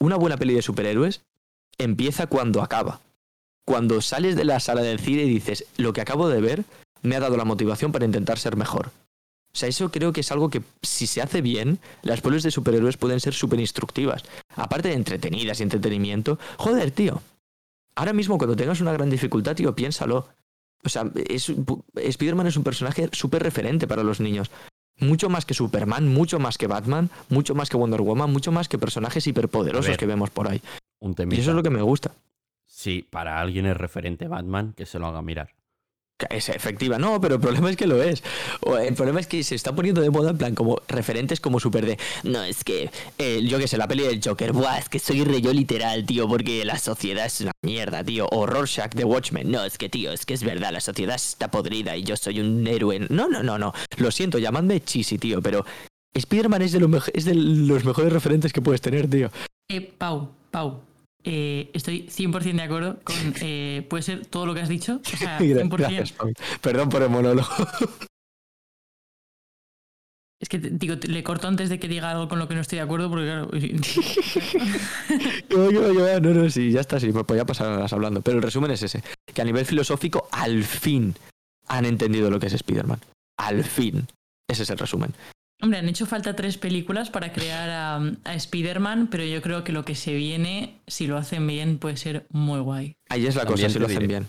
una 0.00 0.16
buena 0.16 0.36
peli 0.36 0.54
de 0.54 0.62
superhéroes 0.62 1.22
empieza 1.78 2.26
cuando 2.26 2.62
acaba. 2.62 3.00
Cuando 3.64 4.00
sales 4.00 4.36
de 4.36 4.44
la 4.44 4.60
sala 4.60 4.82
del 4.82 5.00
cine 5.00 5.24
y 5.24 5.28
dices, 5.28 5.64
lo 5.76 5.92
que 5.92 6.00
acabo 6.00 6.28
de 6.28 6.40
ver 6.40 6.64
me 7.02 7.16
ha 7.16 7.20
dado 7.20 7.36
la 7.36 7.44
motivación 7.44 7.92
para 7.92 8.04
intentar 8.04 8.38
ser 8.38 8.56
mejor. 8.56 8.90
O 9.52 9.58
sea, 9.58 9.68
eso 9.70 9.90
creo 9.90 10.12
que 10.12 10.20
es 10.20 10.30
algo 10.30 10.50
que 10.50 10.62
si 10.82 11.06
se 11.06 11.22
hace 11.22 11.40
bien, 11.40 11.78
las 12.02 12.20
pelis 12.20 12.42
de 12.42 12.50
superhéroes 12.50 12.98
pueden 12.98 13.20
ser 13.20 13.32
súper 13.32 13.58
instructivas. 13.58 14.22
Aparte 14.54 14.88
de 14.88 14.94
entretenidas 14.94 15.60
y 15.60 15.62
entretenimiento, 15.62 16.38
joder, 16.58 16.90
tío. 16.90 17.22
Ahora 17.94 18.12
mismo 18.12 18.36
cuando 18.36 18.54
tengas 18.54 18.82
una 18.82 18.92
gran 18.92 19.08
dificultad, 19.08 19.56
tío, 19.56 19.74
piénsalo. 19.74 20.28
O 20.86 20.88
sea, 20.88 21.10
es, 21.28 21.52
Spider-Man 21.94 22.46
es 22.46 22.56
un 22.56 22.62
personaje 22.62 23.08
súper 23.12 23.42
referente 23.42 23.88
para 23.88 24.04
los 24.04 24.20
niños. 24.20 24.50
Mucho 24.98 25.28
más 25.28 25.44
que 25.44 25.52
Superman, 25.52 26.08
mucho 26.08 26.38
más 26.38 26.56
que 26.56 26.68
Batman, 26.68 27.10
mucho 27.28 27.54
más 27.54 27.68
que 27.68 27.76
Wonder 27.76 28.00
Woman, 28.00 28.32
mucho 28.32 28.52
más 28.52 28.68
que 28.68 28.78
personajes 28.78 29.26
hiperpoderosos 29.26 29.88
ver. 29.88 29.98
que 29.98 30.06
vemos 30.06 30.30
por 30.30 30.48
ahí. 30.48 30.62
Un 31.00 31.14
Y 31.18 31.40
eso 31.40 31.50
es 31.50 31.56
lo 31.56 31.62
que 31.62 31.70
me 31.70 31.82
gusta. 31.82 32.12
Si 32.64 33.02
para 33.02 33.40
alguien 33.40 33.66
es 33.66 33.76
referente 33.76 34.28
Batman, 34.28 34.72
que 34.74 34.86
se 34.86 34.98
lo 34.98 35.08
haga 35.08 35.22
mirar. 35.22 35.55
Es 36.30 36.48
efectiva, 36.48 36.98
no, 36.98 37.20
pero 37.20 37.34
el 37.34 37.40
problema 37.42 37.68
es 37.68 37.76
que 37.76 37.86
lo 37.86 38.02
es. 38.02 38.22
El 38.80 38.94
problema 38.94 39.20
es 39.20 39.26
que 39.26 39.44
se 39.44 39.54
está 39.54 39.74
poniendo 39.74 40.00
de 40.00 40.08
moda 40.08 40.30
en 40.30 40.38
plan 40.38 40.54
como 40.54 40.80
referentes 40.88 41.40
como 41.40 41.60
súper 41.60 41.84
de. 41.84 41.98
No, 42.24 42.42
es 42.42 42.64
que. 42.64 42.90
eh, 43.18 43.42
yo 43.46 43.58
que 43.58 43.68
sé, 43.68 43.76
la 43.76 43.86
peli 43.86 44.04
del 44.04 44.22
Joker. 44.24 44.52
Buah, 44.52 44.78
es 44.78 44.88
que 44.88 44.98
soy 44.98 45.24
reyó 45.24 45.52
literal, 45.52 46.06
tío, 46.06 46.26
porque 46.26 46.64
la 46.64 46.78
sociedad 46.78 47.26
es 47.26 47.42
una 47.42 47.52
mierda, 47.62 48.02
tío. 48.02 48.28
O 48.30 48.46
Rorschach 48.46 48.94
de 48.94 49.04
Watchmen. 49.04 49.50
No, 49.50 49.62
es 49.62 49.76
que, 49.76 49.90
tío, 49.90 50.10
es 50.10 50.24
que 50.24 50.32
es 50.32 50.42
verdad, 50.42 50.72
la 50.72 50.80
sociedad 50.80 51.16
está 51.16 51.50
podrida 51.50 51.94
y 51.94 52.04
yo 52.04 52.16
soy 52.16 52.40
un 52.40 52.66
héroe. 52.66 52.98
No, 53.10 53.28
no, 53.28 53.42
no, 53.42 53.58
no. 53.58 53.74
Lo 53.98 54.10
siento, 54.10 54.38
llamadme 54.38 54.82
cheesy, 54.82 55.18
tío, 55.18 55.42
pero. 55.42 55.66
Spider-Man 56.14 56.62
es, 56.62 56.72
de 56.72 57.00
es 57.12 57.24
de 57.26 57.34
los 57.34 57.84
mejores 57.84 58.10
referentes 58.10 58.54
que 58.54 58.62
puedes 58.62 58.80
tener, 58.80 59.06
tío. 59.10 59.30
Eh, 59.68 59.82
Pau, 59.82 60.30
Pau, 60.50 60.80
eh, 61.28 61.70
estoy 61.74 62.06
100% 62.06 62.54
de 62.54 62.62
acuerdo 62.62 63.00
con. 63.02 63.16
eh, 63.42 63.84
puede 63.90 64.02
ser 64.02 64.26
todo 64.26 64.46
lo 64.46 64.54
que 64.54 64.60
has 64.60 64.68
dicho. 64.68 65.00
O 65.02 65.16
sea, 65.16 65.40
100%. 65.40 65.76
Gracias, 65.76 66.12
Pau. 66.12 66.32
Perdón 66.60 66.88
por 66.88 67.02
el 67.02 67.10
monólogo. 67.10 67.48
Es 70.38 70.50
que 70.50 70.58
digo, 70.58 70.96
le 71.08 71.24
corto 71.24 71.48
antes 71.48 71.70
de 71.70 71.78
que 71.80 71.88
diga 71.88 72.10
algo 72.10 72.28
con 72.28 72.38
lo 72.38 72.46
que 72.46 72.54
no 72.54 72.60
estoy 72.60 72.76
de 72.76 72.82
acuerdo, 72.82 73.08
porque 73.08 73.24
claro. 73.24 73.48
Que 73.48 73.74
va. 75.56 76.20
No, 76.20 76.34
no, 76.34 76.50
sí, 76.50 76.70
ya 76.70 76.80
está, 76.80 77.00
sí, 77.00 77.10
me 77.10 77.24
podía 77.24 77.46
pasar 77.46 77.68
horas 77.68 77.90
hablando. 77.94 78.20
Pero 78.20 78.36
el 78.36 78.42
resumen 78.42 78.70
es 78.70 78.82
ese: 78.82 79.02
que 79.32 79.40
a 79.40 79.46
nivel 79.46 79.64
filosófico, 79.64 80.28
al 80.30 80.62
fin 80.62 81.14
han 81.68 81.86
entendido 81.86 82.30
lo 82.30 82.38
que 82.38 82.48
es 82.48 82.52
Spider-Man. 82.52 83.00
Al 83.38 83.64
fin. 83.64 84.06
Ese 84.46 84.64
es 84.64 84.70
el 84.70 84.76
resumen. 84.76 85.14
Hombre, 85.62 85.78
han 85.78 85.88
hecho 85.88 86.04
falta 86.06 86.36
tres 86.36 86.58
películas 86.58 87.08
para 87.10 87.32
crear 87.32 87.70
a, 87.70 87.96
a 88.24 88.34
Spider-Man, 88.34 89.08
pero 89.10 89.24
yo 89.24 89.40
creo 89.40 89.64
que 89.64 89.72
lo 89.72 89.84
que 89.84 89.94
se 89.94 90.14
viene, 90.14 90.82
si 90.86 91.06
lo 91.06 91.16
hacen 91.16 91.46
bien, 91.46 91.78
puede 91.78 91.96
ser 91.96 92.26
muy 92.30 92.60
guay. 92.60 92.96
Ahí 93.08 93.26
es 93.26 93.34
la 93.36 93.44
También 93.46 93.66
cosa, 93.68 93.72
si 93.72 93.78
lo 93.78 93.86
hacen 93.86 94.00
diré. 94.00 94.06
bien. 94.08 94.26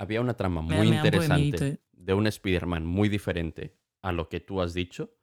Había 0.00 0.20
una 0.20 0.34
trama 0.34 0.62
Me 0.62 0.76
muy 0.76 0.88
me 0.88 0.96
de 1.00 1.06
interesante 1.06 1.66
eh. 1.68 1.78
de 1.92 2.14
un 2.14 2.26
Spider-Man 2.26 2.84
muy 2.86 3.08
diferente 3.08 3.76
a 4.02 4.10
lo 4.12 4.28
que 4.28 4.40
tú 4.40 4.60
has 4.60 4.74
dicho, 4.74 5.14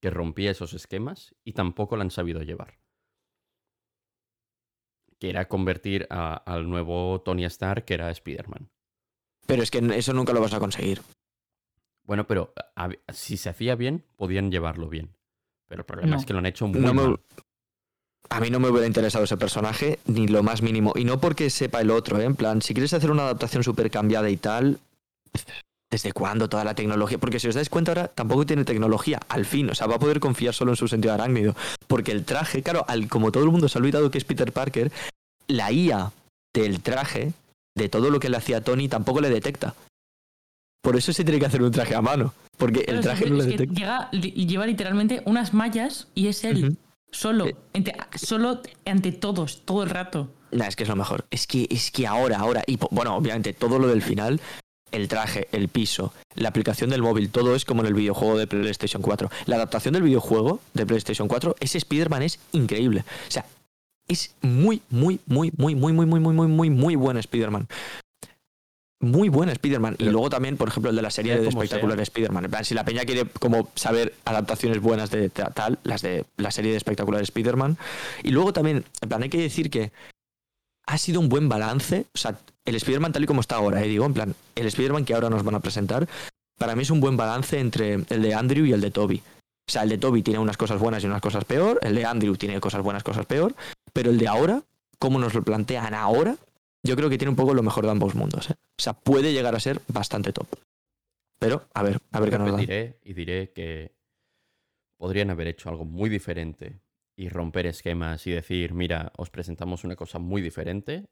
que 0.00 0.10
rompía 0.10 0.50
esos 0.50 0.72
esquemas 0.74 1.34
y 1.44 1.52
tampoco 1.52 1.96
la 1.96 2.02
han 2.02 2.10
sabido 2.10 2.42
llevar. 2.42 2.78
Que 5.18 5.30
era 5.30 5.48
convertir 5.48 6.06
a- 6.10 6.34
al 6.34 6.68
nuevo 6.68 7.20
Tony 7.22 7.44
Stark, 7.44 7.84
que 7.84 7.94
era 7.94 8.10
Spider-Man. 8.10 8.70
Pero 9.46 9.62
es 9.62 9.70
que 9.70 9.78
eso 9.96 10.12
nunca 10.14 10.32
lo 10.32 10.40
vas 10.40 10.54
a 10.54 10.58
conseguir. 10.60 11.00
Bueno, 12.10 12.26
pero 12.26 12.52
a- 12.74 12.88
si 13.12 13.36
se 13.36 13.50
hacía 13.50 13.76
bien, 13.76 14.02
podían 14.16 14.50
llevarlo 14.50 14.88
bien. 14.88 15.10
Pero 15.68 15.82
el 15.82 15.86
problema 15.86 16.10
No. 16.10 16.18
es 16.18 16.26
que 16.26 16.32
lo 16.32 16.40
han 16.40 16.46
hecho 16.46 16.66
muy 16.66 16.80
No 16.80 16.92
me- 16.92 17.02
mal. 17.04 17.20
A 18.30 18.40
mí 18.40 18.50
no 18.50 18.58
me 18.58 18.68
hubiera 18.68 18.84
interesado 18.88 19.22
ese 19.22 19.36
personaje, 19.36 20.00
ni 20.06 20.26
lo 20.26 20.42
más 20.42 20.60
mínimo. 20.60 20.92
Y 20.96 21.04
no 21.04 21.20
porque 21.20 21.48
sepa 21.50 21.80
el 21.80 21.88
otro, 21.92 22.18
¿eh? 22.20 22.24
En 22.24 22.34
plan, 22.34 22.62
si 22.62 22.74
quieres 22.74 22.92
hacer 22.94 23.12
una 23.12 23.22
adaptación 23.22 23.62
súper 23.62 23.92
cambiada 23.92 24.28
y 24.28 24.36
tal. 24.38 24.80
¿Desde 25.88 26.12
cuándo 26.12 26.48
toda 26.48 26.64
la 26.64 26.74
tecnología? 26.74 27.18
Porque 27.18 27.38
si 27.38 27.46
os 27.46 27.54
dais 27.54 27.68
cuenta 27.70 27.92
ahora, 27.92 28.08
tampoco 28.08 28.44
tiene 28.44 28.64
tecnología, 28.64 29.20
al 29.28 29.44
fin. 29.44 29.70
O 29.70 29.74
sea, 29.76 29.86
va 29.86 29.94
a 29.94 29.98
poder 30.00 30.18
confiar 30.18 30.52
solo 30.52 30.72
en 30.72 30.76
su 30.76 30.88
sentido 30.88 31.14
arácnido. 31.14 31.54
Porque 31.86 32.10
el 32.10 32.24
traje, 32.24 32.64
claro, 32.64 32.84
al, 32.88 33.08
como 33.08 33.30
todo 33.30 33.44
el 33.44 33.50
mundo 33.50 33.68
se 33.68 33.78
ha 33.78 33.82
olvidado 33.82 34.10
que 34.10 34.18
es 34.18 34.24
Peter 34.24 34.50
Parker, 34.52 34.90
la 35.46 35.70
IA 35.70 36.10
del 36.52 36.80
traje, 36.82 37.34
de 37.76 37.88
todo 37.88 38.10
lo 38.10 38.18
que 38.18 38.30
le 38.30 38.36
hacía 38.36 38.64
Tony, 38.64 38.88
tampoco 38.88 39.20
le 39.20 39.30
detecta. 39.30 39.76
Por 40.82 40.96
eso 40.96 41.12
se 41.12 41.24
tiene 41.24 41.38
que 41.40 41.46
hacer 41.46 41.62
un 41.62 41.70
traje 41.70 41.94
a 41.94 42.00
mano. 42.00 42.32
Porque 42.56 42.80
el 42.88 43.00
traje 43.00 43.28
no 43.30 43.36
lo 43.36 43.44
detecta. 43.44 43.74
llega- 43.74 44.10
lleva 44.10 44.66
literalmente 44.66 45.22
unas 45.24 45.54
mallas 45.54 46.08
y 46.14 46.28
es 46.28 46.44
él. 46.44 46.76
Solo, 47.10 47.46
Eh. 47.46 47.56
ante, 47.74 47.94
solo 48.16 48.60
ante 48.84 49.12
todos, 49.12 49.62
todo 49.64 49.82
el 49.82 49.90
rato. 49.90 50.30
Nah, 50.52 50.66
es 50.66 50.76
que 50.76 50.82
es 50.84 50.88
lo 50.88 50.96
mejor. 50.96 51.24
Es 51.30 51.46
que, 51.46 51.66
es 51.70 51.90
que 51.90 52.06
ahora, 52.06 52.38
ahora, 52.38 52.62
y 52.66 52.78
bueno, 52.90 53.16
obviamente 53.16 53.52
todo 53.52 53.78
lo 53.78 53.88
del 53.88 54.02
final, 54.02 54.40
el 54.92 55.08
traje, 55.08 55.48
el 55.52 55.68
piso, 55.68 56.12
la 56.34 56.48
aplicación 56.50 56.90
del 56.90 57.02
móvil, 57.02 57.30
todo 57.30 57.54
es 57.54 57.64
como 57.64 57.80
en 57.82 57.88
el 57.88 57.94
videojuego 57.94 58.36
de 58.38 58.46
PlayStation 58.46 59.02
4. 59.02 59.30
La 59.46 59.56
adaptación 59.56 59.94
del 59.94 60.02
videojuego 60.02 60.60
de 60.74 60.86
PlayStation 60.86 61.28
4, 61.28 61.56
ese 61.60 61.78
Spider-Man 61.78 62.22
es 62.22 62.38
increíble. 62.52 63.04
O 63.28 63.30
sea, 63.30 63.44
es 64.08 64.34
muy, 64.42 64.82
muy, 64.90 65.20
muy, 65.26 65.52
muy, 65.56 65.74
muy, 65.74 65.92
muy, 65.92 66.06
muy, 66.06 66.20
muy, 66.20 66.34
muy, 66.34 66.46
muy, 66.48 66.70
muy 66.70 66.96
buen 66.96 67.16
Spider-Man. 67.16 67.66
Muy 69.00 69.30
buen 69.30 69.48
Spider-Man. 69.48 69.96
Y 69.98 70.04
luego 70.04 70.28
también, 70.28 70.58
por 70.58 70.68
ejemplo, 70.68 70.90
el 70.90 70.96
de 70.96 71.02
la 71.02 71.10
serie 71.10 71.38
de 71.38 71.48
espectacular. 71.48 71.98
Spider-Man. 72.00 72.44
En 72.44 72.50
plan, 72.50 72.64
si 72.64 72.74
la 72.74 72.84
peña 72.84 73.04
quiere 73.04 73.24
como 73.24 73.70
saber 73.74 74.14
adaptaciones 74.26 74.80
buenas 74.80 75.10
de 75.10 75.30
ta- 75.30 75.50
tal, 75.50 75.78
las 75.84 76.02
de 76.02 76.26
la 76.36 76.50
serie 76.50 76.70
de 76.72 76.76
espectacular 76.76 77.22
Spider-Man. 77.22 77.78
Y 78.22 78.30
luego 78.30 78.52
también, 78.52 78.84
en 79.00 79.08
plan, 79.08 79.22
hay 79.22 79.30
que 79.30 79.38
decir 79.40 79.70
que 79.70 79.90
ha 80.86 80.98
sido 80.98 81.18
un 81.20 81.30
buen 81.30 81.48
balance. 81.48 82.04
O 82.14 82.18
sea, 82.18 82.38
el 82.66 82.74
Spider-Man 82.74 83.12
tal 83.12 83.24
y 83.24 83.26
como 83.26 83.40
está 83.40 83.56
ahora, 83.56 83.82
eh, 83.82 83.88
digo, 83.88 84.04
en 84.04 84.12
plan, 84.12 84.34
el 84.54 84.66
Spider-Man 84.66 85.06
que 85.06 85.14
ahora 85.14 85.30
nos 85.30 85.44
van 85.44 85.54
a 85.54 85.60
presentar, 85.60 86.06
para 86.58 86.76
mí 86.76 86.82
es 86.82 86.90
un 86.90 87.00
buen 87.00 87.16
balance 87.16 87.58
entre 87.58 87.94
el 87.94 88.22
de 88.22 88.34
Andrew 88.34 88.66
y 88.66 88.72
el 88.72 88.82
de 88.82 88.90
Toby. 88.90 89.22
O 89.66 89.72
sea, 89.72 89.84
el 89.84 89.88
de 89.88 89.96
Toby 89.98 90.22
tiene 90.22 90.40
unas 90.40 90.58
cosas 90.58 90.78
buenas 90.78 91.02
y 91.02 91.06
unas 91.06 91.22
cosas 91.22 91.46
peor, 91.46 91.78
el 91.82 91.94
de 91.94 92.04
Andrew 92.04 92.36
tiene 92.36 92.60
cosas 92.60 92.82
buenas, 92.82 93.02
cosas 93.02 93.24
peor, 93.24 93.54
pero 93.94 94.10
el 94.10 94.18
de 94.18 94.28
ahora, 94.28 94.62
como 94.98 95.18
nos 95.18 95.32
lo 95.32 95.42
plantean 95.42 95.94
ahora, 95.94 96.36
yo 96.82 96.96
creo 96.96 97.10
que 97.10 97.18
tiene 97.18 97.30
un 97.30 97.36
poco 97.36 97.54
lo 97.54 97.62
mejor 97.62 97.84
de 97.84 97.90
ambos 97.90 98.14
mundos. 98.14 98.50
¿eh? 98.50 98.54
O 98.54 98.82
sea, 98.82 98.94
puede 98.94 99.32
llegar 99.32 99.54
a 99.54 99.60
ser 99.60 99.80
bastante 99.88 100.32
top. 100.32 100.48
Pero, 101.38 101.68
a 101.74 101.82
ver, 101.82 102.00
a 102.12 102.20
ver 102.20 102.30
qué 102.30 102.38
nos 102.38 102.50
da. 102.50 102.56
Repetiré 102.58 102.98
y 103.02 103.14
diré 103.14 103.52
que 103.52 103.96
podrían 104.98 105.30
haber 105.30 105.48
hecho 105.48 105.70
algo 105.70 105.84
muy 105.84 106.10
diferente 106.10 106.82
y 107.16 107.28
romper 107.28 107.66
esquemas 107.66 108.26
y 108.26 108.32
decir, 108.32 108.74
mira, 108.74 109.12
os 109.16 109.30
presentamos 109.30 109.84
una 109.84 109.96
cosa 109.96 110.18
muy 110.18 110.42
diferente, 110.42 111.08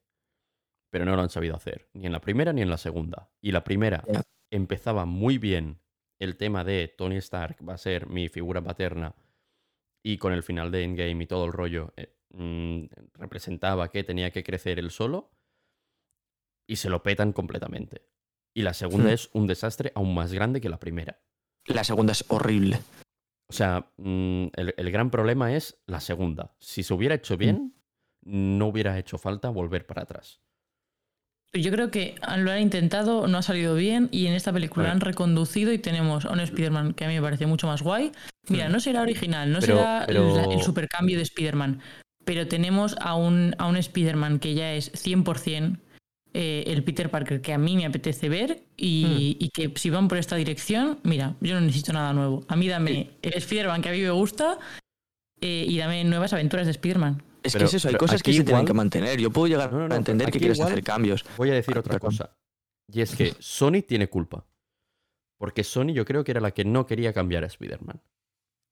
pero 0.91 1.05
no 1.05 1.17
lo 1.17 1.23
han 1.23 1.31
sabido 1.31 1.57
hacer, 1.57 1.89
ni 1.95 2.07
en 2.07 2.13
la 2.13 2.21
primera 2.21 2.53
ni 2.53 2.63
en 2.63 2.71
la 2.71 2.79
segunda. 2.79 3.31
Y 3.41 3.53
la 3.53 3.65
primera 3.65 4.05
empezaba 4.51 5.05
muy 5.05 5.39
bien 5.39 5.81
el 6.19 6.37
tema 6.37 6.65
de 6.65 6.89
Tony 6.89 7.17
Stark 7.17 7.57
va 7.67 7.75
a 7.75 7.79
ser 7.79 8.09
mi 8.09 8.29
figura 8.29 8.63
paterna 8.63 9.15
y 10.03 10.19
con 10.19 10.33
el 10.33 10.43
final 10.43 10.71
de 10.71 10.85
Endgame 10.85 11.25
y 11.25 11.27
todo 11.27 11.45
el 11.45 11.53
rollo 11.53 11.93
eh, 11.97 12.17
mm, 12.31 12.85
representaba 13.15 13.91
que 13.91 14.05
tenía 14.05 14.31
que 14.31 14.43
crecer 14.43 14.79
él 14.79 14.91
solo 14.91 15.31
y 16.69 16.77
se 16.77 16.91
lo 16.91 17.03
petan 17.03 17.33
completamente. 17.33 18.03
Y 18.55 18.63
la 18.63 18.75
segunda 18.75 19.11
Hmm. 19.11 19.15
es 19.15 19.31
un 19.33 19.47
desastre 19.47 19.91
aún 19.95 20.15
más 20.15 20.33
grande 20.33 20.61
que 20.61 20.69
la 20.69 20.79
primera. 20.79 21.21
La 21.67 21.83
segunda 21.85 22.13
es 22.13 22.25
horrible. 22.29 22.81
O 23.51 23.53
sea, 23.53 23.91
mm, 23.97 24.47
el, 24.55 24.75
el 24.77 24.91
gran 24.91 25.11
problema 25.11 25.55
es 25.55 25.79
la 25.87 26.01
segunda. 26.01 26.55
Si 26.61 26.83
se 26.83 26.93
hubiera 26.95 27.15
hecho 27.15 27.37
bien, 27.37 27.75
no 28.25 28.67
hubiera 28.67 28.99
hecho 28.99 29.17
falta 29.19 29.49
volver 29.49 29.87
para 29.87 30.03
atrás. 30.03 30.41
Yo 31.55 31.71
creo 31.71 31.91
que 31.91 32.17
lo 32.39 32.51
han 32.51 32.61
intentado, 32.61 33.27
no 33.27 33.39
ha 33.39 33.43
salido 33.43 33.75
bien 33.75 34.11
y 34.13 34.27
en 34.27 34.35
esta 34.35 34.53
película 34.53 34.85
Vale. 34.85 34.93
han 34.93 35.01
reconducido 35.01 35.73
y 35.73 35.79
tenemos 35.79 36.27
a 36.27 36.33
un 36.33 36.41
Spider-Man 36.41 36.93
que 36.93 37.07
a 37.07 37.09
mí 37.09 37.15
me 37.15 37.23
parece 37.23 37.47
mucho 37.47 37.67
más 37.67 37.81
guay. 37.83 38.13
Mira, 38.51 38.69
no 38.69 38.81
será 38.81 39.01
original, 39.01 39.51
no 39.51 39.61
Pero- 39.61 39.79
será 39.79 40.05
pero- 40.07 40.37
la- 40.37 40.45
el 40.45 40.61
supercambio 40.63 41.17
de 41.17 41.23
Spider-Man, 41.23 41.81
pero 42.27 42.47
tenemos 42.49 42.97
a 43.01 43.15
un, 43.15 43.55
a 43.57 43.67
un 43.67 43.77
Spider-Man 43.79 44.41
que 44.41 44.53
ya 44.55 44.75
es 44.75 44.93
100% 44.93 45.79
eh, 46.35 46.65
el 46.67 46.85
Peter 46.85 47.11
Parker 47.11 47.41
que 47.41 47.53
a 47.53 47.59
mí 47.59 47.77
me 47.77 47.87
apetece 47.87 48.29
ver 48.29 48.63
y, 48.77 49.37
y 49.41 49.49
que 49.51 49.73
si 49.77 49.91
van 49.91 50.09
por 50.09 50.19
esta 50.19 50.37
dirección, 50.37 50.99
mira, 51.03 51.35
yo 51.41 51.55
no 51.55 51.61
necesito 51.61 51.93
nada 51.93 52.13
nuevo. 52.13 52.45
A 52.49 52.57
mí 52.57 52.69
dame 52.69 53.11
el 53.23 53.35
Spider-Man 53.35 53.83
que 53.83 53.89
a 53.89 53.93
mí 53.93 54.01
me 54.01 54.11
gusta 54.11 54.59
eh, 55.41 55.65
y 55.69 55.79
dame 55.79 56.05
nuevas 56.05 56.33
aventuras 56.33 56.67
de 56.67 56.73
Spider-Man. 56.73 57.23
Es 57.43 57.53
Pero- 57.53 57.65
que 57.65 57.67
es 57.69 57.75
eso, 57.75 57.89
hay 57.89 57.95
cosas 57.95 58.23
que 58.23 58.33
se 58.33 58.45
tienen 58.45 58.67
que 58.67 58.75
mantener. 58.75 59.19
Yo 59.21 59.31
puedo 59.31 59.47
llegar 59.47 59.73
No, 59.73 59.79
no, 59.79 59.89
no, 59.89 59.95
a 59.95 59.99
entender 59.99 60.31
que 60.31 60.39
quieres 60.39 60.59
igual- 60.59 60.73
hacer 60.73 60.85
cambios. 60.85 61.25
Voy 61.37 61.51
a 61.51 61.55
decir 61.55 61.79
otra 61.79 61.99
cosa. 61.99 62.37
Y 62.93 63.01
es 63.01 63.15
que 63.15 63.35
Sony 63.39 63.83
tiene 63.87 64.09
culpa. 64.09 64.45
Porque 65.39 65.63
Sony 65.63 65.93
yo 65.93 66.05
creo 66.05 66.25
que 66.25 66.33
era 66.33 66.41
la 66.41 66.51
que 66.51 66.65
no 66.65 66.85
quería 66.87 67.13
cambiar 67.13 67.45
a 67.45 67.47
Spider-Man. 67.47 68.01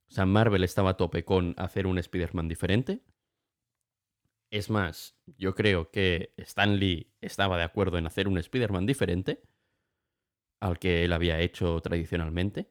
O 0.09 0.12
sea, 0.12 0.26
Marvel 0.26 0.64
estaba 0.64 0.90
a 0.90 0.96
tope 0.96 1.24
con 1.24 1.54
hacer 1.59 1.86
un 1.86 1.98
Spider-Man 1.98 2.48
diferente. 2.48 3.00
Es 4.57 4.70
más, 4.70 5.14
yo 5.36 5.54
creo 5.54 5.90
que 5.90 6.32
Stan 6.38 6.78
Lee 6.78 7.12
estaba 7.20 7.59
de 7.59 7.64
acuerdo 7.64 7.98
en 7.98 8.07
hacer 8.07 8.26
un 8.26 8.38
Spider-Man 8.38 8.86
diferente 8.86 9.42
al 10.61 10.78
que 10.78 11.02
él 11.07 11.14
había 11.14 11.40
hecho 11.40 11.80
tradicionalmente. 11.80 12.70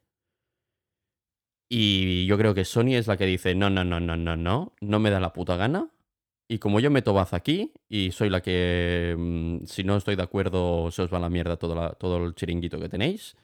Y 1.69 2.25
yo 2.27 2.37
creo 2.37 2.53
que 2.53 2.65
Sony 2.65 2.95
es 2.95 3.07
la 3.07 3.17
que 3.17 3.25
dice, 3.25 3.55
no, 3.55 3.69
no, 3.69 3.83
no, 3.83 3.99
no, 3.99 4.15
no, 4.17 4.35
no, 4.37 4.73
no 4.81 4.99
me 4.99 5.09
da 5.09 5.19
la 5.19 5.33
puta 5.33 5.55
gana. 5.57 5.89
Y 6.47 6.59
como 6.59 6.79
yo 6.79 6.91
meto 6.91 7.13
baza 7.13 7.37
aquí 7.37 7.73
y 7.89 8.11
soy 8.11 8.29
la 8.29 8.41
que, 8.41 9.15
mm, 9.17 9.65
si 9.65 9.83
no 9.83 9.97
estoy 9.97 10.15
de 10.15 10.23
acuerdo, 10.23 10.91
se 10.91 11.01
os 11.03 11.11
va 11.13 11.17
a 11.17 11.21
la 11.21 11.29
mierda 11.29 11.57
todo, 11.57 11.73
la- 11.75 11.93
todo 11.93 12.23
el 12.25 12.35
chiringuito 12.35 12.79
que 12.79 12.89
tenéis, 12.89 13.35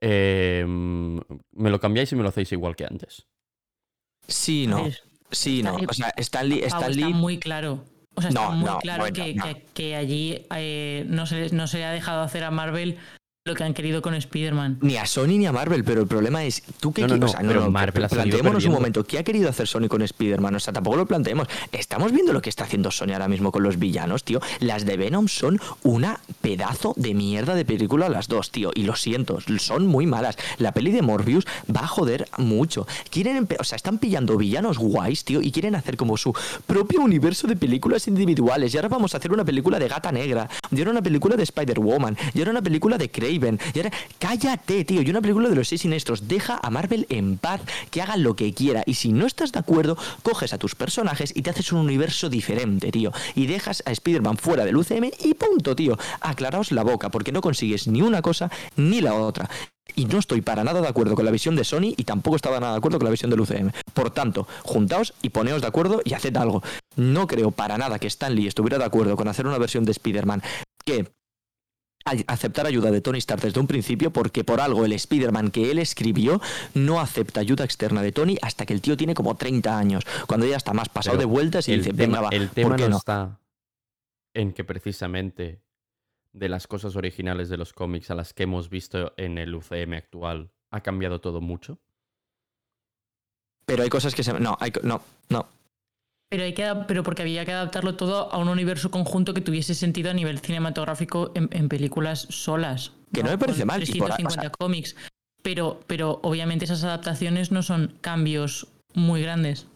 eh, 0.00 0.64
mm, 0.66 1.18
me 1.52 1.70
lo 1.70 1.80
cambiáis 1.80 2.12
y 2.12 2.16
me 2.16 2.22
lo 2.22 2.28
hacéis 2.28 2.52
igual 2.52 2.76
que 2.76 2.84
antes. 2.86 3.26
Sí, 4.28 4.66
no. 4.66 4.90
Sí, 5.30 5.62
no. 5.62 5.76
O 5.88 5.92
sea, 5.94 6.12
Stanley, 6.16 6.60
Stanley 6.64 7.04
está 7.04 7.08
muy 7.10 7.38
claro. 7.38 7.84
O 8.14 8.20
sea, 8.20 8.30
está 8.30 8.42
No, 8.46 8.52
muy 8.52 8.64
no, 8.64 8.78
claro 8.78 9.02
bueno, 9.02 9.14
que, 9.24 9.34
no. 9.34 9.44
que- 9.44 9.64
que 9.74 9.96
allí 9.96 10.44
eh, 10.56 11.04
no, 11.08 11.26
se, 11.26 11.50
no 11.54 11.66
se 11.66 11.78
le 11.78 11.84
ha 11.84 11.92
dejado 11.92 12.22
hacer 12.22 12.42
a 12.44 12.50
Marvel 12.50 12.96
lo 13.48 13.54
que 13.54 13.64
han 13.64 13.74
querido 13.74 14.00
con 14.02 14.14
Spider-Man. 14.14 14.78
Ni 14.80 14.96
a 14.96 15.06
Sony 15.06 15.38
ni 15.38 15.46
a 15.46 15.52
Marvel, 15.52 15.82
pero 15.84 16.02
el 16.02 16.06
problema 16.06 16.44
es, 16.44 16.62
¿tú 16.80 16.92
qué 16.92 17.02
No, 17.02 17.08
no, 17.08 17.14
quieres? 17.14 17.20
no, 17.20 17.26
O 17.26 17.28
sea, 17.28 17.40
pero 17.40 17.70
Marvel 17.70 18.04
ha 18.04 18.08
salido 18.08 18.24
planteémonos 18.24 18.64
un 18.66 18.72
momento, 18.72 19.04
¿qué 19.04 19.18
ha 19.18 19.24
querido 19.24 19.48
hacer 19.48 19.66
Sony 19.66 19.88
con 19.88 20.02
Spider-Man? 20.02 20.54
O 20.54 20.60
sea, 20.60 20.72
tampoco 20.72 20.96
lo 20.96 21.06
planteemos. 21.06 21.48
Estamos 21.72 22.12
viendo 22.12 22.32
lo 22.32 22.40
que 22.40 22.50
está 22.50 22.64
haciendo 22.64 22.90
Sony 22.90 23.12
ahora 23.12 23.28
mismo 23.28 23.50
con 23.50 23.62
los 23.62 23.78
villanos, 23.78 24.22
tío. 24.24 24.40
Las 24.60 24.84
de 24.84 24.96
Venom 24.96 25.28
son 25.28 25.60
una 25.82 26.20
pedazo 26.40 26.94
de 26.96 27.14
mierda 27.14 27.54
de 27.54 27.64
película 27.64 28.08
las 28.08 28.28
dos, 28.28 28.50
tío. 28.50 28.70
Y 28.74 28.82
lo 28.82 28.94
siento, 28.96 29.38
son 29.58 29.86
muy 29.86 30.06
malas. 30.06 30.36
La 30.58 30.72
peli 30.72 30.92
de 30.92 31.02
Morbius 31.02 31.46
va 31.74 31.80
a 31.80 31.86
joder 31.88 32.28
mucho. 32.36 32.86
Quieren, 33.10 33.48
o 33.58 33.64
sea, 33.64 33.76
están 33.76 33.98
pillando 33.98 34.36
villanos 34.36 34.78
guays, 34.78 35.24
tío, 35.24 35.40
y 35.40 35.50
quieren 35.50 35.74
hacer 35.74 35.96
como 35.96 36.16
su 36.16 36.32
propio 36.66 37.00
universo 37.00 37.46
de 37.46 37.56
películas 37.56 38.06
individuales. 38.08 38.74
Y 38.74 38.76
ahora 38.76 38.88
vamos 38.88 39.14
a 39.14 39.18
hacer 39.18 39.32
una 39.32 39.44
película 39.44 39.78
de 39.78 39.88
Gata 39.88 40.12
Negra, 40.12 40.48
y 40.70 40.78
ahora 40.78 40.90
una 40.90 41.02
película 41.02 41.36
de 41.36 41.42
Spider-Woman, 41.42 42.16
y 42.34 42.38
ahora 42.40 42.50
una 42.50 42.62
película 42.62 42.98
de 42.98 43.10
Craven, 43.10 43.37
y 43.74 43.78
ahora... 43.78 43.92
Cállate, 44.18 44.84
tío, 44.84 45.02
y 45.02 45.10
una 45.10 45.20
película 45.20 45.48
de 45.48 45.54
los 45.54 45.68
seis 45.68 45.82
siniestros. 45.82 46.28
Deja 46.28 46.58
a 46.62 46.70
Marvel 46.70 47.06
en 47.08 47.38
paz, 47.38 47.60
que 47.90 48.02
haga 48.02 48.16
lo 48.16 48.34
que 48.36 48.52
quiera. 48.52 48.82
Y 48.84 48.94
si 48.94 49.12
no 49.12 49.26
estás 49.26 49.52
de 49.52 49.60
acuerdo, 49.60 49.96
coges 50.22 50.52
a 50.52 50.58
tus 50.58 50.74
personajes 50.74 51.32
y 51.34 51.42
te 51.42 51.50
haces 51.50 51.72
un 51.72 51.80
universo 51.80 52.28
diferente, 52.28 52.90
tío. 52.90 53.12
Y 53.34 53.46
dejas 53.46 53.82
a 53.86 53.92
Spider-Man 53.92 54.36
fuera 54.36 54.64
del 54.64 54.76
UCM 54.76 55.10
y 55.20 55.34
punto, 55.34 55.76
tío. 55.76 55.98
Aclaraos 56.20 56.72
la 56.72 56.82
boca, 56.82 57.10
porque 57.10 57.32
no 57.32 57.40
consigues 57.40 57.86
ni 57.86 58.02
una 58.02 58.22
cosa 58.22 58.50
ni 58.76 59.00
la 59.00 59.14
otra. 59.14 59.48
Y 59.94 60.04
no 60.04 60.18
estoy 60.18 60.42
para 60.42 60.64
nada 60.64 60.80
de 60.80 60.88
acuerdo 60.88 61.14
con 61.14 61.24
la 61.24 61.30
visión 61.30 61.56
de 61.56 61.64
Sony 61.64 61.94
y 61.96 62.04
tampoco 62.04 62.36
estaba 62.36 62.60
nada 62.60 62.72
de 62.72 62.78
acuerdo 62.78 62.98
con 62.98 63.06
la 63.06 63.10
visión 63.10 63.30
del 63.30 63.40
UCM. 63.40 63.70
Por 63.94 64.10
tanto, 64.10 64.46
juntaos 64.62 65.14
y 65.22 65.30
poneos 65.30 65.62
de 65.62 65.66
acuerdo 65.66 66.02
y 66.04 66.14
haced 66.14 66.36
algo. 66.36 66.62
No 66.96 67.26
creo 67.26 67.50
para 67.50 67.78
nada 67.78 67.98
que 67.98 68.06
Stan 68.06 68.34
Lee 68.34 68.46
estuviera 68.46 68.78
de 68.78 68.84
acuerdo 68.84 69.16
con 69.16 69.28
hacer 69.28 69.46
una 69.46 69.58
versión 69.58 69.84
de 69.84 69.92
Spider-Man 69.92 70.42
que 70.84 71.10
aceptar 72.26 72.66
ayuda 72.66 72.90
de 72.90 73.00
Tony 73.00 73.18
Stark 73.18 73.42
desde 73.42 73.60
un 73.60 73.66
principio 73.66 74.12
porque 74.12 74.44
por 74.44 74.60
algo 74.60 74.84
el 74.84 74.92
Spider-Man 74.92 75.50
que 75.50 75.70
él 75.70 75.78
escribió 75.78 76.40
no 76.74 77.00
acepta 77.00 77.40
ayuda 77.40 77.64
externa 77.64 78.02
de 78.02 78.12
Tony 78.12 78.36
hasta 78.42 78.66
que 78.66 78.74
el 78.74 78.80
tío 78.80 78.96
tiene 78.96 79.14
como 79.14 79.36
30 79.36 79.78
años, 79.78 80.04
cuando 80.26 80.46
ya 80.46 80.56
está 80.56 80.72
más 80.72 80.88
pasado 80.88 81.16
Pero 81.16 81.28
de 81.28 81.32
vueltas 81.32 81.68
y 81.68 81.72
el 81.72 81.80
dice, 81.80 81.92
tema, 81.92 82.18
venga 82.18 82.20
va, 82.20 82.28
el 82.30 82.50
tema 82.50 82.68
¿por 82.70 82.76
qué 82.78 82.84
no, 82.84 82.90
no? 82.90 82.96
está 82.98 83.38
en 84.34 84.52
que 84.52 84.64
precisamente 84.64 85.62
de 86.32 86.48
las 86.48 86.66
cosas 86.66 86.96
originales 86.96 87.48
de 87.48 87.56
los 87.56 87.72
cómics 87.72 88.10
a 88.10 88.14
las 88.14 88.32
que 88.32 88.44
hemos 88.44 88.70
visto 88.70 89.12
en 89.16 89.38
el 89.38 89.54
UCM 89.54 89.94
actual 89.94 90.52
ha 90.70 90.82
cambiado 90.82 91.20
todo 91.20 91.40
mucho. 91.40 91.78
Pero 93.66 93.82
hay 93.82 93.88
cosas 93.88 94.14
que 94.14 94.22
se... 94.22 94.32
No, 94.38 94.56
hay, 94.60 94.72
no, 94.82 95.02
no. 95.28 95.46
Pero, 96.30 96.44
hay 96.44 96.52
que, 96.52 96.70
pero 96.86 97.02
porque 97.02 97.22
había 97.22 97.44
que 97.46 97.52
adaptarlo 97.52 97.94
todo 97.94 98.30
a 98.32 98.36
un 98.38 98.48
universo 98.48 98.90
conjunto 98.90 99.32
que 99.32 99.40
tuviese 99.40 99.74
sentido 99.74 100.10
a 100.10 100.14
nivel 100.14 100.40
cinematográfico 100.40 101.32
en, 101.34 101.48
en 101.52 101.68
películas 101.68 102.26
solas. 102.30 102.92
Que 103.12 103.22
no 103.22 103.30
me 103.30 103.38
parece 103.38 103.64
mal, 103.64 103.82
y 103.82 103.86
por- 103.98 104.10
o 104.10 104.14
350 104.14 104.40
sea- 104.42 104.50
cómics. 104.50 104.94
Pero, 105.42 105.80
pero 105.86 106.20
obviamente 106.22 106.66
esas 106.66 106.84
adaptaciones 106.84 107.50
no 107.52 107.62
son 107.62 107.94
cambios 108.02 108.66
muy 108.92 109.22
grandes. 109.22 109.66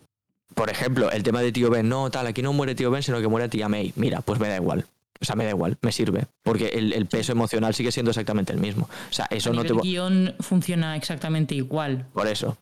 Por 0.55 0.69
ejemplo, 0.69 1.11
el 1.11 1.23
tema 1.23 1.41
de 1.41 1.53
Tío 1.53 1.71
Ben, 1.71 1.89
no, 1.89 2.11
tal, 2.11 2.27
aquí 2.27 2.43
no 2.43 2.53
muere 2.53 2.75
Tío 2.75 2.91
Ben, 2.91 3.03
sino 3.03 3.21
que 3.23 3.29
muere 3.29 3.49
Tía 3.49 3.69
May. 3.71 3.93
Mira, 3.97 4.21
pues 4.21 4.39
me 4.39 4.49
da 4.49 4.57
igual. 4.57 4.85
O 5.21 5.25
sea, 5.25 5.37
me 5.37 5.45
da 5.45 5.51
igual, 5.51 5.79
me 5.81 5.93
sirve. 5.93 6.27
Porque 6.43 6.67
el, 6.75 6.93
el 6.93 7.07
peso 7.07 7.33
emocional 7.33 7.75
sigue 7.75 7.93
siendo 7.93 8.11
exactamente 8.11 8.53
el 8.53 8.59
mismo. 8.59 8.91
O 9.09 9.13
sea, 9.13 9.27
eso 9.31 9.51
a 9.51 9.53
no 9.55 9.63
te... 9.63 9.73
va- 9.73 9.81
guion 9.83 10.35
funciona 10.41 10.97
exactamente 10.97 11.55
igual. 11.55 12.05
Por 12.13 12.27
eso. 12.27 12.59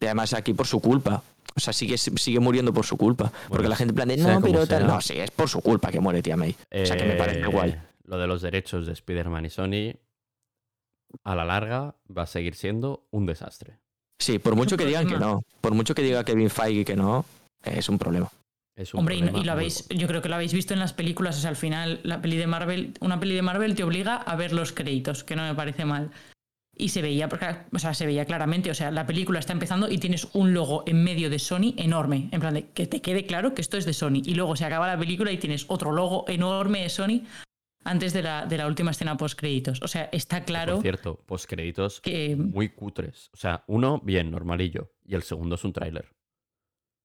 Y 0.00 0.04
además 0.06 0.34
aquí 0.34 0.52
por 0.52 0.66
su 0.66 0.80
culpa. 0.80 1.22
O 1.54 1.60
sea, 1.60 1.72
sigue, 1.72 1.98
sigue 1.98 2.40
muriendo 2.40 2.72
por 2.72 2.86
su 2.86 2.96
culpa. 2.96 3.30
Porque 3.48 3.68
la 3.68 3.76
gente 3.76 3.92
en 3.92 3.96
plan 3.96 4.08
de, 4.08 4.16
sea 4.18 4.34
no, 4.34 4.40
pero 4.40 4.66
tal. 4.66 4.86
No, 4.86 5.00
sí, 5.00 5.18
es 5.18 5.30
por 5.30 5.48
su 5.48 5.60
culpa 5.60 5.90
que 5.90 6.00
muere 6.00 6.22
Tía 6.22 6.36
May. 6.36 6.54
O 6.70 6.86
sea, 6.86 6.96
que 6.96 7.04
me 7.04 7.14
parece 7.14 7.40
Eh, 7.40 7.46
guay. 7.46 7.76
Lo 8.04 8.18
de 8.18 8.26
los 8.26 8.42
derechos 8.42 8.86
de 8.86 8.92
Spider-Man 8.92 9.46
y 9.46 9.50
Sony. 9.50 9.94
a 11.24 11.34
la 11.34 11.44
larga 11.44 11.94
va 12.16 12.22
a 12.22 12.26
seguir 12.26 12.54
siendo 12.54 13.06
un 13.10 13.26
desastre. 13.26 13.78
Sí, 14.18 14.38
por 14.38 14.54
mucho 14.56 14.76
que 14.76 14.86
digan 14.86 15.06
que 15.06 15.18
no, 15.18 15.42
por 15.60 15.74
mucho 15.74 15.94
que 15.94 16.02
diga 16.02 16.24
Kevin 16.24 16.48
Feige 16.48 16.84
que 16.84 16.96
no, 16.96 17.24
es 17.64 17.88
un 17.88 17.98
problema. 17.98 18.30
Es 18.76 18.94
un 18.94 19.00
Hombre, 19.00 19.16
y, 19.16 19.18
problema 19.18 19.38
y 19.38 19.44
lo 19.44 19.52
muy 19.52 19.60
habéis, 19.60 19.88
yo 19.90 20.06
creo 20.08 20.22
que 20.22 20.28
lo 20.28 20.36
habéis 20.36 20.54
visto 20.54 20.72
en 20.72 20.80
las 20.80 20.92
películas, 20.94 21.36
o 21.36 21.40
sea, 21.40 21.50
al 21.50 21.56
final 21.56 22.00
la 22.04 22.22
peli 22.22 22.36
de 22.38 22.46
Marvel, 22.46 22.94
una 23.00 23.20
peli 23.20 23.34
de 23.34 23.42
Marvel 23.42 23.74
te 23.74 23.84
obliga 23.84 24.16
a 24.16 24.34
ver 24.36 24.52
los 24.52 24.72
créditos, 24.72 25.24
que 25.24 25.36
no 25.36 25.42
me 25.42 25.54
parece 25.54 25.84
mal. 25.84 26.10
Y 26.76 26.88
se 26.88 27.02
veía, 27.02 27.28
o 27.72 27.78
sea, 27.78 27.92
se 27.94 28.06
veía 28.06 28.24
claramente, 28.24 28.70
o 28.70 28.74
sea, 28.74 28.90
la 28.90 29.06
película 29.06 29.38
está 29.38 29.52
empezando 29.52 29.90
y 29.90 29.98
tienes 29.98 30.28
un 30.32 30.54
logo 30.54 30.84
en 30.86 31.04
medio 31.04 31.28
de 31.28 31.38
Sony 31.38 31.74
enorme, 31.76 32.28
en 32.32 32.40
plan 32.40 32.54
de 32.54 32.70
que 32.70 32.86
te 32.86 33.02
quede 33.02 33.26
claro 33.26 33.52
que 33.54 33.60
esto 33.60 33.76
es 33.76 33.84
de 33.84 33.92
Sony. 33.92 34.22
Y 34.24 34.34
luego 34.34 34.56
se 34.56 34.64
acaba 34.64 34.86
la 34.86 34.98
película 34.98 35.30
y 35.32 35.36
tienes 35.38 35.66
otro 35.68 35.92
logo 35.92 36.24
enorme 36.28 36.82
de 36.82 36.88
Sony 36.88 37.22
antes 37.84 38.12
de 38.14 38.22
la, 38.22 38.46
de 38.46 38.56
la 38.56 38.66
última 38.66 38.92
escena 38.92 39.16
post 39.18 39.38
créditos. 39.38 39.82
O 39.82 39.88
sea, 39.88 40.08
está 40.12 40.44
claro 40.44 40.74
Por 40.74 40.82
cierto, 40.82 41.16
postcréditos 41.26 42.00
que 42.00 42.36
muy 42.36 42.70
cutres. 42.70 43.28
O 43.34 43.36
sea, 43.36 43.64
uno, 43.66 44.00
bien, 44.02 44.30
normalillo. 44.30 44.92
Y 45.04 45.14
el 45.14 45.24
segundo 45.24 45.56
es 45.56 45.64
un 45.64 45.72
tráiler. 45.74 46.08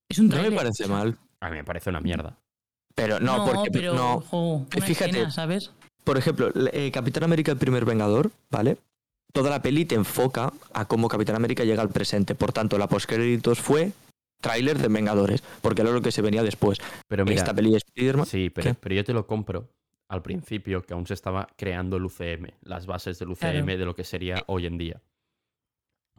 es 0.08 0.18
un 0.20 0.30
No 0.30 0.36
me 0.36 0.42
tráiler. 0.44 0.60
parece 0.60 0.88
mal, 0.88 1.18
A 1.42 1.50
mí 1.50 1.58
me 1.58 1.64
parece 1.66 1.90
una 1.90 2.00
mierda. 2.00 2.40
pero 2.96 3.20
no, 3.20 3.46
porque 3.46 3.70
pero 3.72 3.94
no. 3.96 4.22
jo, 4.22 4.66
una 4.76 4.86
Fíjate. 4.86 5.10
escena, 5.10 5.32
¿sabes? 5.32 5.72
Por 6.06 6.18
ejemplo, 6.18 6.52
eh, 6.72 6.90
Capitán 6.92 7.24
América 7.26 7.52
el 7.52 7.58
primer 7.58 7.84
Vengador, 7.84 8.32
¿vale? 8.50 8.78
Toda 9.38 9.52
la 9.52 9.62
peli 9.62 9.86
te 9.86 9.94
enfoca 9.94 10.52
a 10.74 10.86
cómo 10.86 11.08
Capitán 11.08 11.36
América 11.36 11.64
llega 11.64 11.84
al 11.84 11.90
presente. 11.90 12.34
Por 12.34 12.52
tanto, 12.52 12.80
la 12.80 12.88
postcréditos 12.88 13.60
fue 13.60 13.92
tráiler 14.42 14.80
de 14.80 14.88
Vengadores, 14.88 15.44
porque 15.62 15.84
era 15.84 15.92
lo 15.92 16.02
que 16.02 16.12
se 16.12 16.24
venía 16.24 16.42
después. 16.42 16.80
Pero 17.08 17.24
mira, 17.24 17.38
Esta 17.38 17.54
peli 17.54 17.70
de 17.70 17.78
Spider-Man. 17.78 18.26
sí, 18.26 18.50
pero, 18.50 18.76
yo 18.96 19.04
te 19.04 19.14
lo 19.14 19.28
compro 19.28 19.70
al 20.10 20.24
principio, 20.24 20.82
que 20.82 20.96
aún 20.96 21.06
se 21.06 21.14
estaba 21.14 21.48
creando 21.56 21.98
el 21.98 22.06
UCM, 22.06 22.48
las 22.64 22.88
bases 22.88 23.20
del 23.20 23.30
UCM, 23.30 23.38
Claro. 23.66 23.66
de 23.78 23.86
lo 23.86 23.94
que 23.94 24.04
sería 24.04 24.44
hoy 24.48 24.66
en 24.66 24.80
día. 24.80 25.02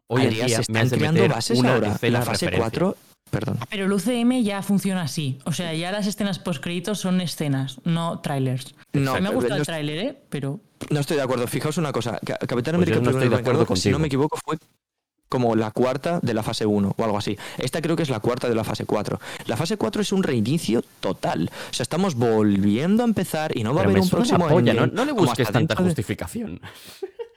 Hoy 0.06 0.22
en 0.22 0.30
día 0.30 0.48
se 0.48 0.70
me 0.70 0.78
has 0.78 0.84
están 0.84 0.88
de 0.90 0.96
creando 0.98 1.20
meter 1.22 1.34
bases 1.34 1.58
una 1.58 1.74
ahora. 1.74 1.88
La 1.88 2.22
fase 2.22 2.46
referencia. 2.46 2.58
4, 2.58 2.96
perdón. 3.32 3.58
Pero 3.68 3.86
el 3.86 3.92
UCM 3.92 4.44
ya 4.44 4.62
funciona 4.62 5.02
así. 5.02 5.40
O 5.44 5.52
sea, 5.52 5.74
ya 5.74 5.90
las 5.90 6.06
escenas 6.06 6.38
post-créditos 6.38 7.00
son 7.00 7.20
escenas, 7.20 7.80
no 7.84 8.20
trailers. 8.20 8.76
No, 8.92 9.10
A 9.10 9.14
mí 9.16 9.22
me 9.22 9.28
ha 9.28 9.30
no, 9.32 9.34
gustado 9.34 9.56
no 9.56 9.60
el 9.62 9.66
tráiler, 9.66 9.98
¿eh? 9.98 10.18
Pero 10.28 10.60
No 10.90 11.00
estoy 11.00 11.16
de 11.16 11.22
acuerdo. 11.22 11.46
Fijaos 11.46 11.76
una 11.78 11.92
cosa. 11.92 12.18
Ca- 12.24 12.38
Capitán 12.38 12.76
Pues 12.76 12.88
América 12.88 13.00
no 13.00 13.10
estoy 13.10 13.28
de 13.28 13.36
acuerdo 13.36 13.76
si 13.76 13.90
no 13.90 13.98
me 13.98 14.06
equivoco, 14.06 14.38
fue 14.44 14.56
como 15.28 15.54
la 15.56 15.70
cuarta 15.72 16.20
de 16.22 16.32
la 16.32 16.42
fase 16.42 16.64
1 16.64 16.94
o 16.96 17.04
algo 17.04 17.18
así. 17.18 17.36
Esta 17.58 17.82
creo 17.82 17.96
que 17.96 18.02
es 18.02 18.08
la 18.08 18.20
cuarta 18.20 18.48
de 18.48 18.54
la 18.54 18.64
fase 18.64 18.86
4. 18.86 19.20
La 19.46 19.56
fase 19.58 19.76
4 19.76 20.00
es 20.00 20.12
un 20.12 20.22
reinicio 20.22 20.82
total. 21.00 21.50
O 21.70 21.74
sea, 21.74 21.82
estamos 21.82 22.14
volviendo 22.14 23.02
a 23.02 23.06
empezar 23.06 23.54
y 23.56 23.62
no 23.62 23.74
va 23.74 23.82
Pero 23.82 23.88
a 23.88 23.92
haber 23.92 24.02
un 24.02 24.08
próximo 24.08 24.48
polla, 24.48 24.72
no, 24.86 25.04
le 25.04 25.12
busques 25.12 25.50
tanta 25.52 25.74
de- 25.74 25.84
justificación. 25.84 26.60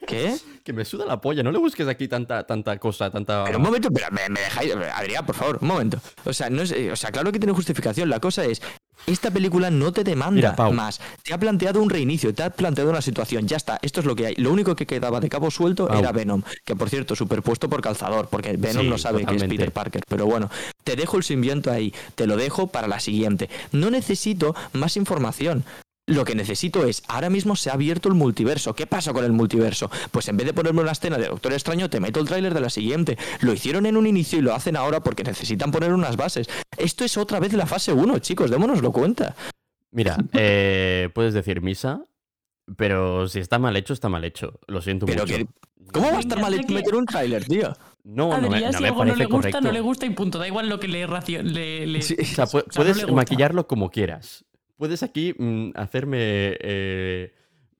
¿Qué? 0.06 0.34
Que 0.62 0.72
me 0.72 0.84
suda 0.84 1.04
la 1.04 1.20
polla, 1.20 1.42
no 1.42 1.50
le 1.50 1.58
busques 1.58 1.88
aquí 1.88 2.06
tanta, 2.06 2.44
tanta 2.46 2.78
cosa, 2.78 3.10
tanta... 3.10 3.42
Pero 3.44 3.58
un 3.58 3.64
momento, 3.64 3.90
pero 3.90 4.06
me, 4.12 4.28
me 4.28 4.40
dejáis. 4.42 4.72
Adrián, 4.94 5.26
por 5.26 5.34
favor, 5.34 5.58
un 5.60 5.66
momento. 5.66 5.98
O 6.24 6.32
sea, 6.32 6.48
no 6.50 6.62
es, 6.62 6.70
eh, 6.70 6.92
o 6.92 6.94
sea, 6.94 7.10
claro 7.10 7.32
que 7.32 7.40
tiene 7.40 7.52
justificación. 7.52 8.08
La 8.08 8.20
cosa 8.20 8.44
es. 8.44 8.62
Esta 9.06 9.30
película 9.30 9.70
no 9.70 9.92
te 9.92 10.04
demanda 10.04 10.32
Mira, 10.36 10.56
Pau. 10.56 10.72
más. 10.72 11.00
Te 11.24 11.34
ha 11.34 11.38
planteado 11.38 11.82
un 11.82 11.90
reinicio, 11.90 12.32
te 12.34 12.42
ha 12.44 12.50
planteado 12.50 12.90
una 12.90 13.02
situación. 13.02 13.48
Ya 13.48 13.56
está, 13.56 13.78
esto 13.82 14.00
es 14.00 14.06
lo 14.06 14.14
que 14.14 14.26
hay. 14.26 14.34
Lo 14.36 14.52
único 14.52 14.76
que 14.76 14.86
quedaba 14.86 15.18
de 15.20 15.28
cabo 15.28 15.50
suelto 15.50 15.88
Pau. 15.88 15.98
era 15.98 16.12
Venom, 16.12 16.42
que 16.64 16.76
por 16.76 16.88
cierto, 16.88 17.16
superpuesto 17.16 17.68
por 17.68 17.80
calzador, 17.80 18.28
porque 18.28 18.56
Venom 18.56 18.84
Sí, 18.84 18.88
no 18.88 18.98
sabe 18.98 19.18
que 19.18 19.24
totalmente. 19.24 19.54
es 19.54 19.58
Peter 19.58 19.72
Parker. 19.72 20.02
Pero 20.08 20.26
bueno, 20.26 20.50
te 20.84 20.94
dejo 20.96 21.16
el 21.16 21.24
simbionte 21.24 21.70
ahí, 21.70 21.92
te 22.14 22.26
lo 22.26 22.36
dejo 22.36 22.68
para 22.68 22.86
la 22.86 23.00
siguiente. 23.00 23.50
No 23.72 23.90
necesito 23.90 24.54
más 24.72 24.96
información. 24.96 25.64
Lo 26.08 26.24
que 26.24 26.34
necesito 26.34 26.84
es, 26.84 27.02
ahora 27.06 27.30
mismo 27.30 27.54
se 27.54 27.70
ha 27.70 27.74
abierto 27.74 28.08
el 28.08 28.16
multiverso. 28.16 28.74
¿Qué 28.74 28.86
pasa 28.88 29.12
con 29.12 29.24
el 29.24 29.30
multiverso? 29.32 29.88
Pues 30.10 30.26
en 30.28 30.36
vez 30.36 30.46
de 30.46 30.52
ponerme 30.52 30.80
una 30.82 30.90
escena 30.92 31.16
de 31.16 31.28
Doctor 31.28 31.52
Extraño, 31.52 31.88
te 31.88 32.00
meto 32.00 32.18
el 32.18 32.26
tráiler 32.26 32.52
de 32.54 32.60
la 32.60 32.70
siguiente. 32.70 33.16
Lo 33.40 33.52
hicieron 33.52 33.86
en 33.86 33.96
un 33.96 34.08
inicio 34.08 34.40
y 34.40 34.42
lo 34.42 34.52
hacen 34.52 34.74
ahora 34.74 35.00
porque 35.00 35.22
necesitan 35.22 35.70
poner 35.70 35.92
unas 35.92 36.16
bases. 36.16 36.48
Esto 36.76 37.04
es 37.04 37.16
otra 37.16 37.38
vez 37.38 37.52
la 37.52 37.66
fase 37.66 37.92
1, 37.92 38.18
chicos, 38.18 38.50
démonoslo 38.50 38.90
cuenta. 38.90 39.36
Mira, 39.92 40.16
eh, 40.32 41.08
puedes 41.14 41.34
decir 41.34 41.60
misa, 41.62 42.02
pero 42.76 43.28
si 43.28 43.38
está 43.38 43.60
mal 43.60 43.76
hecho, 43.76 43.92
está 43.92 44.08
mal 44.08 44.24
hecho. 44.24 44.58
Lo 44.66 44.82
siento 44.82 45.06
Pero 45.06 45.22
mucho. 45.22 45.36
que- 45.36 45.46
¿Cómo 45.92 46.10
va 46.10 46.16
a 46.16 46.20
estar 46.20 46.40
mal 46.40 46.58
que- 46.66 46.72
meter 46.72 46.94
un 46.96 47.04
tráiler, 47.06 47.44
tío? 47.44 47.74
No, 48.02 48.30
no 48.40 48.48
me, 48.48 48.56
Adrián, 48.56 48.72
no 48.72 48.78
si 48.78 48.82
me 48.82 48.88
algo 48.88 49.04
no 49.04 49.10
parece 49.10 49.18
le 49.18 49.24
gusta, 49.26 49.38
correcto. 49.38 49.60
no 49.60 49.72
le 49.72 49.80
gusta 49.80 50.06
y 50.06 50.10
punto. 50.10 50.38
Da 50.38 50.48
igual 50.48 50.68
lo 50.68 50.80
que 50.80 50.88
le 50.88 51.06
le, 51.42 51.86
le- 51.86 52.02
Sí. 52.02 52.16
O 52.20 52.24
sea, 52.24 52.46
pu- 52.46 52.64
o 52.66 52.72
sea, 52.72 52.84
no 52.84 52.92
puedes 52.92 53.12
maquillarlo 53.12 53.66
como 53.68 53.90
quieras. 53.90 54.44
Puedes 54.82 55.04
aquí 55.04 55.32
mm, 55.38 55.74
hacerme 55.76 56.16
eh, 56.58 57.32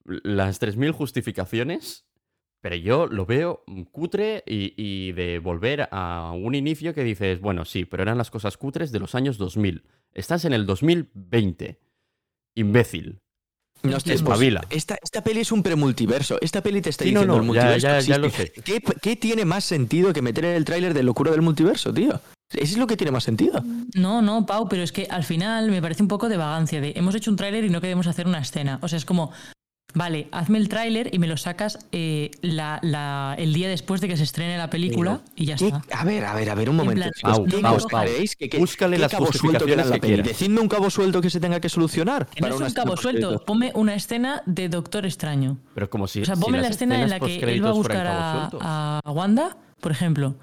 las 0.05 0.61
3.000 0.61 0.93
justificaciones, 0.93 2.05
pero 2.61 2.77
yo 2.77 3.07
lo 3.07 3.25
veo 3.25 3.61
mm, 3.67 3.81
cutre 3.91 4.41
y, 4.47 4.73
y 4.77 5.11
de 5.11 5.39
volver 5.39 5.89
a 5.91 6.31
un 6.33 6.55
inicio 6.55 6.93
que 6.93 7.03
dices, 7.03 7.41
bueno, 7.41 7.65
sí, 7.65 7.83
pero 7.83 8.03
eran 8.03 8.17
las 8.17 8.31
cosas 8.31 8.55
cutres 8.55 8.93
de 8.93 8.99
los 8.99 9.15
años 9.15 9.37
2000. 9.37 9.83
Estás 10.13 10.45
en 10.45 10.53
el 10.53 10.65
2020. 10.65 11.77
Imbécil. 12.55 13.19
No 13.83 13.97
estés 13.97 14.21
Espabila. 14.21 14.61
Esta, 14.69 14.97
esta 15.03 15.21
peli 15.25 15.41
es 15.41 15.51
un 15.51 15.61
premultiverso. 15.61 16.37
Esta 16.39 16.63
peli 16.63 16.79
te 16.81 16.89
está 16.89 17.03
Sí, 17.03 17.09
diciendo 17.09 17.33
no, 17.33 17.41
el 17.41 17.45
multiverso. 17.47 17.79
ya- 17.85 17.99
ya 17.99 18.17
lo 18.17 18.27
existe. 18.27 18.61
¿Qué, 18.61 18.81
qué 19.01 19.17
tiene 19.17 19.43
más 19.43 19.65
sentido 19.65 20.13
que 20.13 20.21
meter 20.21 20.45
en 20.45 20.55
el 20.55 20.63
tráiler 20.63 20.93
de 20.93 21.03
locura 21.03 21.31
del 21.31 21.41
multiverso, 21.41 21.93
tío? 21.93 22.21
Eso 22.53 22.73
es 22.73 22.77
lo 22.77 22.87
que 22.87 22.97
tiene 22.97 23.11
más 23.11 23.23
sentido. 23.23 23.63
No, 23.95 24.21
no, 24.21 24.45
Pau, 24.45 24.67
pero 24.69 24.83
es 24.83 24.91
que 24.91 25.07
al 25.09 25.23
final 25.23 25.69
me 25.71 25.81
parece 25.81 26.01
un 26.03 26.07
poco 26.07 26.29
de 26.29 26.37
vagancia 26.37 26.81
de 26.81 26.93
hemos 26.95 27.15
hecho 27.15 27.31
un 27.31 27.37
tráiler 27.37 27.63
y 27.65 27.69
no 27.69 27.81
queremos 27.81 28.07
hacer 28.07 28.27
una 28.27 28.39
escena. 28.39 28.79
O 28.81 28.87
sea, 28.87 28.97
es 28.97 29.05
como, 29.05 29.31
vale, 29.95 30.27
hazme 30.31 30.57
el 30.57 30.69
tráiler 30.69 31.09
y 31.13 31.19
me 31.19 31.27
lo 31.27 31.37
sacas 31.37 31.77
eh, 31.91 32.31
la- 32.41 32.79
la- 32.81 33.35
el 33.37 33.53
día 33.53 33.69
después 33.69 34.01
de 34.01 34.07
que 34.07 34.17
se 34.17 34.23
estrene 34.23 34.57
la 34.57 34.69
película 34.69 35.21
y 35.35 35.45
ya 35.45 35.55
¿Qué- 35.55 35.67
está. 35.67 35.81
A 35.91 36.03
ver, 36.03 36.25
a 36.25 36.33
ver, 36.33 36.49
a 36.49 36.55
ver, 36.55 36.69
un 36.69 36.79
En 36.79 36.85
momento. 36.85 37.09
plan. 37.21 37.33
Pau, 37.35 37.45
¿Qué 37.45 37.57
Pau, 37.59 37.75
os 37.75 37.85
Pau. 37.85 38.01
creéis? 38.01 38.35
¿Qué- 38.35 38.49
qué- 38.49 38.57
Búscale 38.57 38.95
qué 38.97 39.01
las 39.03 39.11
cabo 39.11 39.25
suelto 39.27 39.39
justificaciones 39.39 39.87
la 39.87 39.95
que 39.95 40.01
peli? 40.07 40.21
Decidme 40.23 40.61
un 40.61 40.67
cabo 40.69 40.89
suelto 40.89 41.21
que 41.21 41.29
se 41.29 41.39
tenga 41.39 41.59
que 41.59 41.69
solucionar. 41.69 42.27
Que 42.27 42.41
no 42.41 42.47
es 42.47 42.53
una 42.55 42.65
un 42.65 42.67
escena 42.69 42.83
cabo 42.85 42.97
suelto, 42.97 43.43
ponme 43.45 43.71
una 43.75 43.93
escena 43.95 44.41
de 44.45 44.69
Doctor 44.69 45.05
Extraño. 45.05 45.57
Pero 45.75 45.89
como 45.89 46.07
si. 46.07 46.21
O 46.21 46.25
sea, 46.25 46.35
si 46.35 46.41
ponme 46.41 46.59
la 46.61 46.67
escena 46.69 47.01
en 47.01 47.09
la 47.09 47.19
que 47.19 47.37
él 47.39 47.63
va 47.63 47.69
a 47.69 47.73
buscar 47.73 48.07
a 48.07 49.01
Wanda, 49.11 49.57
por 49.79 49.91
ejemplo. 49.91 50.35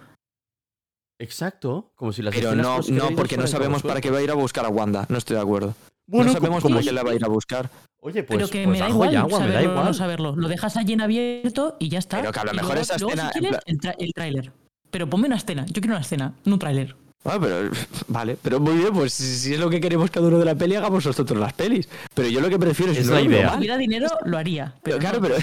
Exacto, 1.21 1.93
como 1.95 2.13
si 2.13 2.23
las 2.23 2.35
Pero 2.35 2.55
no, 2.57 2.81
no, 2.89 3.11
porque 3.15 3.37
no 3.37 3.47
sabemos 3.47 3.83
para 3.83 4.01
qué 4.01 4.11
va 4.11 4.19
a 4.19 4.23
ir 4.23 4.31
a 4.31 4.35
buscar 4.35 4.65
a 4.65 4.69
Wanda. 4.69 5.07
No 5.09 5.19
estoy 5.19 5.37
de 5.37 5.43
acuerdo. 5.43 5.75
Bueno, 6.07 6.27
no 6.27 6.33
sabemos 6.33 6.63
si- 6.65 6.87
qué 6.89 6.93
la 6.93 7.03
va 7.05 7.13
a 7.13 7.15
ir 7.15 7.25
a 7.25 7.29
buscar. 7.29 7.71
Oye, 8.01 8.23
pues, 8.25 8.39
pero 8.39 8.49
que 8.49 8.65
pues 8.65 8.73
me 8.73 8.79
da 8.79 8.87
ajo 8.87 8.95
igual 8.95 9.13
y 9.13 9.17
agua, 9.17 9.41
me 9.41 9.47
da 9.47 9.53
saberlo 9.53 9.71
igual. 9.71 9.85
no 9.85 9.95
saberlo. 9.95 10.35
Lo 10.37 10.49
dejas 10.49 10.77
allí 10.79 10.95
en 10.95 11.03
abierto 11.03 11.77
y 11.79 11.89
ya 11.91 11.99
está. 11.99 12.19
Pero 12.21 12.33
que 12.33 12.41
a 12.41 12.45
lo 12.45 12.53
mejor 12.55 12.69
luego- 12.71 12.81
esa 12.83 12.97
luego, 12.97 13.11
escena, 13.13 13.31
si 13.33 13.39
en 13.39 13.43
quieres, 13.45 13.61
plan- 13.61 13.77
el, 13.77 13.81
tra- 13.81 13.97
el 13.99 14.13
tráiler. 14.15 14.53
Pero 14.91 15.09
ponme 15.11 15.27
una 15.27 15.37
escena. 15.37 15.67
Yo 15.67 15.75
quiero 15.83 15.91
una 15.95 16.01
escena, 16.01 16.33
no 16.47 16.55
un 16.55 16.59
tráiler. 16.59 16.97
Ah, 17.25 17.37
pero 17.39 17.71
vale, 18.09 18.39
pero 18.41 18.59
muy 18.59 18.79
bien, 18.79 18.95
pues 18.95 19.13
si 19.13 19.53
es 19.53 19.61
lo 19.61 19.69
que 19.69 19.79
queremos 19.81 20.11
cada 20.11 20.27
uno 20.29 20.39
de 20.39 20.47
la 20.47 20.55
peli, 20.55 20.75
hagamos 20.77 21.05
nosotros 21.05 21.39
las 21.39 21.53
pelis. 21.53 21.87
Pero 22.15 22.29
yo 22.31 22.41
lo 22.41 22.49
que 22.49 22.59
prefiero 22.59 22.93
es, 22.93 22.99
Es 22.99 23.07
no 23.07 23.13
la 23.15 23.21
idea. 23.21 23.51
Si 23.53 23.59
hubiera 23.59 23.77
dinero, 23.77 24.09
lo 24.25 24.39
haría. 24.39 24.75
Pero 24.83 24.99
Claro, 24.99 25.21
no. 25.21 25.29
pero 25.29 25.37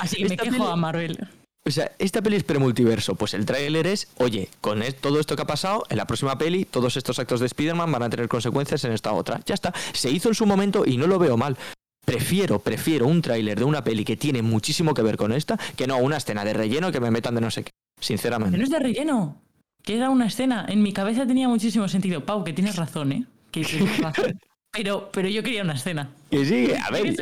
Así 0.00 0.16
que 0.16 0.24
me 0.28 0.36
quejo 0.36 0.56
peli- 0.56 0.70
a 0.72 0.76
Marvel. 0.76 1.28
O 1.66 1.70
sea, 1.70 1.92
esta 1.98 2.22
peli 2.22 2.36
es 2.36 2.44
premultiverso. 2.44 3.14
Pues 3.16 3.34
el 3.34 3.44
tráiler 3.44 3.86
es, 3.86 4.08
oye, 4.16 4.48
con 4.60 4.82
es- 4.82 4.96
todo 4.96 5.20
esto 5.20 5.36
que 5.36 5.42
ha 5.42 5.46
pasado, 5.46 5.84
en 5.90 5.98
la 5.98 6.06
próxima 6.06 6.36
peli, 6.38 6.64
todos 6.64 6.96
estos 6.96 7.18
actos 7.18 7.40
de 7.40 7.46
Spider-Man 7.46 7.92
van 7.92 8.02
a 8.04 8.10
tener 8.10 8.28
consecuencias 8.28 8.82
en 8.84 8.92
esta 8.92 9.12
otra. 9.12 9.40
Ya 9.44 9.54
está. 9.54 9.72
Se 9.92 10.10
hizo 10.10 10.28
en 10.28 10.34
su 10.34 10.46
momento 10.46 10.84
y 10.86 10.96
no 10.96 11.06
lo 11.06 11.18
veo 11.18 11.36
mal. 11.36 11.56
Prefiero, 12.04 12.58
prefiero 12.60 13.06
un 13.06 13.20
tráiler 13.22 13.58
de 13.58 13.64
una 13.64 13.84
peli 13.84 14.04
que 14.04 14.16
tiene 14.16 14.40
muchísimo 14.42 14.94
que 14.94 15.02
ver 15.02 15.16
con 15.16 15.32
esta, 15.32 15.58
que 15.76 15.86
no 15.86 15.98
una 15.98 16.16
escena 16.16 16.44
de 16.44 16.54
relleno 16.54 16.90
que 16.90 16.98
me 16.98 17.10
metan 17.10 17.34
de 17.34 17.40
no 17.42 17.50
sé 17.50 17.62
qué. 17.64 17.70
Sinceramente. 18.00 18.56
no 18.56 18.64
es 18.64 18.70
de 18.70 18.78
relleno. 18.78 19.40
Que 19.82 19.96
era 19.96 20.08
una 20.10 20.26
escena. 20.26 20.64
En 20.68 20.82
mi 20.82 20.92
cabeza 20.94 21.26
tenía 21.26 21.46
muchísimo 21.48 21.86
sentido. 21.88 22.24
Pau, 22.24 22.42
que 22.42 22.52
tienes 22.54 22.76
razón, 22.76 23.12
¿eh? 23.12 23.26
Que 23.50 23.62
tienes 23.64 23.98
razón. 23.98 24.40
Pero, 24.72 25.10
pero 25.12 25.28
yo 25.28 25.42
quería 25.42 25.64
una 25.64 25.74
escena. 25.74 26.10
Que 26.30 26.44
sí, 26.44 26.68
a 26.80 26.92
ver, 26.92 27.16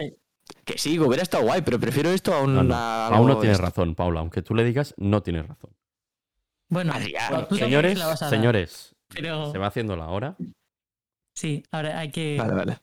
que 0.73 0.78
sí, 0.78 0.95
que 0.95 1.01
hubiera 1.01 1.23
estado 1.23 1.45
guay, 1.45 1.62
pero 1.62 1.81
prefiero 1.81 2.11
esto 2.11 2.32
a 2.35 2.43
un. 2.43 2.55
No, 2.55 2.62
no, 2.62 2.74
Aún 2.74 3.27
no 3.28 3.39
tienes 3.39 3.57
esto. 3.59 3.66
razón, 3.66 3.95
Paula. 3.95 4.20
Aunque 4.20 4.43
tú 4.43 4.55
le 4.55 4.65
digas, 4.65 4.95
no 4.99 5.23
tienes 5.23 5.47
razón. 5.49 5.70
Bueno, 6.69 6.93
Adrián, 6.93 7.49
tú 7.49 7.57
también 7.57 7.59
Señores, 7.70 8.19
señores, 8.28 8.97
Pero 9.09 9.51
se 9.51 9.59
va 9.59 9.69
haciendo 9.69 9.97
la 9.97 10.09
hora. 10.09 10.36
sí, 11.35 11.62
ahora 11.70 11.99
hay 11.99 12.11
que. 12.11 12.36
Vale, 12.39 12.55
vale. 12.55 12.78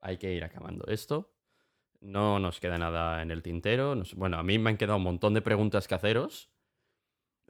Hay 0.00 0.16
que 0.16 0.32
ir 0.32 0.44
acabando 0.44 0.86
esto. 0.86 1.34
No 2.00 2.38
nos 2.38 2.60
queda 2.60 2.78
nada 2.78 3.20
en 3.22 3.32
el 3.32 3.42
tintero. 3.42 3.96
Nos- 3.96 4.14
Bueno, 4.14 4.38
a 4.38 4.44
mí 4.44 4.58
me 4.58 4.70
han 4.70 4.76
quedado 4.76 4.98
un 4.98 5.02
montón 5.02 5.34
de 5.34 5.42
preguntas 5.42 5.88
que 5.88 5.96
haceros. 5.96 6.48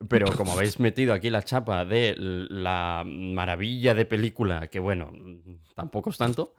Pero 0.08 0.32
como 0.36 0.52
habéis 0.52 0.78
metido 0.80 1.12
aquí 1.12 1.28
la 1.28 1.42
chapa 1.42 1.84
de 1.84 2.14
la 2.16 3.02
maravilla 3.04 3.94
de 3.94 4.06
película, 4.06 4.68
que 4.68 4.78
bueno, 4.78 5.10
tampoco 5.74 6.10
es 6.10 6.16
tanto. 6.16 6.54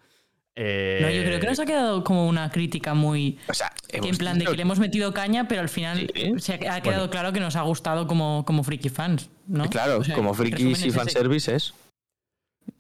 Eh, 0.62 1.00
No, 1.02 1.10
yo 1.10 1.24
creo 1.24 1.40
que 1.40 1.48
nos 1.48 1.60
ha 1.60 1.66
quedado 1.66 2.04
como 2.04 2.28
una 2.28 2.50
crítica 2.52 2.94
muy. 2.94 3.40
O 3.48 3.54
sea, 3.54 3.72
en 3.88 4.18
plan 4.18 4.38
de 4.38 4.46
que 4.46 4.56
le 4.56 4.62
hemos 4.62 4.78
metido 4.80 5.14
caña, 5.14 5.48
pero 5.48 5.62
al 5.62 5.70
final 5.70 6.12
Sí. 6.14 6.34
se 6.40 6.68
ha, 6.68 6.76
ha 6.76 6.82
quedado 6.82 7.10
claro 7.10 7.32
que 7.32 7.40
nos 7.40 7.56
ha 7.56 7.62
gustado 7.62 8.08
como, 8.08 8.44
como 8.46 8.64
friki 8.64 8.90
fans, 8.90 9.30
¿no? 9.48 9.70
Claro, 9.70 10.00
O 10.00 10.04
sea, 10.04 10.16
como 10.16 10.34
frikis 10.34 10.86
y 10.86 10.92
fanservices. 10.92 11.74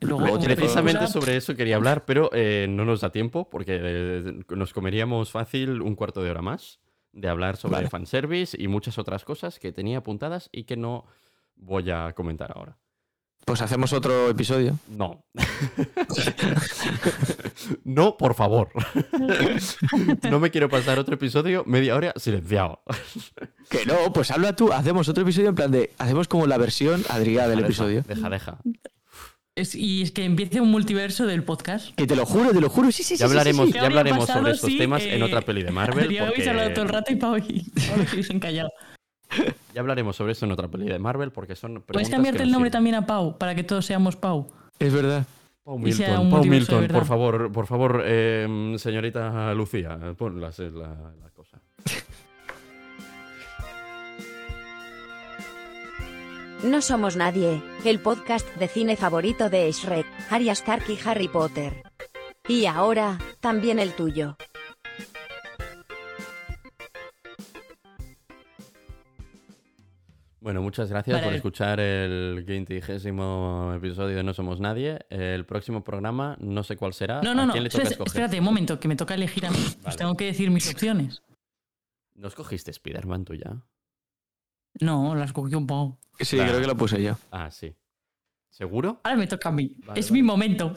Luego, 0.02 0.20
Luego 0.22 0.40
Precisamente 0.40 1.08
sobre 1.08 1.36
eso 1.38 1.56
quería 1.56 1.76
hablar, 1.78 2.06
pero 2.06 2.30
eh, 2.34 2.68
no 2.70 2.86
nos 2.86 3.02
da 3.02 3.12
tiempo 3.12 3.50
porque 3.50 3.80
eh, 3.82 4.44
nos 4.50 4.72
comeríamos 4.74 5.32
fácil 5.32 5.82
un 5.82 5.96
cuarto 5.96 6.22
de 6.22 6.30
hora 6.30 6.42
más 6.42 6.80
de 7.12 7.28
hablar 7.28 7.58
sobre 7.58 7.78
Vale. 7.78 7.90
fanservice 7.90 8.56
y 8.62 8.68
muchas 8.68 8.98
otras 9.00 9.26
cosas 9.26 9.58
que 9.58 9.72
tenía 9.72 9.98
apuntadas 9.98 10.50
y 10.52 10.66
que 10.66 10.78
no 10.78 11.06
voy 11.56 11.90
a 11.90 12.14
comentar 12.14 12.52
ahora. 12.56 12.78
Pues 13.50 13.64
hacemos 13.64 13.92
otro 13.94 14.30
episodio. 14.30 14.78
No. 14.88 15.26
no, 17.84 18.16
por 18.16 18.36
favor. 18.36 18.70
no 20.30 20.40
me 20.40 20.52
quiero 20.52 20.70
pasar 20.70 21.00
otro 21.00 21.16
episodio 21.16 21.64
media 21.66 21.96
hora 21.96 22.14
silenciado. 22.16 22.84
Que 23.72 23.88
no, 23.88 24.14
pues 24.14 24.30
habla 24.30 24.56
tú. 24.56 24.72
Hacemos 24.72 25.10
otro 25.10 25.24
episodio 25.24 25.50
en 25.50 25.56
plan 25.56 25.72
de. 25.72 25.90
Hacemos 25.98 26.28
como 26.28 26.46
la 26.46 26.60
versión 26.60 27.02
Adrià 27.10 27.48
del 27.48 27.56
Deja, 27.58 27.68
episodio. 27.68 28.04
Deja, 28.08 28.30
deja. 28.30 28.60
Es- 29.56 29.74
y 29.74 30.04
es 30.04 30.12
que 30.12 30.26
empiece 30.26 30.62
un 30.62 30.70
multiverso 30.70 31.26
del 31.26 31.44
podcast. 31.44 31.96
Que 31.96 32.06
te 32.06 32.16
lo 32.16 32.28
juro, 32.28 32.52
te 32.52 32.62
lo 32.62 32.70
juro. 32.70 32.92
Sí, 32.92 33.02
sí, 33.02 33.16
sí. 33.16 33.18
Ya 33.18 33.26
sí, 33.26 33.32
hablaremos, 33.32 33.66
sí. 33.66 33.74
¿Qué 33.74 33.80
ya 33.80 33.88
hablaremos 33.88 34.28
pasado 34.28 34.42
sobre 34.42 34.54
estos 34.54 34.78
temas 34.78 35.02
en 35.04 35.24
otra 35.24 35.42
peli 35.42 35.64
de 35.64 35.72
Marvel. 35.72 36.06
Adrián 36.06 36.28
habéis 36.28 36.48
hablado 36.48 36.70
todo 36.74 36.86
el 36.86 36.92
Porque... 36.92 36.98
rato 37.00 37.14
y 37.14 37.16
Pau 37.16 37.38
y 37.38 37.72
habéis 38.12 38.30
encallado. 38.30 38.70
Ya 39.74 39.82
hablaremos 39.82 40.16
sobre 40.16 40.32
esto 40.32 40.46
en 40.46 40.52
otra 40.52 40.68
peli 40.68 40.86
de 40.88 40.98
Marvel 41.00 41.32
porque 41.32 41.56
son 41.56 41.82
¿Puedes 41.84 42.10
cambiarte 42.10 42.44
el 42.44 42.52
nombre 42.52 42.72
también 42.72 42.96
a 42.96 43.06
Pau 43.06 43.38
para 43.38 43.54
que 43.56 43.64
todos 43.64 43.86
seamos 43.86 44.16
Pau? 44.16 44.48
Es 44.80 44.94
verdad. 44.94 45.26
Pau 45.64 45.78
Milton, 45.78 46.30
Pau 46.32 46.44
Milton, 46.46 46.88
por 46.88 47.06
favor, 47.06 47.52
por 47.52 47.68
favor, 47.68 48.02
eh, 48.06 48.74
señorita 48.78 49.54
Lucía, 49.54 50.00
pon 50.18 50.42
la, 50.42 50.50
la- 50.58 51.14
la 51.22 51.30
cosa. 51.30 51.60
No 56.64 56.82
somos 56.82 57.16
nadie, 57.16 57.62
el 57.86 58.00
podcast 58.00 58.48
de 58.56 58.68
cine 58.68 58.96
favorito 58.98 59.50
de 59.50 59.72
Shrek, 59.72 60.06
Arya 60.30 60.52
Stark 60.54 60.84
y 60.90 60.98
Harry 61.08 61.28
Potter. 61.28 61.84
Y 62.48 62.66
ahora, 62.66 63.18
también 63.40 63.80
el 63.80 63.94
tuyo. 63.94 64.36
Bueno, 70.42 70.62
muchas 70.62 70.90
gracias 70.90 71.16
Vale. 71.16 71.26
por 71.28 71.34
escuchar 71.36 71.80
el 71.82 72.46
quintigésimo 72.48 73.74
episodio 73.76 74.16
de 74.18 74.24
No 74.24 74.34
Somos 74.34 74.62
Nadie. 74.62 75.00
El 75.10 75.46
próximo 75.46 75.84
programa, 75.84 76.38
no 76.40 76.64
sé 76.64 76.78
cuál 76.78 76.94
será. 76.94 77.22
No, 77.22 77.36
no, 77.36 77.42
¿A 77.42 77.46
no. 77.48 77.52
quién 77.52 77.64
le 77.66 77.70
toca 77.70 77.84
Espérate, 77.84 77.94
escoger? 78.04 78.08
espérate 78.24 78.40
un 78.40 78.46
momento, 78.46 78.80
que 78.80 78.88
me 78.88 78.96
toca 78.96 79.16
elegir 79.16 79.46
a 79.46 79.52
mí. 79.52 79.58
Os 79.58 79.82
Vale. 79.82 79.98
tengo 79.98 80.16
que 80.16 80.26
decir 80.26 80.50
mis 80.50 80.72
opciones. 80.72 81.22
¿No 82.16 82.30
escogiste 82.30 82.72
Spider-Man 82.72 83.26
tú 83.26 83.34
ya? 83.34 83.62
No, 84.80 85.14
las 85.16 85.34
cogió 85.34 85.58
un 85.58 85.68
Pau. 85.68 85.98
Sí, 86.20 86.38
Claro. 86.38 86.52
creo 86.52 86.62
que 86.62 86.68
lo 86.68 86.78
puse 86.78 87.04
yo. 87.04 87.18
Ah, 87.32 87.52
sí. 87.52 87.76
¿Seguro? 88.50 89.02
Ahora 89.04 89.18
me 89.18 89.28
toca 89.28 89.50
a 89.50 89.52
mí. 89.52 89.74
Vale, 89.86 90.00
es 90.00 90.10
vale. 90.10 90.22
mi 90.22 90.26
momento. 90.26 90.76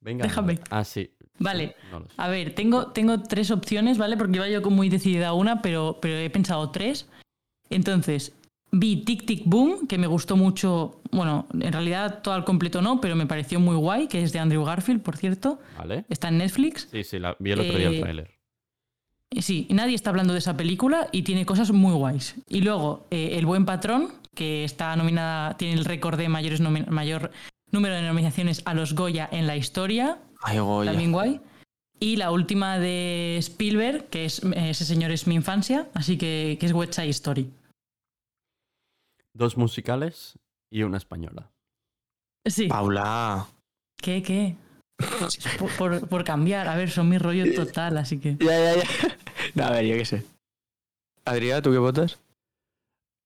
Venga. 0.00 0.24
Déjame. 0.24 0.58
Ah, 0.70 0.82
sí. 0.84 1.14
Vale. 1.38 1.76
No. 1.92 2.04
A 2.16 2.28
ver, 2.28 2.54
tengo, 2.54 2.88
tengo 2.92 3.22
tres 3.22 3.50
opciones, 3.52 3.96
¿vale? 3.96 4.16
Porque 4.16 4.36
iba 4.36 4.48
yo 4.48 4.60
como 4.60 4.76
muy 4.76 4.88
decidida 4.88 5.28
a 5.28 5.34
una, 5.34 5.62
pero, 5.62 5.98
pero 6.02 6.16
he 6.16 6.30
pensado 6.30 6.70
tres. 6.70 7.08
Entonces, 7.70 8.34
vi 8.72 8.96
Tic 9.04 9.26
Tic 9.26 9.42
Boom, 9.46 9.86
que 9.86 9.98
me 9.98 10.06
gustó 10.06 10.36
mucho. 10.36 11.00
Bueno, 11.10 11.46
en 11.58 11.72
realidad 11.72 12.20
todo 12.22 12.34
al 12.34 12.44
completo 12.44 12.80
no, 12.82 13.00
pero 13.00 13.16
me 13.16 13.26
pareció 13.26 13.58
muy 13.60 13.76
guay, 13.76 14.06
que 14.08 14.22
es 14.22 14.32
de 14.32 14.38
Andrew 14.38 14.64
Garfield, 14.64 15.02
por 15.02 15.16
cierto. 15.16 15.58
¿Vale? 15.78 16.04
Está 16.08 16.28
en 16.28 16.38
Netflix. 16.38 16.88
Sí, 16.90 17.02
sí, 17.04 17.18
la- 17.18 17.36
vi 17.38 17.52
el 17.52 17.60
otro 17.60 17.76
día 17.78 17.88
el 17.88 17.94
Eh, 17.94 18.00
tráiler. 18.00 18.30
Eh, 19.30 19.42
Sí, 19.42 19.68
nadie 19.70 19.94
está 19.94 20.10
hablando 20.10 20.32
de 20.32 20.40
esa 20.40 20.56
película 20.56 21.08
y 21.12 21.22
tiene 21.22 21.46
cosas 21.46 21.70
muy 21.70 21.92
guays. 21.94 22.34
Y 22.48 22.62
luego, 22.62 23.06
eh, 23.10 23.36
El 23.38 23.46
Buen 23.46 23.64
Patrón, 23.64 24.08
que 24.34 24.64
está 24.64 24.96
nominada, 24.96 25.56
tiene 25.56 25.74
el 25.74 25.84
récord 25.84 26.18
de 26.18 26.28
mayores 26.28 26.60
mayor 26.60 27.30
número 27.70 27.94
de 27.94 28.02
nominaciones 28.02 28.62
a 28.64 28.74
los 28.74 28.94
Goya 28.94 29.28
en 29.30 29.46
la 29.46 29.56
historia, 29.56 30.18
Ay, 30.42 30.58
Goya. 30.58 30.90
también 30.90 31.12
guay. 31.12 31.40
Y 32.00 32.16
la 32.16 32.32
última 32.32 32.78
de 32.80 33.36
Spielberg, 33.38 34.08
que 34.08 34.24
es 34.24 34.40
ese 34.56 34.84
señor 34.84 35.12
es 35.12 35.26
mi 35.28 35.34
infancia, 35.36 35.86
así 35.94 36.16
que, 36.16 36.56
que 36.58 36.66
es 36.66 36.72
West 36.72 36.94
Side 36.94 37.10
Story. 37.10 37.50
Dos 39.34 39.56
musicales 39.56 40.38
y 40.70 40.82
una 40.82 40.96
española. 40.98 41.50
Sí, 42.46 42.66
Paula. 42.68 43.46
¿qué, 43.96 44.22
qué? 44.22 44.56
Por, 45.58 45.70
por- 45.76 46.08
por 46.08 46.24
cambiar, 46.24 46.68
a 46.68 46.76
ver, 46.76 46.90
son 46.90 47.08
mi 47.08 47.18
rollo 47.18 47.54
total, 47.54 47.96
así 47.98 48.18
que... 48.18 48.36
Ya, 48.36 48.74
ya, 48.74 48.76
ya. 48.76 48.82
No, 49.54 49.64
a 49.64 49.70
ver, 49.70 49.84
yo 49.86 49.96
qué 49.96 50.04
sé. 50.04 50.24
Adrià, 51.24 51.62
¿tú 51.62 51.70
qué 51.70 51.78
votas? 51.78 52.18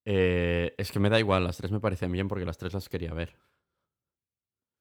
Eh, 0.06 0.74
es 0.76 0.92
que 0.92 0.98
me 1.00 1.10
da 1.10 1.18
igual, 1.18 1.44
las 1.44 1.56
tres 1.56 1.72
me 1.72 1.80
parecen 1.80 2.12
bien 2.12 2.28
porque 2.28 2.44
las 2.44 2.58
tres 2.58 2.74
las 2.74 2.88
quería 2.88 3.12
ver. 3.14 3.36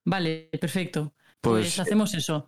Vale, 0.05 0.49
perfecto. 0.59 1.13
Pues, 1.41 1.65
Pues. 1.75 1.79
hacemos 1.79 2.13
eso. 2.13 2.47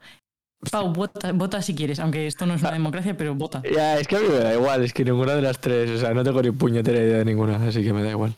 Pau, 0.72 0.92
vota, 0.94 1.32
vota 1.32 1.62
si 1.62 1.76
quieres, 1.76 2.00
aunque 2.00 2.28
esto 2.28 2.46
no 2.46 2.56
es 2.56 2.62
una 2.62 2.72
democracia, 2.72 3.16
pero 3.16 3.36
vota. 3.36 3.62
Ya, 3.72 4.00
es 4.00 4.08
que 4.08 4.18
a 4.18 4.20
mí 4.20 4.28
me 4.28 4.36
da 4.40 4.54
igual, 4.54 4.84
es 4.84 4.94
que 4.94 5.06
ninguna 5.06 5.36
de 5.36 5.42
las 5.42 5.60
tres, 5.60 5.90
o 5.92 5.98
sea, 5.98 6.14
no 6.14 6.24
tengo 6.24 6.42
ni 6.42 6.52
puñetera 6.52 6.98
idea 7.00 7.18
de 7.20 7.26
ninguna, 7.26 7.56
así 7.68 7.84
que 7.84 7.94
me 7.94 8.04
da 8.04 8.12
igual. 8.12 8.36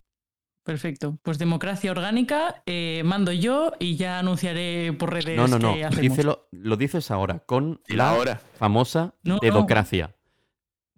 Perfecto. 0.68 1.18
Pues 1.24 1.38
democracia 1.40 1.90
orgánica, 1.92 2.62
eh, 2.66 3.02
mando 3.06 3.32
yo 3.32 3.72
y 3.80 3.96
ya 3.96 4.20
anunciaré 4.20 4.92
por 4.92 5.14
redes 5.14 5.38
No, 5.38 5.48
no, 5.48 5.58
no. 5.60 5.74
que. 5.74 5.88
Dícelo- 6.02 6.50
lo 6.52 6.76
dices 6.76 7.10
ahora 7.10 7.40
con 7.40 7.80
la 7.88 8.10
Ahora. 8.10 8.42
famosa 8.60 9.14
No, 9.24 9.36
no. 9.36 9.40
dedocracia. 9.42 10.14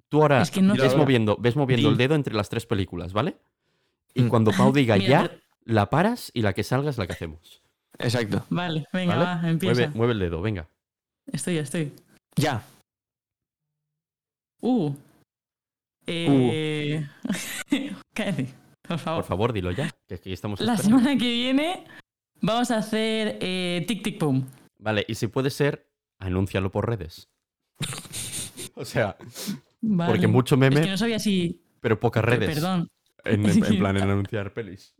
Tú 0.07 0.23
ahora 0.23 0.41
Es 0.41 0.49
que 0.49 0.63
no- 0.63 0.73
ves 0.73 0.85
Ahora. 0.85 0.97
moviendo, 0.97 1.37
ves 1.39 1.55
moviendo 1.55 1.87
el 1.89 1.97
dedo 1.97 2.15
entre 2.15 2.33
las 2.33 2.49
tres 2.49 2.65
películas, 2.65 3.13
¿vale? 3.13 3.37
Y 4.15 4.23
Mm. 4.23 4.29
cuando 4.29 4.49
Pau 4.51 4.73
diga 4.73 4.95
Mira, 4.97 5.07
ya, 5.07 5.21
pero- 5.29 5.41
la 5.65 5.89
paras 5.91 6.31
y 6.33 6.41
la 6.41 6.53
que 6.53 6.63
salga 6.63 6.89
es 6.89 6.97
la 6.97 7.05
que 7.05 7.13
hacemos. 7.13 7.61
Exacto. 7.99 8.43
Vale, 8.49 8.87
venga, 8.91 9.15
¿Vale? 9.17 9.25
va, 9.43 9.49
empieza. 9.51 9.75
Mueve, 9.81 9.93
mueve 9.95 10.13
el 10.13 10.19
dedo, 10.19 10.41
venga. 10.41 10.67
Estoy, 11.31 11.55
ya 11.57 11.61
estoy. 11.61 11.93
Ya. 12.37 12.63
Uh. 14.61 14.93
Eh... 16.07 17.07
Cállate, 18.15 18.47
por 18.89 18.99
favor. 18.99 19.21
Por 19.21 19.27
favor, 19.29 19.53
dilo 19.53 19.71
ya. 19.71 19.89
Que 20.07 20.15
aquí 20.15 20.33
estamos 20.33 20.59
La 20.59 20.73
esperando. 20.73 20.99
semana 20.99 21.17
que 21.19 21.31
viene 21.31 21.85
vamos 22.41 22.71
a 22.71 22.77
hacer 22.77 23.37
eh, 23.41 23.85
Tic 23.87 24.03
Tic 24.03 24.19
Boom. 24.19 24.45
Vale, 24.77 25.05
y 25.07 25.15
si 25.15 25.27
puede 25.27 25.49
ser, 25.49 25.89
anúncialo 26.19 26.71
por 26.71 26.87
redes. 26.89 27.29
o 28.75 28.83
sea, 28.85 29.17
Vale. 29.81 30.11
porque 30.11 30.27
mucho 30.27 30.55
Es 30.55 30.59
meme, 30.59 30.81
que 30.81 30.89
no 30.89 30.97
sabía 30.97 31.19
si... 31.19 31.61
pero 31.81 31.99
pocas 31.99 32.23
redes. 32.23 32.53
Perdón. 32.55 32.89
En, 33.23 33.45
en- 33.45 33.63
en 33.65 33.77
plan, 33.79 33.97
en 33.97 34.03
anunciar 34.03 34.53
pelis. 34.53 34.95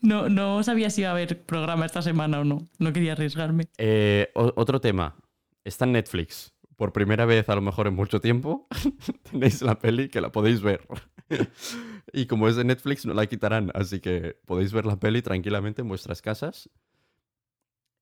No, 0.00 0.28
no 0.28 0.62
sabía 0.62 0.90
si 0.90 1.00
iba 1.00 1.10
a 1.10 1.12
haber 1.12 1.44
programa 1.44 1.84
esta 1.86 2.02
semana 2.02 2.40
o 2.40 2.44
no. 2.44 2.68
No 2.78 2.92
quería 2.92 3.12
arriesgarme. 3.12 3.64
Eh, 3.78 4.30
otro 4.34 4.80
tema. 4.80 5.16
Está 5.64 5.84
en 5.86 5.92
Netflix. 5.92 6.54
Por 6.76 6.92
primera 6.92 7.26
vez, 7.26 7.48
a 7.48 7.54
lo 7.56 7.60
mejor 7.60 7.88
en 7.88 7.94
mucho 7.96 8.20
tiempo, 8.20 8.68
tenéis 9.30 9.60
la 9.62 9.78
peli 9.80 10.08
que 10.08 10.20
la 10.20 10.30
podéis 10.30 10.60
ver. 10.60 10.86
y 12.12 12.26
como 12.26 12.48
es 12.48 12.56
de 12.56 12.64
Netflix, 12.64 13.04
no 13.06 13.14
la 13.14 13.26
quitarán. 13.26 13.70
Así 13.74 14.00
que 14.00 14.36
podéis 14.46 14.72
ver 14.72 14.86
la 14.86 14.98
peli 14.98 15.22
tranquilamente 15.22 15.82
en 15.82 15.88
vuestras 15.88 16.22
casas. 16.22 16.70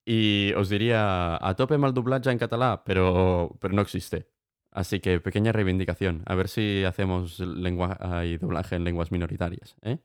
Y 0.04 0.52
os 0.56 0.68
diría, 0.68 1.36
a 1.44 1.54
tope 1.56 1.78
mal 1.78 1.92
doblaje 1.92 2.30
en 2.30 2.38
catalán, 2.38 2.80
pero, 2.84 3.56
pero 3.60 3.74
no 3.74 3.82
existe. 3.82 4.28
Así 4.70 5.00
que 5.00 5.20
pequeña 5.20 5.52
reivindicación. 5.52 6.22
A 6.26 6.34
ver 6.34 6.48
si 6.48 6.84
hacemos 6.84 7.40
lengua 7.40 7.98
y 8.24 8.36
doblaje 8.36 8.76
en 8.76 8.84
lenguas 8.84 9.10
minoritarias. 9.10 9.74
¿eh? 9.82 9.98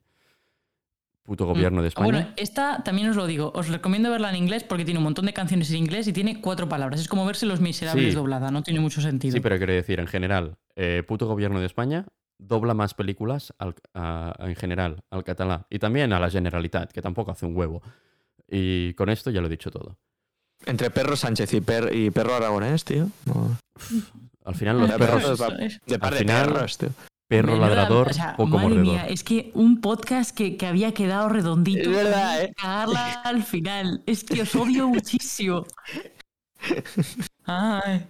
Puto 1.23 1.45
gobierno 1.45 1.81
de 1.81 1.87
Ah, 1.87 1.89
España. 1.89 2.05
Bueno, 2.11 2.27
esta 2.37 2.81
también 2.83 3.09
os 3.09 3.15
lo 3.15 3.27
digo. 3.27 3.51
Os 3.53 3.67
recomiendo 3.67 4.09
verla 4.09 4.29
en 4.31 4.37
inglés 4.37 4.63
porque 4.63 4.85
tiene 4.85 4.97
un 4.97 5.03
montón 5.03 5.25
de 5.27 5.33
canciones 5.33 5.69
en 5.71 5.77
inglés 5.77 6.07
y 6.07 6.13
tiene 6.13 6.41
cuatro 6.41 6.67
palabras. 6.67 6.99
Es 7.01 7.07
como 7.07 7.25
verse 7.25 7.45
Los 7.45 7.59
Miserables 7.61 8.09
Sí. 8.09 8.15
doblada. 8.15 8.49
No 8.49 8.63
tiene 8.63 8.79
mucho 8.79 9.01
sentido. 9.01 9.33
Sí, 9.33 9.39
pero 9.39 9.57
quiero 9.57 9.73
decir, 9.73 9.99
en 9.99 10.07
general, 10.07 10.57
eh, 10.75 11.03
puto 11.07 11.27
gobierno 11.27 11.59
de 11.59 11.67
España 11.67 12.07
dobla 12.41 12.73
más 12.73 12.93
películas 12.93 13.53
al- 13.59 13.75
a- 13.93 14.33
en 14.39 14.55
general 14.55 15.03
al 15.11 15.23
catalán 15.23 15.65
y 15.69 15.79
también 15.79 16.11
a 16.11 16.19
la 16.19 16.29
Generalitat, 16.29 16.91
que 16.91 17.01
tampoco 17.01 17.31
hace 17.31 17.45
un 17.45 17.55
huevo. 17.55 17.81
Y 18.49 18.93
con 18.95 19.09
esto 19.09 19.29
ya 19.31 19.39
lo 19.41 19.47
he 19.47 19.49
dicho 19.51 19.71
todo. 19.71 19.97
Entre 20.65 20.89
perro 20.91 21.15
Sánchez 21.15 21.53
y, 21.53 21.61
per- 21.61 21.95
y 21.95 22.11
perro 22.11 22.35
aragonés, 22.35 22.83
tío. 22.83 23.07
No. 23.25 23.57
Al 24.45 24.55
final 24.55 24.79
los 24.79 24.91
perros. 24.91 25.39
De 25.85 25.99
par 25.99 26.13
de 26.13 26.19
final- 26.19 26.47
perros, 26.53 26.77
tío. 26.77 26.89
perro 27.27 27.53
Menuda- 27.53 27.67
ladrador, 27.69 28.09
o 28.09 28.13
sea, 28.13 28.35
poco 28.35 28.57
madre 28.57 28.69
mordedor. 28.75 28.83
mía, 28.85 29.07
es 29.07 29.23
que 29.23 29.51
un 29.53 29.79
podcast 29.79 30.35
que, 30.35 30.57
que 30.57 30.65
había 30.65 30.93
quedado 30.93 31.29
redondito. 31.29 31.89
Es 31.89 31.95
verdad, 31.95 32.41
¿eh? 32.43 32.53
Cagarla 32.57 33.21
al 33.23 33.43
final. 33.43 34.03
Es 34.05 34.23
que 34.23 34.41
os 34.41 34.53
odio 34.55 34.89
muchísimo. 34.89 35.65
Ay, 37.45 38.05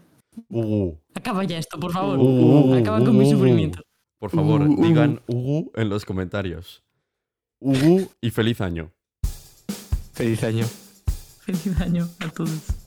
Ugu. 0.49 0.97
acaba 1.13 1.43
ya 1.43 1.57
esto, 1.57 1.79
por 1.79 1.91
favor. 1.91 2.17
Uh, 2.19 2.75
acaba 2.79 2.99
con 2.99 3.17
mi 3.17 3.27
uh, 3.27 3.31
sufrimiento. 3.31 3.81
Por 4.21 4.29
favor, 4.29 4.69
digan 4.79 5.19
Ugu 5.25 5.71
en 5.73 5.89
los 5.89 6.05
comentarios. 6.05 6.83
Ugu 7.59 8.07
y 8.21 8.29
feliz 8.29 8.61
año. 8.61 8.91
Feliz 10.13 10.43
año. 10.43 10.63
Feliz 11.39 11.81
año 11.81 12.07
a 12.19 12.29
todos. 12.29 12.80